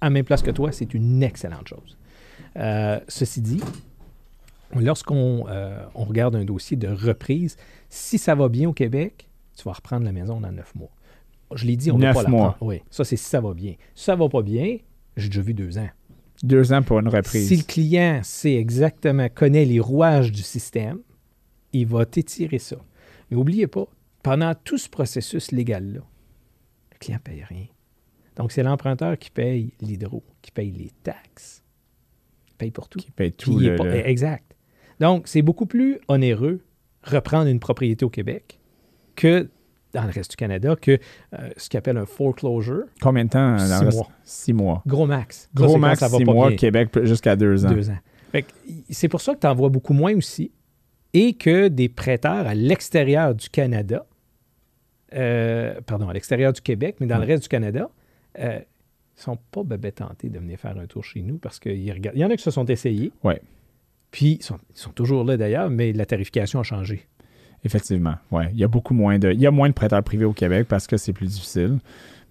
à 0.00 0.10
même 0.10 0.24
place 0.24 0.42
que 0.42 0.50
toi, 0.50 0.72
c'est 0.72 0.94
une 0.94 1.22
excellente 1.22 1.68
chose. 1.68 1.96
Euh, 2.56 2.98
ceci 3.08 3.40
dit, 3.40 3.62
lorsqu'on 4.74 5.44
on 5.94 6.04
regarde 6.04 6.36
un 6.36 6.44
dossier 6.44 6.76
de 6.76 6.88
reprise, 6.88 7.56
si 7.88 8.18
ça 8.18 8.34
va 8.34 8.48
bien 8.48 8.68
au 8.68 8.72
Québec, 8.72 9.28
tu 9.56 9.64
vas 9.64 9.72
reprendre 9.72 10.04
la 10.04 10.12
maison 10.12 10.40
dans 10.40 10.50
neuf 10.50 10.74
mois. 10.74 10.90
Je 11.54 11.66
l'ai 11.66 11.76
dit, 11.76 11.90
on 11.90 11.98
ne 11.98 12.12
pas 12.12 12.26
mois. 12.28 12.56
Oui, 12.60 12.82
ça, 12.90 13.04
c'est 13.04 13.16
si 13.16 13.24
ça 13.24 13.40
va 13.40 13.54
bien. 13.54 13.74
Si 13.94 14.04
ça 14.04 14.16
va 14.16 14.28
pas 14.28 14.42
bien, 14.42 14.78
j'ai 15.16 15.28
déjà 15.28 15.42
vu 15.42 15.54
deux 15.54 15.78
ans. 15.78 15.88
Deux 16.42 16.72
ans 16.72 16.82
pour 16.82 16.98
une 16.98 17.08
reprise. 17.08 17.48
Si 17.48 17.56
le 17.56 17.62
client 17.62 18.20
sait 18.22 18.54
exactement, 18.54 19.28
connaît 19.28 19.64
les 19.64 19.80
rouages 19.80 20.32
du 20.32 20.42
système, 20.42 20.98
il 21.72 21.86
va 21.86 22.04
t'étirer 22.04 22.58
ça. 22.58 22.76
Mais 23.30 23.36
n'oubliez 23.36 23.66
pas, 23.66 23.86
pendant 24.22 24.54
tout 24.54 24.78
ce 24.78 24.88
processus 24.88 25.52
légal-là, 25.52 26.00
le 26.92 26.98
client 26.98 27.18
ne 27.24 27.30
paye 27.30 27.44
rien. 27.44 27.66
Donc, 28.36 28.52
c'est 28.52 28.62
l'emprunteur 28.62 29.18
qui 29.18 29.30
paye 29.30 29.72
l'hydro, 29.80 30.22
qui 30.40 30.50
paye 30.50 30.72
les 30.72 30.90
taxes, 31.02 31.62
qui 32.46 32.54
paye 32.54 32.70
pour 32.70 32.88
tout. 32.88 32.98
Qui 32.98 33.10
paye 33.10 33.32
tout. 33.32 33.60
Exact. 33.60 34.56
Donc, 35.00 35.28
c'est 35.28 35.42
beaucoup 35.42 35.66
plus 35.66 35.98
onéreux 36.08 36.64
reprendre 37.02 37.48
une 37.48 37.60
propriété 37.60 38.04
au 38.04 38.10
Québec 38.10 38.58
que 39.16 39.48
dans 39.92 40.04
le 40.04 40.10
reste 40.10 40.30
du 40.30 40.36
Canada 40.36 40.76
que 40.80 40.92
euh, 40.92 41.50
ce 41.56 41.68
qu'on 41.68 41.78
appelle 41.78 41.96
un 41.96 42.06
foreclosure. 42.06 42.84
Combien 43.00 43.24
de 43.24 43.30
temps? 43.30 43.56
Dans 43.56 43.90
six 43.90 43.96
mois. 43.96 44.08
Six 44.24 44.52
mois. 44.52 44.82
Gros 44.86 45.06
max. 45.06 45.50
Gros 45.54 45.76
max, 45.78 46.04
six 46.04 46.24
mois, 46.24 46.52
Québec 46.52 46.90
jusqu'à 47.02 47.36
deux 47.36 47.64
ans. 47.66 47.72
Deux 47.72 47.90
ans. 47.90 47.98
C'est 48.90 49.08
pour 49.08 49.20
ça 49.20 49.34
que 49.34 49.40
tu 49.40 49.46
en 49.46 49.54
vois 49.54 49.68
beaucoup 49.68 49.92
moins 49.92 50.14
aussi 50.14 50.52
et 51.12 51.34
que 51.34 51.68
des 51.68 51.88
prêteurs 51.88 52.46
à 52.46 52.54
l'extérieur 52.54 53.34
du 53.34 53.50
Canada, 53.50 54.06
euh, 55.14 55.80
pardon, 55.86 56.08
à 56.08 56.14
l'extérieur 56.14 56.52
du 56.52 56.62
Québec, 56.62 56.96
mais 57.00 57.06
dans 57.06 57.18
le 57.18 57.26
reste 57.26 57.42
du 57.42 57.48
Canada, 57.48 57.90
ne 58.38 58.44
euh, 58.44 58.58
sont 59.14 59.36
pas 59.50 59.62
bébés 59.62 59.92
tentés 59.92 60.30
de 60.30 60.38
venir 60.38 60.58
faire 60.58 60.78
un 60.78 60.86
tour 60.86 61.04
chez 61.04 61.20
nous 61.20 61.36
parce 61.36 61.58
qu'il 61.58 61.82
y 61.82 62.24
en 62.24 62.30
a 62.30 62.36
qui 62.36 62.42
se 62.42 62.50
sont 62.50 62.64
essayés. 62.64 63.12
Oui. 63.22 63.34
Puis, 64.10 64.38
ils 64.40 64.42
sont, 64.42 64.58
ils 64.74 64.78
sont 64.78 64.92
toujours 64.92 65.24
là 65.24 65.36
d'ailleurs, 65.36 65.70
mais 65.70 65.92
la 65.92 66.06
tarification 66.06 66.60
a 66.60 66.62
changé. 66.62 67.06
Effectivement, 67.64 68.14
ouais. 68.32 68.48
Il 68.52 68.58
y 68.58 68.64
a 68.64 68.68
beaucoup 68.68 68.94
moins 68.94 69.18
de. 69.18 69.30
Il 69.32 69.40
y 69.40 69.46
a 69.46 69.50
moins 69.50 69.68
de 69.68 69.74
prêteurs 69.74 70.02
privés 70.02 70.24
au 70.24 70.32
Québec 70.32 70.66
parce 70.68 70.86
que 70.86 70.96
c'est 70.96 71.12
plus 71.12 71.28
difficile. 71.28 71.78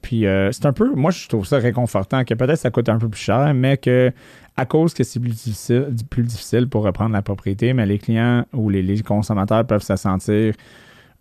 Puis 0.02 0.26
euh, 0.26 0.52
c'est 0.52 0.66
un 0.66 0.74
peu. 0.74 0.94
Moi, 0.94 1.12
je 1.12 1.28
trouve 1.28 1.46
ça 1.46 1.58
réconfortant 1.58 2.24
que 2.26 2.34
peut-être 2.34 2.60
ça 2.60 2.70
coûte 2.70 2.90
un 2.90 2.98
peu 2.98 3.08
plus 3.08 3.22
cher, 3.22 3.54
mais 3.54 3.78
que 3.78 4.12
à 4.58 4.66
cause 4.66 4.94
que 4.94 5.04
c'est 5.04 5.20
plus 5.20 5.30
difficile, 5.30 5.88
plus 6.10 6.24
difficile 6.24 6.68
pour 6.68 6.84
reprendre 6.84 7.14
la 7.14 7.22
propriété, 7.22 7.74
mais 7.74 7.86
les 7.86 7.98
clients 7.98 8.46
ou 8.54 8.70
les, 8.70 9.02
consommateurs 9.02 9.66
peuvent 9.66 9.84
se 9.84 9.96
sentir 9.96 10.54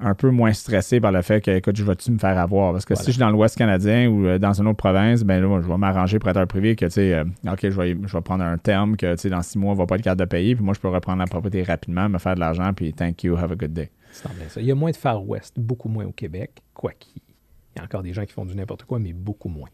un 0.00 0.14
peu 0.14 0.30
moins 0.30 0.52
stressés 0.54 0.98
par 0.98 1.12
le 1.12 1.20
fait 1.22 1.42
que, 1.42 1.50
écoute, 1.50 1.76
je 1.76 1.84
vais-tu 1.84 2.10
me 2.10 2.18
faire 2.18 2.38
avoir? 2.38 2.72
Parce 2.72 2.86
que 2.86 2.94
si 2.94 3.06
je 3.06 3.10
suis 3.12 3.20
dans 3.20 3.30
l'Ouest 3.30 3.56
canadien 3.56 4.08
ou 4.08 4.26
euh, 4.26 4.38
dans 4.38 4.54
une 4.54 4.66
autre 4.66 4.78
province, 4.78 5.22
ben 5.22 5.42
là, 5.42 5.60
je 5.62 5.68
vais 5.68 5.76
m'arranger 5.76 6.18
prêteur 6.18 6.46
privé 6.46 6.74
que, 6.74 6.86
tu 6.86 6.92
sais, 6.92 7.14
euh, 7.14 7.24
OK, 7.46 7.60
je 7.62 7.68
vais, 7.68 7.96
je 8.06 8.12
vais 8.12 8.22
prendre 8.22 8.42
un 8.42 8.56
terme 8.56 8.96
que, 8.96 9.12
tu 9.12 9.20
sais, 9.20 9.28
dans 9.28 9.42
six 9.42 9.58
mois, 9.58 9.72
on 9.72 9.76
va 9.76 9.84
pas 9.84 9.96
être 9.96 10.02
capable 10.02 10.22
de 10.22 10.26
payer, 10.26 10.54
puis 10.54 10.64
moi, 10.64 10.72
je 10.74 10.80
peux 10.80 10.88
reprendre 10.88 11.18
la 11.18 11.26
propriété 11.26 11.62
rapidement, 11.62 12.08
me 12.08 12.18
faire 12.18 12.34
de 12.34 12.40
l'argent, 12.40 12.72
puis 12.74 12.94
thank 12.94 13.22
you, 13.24 13.36
have 13.36 13.52
a 13.52 13.56
good 13.56 13.74
day. 13.74 13.90
Il 14.56 14.64
y 14.64 14.70
a 14.70 14.74
moins 14.74 14.90
de 14.90 14.96
Far 14.96 15.26
West, 15.26 15.58
beaucoup 15.58 15.88
moins 15.88 16.04
au 16.04 16.12
Québec, 16.12 16.62
quoi 16.74 16.92
qu'il 16.92 17.22
y 17.76 17.80
a 17.80 17.84
encore 17.84 18.02
des 18.02 18.12
gens 18.12 18.24
qui 18.24 18.32
font 18.32 18.44
du 18.44 18.54
n'importe 18.54 18.84
quoi, 18.84 18.98
mais 18.98 19.12
beaucoup 19.12 19.48
moins. 19.48 19.68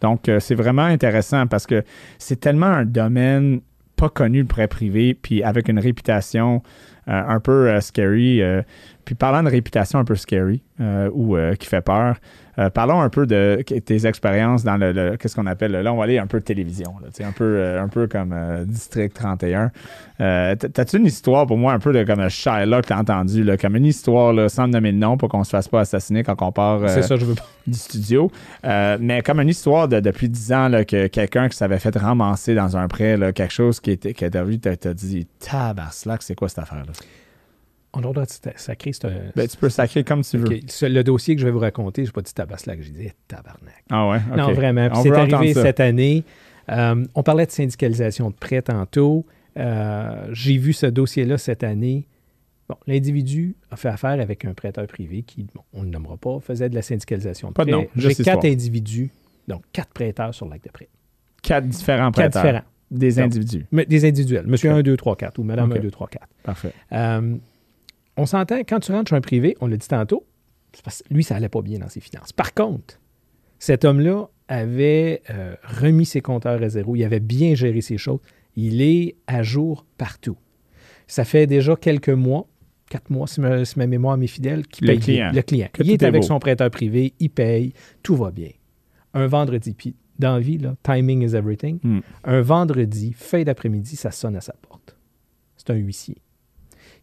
Donc, 0.00 0.28
euh, 0.28 0.40
c'est 0.40 0.54
vraiment 0.54 0.84
intéressant 0.84 1.46
parce 1.46 1.66
que 1.66 1.84
c'est 2.18 2.40
tellement 2.40 2.66
un 2.66 2.84
domaine 2.84 3.60
pas 3.96 4.10
connu, 4.10 4.40
le 4.40 4.46
prêt 4.46 4.68
privé, 4.68 5.14
puis 5.14 5.42
avec 5.42 5.68
une 5.68 5.78
réputation 5.78 6.62
euh, 7.08 7.12
un 7.12 7.40
peu 7.40 7.70
euh, 7.70 7.80
scary. 7.80 8.42
Puis 9.06 9.14
parlant 9.14 9.42
de 9.42 9.48
réputation 9.48 9.98
un 9.98 10.04
peu 10.04 10.16
scary 10.16 10.62
ou 11.14 11.36
qui 11.58 11.66
fait 11.66 11.80
peur, 11.80 12.16
euh, 12.58 12.70
parlons 12.70 13.00
un 13.00 13.10
peu 13.10 13.26
de 13.26 13.62
tes 13.62 14.06
expériences 14.06 14.64
dans 14.64 14.78
le, 14.78 15.16
qu'est-ce 15.16 15.36
qu'on 15.36 15.46
appelle, 15.46 15.72
là 15.72 15.92
on 15.92 15.96
va 15.96 16.04
aller 16.04 16.18
un 16.18 16.26
peu 16.26 16.40
de 16.40 16.44
télévision, 16.44 16.94
un, 17.20 17.32
peu, 17.32 17.44
euh, 17.44 17.82
un 17.82 17.88
peu 17.88 18.06
comme 18.06 18.32
euh, 18.32 18.64
District 18.64 19.12
31. 19.12 19.70
T'as-tu 20.18 20.96
une 20.96 21.04
histoire 21.04 21.46
pour 21.46 21.58
moi 21.58 21.74
un 21.74 21.78
peu 21.78 21.92
de 21.92 22.02
comme 22.04 22.26
Shylock 22.30 22.84
que 22.84 22.88
t'as 22.88 22.98
entendu, 22.98 23.44
là, 23.44 23.58
comme 23.58 23.76
une 23.76 23.84
histoire 23.84 24.32
là, 24.32 24.48
sans 24.48 24.68
nommer 24.68 24.92
le 24.92 24.98
nom 24.98 25.18
pour 25.18 25.28
qu'on 25.28 25.44
se 25.44 25.50
fasse 25.50 25.68
pas 25.68 25.80
assassiner 25.80 26.22
quand 26.22 26.40
on 26.40 26.52
part 26.52 26.88
ça, 26.88 27.16
je 27.16 27.24
veux 27.26 27.34
du 27.66 27.78
studio, 27.78 28.30
mais 28.64 29.22
comme 29.22 29.40
une 29.40 29.50
histoire 29.50 29.88
de, 29.88 30.00
depuis 30.00 30.28
10 30.30 30.52
ans 30.52 30.68
là, 30.68 30.84
que 30.84 31.08
quelqu'un 31.08 31.48
qui 31.48 31.56
s'avait 31.56 31.78
fait 31.78 31.94
ramasser 31.96 32.54
dans 32.54 32.76
un 32.76 32.88
prêt, 32.88 33.18
là, 33.18 33.32
quelque 33.32 33.52
chose 33.52 33.80
qui 33.80 33.90
était, 33.90 34.14
qui 34.14 34.28
t'a 34.30 34.44
vu, 34.44 34.58
t'as 34.58 34.94
dit, 34.94 35.26
tabarnak, 35.40 36.22
c'est 36.22 36.34
quoi 36.34 36.48
cette 36.48 36.60
affaire-là? 36.60 36.92
On 37.96 38.00
a 38.00 38.08
le 38.08 38.12
droit 38.12 38.26
de 38.26 38.30
sacrer. 38.56 38.90
Ben, 39.34 39.48
tu 39.48 39.56
peux 39.56 39.70
sacrer 39.70 40.04
comme 40.04 40.22
tu 40.22 40.36
veux. 40.36 40.60
Le 40.82 41.02
dossier 41.02 41.34
que 41.34 41.40
je 41.40 41.46
vais 41.46 41.52
vous 41.52 41.58
raconter, 41.58 42.04
je 42.04 42.10
n'ai 42.10 42.12
pas 42.12 42.20
dit 42.20 42.34
tabaslac, 42.34 42.82
j'ai 42.82 42.90
dit 42.90 43.10
tabarnak. 43.26 43.84
Ah 43.90 44.08
ouais? 44.08 44.18
Non, 44.36 44.52
vraiment. 44.52 44.94
C'est 45.02 45.12
arrivé 45.12 45.54
cette 45.54 45.80
année. 45.80 46.22
Euh, 46.68 47.06
on 47.14 47.22
parlait 47.22 47.46
de 47.46 47.50
syndicalisation 47.50 48.30
de 48.30 48.34
prêts 48.34 48.60
tantôt. 48.60 49.24
Euh, 49.56 50.28
j'ai 50.32 50.58
vu 50.58 50.72
ce 50.72 50.86
dossier-là 50.86 51.38
cette 51.38 51.62
année. 51.64 52.06
Bon, 52.68 52.74
l'individu 52.86 53.54
a 53.70 53.76
fait 53.76 53.88
affaire 53.88 54.20
avec 54.20 54.44
un 54.44 54.52
prêteur 54.52 54.86
privé 54.88 55.22
qui, 55.22 55.46
on 55.72 55.80
ne 55.80 55.84
le 55.84 55.90
nommera 55.92 56.16
pas, 56.16 56.40
faisait 56.40 56.68
de 56.68 56.74
la 56.74 56.82
syndicalisation 56.82 57.48
de 57.48 57.54
prêts. 57.54 57.88
J'ai 57.94 58.14
quatre 58.16 58.44
individus, 58.44 59.10
donc 59.46 59.62
quatre 59.72 59.92
prêteurs 59.92 60.34
sur 60.34 60.48
l'acte 60.48 60.64
de 60.66 60.72
prêt. 60.72 60.88
Quatre 61.42 61.68
différents 61.68 62.10
prêteurs. 62.10 62.42
Quatre 62.42 62.48
différents. 62.48 62.70
Des 62.90 63.20
individus. 63.20 63.66
Des 63.72 64.04
individuels. 64.04 64.46
Monsieur 64.46 64.70
1, 64.72 64.82
2, 64.82 64.96
3, 64.96 65.16
4 65.16 65.38
ou 65.38 65.44
Madame 65.44 65.72
1, 65.72 65.78
2, 65.78 65.90
3, 65.90 66.08
4. 66.08 66.26
Parfait. 66.42 66.72
Euh, 66.92 67.36
on 68.16 68.26
s'entend, 68.26 68.60
quand 68.60 68.80
tu 68.80 68.92
rentres 68.92 69.10
chez 69.10 69.16
un 69.16 69.20
privé, 69.20 69.56
on 69.60 69.66
l'a 69.66 69.76
dit 69.76 69.88
tantôt, 69.88 70.26
parce 70.84 71.02
que 71.02 71.14
lui, 71.14 71.24
ça 71.24 71.34
n'allait 71.34 71.48
pas 71.48 71.62
bien 71.62 71.78
dans 71.78 71.88
ses 71.88 72.00
finances. 72.00 72.32
Par 72.32 72.54
contre, 72.54 73.00
cet 73.58 73.84
homme-là 73.84 74.28
avait 74.48 75.22
euh, 75.30 75.54
remis 75.62 76.06
ses 76.06 76.20
compteurs 76.20 76.62
à 76.62 76.68
zéro, 76.68 76.96
il 76.96 77.04
avait 77.04 77.20
bien 77.20 77.54
géré 77.54 77.80
ses 77.80 77.98
choses, 77.98 78.20
il 78.54 78.80
est 78.82 79.16
à 79.26 79.42
jour 79.42 79.84
partout. 79.98 80.36
Ça 81.06 81.24
fait 81.24 81.46
déjà 81.46 81.76
quelques 81.76 82.08
mois, 82.08 82.46
quatre 82.90 83.10
mois 83.10 83.26
si 83.26 83.40
ma, 83.40 83.86
mémoire 83.86 84.16
m'est 84.16 84.26
fidèle, 84.26 84.66
qu'il 84.66 84.86
paye 84.86 84.98
client. 84.98 85.30
le 85.34 85.42
client. 85.42 85.68
il 85.80 85.90
est, 85.90 86.02
avec 86.02 86.24
son 86.24 86.38
prêteur 86.38 86.70
privé, 86.70 87.14
il 87.18 87.30
paye, 87.30 87.72
tout 88.02 88.16
va 88.16 88.30
bien. 88.30 88.50
Un 89.14 89.26
vendredi, 89.26 89.74
puis 89.74 89.94
dans 90.18 90.34
la 90.34 90.40
vie, 90.40 90.58
timing 90.82 91.22
is 91.22 91.34
everything. 91.34 91.78
Hmm. 91.82 92.00
Un 92.24 92.40
vendredi, 92.40 93.12
fin 93.12 93.42
d'après-midi, 93.42 93.96
ça 93.96 94.10
sonne 94.10 94.36
à 94.36 94.40
sa 94.40 94.54
porte. 94.54 94.96
C'est 95.56 95.70
un 95.70 95.76
huissier 95.76 96.16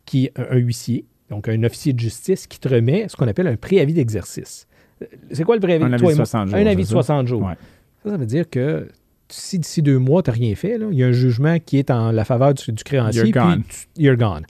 qui 0.06 0.26
est 0.26 0.40
un, 0.40 0.58
huissier, 0.58 1.06
donc 1.30 1.48
un 1.48 1.64
officier 1.64 1.94
de 1.94 2.00
justice, 2.00 2.48
qui 2.48 2.60
te 2.60 2.68
remet 2.68 3.08
ce 3.08 3.16
qu'on 3.16 3.28
appelle 3.28 3.48
un 3.48 3.56
préavis 3.56 3.94
d'exercice. 3.94 4.68
C'est 5.32 5.44
quoi 5.44 5.56
le 5.56 5.62
préavis? 5.62 5.84
Un 5.84 5.94
avis 5.94 6.08
de 6.08 6.14
60 6.14 6.48
jours. 6.48 6.58
Un 6.58 6.66
avis 6.66 6.84
de 6.84 6.88
60 6.88 7.28
jours. 7.28 7.50
Ça, 8.04 8.10
ça 8.12 8.18
veut 8.18 8.26
dire 8.26 8.50
que 8.50 8.88
si 9.30 9.60
d'ici 9.60 9.82
deux 9.82 9.98
mois, 9.98 10.22
tu 10.22 10.30
n'as 10.30 10.36
rien 10.36 10.56
fait, 10.56 10.78
il 10.92 10.98
y 10.98 11.04
a 11.04 11.08
un 11.08 11.12
jugement 11.12 11.58
qui 11.60 11.78
est 11.78 11.90
en 11.90 12.12
la 12.12 12.26
faveur 12.26 12.54
du, 12.54 12.74
créancier, 12.84 13.24
you're 13.24 13.32
gone. 13.32 13.64
you're 13.98 14.18
gone. 14.18 14.46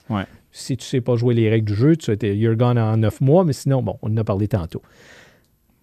Si 0.52 0.76
tu 0.76 0.84
ne 0.84 0.88
sais 0.88 1.00
pas 1.00 1.16
jouer 1.16 1.34
les 1.34 1.50
règles 1.50 1.66
du 1.66 1.74
jeu, 1.74 1.96
tu 1.96 2.12
es 2.12 2.36
you're 2.36 2.56
gone 2.56 2.78
en 2.78 2.96
neuf 2.96 3.20
mois, 3.20 3.44
mais 3.44 3.52
sinon, 3.52 3.82
bon, 3.82 3.98
on 4.02 4.12
en 4.12 4.16
a 4.18 4.24
parlé 4.24 4.46
tantôt. 4.46 4.82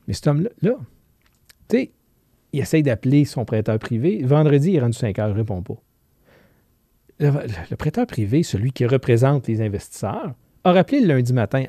Mais 0.07 0.13
cet 0.13 0.27
homme-là, 0.27 0.75
tu 1.67 1.77
sais, 1.77 1.91
il 2.53 2.59
essaye 2.59 2.83
d'appeler 2.83 3.25
son 3.25 3.43
prêteur 3.43 3.77
privé. 3.79 4.21
Vendredi, 4.23 4.69
il 4.71 4.75
est 4.75 4.81
rendu 4.81 4.97
5 4.97 5.19
heures, 5.19 5.29
il 5.29 5.33
ne 5.33 5.37
répond 5.37 5.61
pas 5.61 5.75
le, 7.21 7.75
prêteur 7.75 8.07
privé, 8.07 8.43
celui 8.43 8.71
qui 8.71 8.85
représente 8.85 9.47
les 9.47 9.61
investisseurs, 9.61 10.33
a 10.63 10.71
rappelé 10.71 11.01
le 11.01 11.07
lundi 11.07 11.33
matin 11.33 11.65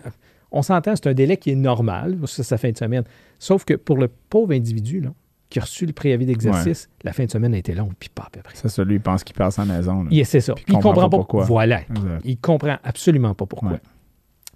On 0.50 0.62
s'entend, 0.62 0.96
c'est 0.96 1.09
un 1.09 1.14
délai 1.14 1.36
qui 1.36 1.50
est 1.50 1.57
normal, 1.57 2.18
ça, 2.26 2.42
ça 2.42 2.59
fin 2.59 2.70
de 2.70 2.76
semaine. 2.76 3.05
Sauf 3.38 3.64
que 3.64 3.74
pour 3.74 3.96
le 3.98 4.09
pauvre 4.09 4.53
individu 4.53 5.00
là, 5.00 5.11
qui 5.50 5.59
a 5.59 5.62
reçu 5.62 5.84
le 5.84 5.92
préavis 5.92 6.24
d'exercice, 6.24 6.88
la 7.03 7.12
fin 7.12 7.26
de 7.26 7.30
semaine 7.30 7.53
a 7.55 7.59
été 7.59 7.74
longue, 7.74 7.92
puis 7.98 8.09
pas 8.09 8.24
à 8.24 8.30
peu 8.30 8.40
près. 8.40 8.55
C'est 8.57 8.68
ça, 8.68 8.84
lui, 8.84 8.94
il 8.94 9.00
pense 9.00 9.22
qu'il 9.22 9.36
passe 9.36 9.59
à 9.59 9.64
la 9.64 9.76
maison. 9.76 10.07
C'est 10.24 10.40
ça. 10.40 10.55
Puis 10.55 10.64
il 10.68 10.74
comprend 10.74 11.09
pas 11.11 11.16
pourquoi. 11.18 11.44
Voilà. 11.44 11.82
Exact. 11.82 12.22
Il 12.24 12.38
comprend 12.38 12.78
absolument 12.82 13.34
pas 13.34 13.44
pourquoi. 13.44 13.72
Ouais. 13.72 13.80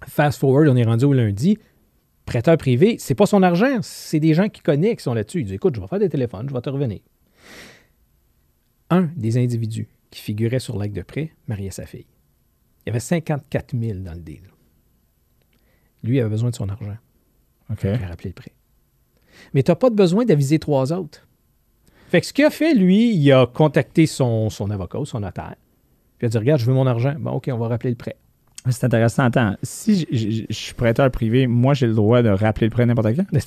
Fast 0.07 0.39
forward, 0.39 0.67
on 0.69 0.75
est 0.75 0.83
rendu 0.83 1.05
au 1.05 1.13
lundi. 1.13 1.57
Prêteur 2.25 2.57
privé, 2.57 2.97
c'est 2.99 3.15
pas 3.15 3.25
son 3.25 3.41
argent, 3.41 3.77
c'est 3.81 4.19
des 4.19 4.33
gens 4.33 4.49
qui 4.49 4.61
connaissent 4.61 4.97
qui 4.97 5.03
sont 5.03 5.13
là-dessus. 5.13 5.41
Il 5.41 5.45
dit 5.45 5.53
Écoute, 5.53 5.75
je 5.75 5.81
vais 5.81 5.87
faire 5.87 5.99
des 5.99 6.09
téléphones, 6.09 6.47
je 6.49 6.53
vais 6.53 6.61
te 6.61 6.69
revenir. 6.69 6.99
Un 8.89 9.09
des 9.15 9.37
individus 9.37 9.87
qui 10.09 10.21
figurait 10.21 10.59
sur 10.59 10.77
l'acte 10.77 10.95
de 10.95 11.01
prêt 11.01 11.31
mariait 11.47 11.71
sa 11.71 11.85
fille. 11.85 12.07
Il 12.85 12.89
y 12.89 12.91
avait 12.91 12.99
54 12.99 13.77
000 13.77 13.99
dans 13.99 14.13
le 14.13 14.21
deal. 14.21 14.41
Lui 16.03 16.19
avait 16.19 16.29
besoin 16.29 16.51
de 16.51 16.55
son 16.55 16.69
argent. 16.69 16.97
OK. 17.69 17.83
Il 17.83 17.89
a 17.89 18.07
rappelé 18.07 18.29
le 18.29 18.33
prêt. 18.33 18.53
Mais 19.53 19.63
tu 19.63 19.71
n'as 19.71 19.75
pas 19.75 19.89
de 19.89 19.95
besoin 19.95 20.25
d'aviser 20.25 20.59
trois 20.59 20.93
autres. 20.93 21.27
Fait 22.09 22.21
que 22.21 22.27
ce 22.27 22.33
qu'il 22.33 22.45
a 22.45 22.49
fait, 22.49 22.73
lui, 22.73 23.13
il 23.13 23.31
a 23.33 23.45
contacté 23.45 24.05
son, 24.05 24.49
son 24.49 24.69
avocat, 24.71 24.99
ou 24.99 25.05
son 25.05 25.19
notaire. 25.19 25.55
Puis 26.17 26.25
il 26.25 26.25
a 26.27 26.29
dit 26.29 26.37
Regarde, 26.37 26.61
je 26.61 26.65
veux 26.65 26.73
mon 26.73 26.87
argent. 26.87 27.15
Bon, 27.19 27.31
OK, 27.31 27.49
on 27.51 27.57
va 27.57 27.67
rappeler 27.67 27.89
le 27.89 27.97
prêt. 27.97 28.15
C'est 28.69 28.85
intéressant. 28.85 29.23
Attends, 29.25 29.55
si 29.63 30.07
je 30.11 30.45
suis 30.53 30.73
prêteur 30.73 31.09
privé, 31.11 31.47
moi, 31.47 31.73
j'ai 31.73 31.87
le 31.87 31.93
droit 31.93 32.21
de 32.21 32.29
rappeler 32.29 32.67
le 32.67 32.71
prêt 32.71 32.85
n'importe 32.85 33.15
quand? 33.15 33.25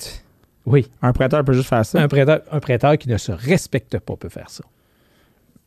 Oui. 0.67 0.87
Un 1.01 1.11
prêteur 1.11 1.43
peut 1.43 1.53
juste 1.53 1.69
faire 1.69 1.83
ça? 1.83 1.99
Un 1.99 2.07
prêteur, 2.07 2.41
un 2.51 2.59
prêteur 2.59 2.95
qui 2.95 3.09
ne 3.09 3.17
se 3.17 3.31
respecte 3.31 3.97
pas 3.97 4.15
peut 4.15 4.29
faire 4.29 4.51
ça. 4.51 4.63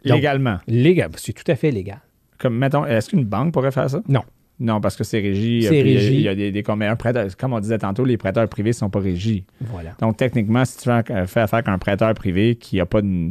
Légalement. 0.04 0.58
Légal, 0.66 1.10
c'est 1.16 1.32
tout 1.32 1.50
à 1.50 1.54
fait 1.56 1.70
légal. 1.70 2.00
Comme, 2.38 2.56
mettons, 2.58 2.84
est-ce 2.84 3.08
qu'une 3.10 3.24
banque 3.24 3.52
pourrait 3.52 3.70
faire 3.70 3.88
ça? 3.88 4.02
Non. 4.08 4.22
Non, 4.60 4.80
parce 4.80 4.96
que 4.96 5.02
c'est 5.04 5.18
régi. 5.20 5.62
C'est 5.62 5.82
régi. 5.82 6.14
Il 6.14 6.20
y 6.20 6.28
a 6.28 6.34
des, 6.34 6.52
des 6.52 6.62
comme, 6.62 6.82
on 6.82 7.60
disait 7.60 7.78
tantôt, 7.78 8.04
les 8.04 8.16
prêteurs 8.16 8.48
privés 8.48 8.70
ne 8.70 8.74
sont 8.74 8.90
pas 8.90 9.00
régis. 9.00 9.42
Voilà. 9.60 9.90
Donc, 10.00 10.16
techniquement, 10.16 10.64
si 10.64 10.76
tu 10.78 10.84
fais, 10.84 10.90
euh, 11.12 11.22
affaire 11.22 11.48
avec 11.52 11.68
un 11.68 11.78
prêteur 11.78 12.12
privé 12.14 12.54
qui 12.54 12.76
n'a 12.76 12.86
pas 12.86 13.02
de, 13.02 13.30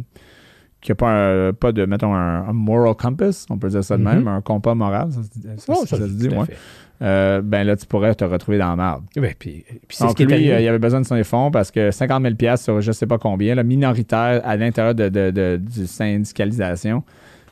qui 0.82 0.92
a 0.92 0.96
pas, 0.96 1.10
un- 1.48 1.54
pas 1.54 1.72
de, 1.72 1.86
mettons, 1.86 2.14
un, 2.14 2.48
un 2.50 2.54
moral 2.54 2.96
compass, 2.96 3.46
on 3.50 3.58
peut 3.58 3.70
dire 3.70 3.84
ça 3.86 3.96
de 3.98 4.04
Mhm. 4.04 4.10
même, 4.16 4.28
un 4.28 4.42
compas 4.42 4.76
moral, 4.76 5.12
ça, 5.14 5.24
se 5.24 5.30
dit- 5.30 5.48
ça- 5.58 5.74
Oh, 5.78 5.86
ça 5.86 5.98
se 5.98 6.04
dit, 6.12 6.28
à 6.28 6.40
ouais. 6.40 6.46
Euh, 7.04 7.42
ben 7.42 7.64
là, 7.66 7.76
tu 7.76 7.86
pourrais 7.86 8.16
te 8.16 8.24
retrouver 8.24 8.58
dans 8.58 8.70
la 8.70 8.76
merde. 8.78 9.04
Ouais, 9.18 9.36
puis, 9.38 9.66
puis 9.88 9.98
c'est 9.98 10.04
ce 10.08 10.14
Donc, 10.14 10.20
lui, 10.20 10.50
euh, 10.52 10.62
il 10.62 10.68
avait 10.68 10.80
besoin 10.80 11.02
de 11.02 11.06
son 11.06 11.22
fonds 11.24 11.52
parce 11.52 11.70
que 11.70 11.92
50 11.92 12.24
000 12.24 12.36
piastres 12.36 12.64
sur 12.64 12.80
je 12.82 12.88
ne 12.90 12.94
sais 12.94 13.08
pas 13.08 13.18
combien, 13.18 13.56
là, 13.56 13.64
minoritaire 13.64 14.42
à 14.46 14.56
l'intérieur 14.56 14.96
de, 14.96 15.10
de, 15.10 15.60
syndicalisation. 15.86 17.04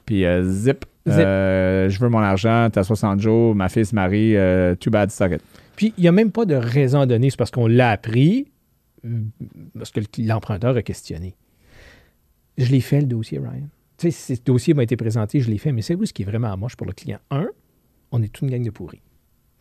Puis 0.06 0.26
euh, 0.26 0.44
zip, 0.44 0.86
Zip. 1.08 1.18
je 1.18 2.00
veux 2.00 2.10
mon 2.10 2.20
argent, 2.20 2.70
t'as 2.72 2.84
60 2.84 3.20
jours, 3.20 3.54
ma 3.56 3.68
fille 3.70 3.86
se 3.86 3.94
marie, 3.96 4.36
too 4.80 4.90
bad, 4.90 5.12
suck 5.12 5.34
it. 5.34 5.42
Puis 5.76 5.94
il 5.98 6.02
n'y 6.02 6.08
a 6.08 6.12
même 6.12 6.32
pas 6.32 6.46
de 6.46 6.56
raison 6.56 7.02
à 7.02 7.06
donner, 7.06 7.30
c'est 7.30 7.38
parce 7.38 7.52
qu'on 7.52 7.68
l'a 7.68 7.90
appris, 7.92 8.48
parce 9.78 9.92
que 9.92 10.00
le- 10.00 10.26
l'emprunteur 10.28 10.76
a 10.76 10.82
questionné. 10.82 11.36
Je 12.58 12.72
l'ai 12.72 12.82
fait, 12.82 13.02
le 13.02 13.08
dossier, 13.08 13.40
Ryan. 13.40 13.68
Tu 13.98 14.10
sais, 14.10 14.12
si 14.12 14.36
ce 14.36 14.42
dossier 14.44 14.74
m'a 14.74 14.84
été 14.84 14.96
présenté, 14.96 15.40
je 15.40 15.50
l'ai 15.50 15.58
fait, 15.58 15.72
mais 15.72 15.82
c'est 15.82 15.96
où 15.96 16.06
ce 16.06 16.14
qui 16.14 16.22
est 16.22 16.26
vraiment 16.26 16.56
moche 16.58 16.76
pour 16.76 16.88
le 16.88 16.94
client? 16.94 17.20
Un, 17.32 17.48
on 18.12 18.22
est 18.22 18.28
toute 18.32 18.44
une 18.44 18.52
gang 18.52 18.64
de 18.64 18.70
pourris. 18.70 19.02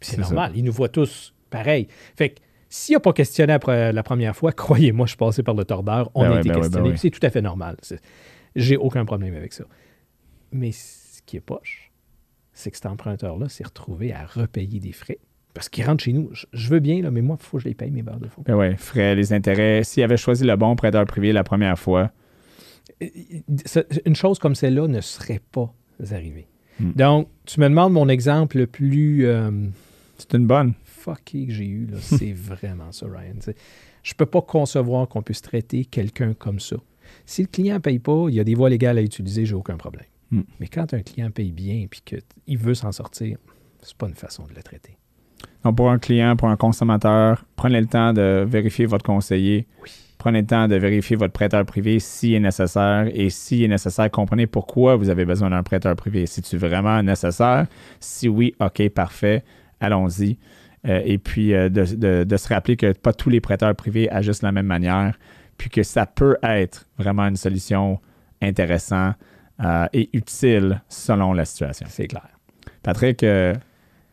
C'est 0.00 0.18
normal, 0.18 0.52
ils 0.54 0.64
nous 0.64 0.72
voient 0.72 0.88
tous 0.88 1.34
pareil. 1.50 1.88
Fait 2.16 2.30
que 2.30 2.40
s'il 2.68 2.94
n'a 2.94 3.00
pas 3.00 3.12
questionné 3.12 3.52
après 3.52 3.92
la 3.92 4.02
première 4.02 4.34
fois, 4.36 4.52
croyez-moi, 4.64 5.06
je 5.06 5.10
suis 5.10 5.16
passé 5.18 5.42
par 5.42 5.54
le 5.54 5.64
tordeur, 5.64 6.10
on 6.14 6.22
Ben 6.22 6.26
a 6.30 6.34
ouais, 6.34 6.40
été 6.40 6.48
ben 6.50 6.54
questionné, 6.56 6.82
ben 6.82 6.86
ouais. 6.88 6.90
puis 6.92 7.00
c'est 7.00 7.10
tout 7.10 7.24
à 7.26 7.30
fait 7.30 7.42
normal. 7.42 7.76
J'ai 8.56 8.76
aucun 8.76 9.04
problème 9.04 9.34
avec 9.34 9.52
ça. 9.52 9.64
Mais 10.52 10.72
ce 10.72 11.20
qui 11.26 11.36
est 11.36 11.40
poche, 11.40 11.90
c'est 12.52 12.70
que 12.70 12.76
cet 12.76 12.86
emprunteur-là 12.86 13.48
s'est 13.48 13.64
retrouvé 13.64 14.12
à 14.12 14.24
repayer 14.26 14.80
des 14.80 14.92
frais. 14.92 15.18
Parce 15.54 15.68
qu'il 15.68 15.84
rentre 15.84 16.02
chez 16.04 16.12
nous. 16.12 16.30
Je, 16.52 16.68
veux 16.68 16.78
bien, 16.78 17.02
là, 17.02 17.10
mais 17.10 17.22
moi, 17.22 17.36
il 17.38 17.44
faut 17.44 17.56
que 17.56 17.64
je 17.64 17.68
les 17.68 17.74
paye, 17.74 17.90
mes 17.90 18.02
barres 18.02 18.20
de 18.20 18.28
faux. 18.28 18.42
Ben 18.42 18.54
ouais, 18.54 18.76
frais, 18.76 19.16
les 19.16 19.32
intérêts. 19.32 19.82
S'il 19.82 20.02
avait 20.04 20.16
choisi 20.16 20.44
le 20.44 20.54
bon 20.56 20.76
prêteur 20.76 21.04
privé 21.06 21.32
la 21.32 21.42
première 21.44 21.78
fois, 21.78 22.10
Ça- 23.64 23.82
Une 24.04 24.14
chose 24.14 24.38
comme 24.38 24.54
celle-là 24.54 24.86
ne 24.88 25.00
serait 25.00 25.40
pas 25.52 25.72
arrivée. 26.12 26.46
Hmm. 26.78 26.92
Donc, 26.94 27.28
tu 27.46 27.60
me 27.60 27.68
demandes 27.68 27.92
mon 27.92 28.08
exemple 28.08 28.58
le 28.58 28.66
plus 28.66 29.26
euh, 29.26 29.50
c'est 30.20 30.36
une 30.36 30.46
bonne. 30.46 30.74
fucké 30.84 31.46
que 31.46 31.52
j'ai 31.52 31.66
eu. 31.66 31.86
là. 31.86 31.98
C'est 32.00 32.32
vraiment 32.32 32.92
ça, 32.92 33.06
Ryan. 33.06 33.34
Tu 33.36 33.42
sais, 33.42 33.56
Je 34.02 34.14
peux 34.14 34.26
pas 34.26 34.42
concevoir 34.42 35.08
qu'on 35.08 35.22
puisse 35.22 35.42
traiter 35.42 35.84
quelqu'un 35.84 36.34
comme 36.34 36.60
ça. 36.60 36.76
Si 37.26 37.42
le 37.42 37.48
client 37.48 37.74
ne 37.74 37.80
paye 37.80 37.98
pas, 37.98 38.26
il 38.28 38.34
y 38.34 38.40
a 38.40 38.44
des 38.44 38.54
voies 38.54 38.70
légales 38.70 38.98
à 38.98 39.02
utiliser, 39.02 39.44
j'ai 39.46 39.54
aucun 39.54 39.76
problème. 39.76 40.06
Hmm. 40.30 40.42
Mais 40.60 40.68
quand 40.68 40.94
un 40.94 41.00
client 41.02 41.30
paye 41.30 41.50
bien 41.52 41.74
et 41.74 41.88
qu'il 42.04 42.58
veut 42.58 42.74
s'en 42.74 42.92
sortir, 42.92 43.38
c'est 43.82 43.96
pas 43.96 44.06
une 44.06 44.14
façon 44.14 44.44
de 44.44 44.54
le 44.54 44.62
traiter. 44.62 44.96
Donc, 45.64 45.76
pour 45.76 45.90
un 45.90 45.98
client, 45.98 46.36
pour 46.36 46.48
un 46.48 46.56
consommateur, 46.56 47.44
prenez 47.56 47.80
le 47.80 47.86
temps 47.86 48.12
de 48.12 48.44
vérifier 48.48 48.86
votre 48.86 49.04
conseiller. 49.04 49.66
Oui. 49.82 49.90
Prenez 50.18 50.42
le 50.42 50.46
temps 50.46 50.68
de 50.68 50.76
vérifier 50.76 51.16
votre 51.16 51.32
prêteur 51.32 51.64
privé 51.64 51.98
s'il 51.98 52.34
est 52.34 52.40
nécessaire. 52.40 53.08
Et 53.12 53.30
s'il 53.30 53.62
est 53.62 53.68
nécessaire, 53.68 54.10
comprenez 54.10 54.46
pourquoi 54.46 54.96
vous 54.96 55.08
avez 55.08 55.24
besoin 55.24 55.48
d'un 55.48 55.62
prêteur 55.62 55.96
privé. 55.96 56.26
C'est-tu 56.26 56.58
vraiment 56.58 57.02
nécessaire? 57.02 57.66
Si 58.00 58.28
oui, 58.28 58.54
OK, 58.60 58.86
parfait. 58.90 59.42
Allons-y. 59.80 60.38
Euh, 60.88 61.02
et 61.04 61.18
puis, 61.18 61.52
euh, 61.54 61.68
de, 61.68 61.84
de- 61.94 62.24
de 62.24 62.36
se 62.36 62.48
rappeler 62.48 62.76
que 62.76 62.92
pas 62.92 63.12
tous 63.12 63.28
les 63.30 63.40
prêteurs 63.40 63.74
privés 63.74 64.10
agissent 64.10 64.40
de 64.40 64.46
la 64.46 64.52
même 64.52 64.66
manière. 64.66 65.18
Puis 65.58 65.68
que 65.68 65.82
ça 65.82 66.06
peut 66.06 66.36
être 66.42 66.86
vraiment 66.98 67.26
une 67.26 67.36
solution 67.36 68.00
intéressante 68.40 69.16
euh, 69.62 69.86
et 69.92 70.08
utile 70.14 70.80
selon 70.88 71.34
la 71.34 71.44
situation. 71.44 71.86
C'est 71.90 72.06
clair. 72.06 72.28
Patrick, 72.82 73.22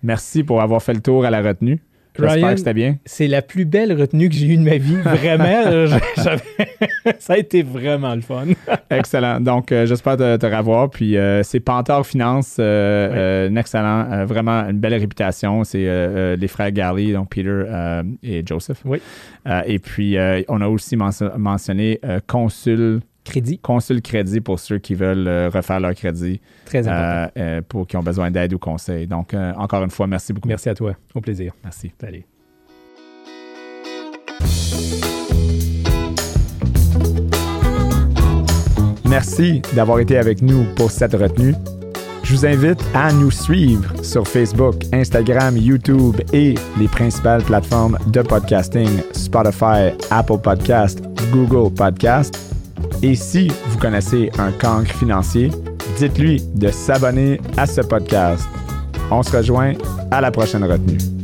merci 0.03 0.43
pour 0.43 0.61
avoir 0.61 0.81
fait 0.83 0.93
le 0.93 0.99
tour 1.01 1.23
à 1.25 1.29
la 1.29 1.41
retenue. 1.41 1.79
J'espère 2.19 2.51
que 2.51 2.57
c'était 2.57 2.73
bien. 2.73 2.97
C'est 3.05 3.27
la 3.27 3.41
plus 3.41 3.65
belle 3.65 3.93
retenue 3.99 4.29
que 4.29 4.35
j'ai 4.35 4.47
eue 4.47 4.57
de 4.57 4.63
ma 4.63 4.77
vie. 4.77 4.95
Vraiment, 4.95 5.97
ça 7.19 7.33
a 7.33 7.37
été 7.37 7.63
vraiment 7.63 8.15
le 8.15 8.21
fun. 8.21 8.45
Excellent. 8.89 9.39
Donc, 9.39 9.71
euh, 9.71 9.85
j'espère 9.85 10.17
te, 10.17 10.37
te 10.37 10.45
revoir. 10.45 10.89
Puis, 10.89 11.17
euh, 11.17 11.43
c'est 11.43 11.59
Pantor 11.59 12.05
Finance, 12.05 12.57
euh, 12.59 13.47
Oui. 13.47 13.53
un 13.53 13.55
excellent, 13.59 14.25
vraiment 14.25 14.61
une 14.69 14.79
belle 14.79 14.95
réputation. 14.95 15.63
C'est 15.63 15.87
les 16.37 16.47
frères 16.47 16.71
Garley, 16.71 17.13
donc 17.13 17.29
Peter 17.29 17.63
et 18.23 18.43
Joseph. 18.45 18.81
Oui. 18.85 18.99
Et 19.65 19.79
puis, 19.79 20.17
on 20.47 20.61
a 20.61 20.67
aussi 20.67 20.95
mention- 20.95 21.31
mentionné 21.37 21.99
Consul, 22.27 22.99
Crédit, 23.27 23.59
Consul 23.59 24.01
Crédit 24.01 24.41
pour 24.41 24.59
ceux 24.59 24.77
qui 24.79 24.95
veulent 24.95 25.27
euh, 25.27 25.49
refaire 25.53 25.79
leur 25.79 25.93
crédit, 25.93 26.39
très 26.65 26.79
important. 26.87 27.03
euh, 27.03 27.27
euh, 27.37 27.61
pour 27.67 27.85
qui 27.87 27.97
ont 27.97 28.03
besoin 28.03 28.31
d'aide 28.31 28.53
ou 28.53 28.57
conseil. 28.59 29.05
Donc, 29.07 29.33
euh, 29.33 29.53
encore 29.57 29.83
une 29.83 29.89
fois, 29.91 30.07
merci 30.07 30.33
beaucoup. 30.33 30.47
Merci 30.47 30.69
à 30.69 30.75
toi. 30.75 30.93
Au 31.13 31.21
plaisir. 31.21 31.53
Merci. 31.63 31.91
Salut. 31.99 32.23
Merci 39.05 39.61
d'avoir 39.75 39.99
été 39.99 40.17
avec 40.17 40.41
nous 40.41 40.65
pour 40.75 40.91
cette 40.91 41.13
retenue. 41.13 41.53
Je 42.23 42.35
vous 42.35 42.45
invite 42.45 42.83
à 42.93 43.13
nous 43.13 43.31
suivre 43.31 44.03
sur 44.03 44.27
Facebook, 44.27 44.75
Instagram, 44.91 45.55
YouTube 45.55 46.17
et 46.33 46.55
les 46.77 46.87
principales 46.89 47.41
plateformes 47.41 47.97
de 48.07 48.21
podcasting 48.21 48.89
Spotify, 49.13 49.91
Apple 50.11 50.39
Podcast, 50.43 51.01
Google 51.31 51.73
Podcast. 51.73 52.56
Et 53.03 53.15
si 53.15 53.47
vous 53.67 53.77
connaissez 53.77 54.31
un 54.39 54.51
cancre 54.51 54.91
financier, 54.91 55.51
dites-lui 55.97 56.41
de 56.55 56.69
s'abonner 56.69 57.39
à 57.55 57.65
ce 57.65 57.81
podcast. 57.81 58.47
On 59.11 59.23
se 59.23 59.35
rejoint 59.35 59.73
à 60.11 60.21
la 60.21 60.31
prochaine 60.31 60.63
retenue. 60.63 61.16